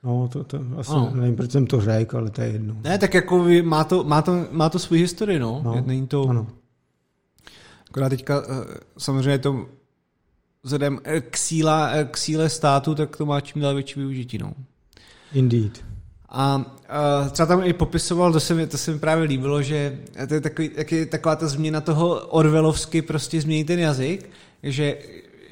No, 0.02 0.28
to, 0.32 0.44
to 0.44 0.60
asi 0.76 0.90
ano. 0.90 1.10
nevím, 1.14 1.36
proč 1.36 1.50
jsem 1.50 1.66
to 1.66 1.80
řekl, 1.80 2.16
ale 2.16 2.30
to 2.30 2.40
je 2.40 2.48
jedno. 2.48 2.76
Ne, 2.84 2.98
tak 2.98 3.14
jako 3.14 3.46
má 3.62 3.84
to, 3.84 4.04
má 4.04 4.22
to, 4.22 4.46
má 4.50 4.68
to 4.68 4.78
svůj 4.78 4.98
historii, 4.98 5.38
no. 5.38 5.60
no. 5.64 5.82
Není 5.86 6.06
to... 6.06 6.28
Ano. 6.28 6.46
Akorát 7.90 8.08
teďka 8.08 8.42
eh, 8.42 8.78
samozřejmě 8.98 9.38
to 9.38 9.66
vzhledem 10.62 11.00
k, 11.30 11.36
síla, 11.36 11.90
k 12.10 12.16
síle 12.16 12.48
státu, 12.48 12.94
tak 12.94 13.16
to 13.16 13.26
má 13.26 13.40
čím 13.40 13.62
dál 13.62 13.74
větší 13.74 14.00
využití, 14.00 14.38
no. 14.38 14.52
Indeed. 15.32 15.84
A, 16.28 16.64
a 16.88 17.28
třeba 17.28 17.46
tam 17.46 17.64
i 17.64 17.72
popisoval, 17.72 18.32
to 18.32 18.40
se 18.40 18.54
mi, 18.54 18.66
to 18.66 18.78
se 18.78 18.92
mi 18.92 18.98
právě 18.98 19.24
líbilo, 19.24 19.62
že 19.62 19.98
to 20.28 20.34
je 20.34 20.40
takový, 20.40 20.68
taky, 20.68 21.06
taková 21.06 21.36
ta 21.36 21.46
změna 21.48 21.80
toho 21.80 22.26
Orvelovsky 22.26 23.02
prostě 23.02 23.40
změnit 23.40 23.64
ten 23.64 23.78
jazyk, 23.78 24.30
že, 24.62 24.98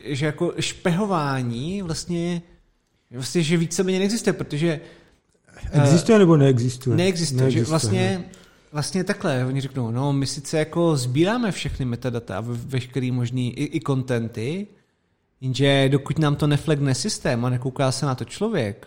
že 0.04 0.26
jako 0.26 0.52
špehování 0.60 1.82
vlastně, 1.82 2.42
vlastně 3.10 3.42
že 3.42 3.56
víceméně 3.56 3.98
neexistuje, 3.98 4.32
protože 4.32 4.80
Existuje 5.72 6.18
nebo 6.18 6.36
neexistuje? 6.36 6.96
Neexistuje, 6.96 7.40
neexistuje 7.40 7.64
že 7.64 7.70
vlastně, 7.70 8.24
vlastně 8.72 9.04
takhle, 9.04 9.46
oni 9.46 9.60
řeknou, 9.60 9.90
no 9.90 10.12
my 10.12 10.26
sice 10.26 10.58
jako 10.58 10.96
sbíráme 10.96 11.52
všechny 11.52 11.84
metadata 11.84 12.38
a 12.38 12.44
veškerý 12.46 13.10
možný 13.10 13.58
i, 13.58 13.64
i 13.64 13.80
kontenty, 13.80 14.66
jenže 15.40 15.88
dokud 15.88 16.18
nám 16.18 16.36
to 16.36 16.46
neflegne 16.46 16.94
systém 16.94 17.44
a 17.44 17.50
nekouká 17.50 17.92
se 17.92 18.06
na 18.06 18.14
to 18.14 18.24
člověk, 18.24 18.86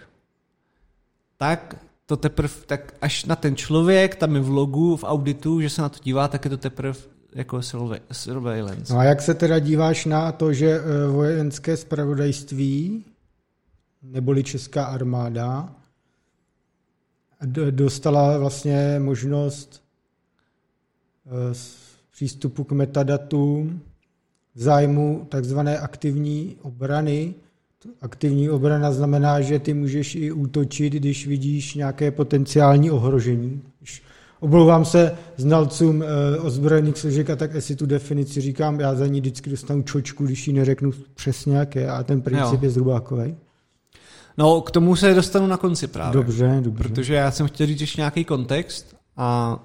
tak 1.37 1.75
to 2.05 2.17
teprve, 2.17 2.53
tak 2.65 2.93
až 3.01 3.25
na 3.25 3.35
ten 3.35 3.55
člověk 3.55 4.15
tam 4.15 4.35
je 4.35 4.41
v 4.41 4.49
logu, 4.49 4.95
v 4.95 5.03
auditu, 5.03 5.61
že 5.61 5.69
se 5.69 5.81
na 5.81 5.89
to 5.89 5.99
dívá, 6.03 6.27
tak 6.27 6.45
je 6.45 6.49
to 6.49 6.57
teprve 6.57 6.99
jako 7.35 7.61
surveillance. 8.11 8.93
No 8.93 8.99
a 8.99 9.03
jak 9.03 9.21
se 9.21 9.33
teda 9.33 9.59
díváš 9.59 10.05
na 10.05 10.31
to, 10.31 10.53
že 10.53 10.69
eh, 10.69 11.07
vojenské 11.07 11.77
spravodajství 11.77 13.05
neboli 14.03 14.43
Česká 14.43 14.85
armáda 14.85 15.75
dostala 17.71 18.37
vlastně 18.37 18.95
možnost 18.99 19.83
eh, 21.25 21.55
přístupu 22.11 22.63
k 22.63 22.71
metadatům 22.71 23.81
v 24.55 24.61
zájmu 24.61 25.27
takzvané 25.29 25.79
aktivní 25.79 26.57
obrany 26.61 27.35
Aktivní 28.01 28.49
obrana 28.49 28.91
znamená, 28.91 29.41
že 29.41 29.59
ty 29.59 29.73
můžeš 29.73 30.15
i 30.15 30.31
útočit, 30.31 30.93
když 30.93 31.27
vidíš 31.27 31.75
nějaké 31.75 32.11
potenciální 32.11 32.91
ohrožení. 32.91 33.61
Oblouvám 34.39 34.85
se 34.85 35.15
znalcům 35.37 36.03
e, 36.03 36.37
ozbrojených 36.39 36.97
složek 36.97 37.29
a 37.29 37.35
tak 37.35 37.55
asi 37.55 37.75
tu 37.75 37.85
definici 37.85 38.41
říkám, 38.41 38.79
já 38.79 38.95
za 38.95 39.07
ní 39.07 39.19
vždycky 39.19 39.49
dostanu 39.49 39.81
čočku, 39.81 40.25
když 40.25 40.47
ji 40.47 40.53
neřeknu 40.53 40.91
přesně 41.15 41.57
jaké 41.57 41.89
a 41.89 42.03
ten 42.03 42.21
princip 42.21 42.53
jo. 42.53 42.59
je 42.61 42.69
zhruba 42.69 42.99
takový. 42.99 43.35
No, 44.39 44.61
k 44.61 44.71
tomu 44.71 44.95
se 44.95 45.13
dostanu 45.13 45.47
na 45.47 45.57
konci 45.57 45.87
právě. 45.87 46.13
Dobře, 46.13 46.59
dobře. 46.61 46.83
Protože 46.83 47.13
já 47.13 47.31
jsem 47.31 47.47
chtěl 47.47 47.67
říct 47.67 47.81
ještě 47.81 48.01
nějaký 48.01 48.25
kontext 48.25 48.95
a 49.17 49.59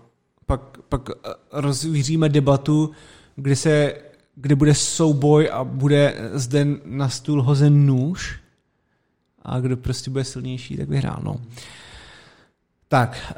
pak, 0.46 0.60
pak 0.88 1.10
eh, 1.10 1.30
rozvíříme 1.52 2.28
debatu, 2.28 2.90
kde 3.36 3.56
se 3.56 3.94
kde 4.36 4.56
bude 4.56 4.74
souboj 4.74 5.50
a 5.52 5.64
bude 5.64 6.30
zde 6.32 6.66
na 6.84 7.08
stůl 7.08 7.42
hozen 7.42 7.86
nůž 7.86 8.40
a 9.42 9.60
kdo 9.60 9.76
prostě 9.76 10.10
bude 10.10 10.24
silnější, 10.24 10.76
tak 10.76 10.88
vyhrál. 10.88 11.20
No. 11.22 11.36
Tak, 12.88 13.34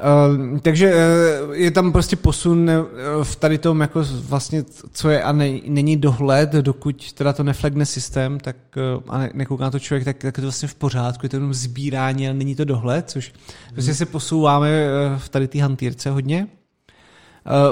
uh, 0.51 0.59
takže 0.59 0.93
uh, 0.93 1.53
je 1.55 1.71
tam 1.71 1.91
prostě 1.91 2.15
posun 2.15 2.69
uh, 2.69 3.23
v 3.23 3.35
tady 3.35 3.57
tom, 3.57 3.81
jako 3.81 4.03
vlastně, 4.21 4.63
co 4.91 5.09
je 5.09 5.23
a 5.23 5.31
ne, 5.31 5.59
není 5.67 5.97
dohled, 5.97 6.51
dokud 6.51 7.13
teda 7.13 7.33
to 7.33 7.43
neflegne 7.43 7.85
systém, 7.85 8.39
tak 8.39 8.55
uh, 8.75 9.03
a 9.07 9.17
ne, 9.17 9.29
nekouká 9.33 9.69
to 9.69 9.79
člověk, 9.79 10.05
tak, 10.05 10.17
tak 10.17 10.37
je 10.37 10.41
to 10.41 10.47
vlastně 10.47 10.67
v 10.67 10.75
pořádku, 10.75 11.25
je 11.25 11.29
to 11.29 11.35
jenom 11.35 11.53
sbírání, 11.53 12.27
ale 12.27 12.33
není 12.33 12.55
to 12.55 12.65
dohled, 12.65 13.09
což 13.09 13.33
hmm. 13.65 13.73
prostě 13.73 13.93
se 13.93 14.05
posouváme 14.05 14.69
uh, 14.69 15.19
v 15.19 15.29
tady 15.29 15.47
té 15.47 15.61
hantýrce 15.61 16.09
hodně. 16.09 16.47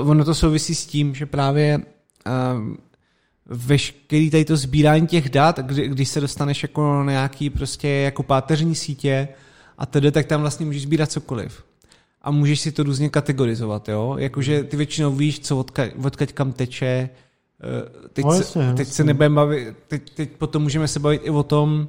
Uh, 0.01 0.09
ono 0.09 0.25
to 0.25 0.35
souvisí 0.35 0.75
s 0.75 0.85
tím, 0.85 1.15
že 1.15 1.25
právě 1.25 1.77
uh, 1.77 2.75
veškerý 3.45 4.29
tady 4.29 4.45
to 4.45 4.57
sbírání 4.57 5.07
těch 5.07 5.29
dat, 5.29 5.59
kdy, 5.59 5.87
když 5.87 6.09
se 6.09 6.21
dostaneš 6.21 6.63
jako 6.63 7.03
na 7.03 7.11
nějaký 7.11 7.49
prostě 7.49 7.87
jako 7.87 8.23
páteřní 8.23 8.75
sítě 8.75 9.27
a 9.77 9.85
tedy, 9.85 10.11
tak 10.11 10.25
tam 10.25 10.41
vlastně 10.41 10.65
můžeš 10.65 10.81
sbírat 10.81 11.11
cokoliv. 11.11 11.63
A 12.21 12.31
můžeš 12.31 12.59
si 12.59 12.71
to 12.71 12.83
různě 12.83 13.09
kategorizovat, 13.09 13.89
jo? 13.89 14.15
Jakože 14.19 14.63
ty 14.63 14.77
většinou 14.77 15.11
víš, 15.11 15.39
co 15.39 15.57
odka, 15.57 15.83
odkaď 16.03 16.33
kam 16.33 16.53
teče, 16.53 16.85
eh, 16.85 18.09
teď, 18.13 18.25
no, 18.25 18.33
jasně, 18.33 18.69
se, 18.69 18.69
teď 18.69 18.79
jasně. 18.79 18.93
se 18.93 19.03
nebudeme 19.03 19.35
bavit, 19.35 19.75
teď, 19.87 20.09
teď 20.09 20.29
potom 20.31 20.63
můžeme 20.63 20.87
se 20.87 20.99
bavit 20.99 21.21
i 21.23 21.29
o 21.29 21.43
tom, 21.43 21.87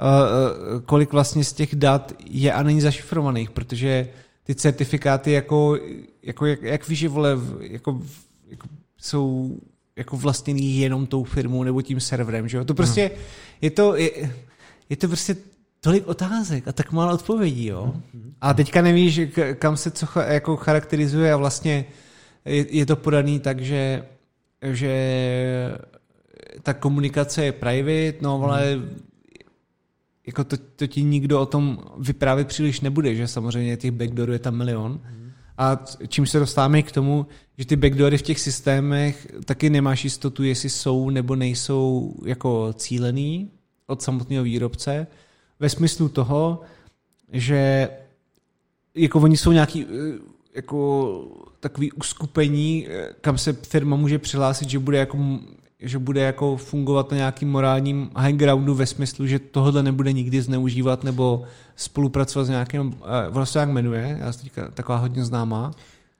uh, 0.00 0.80
kolik 0.80 1.12
vlastně 1.12 1.44
z 1.44 1.52
těch 1.52 1.74
dat 1.74 2.12
je 2.30 2.52
a 2.52 2.62
není 2.62 2.80
zašifrovaných, 2.80 3.50
protože 3.50 4.08
ty 4.44 4.54
certifikáty 4.54 5.32
jako, 5.32 5.78
jako 6.22 6.46
jak, 6.46 6.62
jak 6.62 6.88
víš, 6.88 6.98
že 6.98 7.08
vole, 7.08 7.38
jako, 7.60 8.00
jako 8.48 8.68
jsou 9.00 9.56
jako 9.96 10.16
vlastněný 10.16 10.78
jenom 10.78 11.06
tou 11.06 11.24
firmou 11.24 11.62
nebo 11.62 11.82
tím 11.82 12.00
serverem, 12.00 12.48
že 12.48 12.56
jo? 12.56 12.64
To 12.64 12.74
prostě, 12.74 13.10
no. 13.14 13.22
je 13.60 13.70
to, 13.70 13.96
je, 13.96 14.10
je 14.90 14.96
to 14.96 15.08
prostě 15.08 15.36
tolik 15.86 16.08
otázek 16.08 16.68
a 16.68 16.72
tak 16.72 16.92
málo 16.92 17.14
odpovědí, 17.14 17.66
jo? 17.66 17.94
A 18.40 18.54
teďka 18.54 18.82
nevíš, 18.82 19.20
kam 19.54 19.76
se 19.76 19.90
co 19.90 20.06
jako 20.20 20.56
charakterizuje 20.56 21.32
a 21.32 21.36
vlastně 21.36 21.84
je, 22.44 22.76
je 22.76 22.86
to 22.86 22.96
podaný 22.96 23.40
tak, 23.40 23.60
že, 23.60 24.04
že 24.62 24.92
ta 26.62 26.74
komunikace 26.74 27.44
je 27.44 27.52
private, 27.52 28.18
no 28.20 28.42
ale 28.42 28.82
jako 30.26 30.44
to, 30.44 30.56
to 30.76 30.86
ti 30.86 31.02
nikdo 31.02 31.40
o 31.40 31.46
tom 31.46 31.78
vyprávět 31.98 32.48
příliš 32.48 32.80
nebude, 32.80 33.14
že 33.14 33.28
samozřejmě 33.28 33.76
těch 33.76 33.90
backdoorů 33.90 34.32
je 34.32 34.38
tam 34.38 34.56
milion. 34.56 35.00
A 35.58 35.84
čím 36.08 36.26
se 36.26 36.38
dostáváme 36.38 36.82
k 36.82 36.92
tomu, 36.92 37.26
že 37.58 37.66
ty 37.66 37.76
backdoory 37.76 38.18
v 38.18 38.22
těch 38.22 38.40
systémech 38.40 39.26
taky 39.44 39.70
nemáš 39.70 40.04
jistotu, 40.04 40.42
jestli 40.42 40.70
jsou 40.70 41.10
nebo 41.10 41.36
nejsou 41.36 42.14
jako 42.24 42.72
cílený 42.72 43.50
od 43.86 44.02
samotného 44.02 44.44
výrobce, 44.44 45.06
ve 45.60 45.68
smyslu 45.68 46.08
toho, 46.08 46.60
že 47.32 47.88
jako 48.94 49.20
oni 49.20 49.36
jsou 49.36 49.52
nějaký 49.52 49.84
eh, 49.84 50.18
jako 50.54 51.24
takový 51.60 51.92
uskupení, 51.92 52.86
eh, 52.88 53.08
kam 53.20 53.38
se 53.38 53.52
firma 53.52 53.96
může 53.96 54.18
přihlásit, 54.18 54.70
že 54.70 54.78
bude 54.78 54.98
jako 54.98 55.18
že 55.80 55.98
bude 55.98 56.20
jako 56.20 56.56
fungovat 56.56 57.10
na 57.10 57.16
nějakým 57.16 57.50
morálním 57.50 58.10
high 58.16 58.32
groundu 58.32 58.74
ve 58.74 58.86
smyslu, 58.86 59.26
že 59.26 59.38
tohle 59.38 59.82
nebude 59.82 60.12
nikdy 60.12 60.42
zneužívat 60.42 61.04
nebo 61.04 61.42
spolupracovat 61.76 62.44
s 62.44 62.48
nějakým, 62.48 62.94
eh, 63.04 63.28
ono 63.28 63.46
se 63.46 63.58
jak 63.58 63.68
jmenuje, 63.68 64.18
já 64.20 64.32
jsem 64.32 64.48
taková 64.74 64.98
hodně 64.98 65.24
známá. 65.24 65.70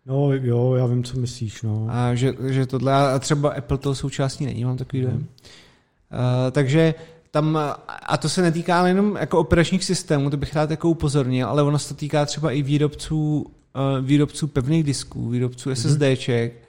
No 0.06 0.32
jo, 0.32 0.74
já 0.74 0.86
vím, 0.86 1.04
co 1.04 1.18
myslíš. 1.18 1.62
No. 1.62 1.86
A 1.90 2.14
že, 2.14 2.34
že 2.46 2.66
tohle, 2.66 2.92
a 2.92 3.18
třeba 3.18 3.50
Apple 3.50 3.78
toho 3.78 3.94
součástí 3.94 4.46
není, 4.46 4.64
mám 4.64 4.76
takový 4.76 5.02
dojem. 5.02 5.16
Hmm. 5.16 5.26
Uh, 5.26 6.50
takže 6.50 6.94
tam, 7.30 7.58
a 8.06 8.16
to 8.16 8.28
se 8.28 8.42
netýká 8.42 8.86
jenom 8.86 9.16
jako 9.16 9.38
operačních 9.38 9.84
systémů, 9.84 10.30
to 10.30 10.36
bych 10.36 10.54
rád 10.54 10.70
jako 10.70 10.88
upozornil, 10.88 11.48
ale 11.48 11.62
ono 11.62 11.78
se 11.78 11.88
to 11.88 11.94
týká 11.94 12.26
třeba 12.26 12.50
i 12.50 12.62
výrobců, 12.62 13.40
uh, 13.40 14.06
výrobců 14.06 14.46
pevných 14.46 14.84
disků, 14.84 15.28
výrobců 15.28 15.74
SSDček, 15.74 16.52
hmm 16.52 16.66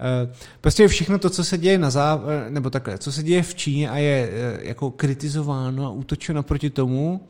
Eh, 0.00 0.32
prostě 0.60 0.88
všechno 0.88 1.18
to, 1.18 1.30
co 1.30 1.44
se 1.44 1.58
děje 1.58 1.78
na 1.78 1.90
zá... 1.90 2.22
Eh, 2.28 2.50
nebo 2.50 2.70
takhle, 2.70 2.98
co 2.98 3.12
se 3.12 3.22
děje 3.22 3.42
v 3.42 3.54
Číně 3.54 3.90
a 3.90 3.96
je 3.96 4.30
eh, 4.32 4.58
jako 4.68 4.90
kritizováno 4.90 5.86
a 5.86 5.90
útočeno 5.90 6.42
proti 6.42 6.70
tomu, 6.70 7.28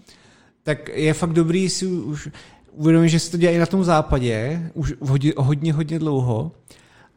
tak 0.63 0.89
je 0.89 1.15
fakt 1.15 1.33
dobrý 1.33 1.69
si 1.69 1.87
už 1.87 2.29
uvědomit, 2.73 3.09
že 3.09 3.19
se 3.19 3.31
to 3.31 3.37
děje 3.37 3.53
i 3.53 3.59
na 3.59 3.67
tom 3.67 3.85
západě, 3.85 4.63
už 4.75 4.95
hodně, 5.01 5.33
hodně, 5.37 5.73
hodně 5.73 5.99
dlouho. 5.99 6.53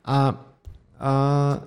A, 0.06 0.46
a 1.00 1.62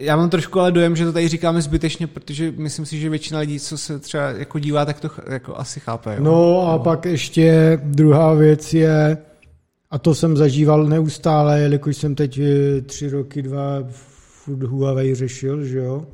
já 0.00 0.16
mám 0.16 0.30
trošku 0.30 0.60
ale 0.60 0.72
dojem, 0.72 0.96
že 0.96 1.04
to 1.04 1.12
tady 1.12 1.28
říkáme 1.28 1.62
zbytečně, 1.62 2.06
protože 2.06 2.52
myslím 2.56 2.86
si, 2.86 2.98
že 3.00 3.10
většina 3.10 3.40
lidí, 3.40 3.60
co 3.60 3.78
se 3.78 3.98
třeba 3.98 4.30
jako 4.30 4.58
dívá, 4.58 4.84
tak 4.84 5.00
to 5.00 5.10
jako 5.30 5.56
asi 5.56 5.80
chápe. 5.80 6.14
Jo? 6.14 6.22
No 6.22 6.68
a 6.68 6.72
no. 6.72 6.78
pak 6.78 7.04
ještě 7.04 7.78
druhá 7.84 8.34
věc 8.34 8.74
je, 8.74 9.18
a 9.90 9.98
to 9.98 10.14
jsem 10.14 10.36
zažíval 10.36 10.86
neustále, 10.86 11.60
jelikož 11.60 11.96
jsem 11.96 12.14
teď 12.14 12.38
eh, 12.38 12.80
tři 12.80 13.10
roky, 13.10 13.42
dva 13.42 13.84
furt 13.88 14.62
Huawei 14.62 15.14
řešil, 15.14 15.64
že 15.64 15.78
jo. 15.78 16.06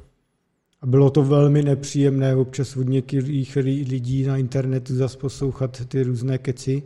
A 0.83 0.87
bylo 0.87 1.11
to 1.11 1.23
velmi 1.23 1.63
nepříjemné 1.63 2.35
občas 2.37 2.77
od 2.77 2.89
některých 2.89 3.57
lidí 3.57 4.25
na 4.25 4.37
internetu 4.37 4.95
zase 4.95 5.19
poslouchat 5.19 5.83
ty 5.89 6.03
různé 6.03 6.39
keci. 6.39 6.83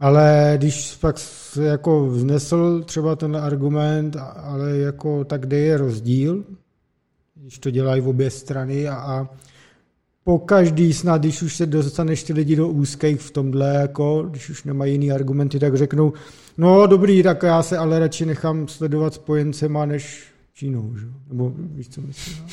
Ale 0.00 0.54
když 0.56 0.96
pak 0.96 1.18
se 1.18 1.64
jako 1.64 2.06
vznesl 2.06 2.82
třeba 2.82 3.16
ten 3.16 3.36
argument, 3.36 4.16
ale 4.36 4.76
jako 4.78 5.24
tak 5.24 5.40
kde 5.40 5.58
je 5.58 5.76
rozdíl, 5.76 6.44
když 7.34 7.58
to 7.58 7.70
dělají 7.70 8.00
v 8.00 8.08
obě 8.08 8.30
strany 8.30 8.88
a, 8.88 8.94
a 8.94 9.28
po 10.24 10.38
každý 10.38 10.92
snad, 10.92 11.20
když 11.20 11.42
už 11.42 11.56
se 11.56 11.66
dostaneš 11.66 12.22
ty 12.22 12.32
lidi 12.32 12.56
do 12.56 12.68
úzkých 12.68 13.20
v 13.20 13.30
tomhle, 13.30 13.74
jako, 13.74 14.22
když 14.22 14.50
už 14.50 14.64
nemají 14.64 14.92
jiný 14.92 15.12
argumenty, 15.12 15.58
tak 15.58 15.76
řeknou, 15.76 16.12
no 16.58 16.86
dobrý, 16.86 17.22
tak 17.22 17.42
já 17.42 17.62
se 17.62 17.78
ale 17.78 17.98
radši 17.98 18.26
nechám 18.26 18.68
sledovat 18.68 19.14
spojencema 19.14 19.86
než 19.86 20.30
Čínou, 20.60 20.96
že? 20.96 21.06
Nebo 21.28 21.52
víš, 21.56 21.88
co 21.88 22.00
myslím. 22.00 22.46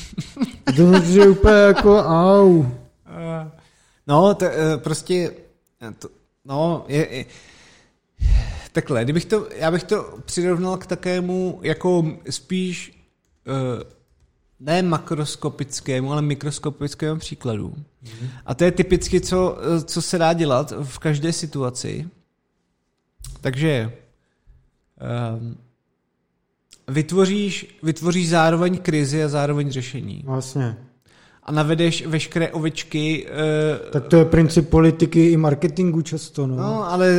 No? 0.78 1.00
to 1.02 1.10
je 1.12 1.28
úplně 1.28 1.54
jako 1.54 1.96
au. 1.98 2.64
No, 4.06 4.34
to, 4.34 4.44
eh, 4.44 4.78
prostě, 4.78 5.30
eh, 5.82 5.92
to, 5.98 6.08
no, 6.48 6.84
je, 6.88 7.16
je, 7.16 7.24
takhle, 8.72 9.04
kdybych 9.04 9.24
to, 9.24 9.48
já 9.56 9.70
bych 9.70 9.82
to 9.82 10.18
přirovnal 10.24 10.76
k 10.76 10.86
takému, 10.86 11.60
jako 11.62 12.06
spíš 12.30 13.04
uh, 13.46 13.82
ne 14.60 14.82
makroskopickému, 14.82 16.12
ale 16.12 16.22
mikroskopickému 16.22 17.18
příkladu. 17.18 17.68
Mm-hmm. 17.68 18.28
A 18.46 18.54
to 18.54 18.64
je 18.64 18.72
typicky, 18.72 19.20
co, 19.20 19.58
co 19.84 20.02
se 20.02 20.18
dá 20.18 20.32
dělat 20.32 20.72
v 20.82 20.98
každé 20.98 21.32
situaci. 21.32 22.08
Takže 23.40 23.92
um, 25.38 25.58
vytvoříš, 26.88 27.78
vytvoříš 27.82 28.28
zároveň 28.28 28.78
krizi 28.78 29.24
a 29.24 29.28
zároveň 29.28 29.70
řešení. 29.70 30.22
Vlastně. 30.26 30.76
A 31.48 31.52
navedeš 31.52 32.06
veškeré 32.06 32.52
ovečky. 32.52 33.26
Uh, 33.26 33.90
tak 33.90 34.08
to 34.08 34.16
je 34.16 34.24
princip 34.24 34.68
politiky 34.68 35.30
i 35.32 35.36
marketingu 35.36 36.02
často. 36.02 36.46
No, 36.46 36.56
no 36.56 36.92
ale 36.92 37.12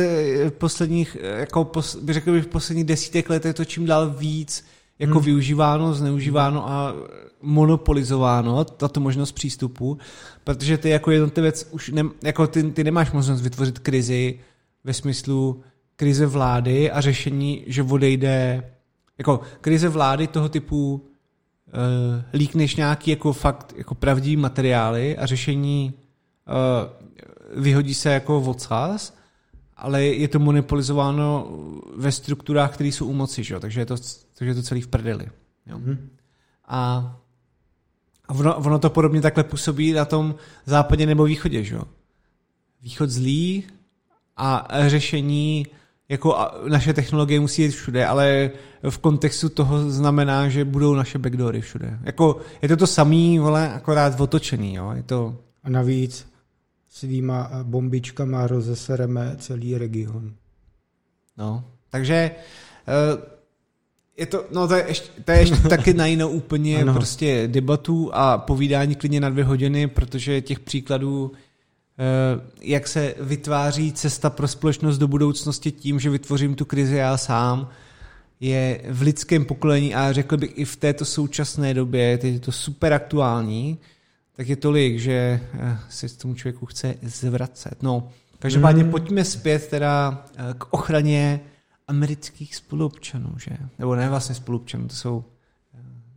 v 0.48 0.52
posledních, 0.52 1.16
jako 1.22 1.64
pos, 1.64 1.96
bych 1.96 2.14
řekl 2.14 2.32
bych 2.32 2.44
v 2.44 2.46
posledních 2.46 2.84
desítek 2.84 3.30
let 3.30 3.44
je 3.44 3.54
to 3.54 3.64
čím 3.64 3.86
dál 3.86 4.10
víc 4.10 4.64
jako 4.98 5.14
hmm. 5.14 5.24
využíváno, 5.24 5.94
zneužíváno 5.94 6.70
a 6.70 6.94
monopolizováno, 7.42 8.64
tato 8.64 9.00
možnost 9.00 9.32
přístupu, 9.32 9.98
protože 10.44 10.78
ty 10.78 10.88
jako 10.88 11.10
jednotlivec 11.10 11.68
už 11.70 11.88
ne, 11.88 12.02
jako 12.24 12.46
ty, 12.46 12.62
ty 12.62 12.84
nemáš 12.84 13.12
možnost 13.12 13.40
vytvořit 13.40 13.78
krizi 13.78 14.38
ve 14.84 14.94
smyslu 14.94 15.62
krize 15.96 16.26
vlády 16.26 16.90
a 16.90 17.00
řešení, 17.00 17.64
že 17.66 17.82
odejde 17.82 18.64
jako 19.18 19.40
krize 19.60 19.88
vlády 19.88 20.26
toho 20.26 20.48
typu 20.48 21.09
uh, 21.72 22.22
líkneš 22.32 22.76
nějaký 22.76 23.10
jako 23.10 23.32
fakt 23.32 23.74
jako 23.76 23.94
pravdivý 23.94 24.36
materiály 24.36 25.16
a 25.18 25.26
řešení 25.26 25.92
uh, 25.92 27.62
vyhodí 27.62 27.94
se 27.94 28.12
jako 28.12 28.40
odsaz, 28.40 29.16
ale 29.76 30.04
je 30.04 30.28
to 30.28 30.38
monopolizováno 30.38 31.48
ve 31.96 32.12
strukturách, 32.12 32.74
které 32.74 32.88
jsou 32.88 33.06
u 33.06 33.12
moci, 33.12 33.44
že? 33.44 33.60
Takže, 33.60 33.80
je 33.80 33.86
to, 33.86 33.96
takže 34.34 34.50
je 34.50 34.54
to 34.54 34.62
celý 34.62 34.80
v 34.80 34.88
prdeli. 34.88 35.28
Jo? 35.66 35.78
Mm-hmm. 35.78 35.98
A 36.68 37.16
A 38.28 38.34
ono, 38.34 38.56
ono 38.56 38.78
to 38.78 38.90
podobně 38.90 39.20
takhle 39.20 39.44
působí 39.44 39.92
na 39.92 40.04
tom 40.04 40.34
západě 40.66 41.06
nebo 41.06 41.24
východě, 41.24 41.64
že 41.64 41.74
jo? 41.74 41.82
Východ 42.82 43.10
zlý 43.10 43.64
a 44.36 44.68
řešení 44.86 45.66
jako 46.10 46.36
naše 46.68 46.92
technologie 46.94 47.40
musí 47.40 47.62
jít 47.62 47.70
všude, 47.70 48.06
ale 48.06 48.50
v 48.90 48.98
kontextu 48.98 49.48
toho 49.48 49.90
znamená, 49.90 50.48
že 50.48 50.64
budou 50.64 50.94
naše 50.94 51.18
backdoory 51.18 51.60
všude. 51.60 51.98
Jako, 52.02 52.36
je 52.62 52.68
to 52.68 52.76
to 52.76 52.86
samý, 52.86 53.38
vole, 53.38 53.72
akorát 53.72 54.20
otočený, 54.20 54.74
jo? 54.74 54.92
Je 54.94 55.02
to... 55.02 55.36
A 55.64 55.70
navíc 55.70 56.26
svýma 56.88 57.50
bombičkama 57.62 58.46
rozesereme 58.46 59.36
celý 59.38 59.78
region. 59.78 60.32
No, 61.38 61.64
takže 61.90 62.30
uh, 63.14 63.22
je 64.16 64.26
to, 64.26 64.44
no 64.52 64.68
to 64.68 64.74
je 64.74 64.84
ještě, 64.88 65.22
to 65.24 65.30
je 65.30 65.38
ještě 65.38 65.56
taky 65.68 65.94
na 65.94 66.06
jinou 66.06 66.28
úplně 66.28 66.82
ano. 66.82 66.92
prostě 66.92 67.48
debatu 67.48 68.10
a 68.12 68.38
povídání 68.38 68.94
klidně 68.94 69.20
na 69.20 69.30
dvě 69.30 69.44
hodiny, 69.44 69.86
protože 69.86 70.40
těch 70.40 70.60
příkladů 70.60 71.32
Eh, 71.32 71.34
jak 72.60 72.88
se 72.88 73.14
vytváří 73.20 73.92
cesta 73.92 74.30
pro 74.30 74.48
společnost 74.48 74.98
do 74.98 75.08
budoucnosti 75.08 75.72
tím, 75.72 76.00
že 76.00 76.10
vytvořím 76.10 76.54
tu 76.54 76.64
krizi 76.64 76.96
já 76.96 77.16
sám, 77.16 77.68
je 78.40 78.80
v 78.88 79.02
lidském 79.02 79.44
pokolení 79.44 79.94
a 79.94 80.12
řekl 80.12 80.36
bych 80.36 80.58
i 80.58 80.64
v 80.64 80.76
této 80.76 81.04
současné 81.04 81.74
době, 81.74 82.18
teď 82.18 82.34
je 82.34 82.40
to 82.40 82.52
super 82.52 82.92
aktuální, 82.92 83.78
tak 84.36 84.48
je 84.48 84.56
tolik, 84.56 84.98
že 84.98 85.40
eh, 85.52 85.78
se 85.88 86.08
s 86.08 86.16
tomu 86.16 86.34
člověku 86.34 86.66
chce 86.66 86.94
zvracet. 87.02 87.82
No, 87.82 88.08
každopádně 88.38 88.82
hmm. 88.82 88.90
pojďme 88.90 89.24
zpět 89.24 89.68
teda 89.68 90.24
eh, 90.36 90.54
k 90.58 90.72
ochraně 90.72 91.40
amerických 91.88 92.56
spoluobčanů, 92.56 93.34
že? 93.38 93.56
Nebo 93.78 93.94
ne 93.94 94.08
vlastně 94.08 94.34
spoluobčanů, 94.34 94.88
to 94.88 94.94
jsou 94.94 95.24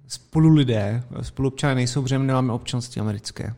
spolulidé. 0.07 1.03
Spoluobčané 1.21 1.75
nejsou, 1.75 2.01
protože 2.01 2.19
nemáme 2.19 2.53
občanství 2.53 3.01
americké. 3.01 3.55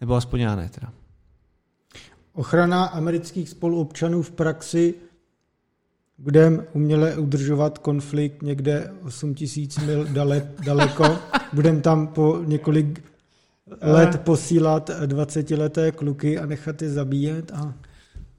Nebo 0.00 0.14
aspoň 0.14 0.40
já 0.40 0.56
ne 0.56 0.68
teda. 0.68 0.92
Ochrana 2.38 2.84
amerických 2.84 3.48
spoluobčanů 3.48 4.22
v 4.22 4.30
praxi 4.30 4.94
budeme 6.18 6.62
uměle 6.72 7.16
udržovat 7.16 7.78
konflikt 7.78 8.42
někde 8.42 8.92
8 9.02 9.34
tisíc 9.34 9.78
mil 9.78 10.04
dale, 10.04 10.48
daleko. 10.64 11.18
Budeme 11.52 11.80
tam 11.80 12.06
po 12.06 12.38
několik 12.44 13.04
let 13.80 14.20
posílat 14.20 14.90
20-leté 14.90 15.92
kluky 15.92 16.38
a 16.38 16.46
nechat 16.46 16.82
je 16.82 16.90
zabíjet. 16.90 17.52
A... 17.54 17.74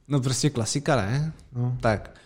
No 0.08 0.22
prostě 0.22 0.50
klasika, 0.50 0.96
ne? 0.96 1.34
No. 1.56 1.78
Tak. 1.82 2.20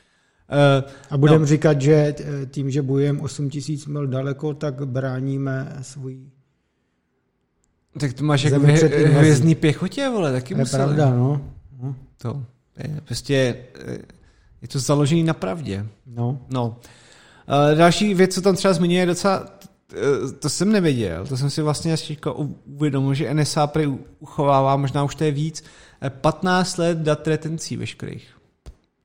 Uh, 0.52 0.91
a 1.10 1.18
budeme 1.18 1.40
no. 1.40 1.45
říkat, 1.45 1.82
že 1.82 2.16
tím, 2.52 2.72
že 2.72 2.82
bojujeme 2.82 3.22
8 3.22 3.50
tisíc 3.50 3.86
mil 3.86 4.08
daleko, 4.08 4.54
tak 4.54 4.88
bráníme 4.88 5.78
svůj 5.82 6.20
tak 8.00 8.14
to 8.14 8.24
máš 8.24 8.44
jako 8.44 8.60
hvězdný 8.60 9.56
pěchotě, 9.56 10.10
vole, 10.10 10.32
taky 10.32 10.56
museli. 10.56 10.82
Je 10.82 10.86
pravda, 10.86 11.10
no. 11.10 11.41
No. 11.84 11.96
To 12.18 12.44
je 12.78 13.02
prostě, 13.02 13.66
eh, 13.88 13.98
je 14.62 14.68
to 14.68 14.80
založený 14.80 15.24
na 15.24 15.34
pravdě. 15.34 15.86
No. 16.06 16.40
no. 16.50 16.80
Uh, 17.48 17.78
další 17.78 18.14
věc, 18.14 18.34
co 18.34 18.42
tam 18.42 18.56
třeba 18.56 18.74
zmiňuje, 18.74 19.00
je 19.02 19.06
docela, 19.06 19.46
eh, 19.94 20.32
to 20.40 20.50
jsem 20.50 20.72
nevěděl, 20.72 21.26
to 21.28 21.38
jsem 21.38 21.50
si 21.50 21.62
vlastně 21.62 21.94
asi 21.94 22.18
uvědomil, 22.66 23.14
že 23.14 23.34
NSA 23.34 23.68
prý 23.68 23.88
uchovává, 24.20 24.76
možná 24.76 25.04
už 25.04 25.16
to 25.16 25.24
je 25.24 25.32
víc, 25.32 25.64
15 26.10 26.78
let 26.78 26.98
dat 26.98 27.28
retencí 27.28 27.78
veškerých. 27.78 28.38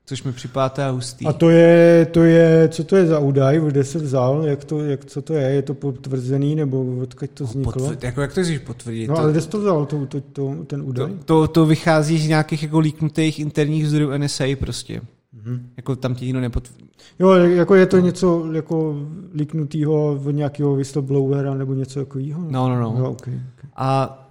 Což 0.09 0.23
mi 0.23 0.33
připadá 0.33 0.91
hustý. 0.91 1.27
A 1.27 1.33
to 1.33 1.51
je, 1.51 2.07
to 2.07 2.23
je, 2.23 2.69
co 2.69 2.85
to 2.85 2.97
je 2.97 3.07
za 3.07 3.19
údaj, 3.19 3.61
kde 3.61 3.85
se 3.85 3.99
vzal, 3.99 4.45
jak 4.47 4.65
to, 4.65 4.85
jak, 4.85 5.05
co 5.05 5.23
to 5.23 5.35
je, 5.35 5.43
je 5.43 5.63
to 5.63 5.75
potvrzený, 5.75 6.55
nebo 6.55 6.97
odkud 7.03 7.31
to 7.31 7.45
vzniklo? 7.45 7.73
Potvr, 7.73 8.05
jako 8.05 8.21
jak 8.21 8.35
to 8.35 8.43
chceš 8.43 8.59
potvrdit? 8.59 9.09
No 9.09 9.15
to, 9.15 9.21
ale 9.21 9.31
kde 9.33 9.41
jsi 9.41 9.49
to 9.49 9.59
vzal, 9.59 9.87
to, 9.87 10.07
to, 10.07 10.21
to, 10.21 10.57
ten 10.67 10.83
údaj? 10.83 11.11
To, 11.11 11.25
to, 11.25 11.49
to 11.49 11.67
vychází 11.67 12.19
z 12.19 12.29
nějakých 12.29 12.63
jako 12.63 12.79
líknutých 12.79 13.39
interních 13.39 13.89
zdrojů 13.89 14.19
NSA 14.19 14.45
prostě. 14.61 15.01
Mm-hmm. 15.01 15.61
Jako 15.77 15.97
tam 15.97 16.15
ti 16.15 16.25
nikdo 16.25 16.41
nepotvrdí. 16.41 16.91
Jo, 17.19 17.31
jako 17.31 17.75
je 17.75 17.87
to 17.87 17.99
něco 17.99 18.53
jako 18.53 18.97
líknutýho 19.35 20.21
od 20.25 20.33
nějakého 20.33 20.77
whistleblowera 20.77 21.55
nebo 21.55 21.75
něco 21.75 22.01
takového? 22.01 22.41
No, 22.51 22.69
no, 22.69 22.81
no. 22.81 22.97
no 22.99 23.11
okay, 23.11 23.35
okay. 23.35 23.71
A 23.77 24.28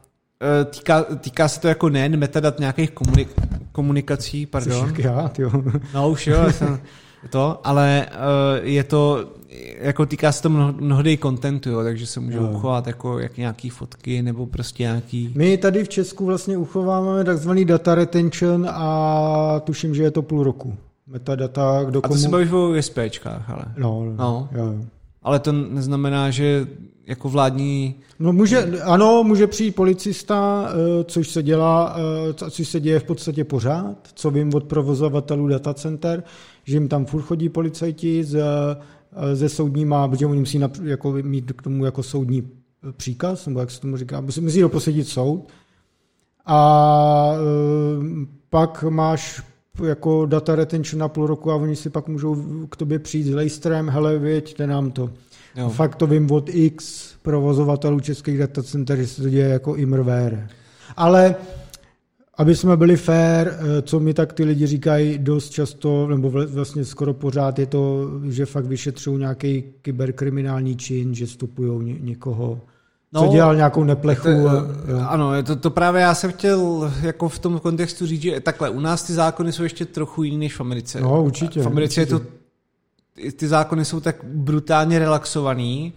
týká, 0.66 1.04
týká 1.04 1.48
se 1.48 1.60
to 1.60 1.68
jako 1.68 1.90
nejen 1.90 2.18
metadat 2.18 2.60
nějakých 2.60 2.92
komunik, 2.92 3.30
komunikací, 3.72 4.46
pardon. 4.46 4.90
Což 4.90 5.04
já, 5.04 5.32
jo. 5.38 5.52
No 5.94 6.10
už 6.10 6.28
jo, 6.28 6.52
jsem 6.52 6.80
to, 7.30 7.60
ale 7.64 8.06
uh, 8.10 8.66
je 8.68 8.84
to, 8.84 9.32
jako 9.80 10.06
týká 10.06 10.32
se 10.32 10.42
to 10.42 10.50
mnohdy 10.50 11.18
kontentu, 11.18 11.70
jo, 11.70 11.84
takže 11.84 12.08
se 12.08 12.20
můžou 12.20 12.42
no. 12.42 12.52
uchovat 12.52 12.88
jako 12.88 13.20
jak 13.20 13.38
nějaký 13.38 13.70
fotky 13.70 14.22
nebo 14.22 14.46
prostě 14.46 14.84
nějaký... 14.84 15.34
My 15.36 15.58
tady 15.58 15.84
v 15.84 15.90
Česku 15.90 16.26
vlastně 16.26 16.58
uchováváme 16.58 17.24
takzvaný 17.24 17.66
data 17.66 17.96
retention 17.96 18.68
a 18.70 19.62
tuším, 19.64 19.96
že 19.96 20.04
je 20.04 20.12
to 20.12 20.22
půl 20.22 20.44
roku. 20.44 20.76
Metadata, 21.08 21.84
kdo 21.84 22.02
komu... 22.02 22.14
A 22.14 22.18
to 22.18 22.22
se 22.22 22.30
bavíš 22.30 22.52
o 22.52 22.70
USPčkách, 22.70 23.50
ale... 23.50 23.66
No, 23.78 24.06
no, 24.06 24.14
no. 24.18 24.50
Jo, 24.52 24.66
jo. 24.66 24.86
Ale 25.24 25.40
to 25.40 25.52
neznamená, 25.52 26.32
že 26.32 26.68
jako 27.08 27.30
vládní... 27.30 27.96
No 28.20 28.34
může, 28.34 28.82
ano, 28.84 29.24
může 29.24 29.48
přijít 29.48 29.76
policista, 29.76 30.70
eh, 30.70 31.04
což 31.04 31.30
se 31.30 31.44
dělá, 31.44 31.98
eh, 32.30 32.50
což 32.50 32.68
se 32.68 32.80
děje 32.80 33.00
v 33.00 33.04
podstatě 33.04 33.44
pořád, 33.44 33.98
co 34.14 34.32
vím 34.32 34.54
od 34.54 34.64
provozovatelů 34.64 35.48
datacenter, 35.48 36.24
že 36.64 36.76
jim 36.76 36.88
tam 36.88 37.06
furt 37.06 37.22
chodí 37.22 37.50
policajti 37.50 38.24
ze, 38.24 38.42
eh, 38.42 39.36
ze 39.36 39.50
soudníma, 39.50 40.08
protože 40.08 40.26
oni 40.26 40.40
musí 40.40 40.62
jako 40.84 41.12
mít 41.12 41.52
k 41.52 41.62
tomu 41.62 41.86
jako 41.86 42.04
soudní 42.04 42.50
příkaz, 42.98 43.48
nebo 43.48 43.60
jak 43.60 43.72
se 43.72 43.82
tomu 43.82 43.98
říká, 43.98 44.22
musí, 44.22 44.42
musí 44.42 44.62
doposedit 44.62 45.08
soud. 45.08 45.48
A 46.46 47.34
pak 48.50 48.84
máš 48.84 49.42
jako 49.86 50.26
data 50.26 50.56
retention 50.56 51.00
na 51.00 51.08
půl 51.08 51.28
roku 51.28 51.52
a 51.52 51.56
oni 51.56 51.76
si 51.76 51.90
pak 51.90 52.08
můžou 52.08 52.36
k 52.70 52.76
tobě 52.76 53.00
přijít 53.00 53.24
s 53.24 53.34
lejstrem, 53.34 53.90
hele, 53.90 54.20
věď, 54.20 54.60
nám 54.66 54.92
to. 54.92 55.10
Jo. 55.58 55.70
Fakt 55.70 55.96
to 55.96 56.08
vím 56.08 56.32
od 56.32 56.50
X 56.50 57.08
provozovatelů 57.22 58.00
českých 58.00 58.38
datacenter, 58.38 58.98
že 58.98 59.08
se 59.08 59.22
to 59.22 59.30
děje 59.30 59.50
jako 59.50 59.76
imrvére. 59.76 60.48
Ale 60.98 61.36
aby 62.38 62.56
jsme 62.56 62.78
byli 62.78 62.98
fair, 62.98 63.48
eh, 63.48 63.82
co 63.82 64.00
mi 64.00 64.14
tak 64.14 64.34
ty 64.34 64.44
lidi 64.44 64.68
říkají 64.68 65.18
dost 65.18 65.50
často, 65.50 66.08
nebo 66.08 66.30
vlastně 66.30 66.86
skoro 66.86 67.14
pořád, 67.14 67.60
je 67.60 67.66
to, 67.66 68.10
že 68.30 68.46
fakt 68.46 68.66
vyšetřují 68.66 69.20
nějaký 69.20 69.64
kyberkriminální 69.82 70.76
čin, 70.76 71.16
že 71.16 71.28
stupují 71.28 71.98
někoho, 72.02 72.60
no, 73.14 73.26
co 73.26 73.32
dělal 73.32 73.56
nějakou 73.56 73.84
neplechu. 73.84 74.24
To, 74.24 74.50
a, 75.00 75.06
ano, 75.06 75.34
je 75.34 75.44
to, 75.44 75.56
to 75.56 75.70
právě 75.70 76.02
já 76.02 76.16
jsem 76.16 76.32
chtěl 76.32 76.92
jako 77.02 77.30
v 77.30 77.40
tom 77.40 77.60
kontextu 77.60 78.06
říct, 78.06 78.22
že 78.22 78.40
takhle, 78.40 78.70
u 78.70 78.80
nás 78.80 79.04
ty 79.04 79.14
zákony 79.14 79.52
jsou 79.52 79.64
ještě 79.64 79.86
trochu 79.86 80.24
jiný 80.24 80.38
než 80.38 80.56
v 80.56 80.62
Americe. 80.62 81.02
No, 81.02 81.24
určitě. 81.24 81.62
V 81.62 81.68
Americe 81.68 82.02
určitě. 82.02 82.16
je 82.16 82.20
to 82.20 82.26
ty 83.36 83.48
zákony 83.48 83.86
jsou 83.86 84.00
tak 84.00 84.16
brutálně 84.24 85.00
relaxovaný, 85.00 85.94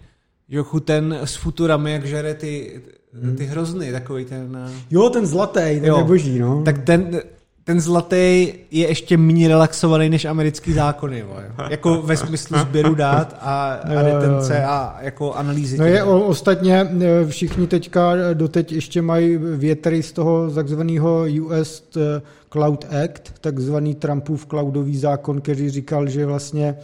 že 0.49 0.61
ten 0.83 1.19
s 1.23 1.35
futurami, 1.35 1.91
jak 1.91 2.05
žere 2.05 2.33
ty, 2.33 2.81
hmm. 3.21 3.35
ty 3.35 3.45
hrozny, 3.45 3.91
takový 3.91 4.25
ten... 4.25 4.57
Eh, 4.67 4.71
jo, 4.91 5.09
ten 5.09 5.25
zlatý, 5.25 5.53
ten 5.53 5.85
jo, 5.85 5.97
je 5.97 6.03
boží, 6.03 6.39
no. 6.39 6.63
Tak 6.63 6.83
ten, 6.83 7.21
ten 7.63 7.81
zlatý 7.81 8.53
je 8.71 8.87
ještě 8.87 9.17
méně 9.17 9.47
relaxovaný 9.47 10.09
než 10.09 10.25
americký 10.25 10.73
zákony, 10.73 11.19
jo. 11.19 11.27
jako 11.69 12.01
ve 12.01 12.17
smyslu 12.17 12.57
sběru 12.57 12.95
dát 12.95 13.37
a, 13.41 13.73
a 13.73 14.01
retence 14.01 14.63
a 14.63 14.97
jako 15.01 15.33
analýzy. 15.33 15.77
No 15.77 15.85
je 15.85 16.03
o, 16.03 16.21
ostatně 16.21 16.89
eh, 17.01 17.25
všichni 17.27 17.67
teďka 17.67 18.13
doteď 18.33 18.71
ještě 18.71 19.01
mají 19.01 19.37
větry 19.37 20.03
z 20.03 20.11
toho 20.11 20.51
takzvaného 20.51 21.25
US 21.41 21.83
eh, 21.97 22.21
Cloud 22.51 22.85
Act, 23.03 23.33
takzvaný 23.41 23.95
Trumpův 23.95 24.45
cloudový 24.45 24.97
zákon, 24.97 25.41
který 25.41 25.69
říkal, 25.69 26.07
že 26.07 26.25
vlastně 26.25 26.75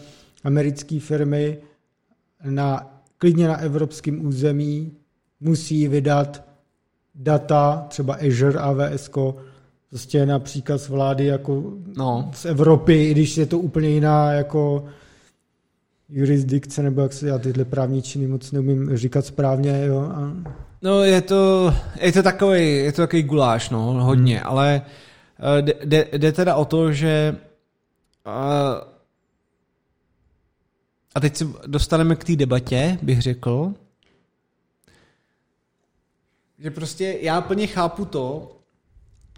americké 0.47 0.99
firmy 0.99 1.57
na, 2.49 2.99
klidně 3.17 3.47
na 3.47 3.57
evropském 3.57 4.25
území 4.25 4.91
musí 5.39 5.87
vydat 5.87 6.43
data, 7.15 7.85
třeba 7.89 8.13
Azure, 8.13 8.59
AWS, 8.59 9.09
prostě 9.89 10.25
například 10.25 10.77
z 10.77 10.89
vlády 10.89 11.25
jako 11.25 11.63
no. 11.97 12.31
z 12.33 12.45
Evropy, 12.45 13.05
i 13.05 13.11
když 13.11 13.37
je 13.37 13.45
to 13.45 13.59
úplně 13.59 13.89
jiná 13.89 14.31
jako 14.31 14.85
jurisdikce, 16.09 16.83
nebo 16.83 17.01
jak 17.01 17.13
se 17.13 17.27
já 17.27 17.37
tyhle 17.37 17.65
právní 17.65 18.01
činy 18.01 18.27
moc 18.27 18.51
neumím 18.51 18.97
říkat 18.97 19.25
správně, 19.25 19.85
jo. 19.85 19.99
A... 20.15 20.33
No 20.81 21.03
je 21.03 21.21
to, 21.21 21.73
je 21.99 22.11
to 22.11 22.23
takový, 22.23 22.77
je 22.77 22.91
to 22.91 23.01
takový 23.01 23.23
guláš, 23.23 23.69
no, 23.69 23.79
hodně, 23.79 24.37
hmm. 24.37 24.47
ale 24.47 24.81
eh, 25.39 25.61
jde, 25.85 26.07
jde 26.11 26.31
teda 26.31 26.55
o 26.55 26.65
to, 26.65 26.91
že 26.91 27.35
uh, 28.27 28.96
a 31.17 31.19
teď 31.19 31.35
se 31.35 31.45
dostaneme 31.67 32.15
k 32.15 32.23
té 32.23 32.35
debatě, 32.35 32.97
bych 33.01 33.21
řekl, 33.21 33.73
že 36.59 36.71
prostě 36.71 37.17
já 37.21 37.41
plně 37.41 37.67
chápu 37.67 38.05
to, 38.05 38.55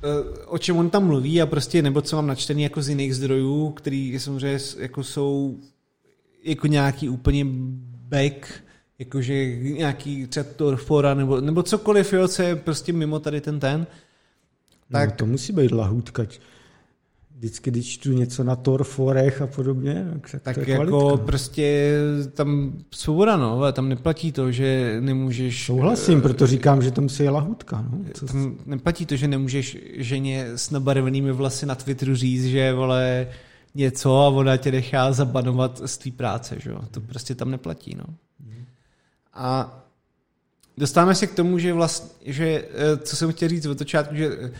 eh, 0.03 0.45
o 0.45 0.57
čem 0.57 0.77
on 0.77 0.89
tam 0.89 1.05
mluví 1.07 1.41
a 1.41 1.45
prostě 1.45 1.81
nebo 1.81 2.01
co 2.01 2.15
mám 2.15 2.27
načtený 2.27 2.63
jako 2.63 2.81
z 2.81 2.89
jiných 2.89 3.15
zdrojů, 3.15 3.69
který 3.69 4.19
samozřejmě 4.19 4.59
jako 4.77 5.03
jsou 5.03 5.59
jako 6.43 6.67
nějaký 6.67 7.09
úplně 7.09 7.45
back 8.09 8.63
jakože 8.99 9.55
nějaký 9.55 10.27
třeba 10.27 10.75
fora 10.75 11.13
nebo, 11.13 11.41
nebo 11.41 11.63
cokoliv, 11.63 12.13
jo, 12.13 12.27
co 12.27 12.41
je 12.41 12.55
prostě 12.55 12.93
mimo 12.93 13.19
tady 13.19 13.41
ten 13.41 13.59
ten. 13.59 13.87
Tak... 14.91 15.09
No, 15.09 15.15
to 15.15 15.25
musí 15.25 15.53
být 15.53 15.71
lahůdka. 15.71 16.25
Vždycky, 17.39 17.71
když 17.71 17.87
čtu 17.87 18.11
něco 18.11 18.43
na 18.43 18.55
Tor 18.55 18.83
forech 18.83 19.41
a 19.41 19.47
podobně, 19.47 20.07
tak, 20.13 20.41
tak 20.41 20.55
to 20.55 20.61
je 20.61 20.69
jako 20.69 20.99
kvalitka. 20.99 21.25
prostě 21.25 21.93
tam 22.33 22.73
svoboda, 22.91 23.37
no, 23.37 23.57
ale 23.57 23.73
tam 23.73 23.89
neplatí 23.89 24.31
to, 24.31 24.51
že 24.51 24.97
nemůžeš... 24.99 25.65
Souhlasím, 25.65 26.21
proto 26.21 26.47
říkám, 26.47 26.81
že 26.81 26.91
to 26.91 27.01
musí 27.01 27.23
je 27.23 27.29
lahůdka. 27.29 27.85
No. 27.91 27.99
Co... 28.13 28.25
Tam 28.25 28.55
neplatí 28.65 29.05
to, 29.05 29.15
že 29.15 29.27
nemůžeš 29.27 29.77
ženě 29.97 30.47
s 30.55 30.69
nabarvenými 30.69 31.31
vlasy 31.31 31.65
na 31.65 31.75
Twitteru 31.75 32.15
říct, 32.15 32.45
že 32.45 32.73
vole 32.73 33.27
něco 33.75 34.17
a 34.17 34.27
ona 34.27 34.57
tě 34.57 34.71
nechá 34.71 35.11
zabanovat 35.11 35.81
z 35.85 35.97
té 35.97 36.11
práce, 36.11 36.55
že 36.59 36.69
jo. 36.69 36.79
To 36.91 37.01
prostě 37.01 37.35
tam 37.35 37.51
neplatí, 37.51 37.95
no. 37.95 38.15
A 39.33 39.79
dostáváme 40.77 41.15
se 41.15 41.27
k 41.27 41.35
tomu, 41.35 41.59
že 41.59 41.73
vlastně, 41.73 42.33
že, 42.33 42.45
eh, 42.45 42.97
co 42.97 43.15
jsem 43.15 43.31
chtěl 43.31 43.49
říct 43.49 43.65
od 43.65 43.79
začátku, 43.79 44.15
že 44.15 44.37
eh, 44.41 44.51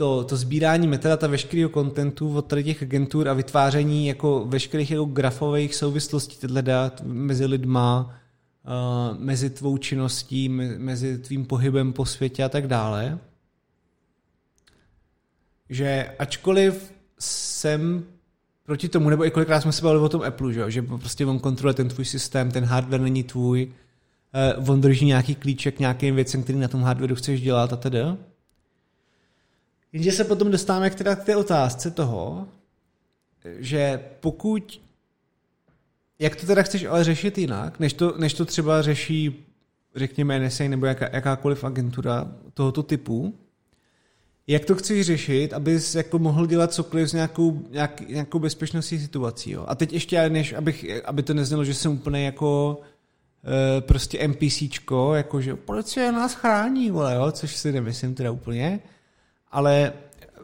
to, 0.00 0.24
to 0.24 0.36
sbírání 0.36 0.88
metadata 0.88 1.26
veškerého 1.26 1.68
kontentu 1.68 2.36
od 2.36 2.42
tady 2.42 2.64
těch 2.64 2.82
agentur 2.82 3.28
a 3.28 3.32
vytváření 3.32 4.06
jako 4.06 4.44
veškerých 4.46 4.90
jako 4.90 5.04
grafových 5.04 5.74
souvislostí 5.74 6.36
tyhle 6.36 6.62
dat 6.62 7.02
mezi 7.04 7.46
lidma, 7.46 8.14
uh, 8.64 9.18
mezi 9.18 9.50
tvou 9.50 9.78
činností, 9.78 10.48
mezi 10.48 11.18
tvým 11.18 11.44
pohybem 11.44 11.92
po 11.92 12.06
světě 12.06 12.44
a 12.44 12.48
tak 12.48 12.66
dále. 12.66 13.18
Že 15.68 16.14
ačkoliv 16.18 16.92
jsem 17.18 18.04
proti 18.64 18.88
tomu, 18.88 19.10
nebo 19.10 19.26
i 19.26 19.30
kolikrát 19.30 19.60
jsme 19.60 19.72
se 19.72 19.82
bavili 19.82 20.04
o 20.04 20.08
tom 20.08 20.22
Apple, 20.22 20.52
že, 20.52 20.70
že 20.70 20.82
prostě 20.82 21.26
on 21.26 21.38
kontroluje 21.38 21.74
ten 21.74 21.88
tvůj 21.88 22.04
systém, 22.04 22.50
ten 22.50 22.64
hardware 22.64 23.00
není 23.00 23.22
tvůj, 23.22 23.72
uh, 24.58 24.70
on 24.70 24.80
drží 24.80 25.06
nějaký 25.06 25.34
klíček 25.34 25.78
nějakým 25.78 26.14
věcem, 26.14 26.42
který 26.42 26.58
na 26.58 26.68
tom 26.68 26.82
hardwareu 26.82 27.14
chceš 27.14 27.40
dělat 27.40 27.72
a 27.72 27.76
tedy. 27.76 28.00
Jenže 29.92 30.12
se 30.12 30.24
potom 30.24 30.50
dostáváme 30.50 30.90
k, 30.90 31.16
k 31.16 31.24
té 31.24 31.36
otázce 31.36 31.90
toho, 31.90 32.48
že 33.58 34.00
pokud 34.20 34.80
jak 36.20 36.36
to 36.36 36.46
teda 36.46 36.62
chceš 36.62 36.84
ale 36.84 37.04
řešit 37.04 37.38
jinak, 37.38 37.80
než 37.80 37.92
to, 37.92 38.14
než 38.18 38.34
to 38.34 38.44
třeba 38.44 38.82
řeší, 38.82 39.46
řekněme, 39.96 40.40
NSA 40.40 40.64
nebo 40.64 40.86
jaká, 40.86 41.08
jakákoliv 41.12 41.64
agentura 41.64 42.32
tohoto 42.54 42.82
typu, 42.82 43.34
jak 44.46 44.64
to 44.64 44.74
chceš 44.74 45.06
řešit, 45.06 45.52
abys 45.52 45.94
jako 45.94 46.18
mohl 46.18 46.46
dělat 46.46 46.72
cokoliv 46.72 47.10
s 47.10 47.12
nějakou, 47.12 47.62
nějak, 47.70 48.08
nějakou 48.08 48.38
bezpečnostní 48.38 48.98
situací. 48.98 49.50
Jo? 49.50 49.64
A 49.68 49.74
teď 49.74 49.92
ještě, 49.92 50.28
než 50.28 50.52
abych, 50.52 50.86
aby 51.04 51.22
to 51.22 51.34
neznělo, 51.34 51.64
že 51.64 51.74
jsem 51.74 51.92
úplně 51.92 52.24
jako 52.24 52.80
e, 53.78 53.80
prostě 53.80 54.28
NPCčko, 54.28 55.14
jako 55.14 55.40
že 55.40 55.56
policie 55.56 56.12
nás 56.12 56.34
chrání, 56.34 56.90
vole, 56.90 57.14
jo? 57.14 57.32
což 57.32 57.56
si 57.56 57.72
nemyslím 57.72 58.14
teda 58.14 58.30
úplně, 58.30 58.80
ale 59.50 59.92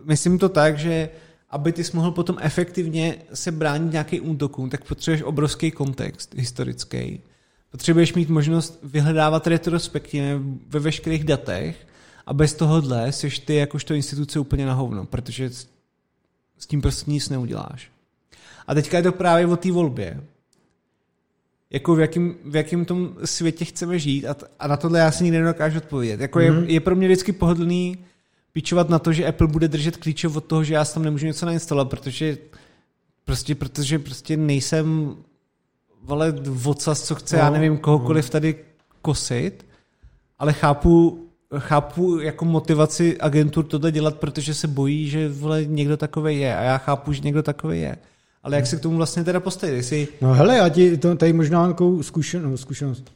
myslím 0.05 0.39
to 0.39 0.49
tak, 0.49 0.79
že 0.79 1.09
aby 1.51 1.73
ty 1.73 1.83
mohl 1.93 2.11
potom 2.11 2.37
efektivně 2.41 3.17
se 3.35 3.53
bránit 3.53 3.93
nějakým 3.93 4.31
útokům, 4.31 4.71
tak 4.71 4.85
potřebuješ 4.85 5.23
obrovský 5.23 5.71
kontext 5.71 6.35
historický. 6.35 7.21
Potřebuješ 7.71 8.15
mít 8.15 8.29
možnost 8.29 8.79
vyhledávat 8.83 9.47
retrospektivně 9.47 10.39
ve 10.69 10.81
veškerých 10.81 11.25
datech 11.25 11.87
a 12.27 12.33
bez 12.33 12.55
tohohle 12.55 13.13
seš 13.13 13.39
ty 13.39 13.55
jakožto 13.55 13.95
instituce 13.95 14.39
úplně 14.39 14.67
na 14.67 14.75
hovno, 14.75 15.07
protože 15.07 15.51
s 16.59 16.67
tím 16.67 16.83
prostě 16.83 17.11
nic 17.11 17.29
neuděláš. 17.29 17.91
A 18.67 18.75
teďka 18.75 18.97
je 18.97 19.03
to 19.03 19.13
právě 19.13 19.47
o 19.47 19.57
té 19.57 19.73
volbě. 19.73 20.21
Jako 21.71 21.95
v 21.95 22.01
jakém, 22.01 22.35
v 22.45 22.57
jakém 22.57 22.85
tom 22.85 23.17
světě 23.25 23.65
chceme 23.65 23.99
žít 23.99 24.27
a, 24.27 24.35
t- 24.35 24.47
a 24.59 24.67
na 24.67 24.77
tohle 24.77 24.99
já 24.99 25.11
si 25.11 25.25
nikdy 25.25 25.39
nedokážu 25.39 25.79
odpovědět. 25.79 26.21
Jako 26.21 26.39
mm-hmm. 26.39 26.65
je, 26.65 26.73
je 26.73 26.81
pro 26.81 26.97
mě 26.97 27.09
vždycky 27.09 27.33
pohodlný 27.33 27.99
pičovat 28.57 28.89
na 28.89 28.99
to, 28.99 29.13
že 29.13 29.27
Apple 29.27 29.47
bude 29.47 29.69
držet 29.69 29.97
klíče 29.97 30.29
od 30.29 30.45
toho, 30.45 30.65
že 30.65 30.75
já 30.75 30.85
tam 30.85 31.03
nemůžu 31.03 31.27
něco 31.27 31.47
nainstalovat, 31.47 31.89
protože 31.91 32.39
prostě, 33.25 33.55
protože 33.55 33.99
prostě 33.99 34.37
nejsem 34.37 35.17
vole 36.03 36.35
vocas, 36.43 37.03
co 37.03 37.15
chce, 37.15 37.37
no, 37.37 37.43
já 37.43 37.51
nevím, 37.51 37.79
kohokoliv 37.79 38.25
no. 38.25 38.31
tady 38.31 38.55
kosit, 39.03 39.67
ale 40.39 40.53
chápu, 40.53 41.27
chápu 41.59 42.21
jako 42.21 42.45
motivaci 42.45 43.21
agentur 43.21 43.65
tohle 43.65 43.93
dělat, 43.93 44.17
protože 44.17 44.55
se 44.55 44.69
bojí, 44.69 45.09
že 45.09 45.29
vole, 45.29 45.65
někdo 45.65 45.97
takový 45.97 46.41
je 46.41 46.57
a 46.57 46.63
já 46.63 46.79
chápu, 46.79 47.13
že 47.13 47.21
někdo 47.21 47.43
takový 47.43 47.81
je. 47.81 47.97
Ale 48.43 48.57
jak 48.57 48.67
se 48.67 48.77
k 48.77 48.81
tomu 48.81 48.97
vlastně 48.97 49.25
teda 49.25 49.41
postavit? 49.41 49.77
Jestli... 49.77 50.09
No 50.21 50.35
hele, 50.35 50.57
já 50.57 50.69
ti 50.69 50.97
to, 50.97 51.17
tady 51.17 51.33
možná 51.33 51.63
nějakou 51.63 52.03
zkušenost, 52.03 52.61
zkušenost. 52.61 53.16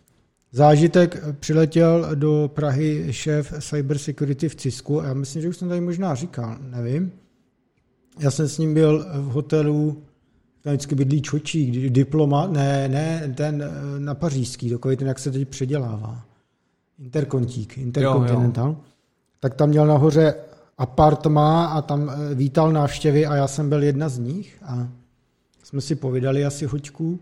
Zážitek 0.52 1.24
přiletěl 1.40 2.08
do 2.14 2.50
Prahy 2.54 3.06
šéf 3.10 3.54
cyber 3.60 3.98
security 3.98 4.48
v 4.48 4.54
Cisku 4.54 5.00
a 5.00 5.06
já 5.06 5.14
myslím, 5.14 5.42
že 5.42 5.48
už 5.48 5.56
jsem 5.56 5.68
tady 5.68 5.80
možná 5.80 6.14
říkal, 6.14 6.56
nevím. 6.60 7.12
Já 8.18 8.30
jsem 8.30 8.48
s 8.48 8.58
ním 8.58 8.74
byl 8.74 9.06
v 9.12 9.24
hotelu, 9.24 10.02
tam 10.62 10.72
vždycky 10.72 10.94
bydlí 10.94 11.22
Čočík, 11.22 11.92
diplomat, 11.92 12.52
ne, 12.52 12.88
ne, 12.88 13.34
ten 13.36 13.62
eh, 13.62 14.00
na 14.00 14.14
pařížský, 14.14 14.70
takový 14.70 14.96
ten, 14.96 15.08
jak 15.08 15.18
se 15.18 15.30
teď 15.30 15.48
předělává. 15.48 16.24
Interkontík. 16.98 17.78
Jo, 17.96 18.24
jo. 18.56 18.76
Tak 19.40 19.54
tam 19.54 19.68
měl 19.68 19.86
nahoře 19.86 20.34
apartma 20.78 21.66
a 21.66 21.82
tam 21.82 22.10
eh, 22.10 22.34
vítal 22.34 22.72
návštěvy 22.72 23.26
a 23.26 23.36
já 23.36 23.48
jsem 23.48 23.68
byl 23.68 23.82
jedna 23.82 24.08
z 24.08 24.18
nich 24.18 24.56
a 24.62 24.88
jsme 25.62 25.80
si 25.80 25.94
povídali 25.94 26.44
asi 26.44 26.66
hoďku 26.66 27.20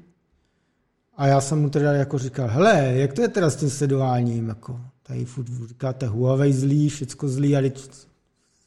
a 1.19 1.27
já 1.27 1.41
jsem 1.41 1.61
mu 1.61 1.71
teda 1.71 1.93
jako 1.93 2.19
říkal, 2.19 2.49
hele, 2.49 2.93
jak 2.95 3.13
to 3.13 3.23
je 3.23 3.29
teda 3.29 3.51
s 3.51 3.57
tím 3.57 3.71
sledováním, 3.71 4.49
jako 4.49 4.81
tady 5.03 5.25
furt 5.25 5.47
říkáte 5.69 6.07
Huawei 6.07 6.53
zlý, 6.53 6.89
všecko 6.89 7.29
zlý, 7.29 7.57
a 7.57 7.61
teď 7.61 7.91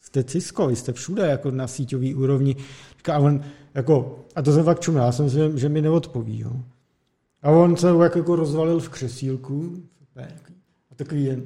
jste 0.00 0.24
Cisco, 0.24 0.68
jste 0.68 0.92
všude 0.92 1.26
jako 1.26 1.50
na 1.50 1.66
síťový 1.66 2.14
úrovni. 2.14 2.56
Říká, 2.96 3.14
a 3.14 3.18
on, 3.18 3.40
jako, 3.74 4.24
a 4.34 4.42
to 4.42 4.52
jsem 4.52 4.64
fakt 4.64 4.80
čumil, 4.80 5.02
já 5.02 5.12
jsem 5.12 5.30
si, 5.30 5.36
že 5.54 5.68
mi 5.68 5.82
neodpoví, 5.82 6.40
jo. 6.40 6.52
A 7.42 7.50
on 7.50 7.76
se 7.76 7.88
jako, 7.88 8.18
jako 8.18 8.36
rozvalil 8.36 8.80
v 8.80 8.88
křesílku 8.88 9.76
a 10.90 10.94
takový 10.96 11.24
jen, 11.24 11.42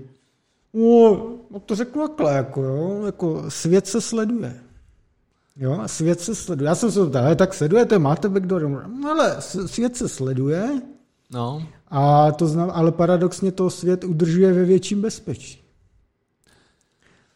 no, 0.74 1.34
no 1.50 1.60
to 1.60 1.74
řeknu 1.74 2.08
takhle, 2.08 2.36
jako, 2.36 2.62
jo, 2.62 3.02
jako 3.06 3.50
svět 3.50 3.86
se 3.86 4.00
sleduje. 4.00 4.56
Jo, 5.56 5.82
svět 5.86 6.20
se 6.20 6.34
sleduje. 6.34 6.68
Já 6.68 6.74
jsem 6.74 6.92
se 6.92 7.06
ptal, 7.06 7.34
tak 7.34 7.54
sledujete, 7.54 7.98
máte 7.98 8.28
backdoor? 8.28 8.88
No 8.88 9.10
ale 9.10 9.36
svět 9.40 9.96
se 9.96 10.08
sleduje, 10.08 10.80
No. 11.30 11.66
A 11.88 12.32
to 12.32 12.46
znam, 12.46 12.70
ale 12.74 12.92
paradoxně 12.92 13.52
to 13.52 13.70
svět 13.70 14.04
udržuje 14.04 14.52
ve 14.52 14.64
větším 14.64 15.02
bezpečí. 15.02 15.62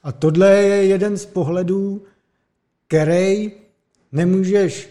A 0.02 0.12
tohle 0.12 0.50
je 0.50 0.84
jeden 0.84 1.16
z 1.16 1.26
pohledů, 1.26 2.02
který 2.86 3.52
nemůžeš 4.12 4.90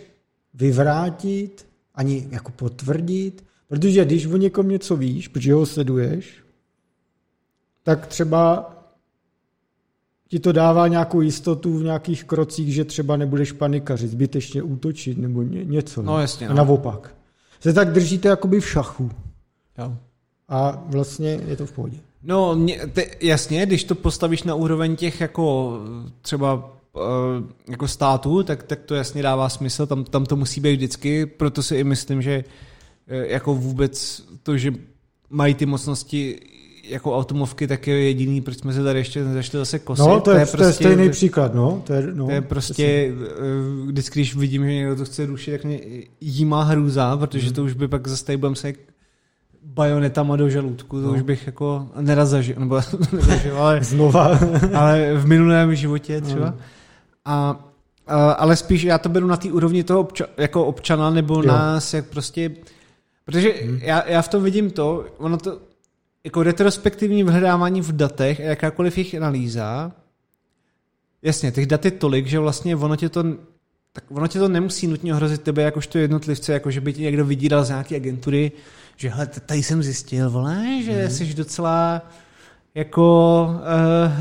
vyvrátit 0.53 1.67
ani 1.95 2.27
jako 2.31 2.51
potvrdit, 2.51 3.43
protože 3.67 4.05
když 4.05 4.26
o 4.26 4.38
někom 4.38 4.69
něco 4.69 4.95
víš, 4.95 5.27
protože 5.27 5.53
ho 5.53 5.65
sleduješ, 5.65 6.43
tak 7.84 8.07
třeba 8.07 8.76
ti 10.27 10.39
to 10.39 10.51
dává 10.51 10.88
nějakou 10.88 11.21
jistotu 11.21 11.77
v 11.77 11.84
nějakých 11.84 12.23
krocích, 12.23 12.73
že 12.73 12.85
třeba 12.85 13.17
nebudeš 13.17 13.51
panikařit, 13.51 14.11
zbytečně 14.11 14.63
útočit 14.63 15.17
nebo 15.17 15.41
ně, 15.41 15.65
něco. 15.65 16.01
No, 16.01 16.19
jasně. 16.19 16.47
No. 16.47 16.51
A 16.51 16.55
naopak 16.55 17.15
se 17.60 17.73
tak 17.73 17.91
držíte 17.91 18.30
jakoby 18.30 18.60
v 18.60 18.69
šachu. 18.69 19.11
Jo. 19.77 19.98
A 20.49 20.84
vlastně 20.86 21.30
je 21.48 21.56
to 21.56 21.65
v 21.65 21.72
pohodě. 21.72 21.98
No, 22.23 22.56
mě, 22.56 22.88
te, 22.88 23.06
jasně, 23.22 23.65
když 23.65 23.84
to 23.84 23.95
postavíš 23.95 24.44
na 24.44 24.56
úroveň 24.56 24.95
těch 24.95 25.22
jako 25.22 25.77
třeba 26.22 26.56
uh, 26.56 27.02
jako 27.69 27.88
států, 27.88 28.44
tak, 28.44 28.64
tak 28.64 28.80
to 28.80 28.95
jasně 28.95 29.23
dává 29.23 29.49
smysl, 29.49 29.88
tam, 29.88 30.03
tam 30.03 30.26
to 30.26 30.36
musí 30.36 30.61
být 30.61 30.76
vždycky, 30.76 31.26
proto 31.26 31.64
si 31.64 31.76
i 31.76 31.84
myslím, 31.84 32.22
že 32.22 32.44
uh, 32.44 33.15
jako 33.15 33.53
vůbec 33.53 34.23
to, 34.44 34.57
že 34.57 34.73
mají 35.30 35.53
ty 35.53 35.65
mocnosti 35.65 36.40
jako 36.90 37.18
automovky, 37.18 37.68
tak 37.68 37.88
je 37.88 38.03
jediný, 38.03 38.41
proč 38.41 38.57
jsme 38.57 38.74
se 38.74 38.84
tady 38.84 38.99
ještě 38.99 39.24
zašli 39.24 39.60
zase 39.60 39.80
kosit. 39.80 40.06
No, 40.06 40.20
to 40.20 40.32
je, 40.32 40.36
to 40.36 40.40
je, 40.40 40.45
prostě, 40.45 40.57
to 40.57 40.64
je 40.64 40.74
stejný 40.74 41.10
příklad, 41.10 41.53
no. 41.53 41.84
To 41.88 41.94
je, 41.94 42.07
no, 42.14 42.26
to 42.26 42.32
je 42.32 42.41
prostě, 42.41 42.74
přesně. 42.74 43.86
vždycky, 43.86 44.20
když 44.20 44.36
vidím, 44.36 44.66
že 44.66 44.74
někdo 44.74 44.95
to 44.95 45.06
chce 45.06 45.26
rušit, 45.26 45.52
tak 45.52 45.64
mě 45.64 45.80
jí 46.22 46.45
má 46.45 46.64
hrůza, 46.64 47.18
protože 47.18 47.45
hmm. 47.45 47.56
to 47.56 47.64
už 47.64 47.74
by 47.74 47.88
pak 47.88 48.07
zase 48.07 48.26
tady 48.26 48.38
budeme 48.38 48.56
se 48.56 48.74
bajonetama 49.64 50.36
do 50.36 50.49
žaludku, 50.49 51.02
to 51.02 51.07
no. 51.07 51.14
už 51.14 51.22
bych 51.22 51.45
jako 51.45 51.88
neraz 52.02 52.30
zažil, 52.30 52.56
nebo 52.60 52.76
nezažil, 53.11 53.57
ale, 53.57 53.84
Znova. 53.84 54.40
ale 54.74 55.14
v 55.14 55.28
minulém 55.28 55.76
životě 55.76 56.22
třeba. 56.22 56.45
No. 56.45 56.57
A, 57.26 57.60
a, 58.07 58.32
ale 58.32 58.56
spíš 58.56 58.84
já 58.84 58.98
to 58.98 59.10
beru 59.10 59.28
na 59.28 59.38
té 59.38 59.52
úrovni 59.52 59.84
toho 59.84 59.99
obča, 59.99 60.26
jako 60.38 60.66
občana, 60.66 61.10
nebo 61.10 61.36
jo. 61.36 61.41
nás, 61.41 61.94
jak 61.94 62.06
prostě, 62.06 62.52
protože 63.26 63.49
hmm. 63.49 63.80
já, 63.82 64.07
já 64.07 64.22
v 64.22 64.28
tom 64.28 64.44
vidím 64.44 64.72
to, 64.72 65.06
ono 65.18 65.38
to, 65.38 65.60
jako 66.23 66.43
retrospektivní 66.43 67.23
vyhledávání 67.23 67.81
v 67.81 67.91
datech 67.91 68.39
a 68.39 68.43
jakákoliv 68.43 68.97
jejich 68.97 69.15
analýza, 69.15 69.91
jasně, 71.21 71.51
těch 71.51 71.65
dat 71.65 71.85
je 71.85 71.91
tolik, 71.91 72.27
že 72.27 72.39
vlastně 72.39 72.75
ono 72.75 72.95
tě 72.95 73.09
to 73.09 73.23
tak 73.93 74.03
ono 74.11 74.27
tě 74.27 74.39
to 74.39 74.47
nemusí 74.47 74.87
nutně 74.87 75.13
ohrozit 75.13 75.41
tebe 75.41 75.61
jakožto 75.61 75.97
jednotlivce, 75.97 76.53
jako 76.53 76.71
že 76.71 76.81
by 76.81 76.93
ti 76.93 77.01
někdo 77.01 77.25
vydíral 77.25 77.63
z 77.63 77.69
nějaké 77.69 77.95
agentury, 77.95 78.51
že 78.95 79.09
hele, 79.09 79.27
tady 79.27 79.63
jsem 79.63 79.83
zjistil, 79.83 80.29
vole, 80.29 80.65
že 80.83 81.03
mm. 81.03 81.09
jsi 81.09 81.33
docela 81.33 82.01
jako 82.75 83.47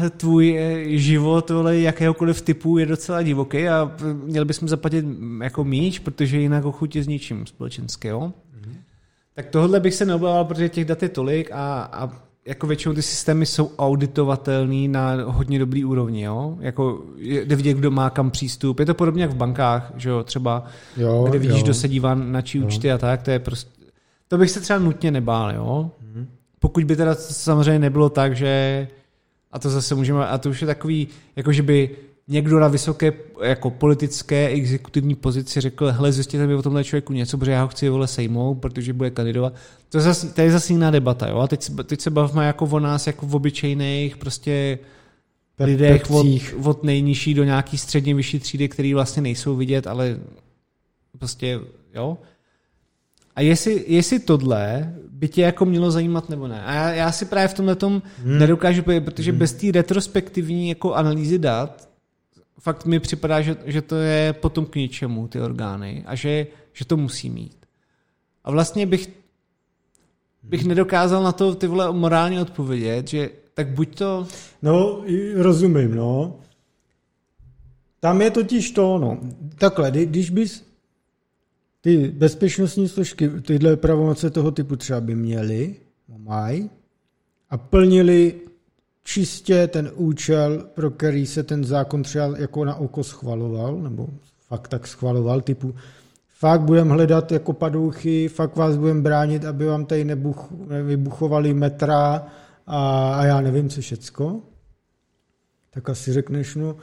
uh, 0.02 0.08
tvůj 0.08 0.58
eh, 0.58 0.98
život 0.98 1.50
vole, 1.50 1.78
jakéhokoliv 1.78 2.42
typu 2.42 2.78
je 2.78 2.86
docela 2.86 3.22
divoký 3.22 3.68
a 3.68 3.92
měl 4.24 4.44
bychom 4.44 4.68
zaplatit 4.68 5.04
jako 5.42 5.64
míč, 5.64 5.98
protože 5.98 6.38
jinak 6.40 6.64
ochutě 6.64 7.02
s 7.02 7.08
ničím 7.08 7.46
společenského. 7.46 8.32
Tak 9.38 9.46
tohle 9.46 9.80
bych 9.80 9.94
se 9.94 10.04
neobával, 10.04 10.44
protože 10.44 10.68
těch 10.68 10.84
dat 10.84 11.02
je 11.02 11.08
tolik 11.08 11.50
a, 11.52 11.82
a 11.92 12.10
jako 12.46 12.66
většinou 12.66 12.94
ty 12.94 13.02
systémy 13.02 13.46
jsou 13.46 13.70
auditovatelný 13.78 14.88
na 14.88 15.12
hodně 15.24 15.58
dobrý 15.58 15.84
úrovni, 15.84 16.22
jo? 16.22 16.56
Jako 16.60 17.04
jde 17.16 17.56
vidět, 17.56 17.74
kdo 17.74 17.90
má 17.90 18.10
kam 18.10 18.30
přístup. 18.30 18.80
Je 18.80 18.86
to 18.86 18.94
podobně 18.94 19.22
jak 19.22 19.30
v 19.30 19.36
bankách, 19.36 19.92
že 19.96 20.08
jo, 20.08 20.24
třeba, 20.24 20.64
jo, 20.96 21.26
kde 21.28 21.38
vidíš, 21.38 21.56
jo. 21.56 21.62
kdo 21.62 21.74
se 21.74 21.88
dívá 21.88 22.14
na 22.14 22.42
čí 22.42 22.60
účty 22.60 22.92
a 22.92 22.98
tak, 22.98 23.22
to 23.22 23.30
je 23.30 23.38
prostě, 23.38 23.70
to 24.28 24.38
bych 24.38 24.50
se 24.50 24.60
třeba 24.60 24.78
nutně 24.78 25.10
nebál, 25.10 25.54
jo? 25.54 25.90
Mm. 26.14 26.26
Pokud 26.58 26.84
by 26.84 26.96
teda 26.96 27.14
samozřejmě 27.14 27.78
nebylo 27.78 28.08
tak, 28.08 28.36
že 28.36 28.88
a 29.52 29.58
to 29.58 29.70
zase 29.70 29.94
můžeme, 29.94 30.26
a 30.26 30.38
to 30.38 30.50
už 30.50 30.60
je 30.60 30.66
takový, 30.66 31.08
jako 31.36 31.52
že 31.52 31.62
by 31.62 31.90
někdo 32.28 32.60
na 32.60 32.68
vysoké 32.68 33.12
jako 33.42 33.70
politické 33.70 34.48
exekutivní 34.48 35.14
pozici 35.14 35.60
řekl, 35.60 35.92
hele, 35.92 36.12
zjistěte 36.12 36.46
mi 36.46 36.54
o 36.54 36.62
tomhle 36.62 36.84
člověku 36.84 37.12
něco, 37.12 37.38
protože 37.38 37.50
já 37.50 37.62
ho 37.62 37.68
chci 37.68 37.88
vole 37.88 38.06
sejmout, 38.06 38.54
protože 38.54 38.92
bude 38.92 39.10
kandidovat. 39.10 39.54
To 39.88 39.98
je 39.98 40.02
zase, 40.02 40.28
to 40.28 40.40
je 40.40 40.50
zase 40.50 40.72
jiná 40.72 40.90
debata, 40.90 41.28
jo? 41.28 41.38
A 41.38 41.46
teď, 41.46 41.70
teď 41.84 42.00
se 42.00 42.10
bavíme 42.10 42.46
jako 42.46 42.64
o 42.64 42.78
nás, 42.78 43.06
jako 43.06 43.26
v 43.26 43.34
obyčejných 43.34 44.16
prostě 44.16 44.78
lidech 45.60 46.10
od, 46.10 46.26
od 46.62 46.84
nejnižší 46.84 47.34
do 47.34 47.44
nějaký 47.44 47.78
středně 47.78 48.14
vyšší 48.14 48.38
třídy, 48.38 48.68
který 48.68 48.94
vlastně 48.94 49.22
nejsou 49.22 49.56
vidět, 49.56 49.86
ale 49.86 50.18
prostě, 51.18 51.60
jo. 51.94 52.18
A 53.36 53.40
jestli, 53.40 53.84
jestli 53.86 54.18
tohle 54.18 54.94
by 55.10 55.28
tě 55.28 55.42
jako 55.42 55.64
mělo 55.64 55.90
zajímat 55.90 56.28
nebo 56.28 56.48
ne. 56.48 56.64
A 56.64 56.74
já, 56.74 56.90
já 56.90 57.12
si 57.12 57.24
právě 57.24 57.48
v 57.48 57.54
tomhle 57.54 57.74
tom 57.74 58.02
hmm. 58.24 58.38
nedokážu, 58.38 58.82
protože 58.82 59.30
hmm. 59.30 59.38
bez 59.38 59.52
té 59.52 59.72
retrospektivní 59.72 60.68
jako 60.68 60.94
analýzy 60.94 61.38
dat 61.38 61.88
fakt 62.58 62.86
mi 62.86 63.00
připadá, 63.00 63.42
že, 63.42 63.56
že 63.64 63.82
to 63.82 63.96
je 63.96 64.32
potom 64.32 64.66
k 64.66 64.76
ničemu, 64.76 65.28
ty 65.28 65.40
orgány, 65.40 66.04
a 66.06 66.14
že, 66.14 66.46
že 66.72 66.84
to 66.84 66.96
musí 66.96 67.30
mít. 67.30 67.66
A 68.44 68.50
vlastně 68.50 68.86
bych, 68.86 69.08
bych 70.42 70.64
nedokázal 70.64 71.22
na 71.22 71.32
to 71.32 71.54
ty 71.54 71.66
vole 71.66 71.92
morálně 71.92 72.40
odpovědět, 72.40 73.08
že 73.08 73.30
tak 73.54 73.68
buď 73.68 73.98
to... 73.98 74.26
No, 74.62 75.04
rozumím, 75.34 75.94
no. 75.94 76.40
Tam 78.00 78.22
je 78.22 78.30
totiž 78.30 78.70
to, 78.70 78.98
no. 78.98 79.18
Takhle, 79.58 79.90
když 79.90 80.30
bys 80.30 80.64
ty 81.80 82.08
bezpečnostní 82.08 82.88
složky 82.88 83.28
tyhle 83.28 83.76
pravomoce 83.76 84.30
toho 84.30 84.50
typu 84.50 84.76
třeba 84.76 85.00
by 85.00 85.14
měly, 85.14 85.76
mají, 86.16 86.70
a 87.50 87.56
plnili 87.58 88.40
čistě 89.08 89.66
ten 89.66 89.90
účel, 89.94 90.66
pro 90.74 90.90
který 90.90 91.26
se 91.26 91.42
ten 91.42 91.64
zákon 91.64 92.02
třeba 92.02 92.38
jako 92.38 92.64
na 92.64 92.74
oko 92.74 93.04
schvaloval, 93.04 93.76
nebo 93.76 94.08
fakt 94.48 94.68
tak 94.68 94.86
schvaloval, 94.86 95.40
typu 95.40 95.74
fakt 96.38 96.60
budeme 96.60 96.90
hledat 96.90 97.32
jako 97.32 97.52
padouchy, 97.52 98.28
fakt 98.28 98.56
vás 98.56 98.76
budeme 98.76 99.00
bránit, 99.00 99.44
aby 99.44 99.66
vám 99.66 99.86
tady 99.86 100.04
nebuch, 100.04 100.50
nevybuchovali 100.68 101.54
metra 101.54 102.26
a, 102.66 103.14
a 103.14 103.24
já 103.24 103.40
nevím, 103.40 103.68
co 103.68 103.80
všecko, 103.80 104.40
tak 105.70 105.90
asi 105.90 106.12
řekneš, 106.12 106.54
no 106.54 106.76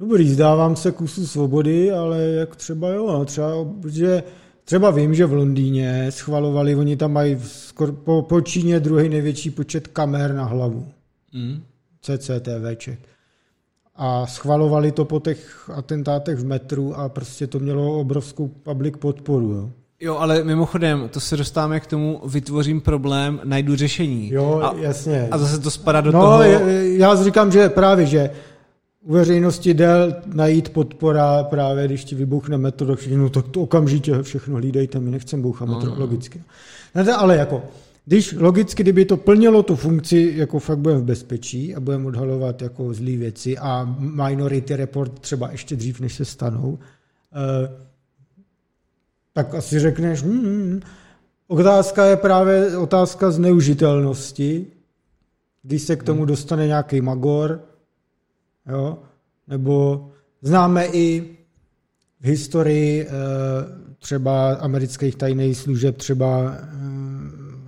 dobrý, 0.00 0.30
zdávám 0.30 0.76
se 0.76 0.92
kusu 0.92 1.26
svobody, 1.26 1.92
ale 1.92 2.22
jak 2.22 2.56
třeba 2.56 2.88
jo, 2.88 3.12
no, 3.12 3.24
třeba, 3.24 3.64
protože 3.82 4.22
třeba 4.64 4.90
vím, 4.90 5.14
že 5.14 5.26
v 5.26 5.32
Londýně 5.32 6.12
schvalovali, 6.12 6.76
oni 6.76 6.96
tam 6.96 7.12
mají 7.12 7.38
skoro 7.42 7.92
po, 7.92 8.22
po 8.22 8.40
Číně 8.40 8.80
druhý 8.80 9.08
největší 9.08 9.50
počet 9.50 9.86
kamer 9.86 10.34
na 10.34 10.44
hlavu. 10.44 10.97
Mm. 11.32 11.62
CCTVček. 12.00 12.98
A 13.96 14.26
schvalovali 14.26 14.92
to 14.92 15.04
po 15.04 15.20
těch 15.20 15.70
atentátech 15.74 16.38
v 16.38 16.44
metru 16.44 16.94
a 16.94 17.08
prostě 17.08 17.46
to 17.46 17.58
mělo 17.58 18.00
obrovskou 18.00 18.48
public 18.48 18.94
podporu. 18.98 19.52
Jo. 19.52 19.70
Jo, 20.00 20.16
ale 20.16 20.44
mimochodem, 20.44 21.08
to 21.08 21.20
se 21.20 21.36
dostáváme 21.36 21.80
k 21.80 21.86
tomu, 21.86 22.20
vytvořím 22.26 22.80
problém, 22.80 23.40
najdu 23.44 23.76
řešení. 23.76 24.32
Jo, 24.32 24.60
a, 24.62 24.74
jasně. 24.78 25.28
A 25.30 25.38
zase 25.38 25.58
to 25.58 25.70
spadá 25.70 26.00
do 26.00 26.12
no, 26.12 26.20
toho... 26.20 26.42
Já 26.42 27.24
říkám, 27.24 27.52
že 27.52 27.68
právě, 27.68 28.06
že 28.06 28.30
u 29.04 29.12
veřejnosti 29.12 29.74
jde 29.74 30.22
najít 30.26 30.68
podpora 30.68 31.44
právě, 31.44 31.86
když 31.86 32.04
ti 32.04 32.14
vybuchne 32.14 32.58
metro, 32.58 32.96
tak 32.96 33.06
no, 33.06 33.30
tak 33.30 33.48
to 33.48 33.60
okamžitě 33.60 34.22
všechno 34.22 34.56
hlídejte, 34.56 35.00
my 35.00 35.10
nechceme 35.10 35.42
bouchat 35.42 35.68
metro, 35.68 35.90
no. 35.90 36.00
logicky. 36.00 36.42
No, 36.94 37.20
ale 37.20 37.36
jako, 37.36 37.62
když 38.08 38.32
logicky, 38.32 38.82
kdyby 38.82 39.04
to 39.04 39.16
plnilo 39.16 39.62
tu 39.62 39.76
funkci, 39.76 40.32
jako 40.36 40.58
fakt 40.58 40.78
budeme 40.78 41.00
v 41.00 41.04
bezpečí 41.04 41.74
a 41.74 41.80
budeme 41.80 42.06
odhalovat 42.06 42.62
jako 42.62 42.94
zlý 42.94 43.16
věci 43.16 43.58
a 43.58 43.96
minority 43.98 44.76
report 44.76 45.18
třeba 45.18 45.50
ještě 45.50 45.76
dřív, 45.76 46.00
než 46.00 46.14
se 46.14 46.24
stanou, 46.24 46.78
eh, 47.32 47.86
tak 49.32 49.54
asi 49.54 49.78
řekneš, 49.78 50.22
hmm, 50.22 50.40
hmm, 50.40 50.62
hmm, 50.62 50.80
otázka 51.46 52.04
je 52.04 52.16
právě 52.16 52.76
otázka 52.76 53.30
zneužitelnosti, 53.30 54.66
když 55.62 55.82
se 55.82 55.96
k 55.96 56.02
tomu 56.02 56.18
hmm. 56.18 56.28
dostane 56.28 56.66
nějaký 56.66 57.00
magor, 57.00 57.60
jo, 58.68 58.98
nebo 59.48 60.08
známe 60.42 60.86
i 60.86 61.36
v 62.20 62.24
historii 62.24 63.06
eh, 63.06 63.10
třeba 63.98 64.52
amerických 64.52 65.16
tajných 65.16 65.56
služeb, 65.56 65.96
třeba 65.96 66.54
eh, 66.54 67.07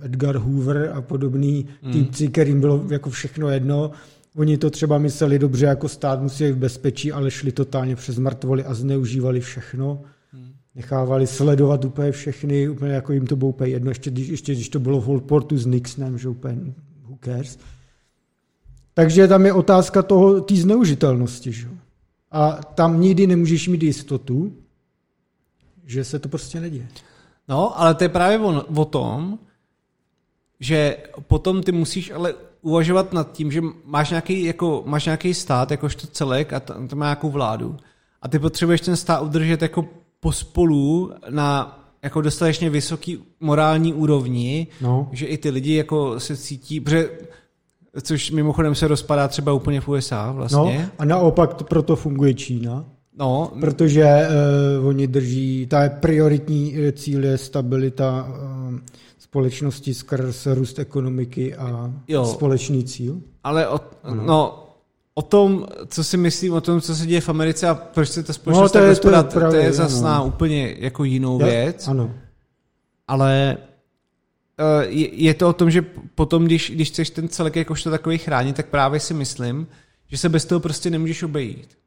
Edgar 0.01 0.37
Hoover 0.37 0.91
a 0.95 1.01
podobný 1.01 1.65
mm. 1.81 1.91
týpci, 1.91 2.27
kterým 2.27 2.59
bylo 2.59 2.83
jako 2.89 3.09
všechno 3.09 3.49
jedno. 3.49 3.91
Oni 4.35 4.57
to 4.57 4.69
třeba 4.69 4.97
mysleli 4.97 5.39
dobře, 5.39 5.65
jako 5.65 5.89
stát 5.89 6.21
musí 6.21 6.51
v 6.51 6.57
bezpečí, 6.57 7.11
ale 7.11 7.31
šli 7.31 7.51
totálně 7.51 7.95
přes 7.95 8.17
mrtvoly 8.17 8.65
a 8.65 8.73
zneužívali 8.73 9.39
všechno. 9.39 10.01
Mm. 10.33 10.51
Nechávali 10.75 11.27
sledovat 11.27 11.85
úplně 11.85 12.11
všechny, 12.11 12.69
úplně 12.69 12.93
jako 12.93 13.13
jim 13.13 13.27
to 13.27 13.35
bylo 13.35 13.49
úplně 13.49 13.71
jedno, 13.71 13.91
ještě 13.91 14.11
když, 14.11 14.27
ještě 14.27 14.53
když 14.53 14.69
to 14.69 14.79
bylo 14.79 15.01
v 15.01 15.05
Holportu 15.05 15.57
s 15.57 15.65
Nixonem, 15.65 16.17
že 16.17 16.29
úplně 16.29 16.57
who 17.03 17.17
cares. 17.23 17.59
Takže 18.93 19.27
tam 19.27 19.45
je 19.45 19.53
otázka 19.53 20.01
toho, 20.01 20.41
té 20.41 20.55
zneužitelnosti. 20.55 21.51
Že? 21.51 21.67
A 22.31 22.51
tam 22.51 23.01
nikdy 23.01 23.27
nemůžeš 23.27 23.67
mít 23.67 23.83
jistotu, 23.83 24.53
že 25.85 26.03
se 26.03 26.19
to 26.19 26.29
prostě 26.29 26.59
neděje. 26.59 26.87
No, 27.47 27.79
ale 27.79 27.95
to 27.95 28.03
je 28.03 28.09
právě 28.09 28.39
o, 28.39 28.63
o 28.75 28.85
tom, 28.85 29.39
že 30.61 30.97
potom 31.27 31.63
ty 31.63 31.71
musíš 31.71 32.11
ale 32.11 32.33
uvažovat 32.61 33.13
nad 33.13 33.31
tím, 33.31 33.51
že 33.51 33.61
máš 33.85 34.09
nějaký, 34.09 34.43
jako, 34.43 34.83
máš 34.85 35.05
nějaký 35.05 35.33
stát, 35.33 35.71
jakožto 35.71 36.07
celek 36.07 36.53
a 36.53 36.59
tam 36.59 36.87
má 36.93 37.05
nějakou 37.05 37.29
vládu. 37.29 37.77
A 38.21 38.27
ty 38.27 38.39
potřebuješ 38.39 38.81
ten 38.81 38.95
stát 38.95 39.21
udržet 39.21 39.61
jako 39.61 39.85
pospolu 40.19 41.11
na 41.29 41.77
jako 42.03 42.21
dostatečně 42.21 42.69
vysoký 42.69 43.19
morální 43.39 43.93
úrovni, 43.93 44.67
no. 44.81 45.09
že 45.11 45.25
i 45.25 45.37
ty 45.37 45.49
lidi 45.49 45.75
jako 45.75 46.19
se 46.19 46.37
cítí, 46.37 46.79
protože 46.79 47.09
což 48.01 48.31
mimochodem 48.31 48.75
se 48.75 48.87
rozpadá 48.87 49.27
třeba 49.27 49.53
úplně 49.53 49.81
v 49.81 49.87
USA 49.87 50.31
vlastně. 50.31 50.79
No, 50.79 50.89
a 50.99 51.05
naopak 51.05 51.53
to, 51.53 51.63
proto 51.63 51.95
funguje 51.95 52.33
Čína. 52.33 52.85
No, 53.17 53.51
protože 53.59 54.27
uh, 54.79 54.87
oni 54.87 55.07
drží, 55.07 55.67
ta 55.69 55.83
je 55.83 55.89
prioritní 55.89 56.75
cíl 56.93 57.23
je 57.23 57.37
stabilita 57.37 58.27
uh, 58.29 58.79
společnosti 59.31 59.93
skrz 59.93 60.45
růst 60.45 60.79
ekonomiky 60.79 61.55
a 61.55 61.93
jo, 62.07 62.25
společný 62.25 62.83
cíl. 62.83 63.21
Ale 63.43 63.67
o, 63.67 63.79
no, 64.13 64.67
o 65.13 65.21
tom, 65.21 65.65
co 65.87 66.03
si 66.03 66.17
myslím, 66.17 66.53
o 66.53 66.61
tom, 66.61 66.81
co 66.81 66.95
se 66.95 67.05
děje 67.05 67.21
v 67.21 67.29
Americe 67.29 67.67
a 67.67 67.75
proč 67.75 68.09
se 68.09 68.23
ta 68.23 68.33
společnost 68.33 68.73
no, 68.73 68.81
to 68.81 68.85
je, 68.87 68.95
tak 68.95 69.33
to, 69.33 69.39
je, 69.39 69.49
to 69.49 69.55
je 69.55 69.73
zase 69.73 70.03
na 70.03 70.21
úplně 70.21 70.75
jako 70.79 71.03
jinou 71.03 71.39
je, 71.39 71.45
věc. 71.45 71.87
Ano. 71.87 72.13
Ale 73.07 73.57
uh, 74.59 74.89
je, 74.89 75.15
je 75.15 75.33
to 75.33 75.49
o 75.49 75.53
tom, 75.53 75.71
že 75.71 75.81
potom, 76.15 76.45
když, 76.45 76.71
když 76.71 76.89
chceš 76.89 77.09
ten 77.09 77.29
celek 77.29 77.55
jakožto 77.55 77.89
takový 77.89 78.17
chránit, 78.17 78.55
tak 78.55 78.65
právě 78.65 78.99
si 78.99 79.13
myslím, 79.13 79.67
že 80.07 80.17
se 80.17 80.29
bez 80.29 80.45
toho 80.45 80.59
prostě 80.59 80.89
nemůžeš 80.89 81.23
obejít. 81.23 81.77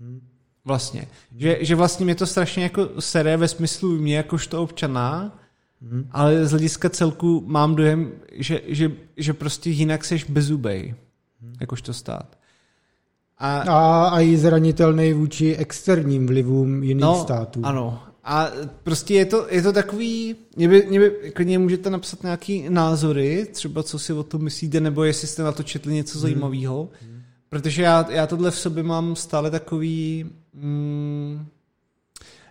Hmm. 0.00 0.20
Vlastně. 0.64 1.08
Že, 1.36 1.58
že 1.60 1.74
vlastně 1.74 2.04
mě 2.04 2.14
to 2.14 2.26
strašně 2.26 2.62
jako 2.62 2.88
sere 2.98 3.36
ve 3.36 3.48
smyslu 3.48 3.98
mě 3.98 4.16
jakožto 4.16 4.62
občana, 4.62 5.39
Hmm. 5.82 6.08
Ale 6.10 6.46
z 6.46 6.50
hlediska 6.50 6.90
celku 6.90 7.44
mám 7.46 7.74
dojem, 7.74 8.12
že, 8.32 8.60
že, 8.66 8.92
že 9.16 9.32
prostě 9.32 9.70
jinak 9.70 10.04
seš 10.04 10.24
bezubej, 10.24 10.94
hmm. 11.42 11.54
jakožto 11.60 11.92
stát. 11.92 12.38
A, 13.38 13.60
a, 13.60 14.08
a 14.08 14.20
i 14.20 14.36
zranitelný 14.36 15.12
vůči 15.12 15.56
externím 15.56 16.26
vlivům 16.26 16.82
jiných 16.82 17.02
no, 17.02 17.22
států. 17.22 17.60
Ano. 17.64 18.02
A 18.24 18.48
prostě 18.82 19.14
je 19.14 19.24
to, 19.24 19.46
je 19.50 19.62
to 19.62 19.72
takový, 19.72 20.36
mě 20.56 20.68
by, 20.68 20.86
mě 20.88 21.00
by, 21.00 21.32
klidně 21.34 21.58
můžete 21.58 21.90
napsat 21.90 22.22
nějaký 22.22 22.66
názory, 22.68 23.46
třeba 23.52 23.82
co 23.82 23.98
si 23.98 24.12
o 24.12 24.22
tom 24.22 24.42
myslíte, 24.42 24.80
nebo 24.80 25.04
jestli 25.04 25.28
jste 25.28 25.42
na 25.42 25.52
to 25.52 25.62
četli 25.62 25.94
něco 25.94 26.18
hmm. 26.18 26.22
zajímavého, 26.22 26.88
hmm. 27.02 27.22
protože 27.48 27.82
já, 27.82 28.06
já 28.10 28.26
tohle 28.26 28.50
v 28.50 28.58
sobě 28.58 28.82
mám 28.82 29.16
stále 29.16 29.50
takový, 29.50 30.26
mm, 30.54 31.46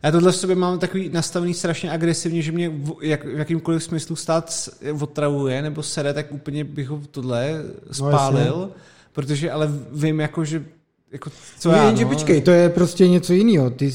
Já 0.04 0.12
tohle 0.12 0.32
v 0.32 0.36
sobě 0.36 0.56
mám 0.56 0.80
takový 0.80 1.10
nastavený 1.10 1.54
strašně 1.54 1.92
agresivně, 1.92 2.42
že 2.42 2.52
mě 2.52 2.70
v, 2.70 2.94
jak, 3.02 3.26
v 3.26 3.38
jakýmkoliv 3.38 3.84
smyslu 3.84 4.16
stát 4.16 4.70
otravuje 5.02 5.62
nebo 5.62 5.84
sere, 5.84 6.14
tak 6.14 6.32
úplně 6.32 6.64
bych 6.64 6.90
ho 6.90 7.02
tohle 7.12 7.64
spálil, 7.92 8.56
no, 8.58 8.72
protože 9.14 9.52
ale 9.52 9.70
vím 9.92 10.20
jako, 10.20 10.46
že 10.46 10.66
jako, 11.12 11.30
co 11.60 11.72
já, 11.72 11.92
no? 11.92 12.08
počkej, 12.08 12.42
to 12.42 12.52
je 12.52 12.70
prostě 12.70 13.08
něco 13.08 13.34
jiného. 13.34 13.70
Ty, 13.70 13.94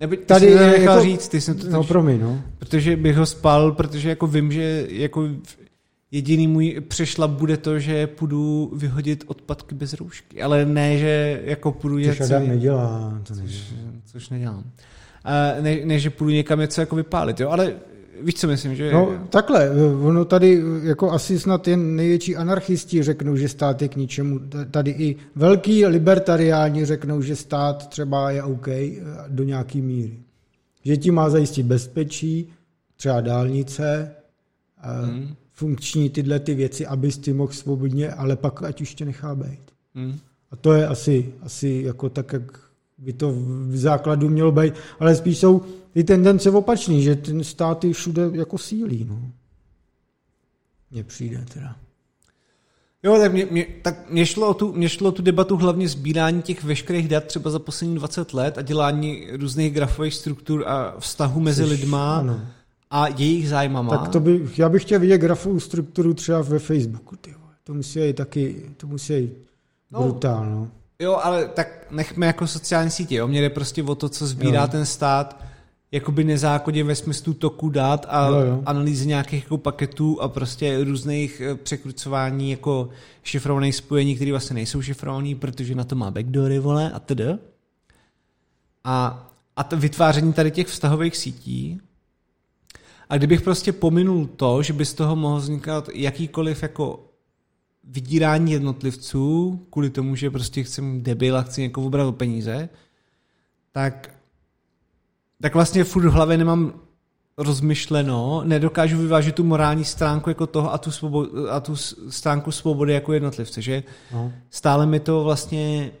nebo, 0.00 0.16
ty 0.16 0.22
tady 0.22 0.46
jsi 0.46 0.82
jako, 0.82 1.02
říct, 1.02 1.28
ty 1.28 1.40
jsem 1.40 1.58
to 1.58 1.70
no, 1.70 1.84
promiň, 1.84 2.20
no. 2.20 2.42
Protože 2.58 2.96
bych 2.96 3.16
ho 3.16 3.26
spálil, 3.26 3.72
protože 3.72 4.08
jako 4.08 4.26
vím, 4.26 4.52
že 4.52 4.86
jako 4.90 5.28
jediný 6.10 6.46
můj 6.46 6.80
přešlap 6.88 7.30
bude 7.30 7.56
to, 7.56 7.78
že 7.78 8.06
půjdu 8.06 8.70
vyhodit 8.76 9.24
odpadky 9.26 9.74
bez 9.74 9.92
roušky, 9.92 10.42
ale 10.42 10.66
ne, 10.66 10.98
že 10.98 11.42
jako 11.44 11.72
půjdu. 11.72 12.04
Což 12.04 12.20
Adam 12.20 12.48
nedělá. 12.48 13.20
To 13.22 13.34
nedělá. 13.34 13.50
Což, 13.50 13.74
což 14.04 14.28
nedělám. 14.28 14.64
A 15.26 15.60
ne, 15.60 15.76
ne, 15.84 15.98
že 15.98 16.10
půjdu 16.10 16.30
někam 16.30 16.60
něco 16.60 16.80
jako 16.80 16.96
vypálit, 16.96 17.40
jo, 17.40 17.48
ale 17.48 17.74
víš, 18.22 18.34
co 18.34 18.46
myslím, 18.46 18.74
že... 18.74 18.92
No 18.92 19.26
takhle, 19.30 19.70
ono 20.02 20.24
tady 20.24 20.62
jako 20.82 21.10
asi 21.10 21.38
snad 21.38 21.68
jen 21.68 21.96
největší 21.96 22.36
anarchisti 22.36 23.02
řeknou, 23.02 23.36
že 23.36 23.48
stát 23.48 23.82
je 23.82 23.88
k 23.88 23.96
ničemu. 23.96 24.40
Tady 24.70 24.90
i 24.90 25.16
velký 25.34 25.86
libertariáni 25.86 26.84
řeknou, 26.84 27.22
že 27.22 27.36
stát 27.36 27.88
třeba 27.88 28.30
je 28.30 28.42
OK 28.42 28.68
eh, 28.68 28.92
do 29.28 29.44
nějaký 29.44 29.82
míry. 29.82 30.18
Že 30.84 30.96
ti 30.96 31.10
má 31.10 31.30
zajistit 31.30 31.62
bezpečí, 31.62 32.48
třeba 32.96 33.20
dálnice, 33.20 34.10
hmm. 34.78 35.34
funkční 35.52 36.10
tyhle 36.10 36.38
ty 36.40 36.54
věci, 36.54 36.86
abys 36.86 37.18
ty 37.18 37.32
mohl 37.32 37.52
svobodně, 37.52 38.10
ale 38.10 38.36
pak 38.36 38.62
ať 38.62 38.80
už 38.80 38.94
tě 38.94 39.04
nechá 39.04 39.34
být. 39.34 39.60
Hmm. 39.94 40.18
A 40.50 40.56
to 40.56 40.72
je 40.72 40.86
asi, 40.86 41.32
asi 41.42 41.82
jako 41.86 42.08
tak, 42.08 42.32
jak 42.32 42.60
by 42.98 43.12
to 43.12 43.32
v 43.68 43.76
základu 43.76 44.28
mělo 44.28 44.52
být, 44.52 44.74
ale 45.00 45.16
spíš 45.16 45.38
jsou 45.38 45.62
ty 45.92 46.04
tendence 46.04 46.50
opačný, 46.50 47.02
že 47.02 47.14
ten 47.14 47.44
státy 47.44 47.92
všude 47.92 48.30
jako 48.32 48.58
sílí. 48.58 49.06
No. 49.08 49.22
Mně 50.90 51.04
přijde 51.04 51.44
teda. 51.54 51.76
Jo, 53.02 53.18
tak 53.18 53.32
mě, 53.32 53.46
mě, 53.50 53.66
tak 53.82 54.10
mě, 54.10 54.26
šlo 54.26 54.48
o 54.48 54.54
tu, 54.54 54.72
mě 54.72 54.88
šlo 54.88 55.08
o 55.08 55.12
tu 55.12 55.22
debatu 55.22 55.56
hlavně 55.56 55.88
sbírání 55.88 56.42
těch 56.42 56.64
veškerých 56.64 57.08
dat 57.08 57.24
třeba 57.24 57.50
za 57.50 57.58
poslední 57.58 57.96
20 57.96 58.34
let 58.34 58.58
a 58.58 58.62
dělání 58.62 59.26
různých 59.32 59.72
grafových 59.72 60.14
struktur 60.14 60.64
a 60.68 60.94
vztahu 60.98 61.40
mezi 61.40 61.62
Jsi, 61.62 61.68
lidma 61.68 62.16
ano. 62.16 62.40
a 62.90 63.08
jejich 63.08 63.48
zájmama. 63.48 63.98
Tak 63.98 64.08
to 64.08 64.20
by, 64.20 64.48
já 64.58 64.68
bych 64.68 64.82
chtěl 64.82 65.00
vidět 65.00 65.18
grafovou 65.18 65.60
strukturu 65.60 66.14
třeba 66.14 66.42
ve 66.42 66.58
Facebooku. 66.58 67.16
Ty. 67.16 67.34
To 67.64 67.74
musí 67.74 68.00
být 68.00 68.16
taky, 68.16 68.70
to 68.76 68.86
musí 68.86 69.12
být 69.12 69.32
no, 69.90 70.02
brutálno. 70.02 70.70
Jo, 70.98 71.20
ale 71.22 71.48
tak 71.48 71.86
nechme 71.90 72.26
jako 72.26 72.46
sociální 72.46 72.90
sítě, 72.90 73.14
jo. 73.14 73.28
Mně 73.28 73.40
jde 73.40 73.50
prostě 73.50 73.82
o 73.82 73.94
to, 73.94 74.08
co 74.08 74.26
sbírá 74.26 74.62
jo. 74.62 74.68
ten 74.68 74.86
stát, 74.86 75.44
jakoby 75.92 76.24
nezákonně 76.24 76.84
ve 76.84 76.94
smyslu 76.94 77.34
toku 77.34 77.68
dát 77.68 78.06
a 78.08 78.28
jo, 78.28 78.34
jo. 78.34 78.62
analýzy 78.66 79.06
nějakých 79.06 79.42
jako 79.42 79.58
paketů 79.58 80.22
a 80.22 80.28
prostě 80.28 80.84
různých 80.84 81.40
eh, 81.40 81.54
překrucování 81.54 82.50
jako 82.50 82.88
šifrovaných 83.22 83.76
spojení, 83.76 84.16
které 84.16 84.30
vlastně 84.30 84.54
nejsou 84.54 84.82
šifrovaný, 84.82 85.34
protože 85.34 85.74
na 85.74 85.84
to 85.84 85.94
má 85.94 86.10
backdoory, 86.10 86.58
vole, 86.58 86.92
a 86.92 86.98
td. 86.98 87.20
A, 88.84 89.26
a 89.56 89.64
to 89.64 89.76
vytváření 89.76 90.32
tady 90.32 90.50
těch 90.50 90.66
vztahových 90.66 91.16
sítí. 91.16 91.80
A 93.08 93.16
kdybych 93.16 93.42
prostě 93.42 93.72
pominul 93.72 94.26
to, 94.26 94.62
že 94.62 94.72
by 94.72 94.84
z 94.84 94.94
toho 94.94 95.16
mohl 95.16 95.36
vznikat 95.36 95.88
jakýkoliv 95.94 96.62
jako 96.62 97.05
vydírání 97.86 98.52
jednotlivců 98.52 99.60
kvůli 99.70 99.90
tomu, 99.90 100.16
že 100.16 100.30
prostě 100.30 100.62
chcem 100.62 101.02
debil 101.02 101.36
a 101.36 101.42
chci 101.42 101.60
někoho 101.62 101.86
vybrat 101.86 102.04
o 102.04 102.12
peníze, 102.12 102.68
tak, 103.72 104.10
tak 105.42 105.54
vlastně 105.54 105.84
furt 105.84 106.06
v 106.06 106.12
hlavě 106.12 106.36
nemám 106.36 106.80
rozmyšleno, 107.38 108.42
nedokážu 108.44 108.98
vyvážit 108.98 109.34
tu 109.34 109.44
morální 109.44 109.84
stránku 109.84 110.30
jako 110.30 110.46
toho 110.46 110.72
a 110.72 110.78
tu, 110.78 110.90
svobodu, 110.90 111.50
a 111.50 111.60
tu 111.60 111.76
stránku 112.10 112.52
svobody 112.52 112.92
jako 112.92 113.12
jednotlivce, 113.12 113.62
že 113.62 113.82
no. 114.12 114.32
stále 114.50 114.86
mi 114.86 115.00
to 115.00 115.24
vlastně 115.24 115.92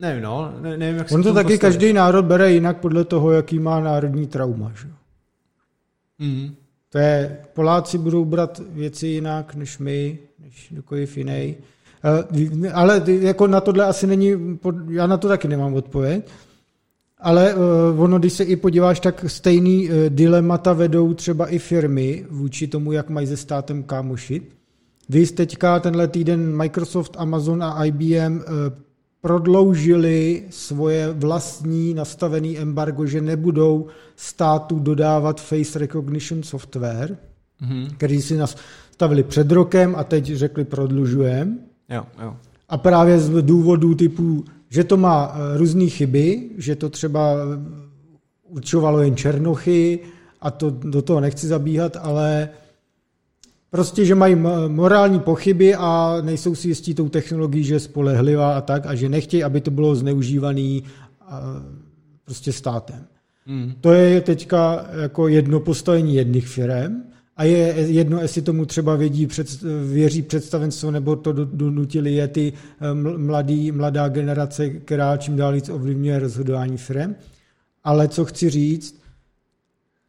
nevím, 0.00 0.22
no, 0.22 0.52
ne, 0.60 0.76
nevím, 0.76 0.96
jak 0.96 1.12
On 1.12 1.22
to 1.22 1.34
taky 1.34 1.52
postavit. 1.52 1.60
každý 1.60 1.92
národ 1.92 2.24
bere 2.24 2.52
jinak 2.52 2.80
podle 2.80 3.04
toho, 3.04 3.30
jaký 3.30 3.58
má 3.58 3.80
národní 3.80 4.26
trauma, 4.26 4.72
že? 4.80 4.88
Mm. 6.18 6.54
To 6.94 6.98
je, 6.98 7.38
Poláci 7.54 7.98
budou 7.98 8.24
brát 8.24 8.60
věci 8.70 9.06
jinak 9.06 9.54
než 9.54 9.78
my, 9.78 10.18
než 10.38 10.68
kdokoliv 10.70 11.16
jiný. 11.16 11.56
Eh, 12.62 12.70
ale 12.72 13.02
jako 13.06 13.46
na 13.46 13.60
tohle 13.60 13.84
asi 13.84 14.06
není, 14.06 14.58
já 14.88 15.06
na 15.06 15.16
to 15.16 15.28
taky 15.28 15.48
nemám 15.48 15.74
odpověď. 15.74 16.28
Ale 17.18 17.54
uh, 17.54 18.00
ono, 18.00 18.18
když 18.18 18.32
se 18.32 18.44
i 18.44 18.56
podíváš, 18.56 19.00
tak 19.00 19.24
stejný 19.26 19.88
uh, 19.88 19.94
dilemata 20.08 20.72
vedou 20.72 21.14
třeba 21.14 21.46
i 21.46 21.58
firmy 21.58 22.26
vůči 22.30 22.66
tomu, 22.66 22.92
jak 22.92 23.10
mají 23.10 23.26
se 23.26 23.36
státem 23.36 23.82
kámošit. 23.82 24.56
Vy 25.08 25.26
teďka 25.26 25.80
tenhle 25.80 26.08
týden 26.08 26.56
Microsoft, 26.56 27.14
Amazon 27.18 27.62
a 27.62 27.84
IBM 27.84 28.40
prodloužili 29.24 30.44
svoje 30.50 31.12
vlastní 31.12 31.94
nastavený 31.94 32.58
embargo, 32.58 33.06
že 33.06 33.20
nebudou 33.20 33.86
státu 34.16 34.78
dodávat 34.78 35.40
face 35.40 35.78
recognition 35.78 36.42
software, 36.42 37.16
mm-hmm. 37.62 37.88
který 37.96 38.22
si 38.22 38.36
nastavili 38.36 39.22
před 39.22 39.52
rokem 39.52 39.96
a 39.96 40.04
teď 40.04 40.24
řekli 40.24 40.64
prodlužujem. 40.64 41.58
Jo, 41.88 42.04
jo. 42.22 42.36
A 42.68 42.76
právě 42.78 43.18
z 43.18 43.42
důvodů 43.42 43.94
typu, 43.94 44.44
že 44.68 44.84
to 44.84 44.96
má 44.96 45.32
eh, 45.32 45.58
různé 45.58 45.86
chyby, 45.86 46.50
že 46.56 46.76
to 46.76 46.90
třeba 46.90 47.34
určovalo 48.48 49.00
jen 49.00 49.16
černochy 49.16 50.00
a 50.40 50.50
to 50.50 50.70
do 50.70 51.02
toho 51.02 51.20
nechci 51.20 51.46
zabíhat, 51.46 51.96
ale 52.00 52.48
Prostě, 53.74 54.04
že 54.04 54.14
mají 54.14 54.36
morální 54.68 55.20
pochyby 55.20 55.74
a 55.74 56.18
nejsou 56.22 56.54
si 56.54 56.68
jistí 56.68 56.94
tou 56.94 57.08
technologií, 57.08 57.64
že 57.64 57.74
je 57.74 57.80
spolehlivá 57.80 58.56
a 58.56 58.60
tak, 58.60 58.86
a 58.86 58.94
že 58.94 59.08
nechtějí, 59.08 59.44
aby 59.44 59.60
to 59.60 59.70
bylo 59.70 59.94
zneužívané 59.94 60.80
prostě 62.24 62.52
státem. 62.52 63.06
Hmm. 63.46 63.72
To 63.80 63.92
je 63.92 64.20
teďka 64.20 64.86
jako 65.02 65.28
jedno 65.28 65.60
postavení 65.60 66.14
jedných 66.14 66.48
firm 66.48 67.02
a 67.36 67.44
je 67.44 67.74
jedno, 67.76 68.20
jestli 68.20 68.42
tomu 68.42 68.66
třeba 68.66 68.96
vědí, 68.96 69.26
před, 69.26 69.62
věří 69.90 70.22
představenstvo, 70.22 70.90
nebo 70.90 71.16
to 71.16 71.32
donutili 71.32 72.14
je 72.14 72.28
ty 72.28 72.52
eh, 72.80 72.94
mladý, 73.18 73.72
mladá 73.72 74.08
generace, 74.08 74.70
která 74.70 75.16
čím 75.16 75.36
dál 75.36 75.52
víc 75.52 75.68
ovlivňuje 75.68 76.18
rozhodování 76.18 76.76
firm. 76.76 77.14
Ale 77.84 78.08
co 78.08 78.24
chci 78.24 78.50
říct, 78.50 79.03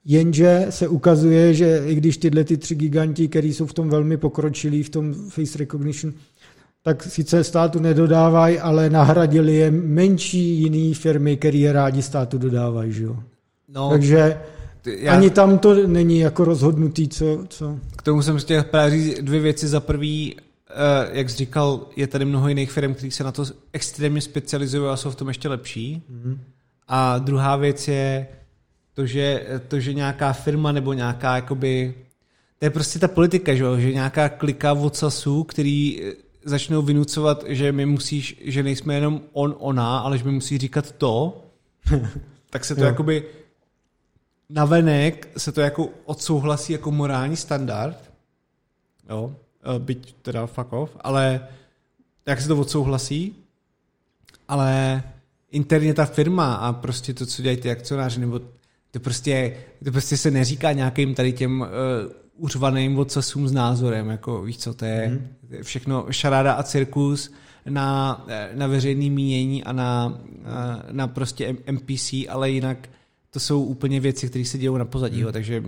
Jenže 0.05 0.65
se 0.69 0.87
ukazuje, 0.87 1.53
že 1.53 1.81
i 1.85 1.95
když 1.95 2.17
tyhle 2.17 2.43
ty 2.43 2.57
tři 2.57 2.75
giganti, 2.75 3.27
který 3.27 3.53
jsou 3.53 3.65
v 3.65 3.73
tom 3.73 3.89
velmi 3.89 4.17
pokročilí, 4.17 4.83
v 4.83 4.89
tom 4.89 5.13
face 5.13 5.57
recognition, 5.57 6.13
tak 6.83 7.03
sice 7.03 7.43
státu 7.43 7.79
nedodávají, 7.79 8.59
ale 8.59 8.89
nahradili 8.89 9.55
je 9.55 9.71
menší 9.71 10.61
jiný 10.61 10.93
firmy, 10.93 11.37
které 11.37 11.57
je 11.57 11.73
rádi 11.73 12.01
státu 12.01 12.37
dodávají. 12.37 12.91
Že 12.91 13.03
jo? 13.03 13.17
No, 13.69 13.89
Takže 13.89 14.37
já, 14.85 15.13
ani 15.13 15.29
tam 15.29 15.57
to 15.57 15.87
není 15.87 16.19
jako 16.19 16.45
rozhodnutý, 16.45 17.07
co... 17.07 17.43
co... 17.49 17.79
K 17.95 18.01
tomu 18.01 18.21
jsem 18.21 18.37
chtěl 18.37 18.63
právě 18.63 18.91
říct 18.91 19.19
dvě 19.21 19.39
věci. 19.39 19.67
Za 19.67 19.79
prvý, 19.79 20.35
uh, 20.35 21.15
jak 21.15 21.29
jsi 21.29 21.37
říkal, 21.37 21.87
je 21.95 22.07
tady 22.07 22.25
mnoho 22.25 22.47
jiných 22.47 22.71
firm, 22.71 22.93
které 22.93 23.11
se 23.11 23.23
na 23.23 23.31
to 23.31 23.45
extrémně 23.73 24.21
specializují 24.21 24.89
a 24.89 24.95
jsou 24.95 25.09
v 25.09 25.15
tom 25.15 25.27
ještě 25.27 25.49
lepší. 25.49 26.03
Mm-hmm. 26.11 26.37
A 26.87 27.17
druhá 27.17 27.55
věc 27.55 27.87
je, 27.87 28.27
to, 28.95 29.05
že, 29.05 29.45
to, 29.67 29.79
že 29.79 29.93
nějaká 29.93 30.33
firma 30.33 30.71
nebo 30.71 30.93
nějaká 30.93 31.35
jakoby, 31.35 31.93
to 32.59 32.65
je 32.65 32.69
prostě 32.69 32.99
ta 32.99 33.07
politika, 33.07 33.55
že, 33.55 33.65
že 33.77 33.93
nějaká 33.93 34.29
klika 34.29 34.73
vocasů, 34.73 35.43
který 35.43 36.01
eh, 36.03 36.13
začnou 36.43 36.81
vynucovat, 36.81 37.43
že 37.47 37.71
my 37.71 37.85
musíš, 37.85 38.41
že 38.41 38.63
nejsme 38.63 38.93
jenom 38.93 39.21
on, 39.33 39.55
ona, 39.59 39.99
ale 39.99 40.17
že 40.17 40.23
mi 40.23 40.31
musí 40.31 40.57
říkat 40.57 40.91
to, 40.91 41.43
tak 42.49 42.65
se 42.65 42.75
to 42.75 42.83
jakoby 42.83 43.23
navenek 44.49 45.29
se 45.37 45.51
to 45.51 45.61
jako 45.61 45.89
odsouhlasí 46.05 46.73
jako 46.73 46.91
morální 46.91 47.35
standard, 47.35 48.11
jo, 49.09 49.35
eh, 49.75 49.79
byť 49.79 50.15
teda 50.21 50.47
fuck 50.47 50.73
off, 50.73 50.97
ale 51.01 51.47
jak 52.25 52.41
se 52.41 52.47
to 52.47 52.57
odsouhlasí, 52.57 53.35
ale 54.47 55.03
interně 55.51 55.93
ta 55.93 56.05
firma 56.05 56.55
a 56.55 56.73
prostě 56.73 57.13
to, 57.13 57.25
co 57.25 57.41
dělají 57.41 57.57
ty 57.57 57.71
akcionáři, 57.71 58.19
nebo 58.19 58.41
to 58.95 58.99
prostě, 58.99 59.53
to 59.85 59.91
prostě 59.91 60.17
se 60.17 60.31
neříká 60.31 60.71
nějakým 60.71 61.15
tady 61.15 61.33
těm 61.33 61.61
uh, 61.61 61.67
uřvaným 62.37 62.95
vocasům 62.95 63.47
s 63.47 63.51
názorem, 63.51 64.09
jako 64.09 64.41
víš 64.41 64.57
co, 64.57 64.73
to 64.73 64.85
je 64.85 65.05
hmm. 65.07 65.27
všechno 65.61 66.05
šaráda 66.09 66.53
a 66.53 66.63
cirkus 66.63 67.31
na, 67.69 68.25
eh, 68.27 68.49
na 68.53 68.67
veřejný 68.67 69.09
mínění 69.09 69.63
a 69.63 69.71
na, 69.71 70.19
na, 70.43 70.85
eh, 70.89 70.93
na 70.93 71.07
prostě 71.07 71.55
NPC, 71.71 72.13
ale 72.29 72.51
jinak 72.51 72.89
to 73.31 73.39
jsou 73.39 73.63
úplně 73.63 73.99
věci, 73.99 74.29
které 74.29 74.45
se 74.45 74.57
dějou 74.57 74.77
na 74.77 74.85
pozadí, 74.85 75.23
hmm. 75.23 75.31
takže 75.31 75.63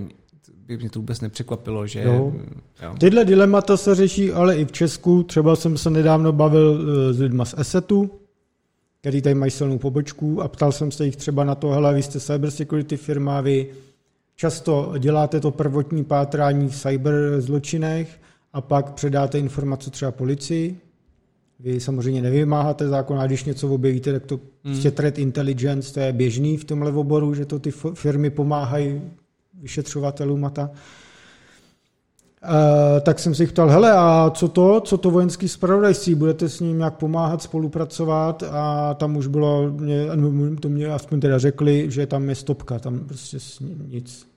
by 0.68 0.78
mě 0.78 0.90
to 0.90 1.00
vůbec 1.00 1.22
nepřekvapilo, 1.22 1.88
že... 1.88 2.02
Jo. 2.02 2.34
Jo. 2.84 2.96
Tyhle 3.00 3.26
dilemata 3.26 3.78
se 3.78 3.96
řeší 3.96 4.32
ale 4.32 4.58
i 4.58 4.66
v 4.66 4.72
Česku. 4.72 5.24
Třeba 5.24 5.56
jsem 5.56 5.78
se 5.78 5.90
nedávno 5.90 6.32
bavil 6.32 6.86
s 7.14 7.20
lidma 7.20 7.46
z 7.46 7.56
Esetu, 7.58 8.12
který 9.08 9.22
tady 9.22 9.36
mají 9.36 9.52
silnou 9.52 9.78
pobočku 9.78 10.42
a 10.42 10.48
ptal 10.48 10.72
jsem 10.72 10.92
se 10.92 11.06
jich 11.06 11.16
třeba 11.16 11.44
na 11.44 11.56
to, 11.56 11.70
hele, 11.70 11.94
vy 11.94 12.04
jste 12.04 12.20
cyber 12.20 12.52
security 12.52 12.98
firma, 12.98 13.42
vy 13.42 13.68
často 14.36 14.94
děláte 15.00 15.40
to 15.40 15.52
prvotní 15.52 16.04
pátrání 16.04 16.70
v 16.70 16.76
cyber 16.76 17.14
zločinech 17.42 18.20
a 18.54 18.62
pak 18.62 18.92
předáte 18.92 19.40
informace 19.40 19.92
třeba 19.92 20.12
policii. 20.12 20.80
Vy 21.60 21.80
samozřejmě 21.80 22.22
nevymáháte 22.22 22.88
zákon, 22.88 23.20
a 23.20 23.28
když 23.28 23.44
něco 23.44 23.70
objevíte, 23.70 24.14
tak 24.14 24.26
to 24.26 24.36
hmm. 24.36 24.46
prostě 24.64 24.92
threat 24.92 25.20
intelligence, 25.20 25.94
to 25.94 26.00
je 26.00 26.14
běžný 26.14 26.58
v 26.58 26.64
tomhle 26.64 26.92
oboru, 26.92 27.34
že 27.34 27.46
to 27.46 27.60
ty 27.60 27.72
firmy 27.94 28.30
pomáhají 28.30 29.02
vyšetřovatelům 29.54 30.46
a 30.46 30.50
tak. 30.50 30.72
Uh, 32.44 33.00
tak 33.00 33.20
jsem 33.20 33.36
si 33.36 33.44
jich 33.44 33.52
ptal, 33.52 33.70
hele, 33.70 33.92
a 33.92 34.32
co 34.34 34.48
to, 34.48 34.82
co 34.82 34.98
to 34.98 35.12
vojenský 35.12 35.48
spravodajství, 35.48 36.16
budete 36.16 36.50
s 36.50 36.60
ním 36.60 36.78
nějak 36.78 36.98
pomáhat, 36.98 37.42
spolupracovat 37.42 38.44
a 38.52 38.94
tam 38.94 39.18
už 39.18 39.28
bylo, 39.28 39.72
mě, 39.72 40.08
to 40.60 40.70
mě 40.70 40.88
aspoň 40.88 41.20
teda 41.20 41.38
řekli, 41.40 41.92
že 41.92 42.08
tam 42.08 42.30
je 42.30 42.36
stopka, 42.36 42.80
tam 42.80 43.00
prostě 43.00 43.38
nic. 43.88 44.28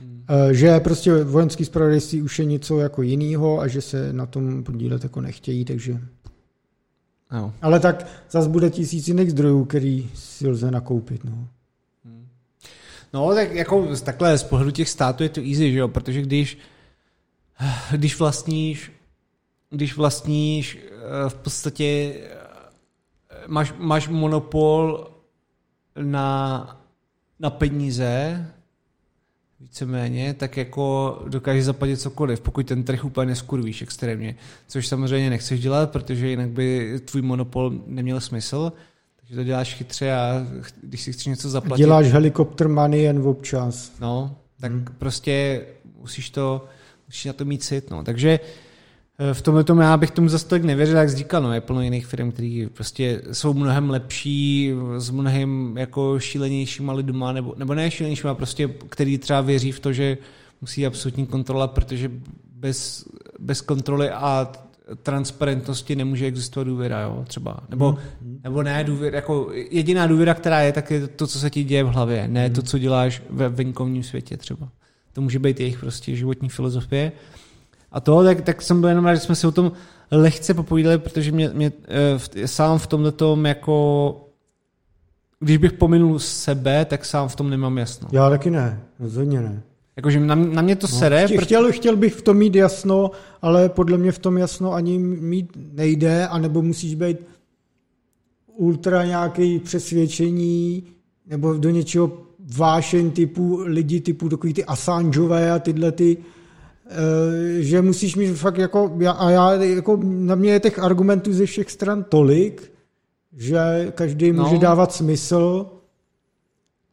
Hmm. 0.00 0.24
Uh, 0.30 0.50
že 0.50 0.80
prostě 0.80 1.24
vojenský 1.24 1.64
spravodajství 1.64 2.22
už 2.22 2.38
je 2.38 2.44
něco 2.44 2.78
jako 2.78 3.02
jiného 3.02 3.60
a 3.60 3.68
že 3.68 3.80
se 3.80 4.12
na 4.12 4.26
tom 4.26 4.64
podílet 4.64 5.02
jako 5.02 5.20
nechtějí, 5.20 5.64
takže... 5.64 6.00
No. 7.32 7.54
Ale 7.62 7.80
tak 7.80 8.06
zase 8.30 8.48
bude 8.48 8.70
tisíc 8.70 9.08
jiných 9.08 9.30
zdrojů, 9.30 9.64
který 9.64 10.10
si 10.14 10.48
lze 10.48 10.70
nakoupit, 10.70 11.24
no. 11.24 11.48
No, 13.12 13.34
tak 13.34 13.54
jako 13.54 13.96
takhle 14.04 14.38
z 14.38 14.42
pohledu 14.42 14.70
těch 14.70 14.88
států 14.88 15.22
je 15.22 15.28
to 15.28 15.40
easy, 15.40 15.72
že 15.72 15.78
jo, 15.78 15.88
protože 15.88 16.22
když, 16.22 16.58
když 17.92 18.18
vlastníš, 18.18 18.92
když 19.70 19.96
vlastníš 19.96 20.78
eh, 20.78 21.28
v 21.28 21.34
podstatě 21.34 21.84
eh, 21.84 22.38
máš, 23.46 23.74
máš 23.78 24.08
monopol 24.08 25.10
na, 26.02 26.80
na 27.40 27.50
peníze, 27.50 28.46
víceméně, 29.60 30.34
tak 30.34 30.56
jako 30.56 31.18
dokážeš 31.28 31.64
zaplatit 31.64 31.96
cokoliv, 31.96 32.40
pokud 32.40 32.66
ten 32.66 32.82
trh 32.82 33.04
úplně 33.04 33.26
neskurvíš 33.26 33.82
extrémně. 33.82 34.36
Což 34.66 34.88
samozřejmě 34.88 35.30
nechceš 35.30 35.60
dělat, 35.60 35.90
protože 35.90 36.28
jinak 36.28 36.50
by 36.50 37.00
tvůj 37.04 37.22
monopol 37.22 37.72
neměl 37.86 38.20
smysl 38.20 38.72
že 39.30 39.36
to 39.36 39.44
děláš 39.44 39.74
chytře 39.74 40.12
a 40.12 40.46
když 40.82 41.02
si 41.02 41.12
chceš 41.12 41.26
něco 41.26 41.50
zaplatit... 41.50 41.82
Děláš 41.82 42.06
helikopter 42.06 42.68
money 42.68 43.02
jen 43.02 43.18
občas. 43.18 43.92
No, 44.00 44.36
tak 44.60 44.72
hmm. 44.72 44.84
prostě 44.98 45.62
musíš 46.00 46.30
to, 46.30 46.64
musíš 47.06 47.24
na 47.24 47.32
to 47.32 47.44
mít 47.44 47.62
cit, 47.62 47.90
no. 47.90 48.04
Takže 48.04 48.40
eh, 49.18 49.34
v 49.34 49.42
tomhle 49.42 49.64
tomu 49.64 49.80
já 49.80 49.96
bych 49.96 50.10
tomu 50.10 50.28
zase 50.28 50.46
tolik 50.46 50.64
nevěřil, 50.64 50.96
jak 50.96 51.10
říkal, 51.10 51.42
no, 51.42 51.52
je 51.52 51.60
plno 51.60 51.82
jiných 51.82 52.06
firm, 52.06 52.32
které 52.32 52.66
prostě 52.74 53.22
jsou 53.32 53.54
mnohem 53.54 53.90
lepší, 53.90 54.72
s 54.98 55.10
mnohem 55.10 55.76
jako 55.78 56.20
šílenějšíma 56.20 56.92
lidma, 56.92 57.32
nebo, 57.32 57.54
nebo 57.56 57.74
ne 57.74 57.90
šílenějšíma, 57.90 58.34
prostě, 58.34 58.68
který 58.88 59.18
třeba 59.18 59.40
věří 59.40 59.72
v 59.72 59.80
to, 59.80 59.92
že 59.92 60.18
musí 60.60 60.86
absolutní 60.86 61.26
kontrola, 61.26 61.68
protože 61.68 62.10
bez, 62.54 63.04
bez 63.38 63.60
kontroly 63.60 64.10
a 64.10 64.52
transparentnosti 65.02 65.96
nemůže 65.96 66.26
existovat 66.26 66.66
důvěra, 66.66 67.00
jo, 67.00 67.24
třeba. 67.28 67.60
Nebo, 67.68 67.98
hmm. 68.22 68.40
nebo 68.44 68.62
ne 68.62 68.84
důvěra, 68.84 69.16
jako 69.16 69.48
jediná 69.70 70.06
důvěra, 70.06 70.34
která 70.34 70.60
je, 70.60 70.72
tak 70.72 70.90
je 70.90 71.08
to, 71.08 71.26
co 71.26 71.38
se 71.38 71.50
ti 71.50 71.64
děje 71.64 71.84
v 71.84 71.88
hlavě, 71.88 72.28
ne 72.28 72.44
hmm. 72.44 72.54
to, 72.54 72.62
co 72.62 72.78
děláš 72.78 73.22
ve 73.30 73.48
venkovním 73.48 74.02
světě 74.02 74.36
třeba. 74.36 74.68
To 75.12 75.20
může 75.20 75.38
být 75.38 75.60
jejich 75.60 75.78
prostě 75.78 76.16
životní 76.16 76.48
filozofie. 76.48 77.12
A 77.92 78.00
to, 78.00 78.24
tak, 78.24 78.40
tak 78.40 78.62
jsem 78.62 78.80
byl 78.80 78.88
jenom 78.88 79.06
rád, 79.06 79.14
že 79.14 79.20
jsme 79.20 79.34
si 79.34 79.46
o 79.46 79.52
tom 79.52 79.72
lehce 80.10 80.54
popovídali, 80.54 80.98
protože 80.98 81.32
mě, 81.32 81.50
mě 81.52 81.72
eh, 82.36 82.48
sám 82.48 82.78
v 82.78 82.86
tomhle 82.86 83.12
tom 83.12 83.46
jako 83.46 84.26
když 85.40 85.56
bych 85.56 85.72
pominul 85.72 86.18
sebe, 86.18 86.84
tak 86.84 87.04
sám 87.04 87.28
v 87.28 87.36
tom 87.36 87.50
nemám 87.50 87.78
jasno. 87.78 88.08
Já 88.12 88.30
taky 88.30 88.50
ne, 88.50 88.80
rozhodně 88.98 89.40
ne. 89.40 89.62
Jakože 90.00 90.20
na, 90.20 90.34
na 90.34 90.62
mě 90.62 90.76
to 90.76 90.86
no, 90.92 90.98
sere. 90.98 91.26
Chtěl, 91.26 91.40
chtěl, 91.44 91.72
chtěl 91.72 91.96
bych 91.96 92.14
v 92.14 92.22
tom 92.22 92.36
mít 92.36 92.54
jasno, 92.54 93.10
ale 93.42 93.68
podle 93.68 93.98
mě 93.98 94.12
v 94.12 94.18
tom 94.18 94.38
jasno 94.38 94.72
ani 94.72 94.98
mít 94.98 95.52
nejde, 95.72 96.26
anebo 96.26 96.62
musíš 96.62 96.94
být 96.94 97.16
ultra 98.56 99.04
nějaký 99.04 99.58
přesvědčení, 99.58 100.84
nebo 101.26 101.54
do 101.54 101.70
něčeho 101.70 102.12
vášen 102.56 103.10
typu 103.10 103.60
lidi 103.64 104.00
typu 104.00 104.28
takový 104.28 104.54
ty 104.54 104.64
Assangeové 104.64 105.50
a 105.50 105.58
tyhle 105.58 105.92
ty, 105.92 106.16
eh, 106.86 107.62
že 107.62 107.82
musíš 107.82 108.16
mít 108.16 108.34
fakt 108.34 108.58
jako, 108.58 108.98
a 109.18 109.30
já, 109.30 109.52
jako 109.52 110.00
na 110.02 110.34
mě 110.34 110.50
je 110.50 110.60
těch 110.60 110.78
argumentů 110.78 111.32
ze 111.32 111.46
všech 111.46 111.70
stran 111.70 112.04
tolik, 112.08 112.72
že 113.36 113.92
každý 113.94 114.32
může 114.32 114.54
no. 114.54 114.60
dávat 114.60 114.92
smysl, 114.92 115.66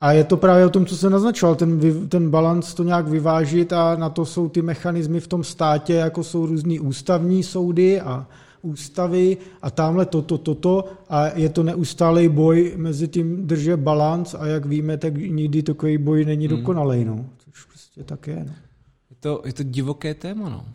a 0.02 0.12
je 0.12 0.24
to 0.24 0.38
právě 0.38 0.66
o 0.66 0.70
tom, 0.70 0.86
co 0.86 0.98
se 0.98 1.10
naznačoval, 1.10 1.56
ten, 1.56 1.80
ten 2.10 2.30
balans 2.30 2.74
to 2.74 2.84
nějak 2.84 3.08
vyvážit 3.08 3.74
a 3.74 3.96
na 3.96 4.10
to 4.10 4.26
jsou 4.26 4.50
ty 4.50 4.62
mechanismy 4.62 5.20
v 5.20 5.28
tom 5.28 5.44
státě, 5.44 5.94
jako 5.94 6.24
jsou 6.24 6.46
různý 6.46 6.80
ústavní 6.80 7.44
soudy 7.44 8.02
a 8.02 8.28
ústavy 8.62 9.38
a 9.62 9.72
tamhle 9.72 10.06
toto, 10.06 10.38
toto 10.38 10.86
a 11.10 11.38
je 11.38 11.50
to 11.50 11.64
neustálý 11.64 12.30
boj 12.30 12.74
mezi 12.76 13.08
tím 13.08 13.48
drže 13.48 13.78
balans 13.78 14.36
a 14.40 14.46
jak 14.46 14.66
víme, 14.66 14.98
tak 14.98 15.18
nikdy 15.18 15.64
takový 15.64 15.98
boj 15.98 16.26
není 16.26 16.48
hmm. 16.48 16.58
dokonalý, 16.58 17.06
no. 17.06 17.26
Což 17.38 17.66
prostě 17.66 18.04
tak 18.04 18.28
je, 18.28 18.46
no. 18.48 18.54
Je 19.10 19.16
to, 19.20 19.42
je 19.46 19.54
to 19.54 19.64
divoké 19.64 20.14
téma, 20.14 20.50
no. 20.50 20.66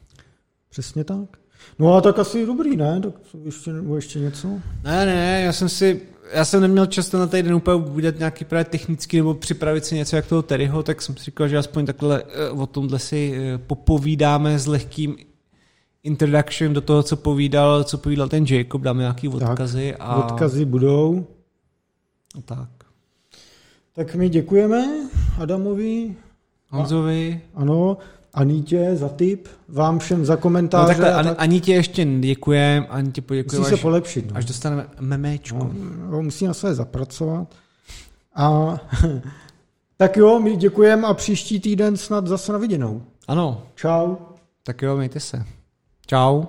Přesně 0.70 1.05
tak. 1.05 1.36
No 1.78 1.94
a 1.94 2.01
tak 2.01 2.19
asi 2.19 2.47
dobrý, 2.47 2.77
ne? 2.77 3.01
Tak 3.01 3.15
ještě, 3.44 3.73
nebo 3.73 3.97
ještě 3.97 4.19
něco? 4.19 4.49
Ne, 4.85 5.07
ne, 5.07 5.43
já 5.44 5.53
jsem 5.53 5.69
si 5.69 6.01
já 6.31 6.44
jsem 6.44 6.61
neměl 6.61 6.86
často 6.86 7.19
na 7.19 7.27
týden 7.27 7.55
úplně 7.55 7.85
udělat 7.85 8.19
nějaký 8.19 8.44
právě 8.44 8.65
technický 8.65 9.16
nebo 9.16 9.35
připravit 9.35 9.85
si 9.85 9.94
něco 9.94 10.16
jak 10.16 10.27
toho 10.27 10.43
Terryho, 10.43 10.82
tak 10.82 11.03
jsem 11.03 11.16
si 11.16 11.24
říkal, 11.24 11.49
že 11.49 11.59
aspoň 11.59 11.86
takhle 11.86 12.23
eh, 12.23 12.51
o 12.51 12.66
tomhle 12.66 12.99
si 12.99 13.35
eh, 13.36 13.59
popovídáme 13.59 14.59
s 14.59 14.66
lehkým 14.66 15.16
introduction 16.03 16.73
do 16.73 16.81
toho, 16.81 17.03
co 17.03 17.16
povídal, 17.16 17.85
co 17.85 17.99
povídal 17.99 18.28
ten 18.28 18.44
Jacob, 18.44 18.82
dáme 18.82 19.01
nějaký 19.01 19.28
odkazy. 19.28 19.94
Tak, 19.99 20.09
a... 20.09 20.16
Odkazy 20.16 20.65
budou. 20.65 21.27
A 22.39 22.40
tak. 22.40 22.69
Tak 23.93 24.15
my 24.15 24.28
děkujeme 24.28 25.09
Adamovi. 25.39 26.16
Honzovi. 26.69 27.40
A, 27.55 27.61
ano. 27.61 27.97
Anítě 28.34 28.96
za 28.96 29.09
tip, 29.09 29.48
vám 29.68 29.98
všem 29.98 30.24
za 30.24 30.36
komentáře. 30.36 30.82
No 30.82 30.88
takhle, 30.88 31.14
An- 31.14 31.24
tak... 31.26 31.34
Anítě 31.38 31.72
ještě 31.72 32.04
děkujeme, 32.04 32.86
Anítě 32.86 33.22
poděkujeme. 33.22 33.64
Musí 33.64 33.76
se 33.76 33.82
polepšit. 33.82 34.30
No. 34.30 34.36
Až 34.36 34.44
dostaneme 34.44 34.86
memečku. 35.00 35.59
No, 35.59 35.70
no, 36.10 36.22
musí 36.22 36.46
na 36.46 36.54
své 36.54 36.74
zapracovat. 36.74 37.54
A 38.34 38.76
tak 39.96 40.16
jo, 40.16 40.40
my 40.40 40.56
děkujeme 40.56 41.06
a 41.06 41.14
příští 41.14 41.60
týden 41.60 41.96
snad 41.96 42.26
zase 42.26 42.52
na 42.52 42.59
viděnou. 42.59 43.02
Ano. 43.28 43.62
Čau. 43.74 44.16
Tak 44.62 44.82
jo, 44.82 44.96
mějte 44.96 45.20
se. 45.20 45.44
Čau. 46.06 46.44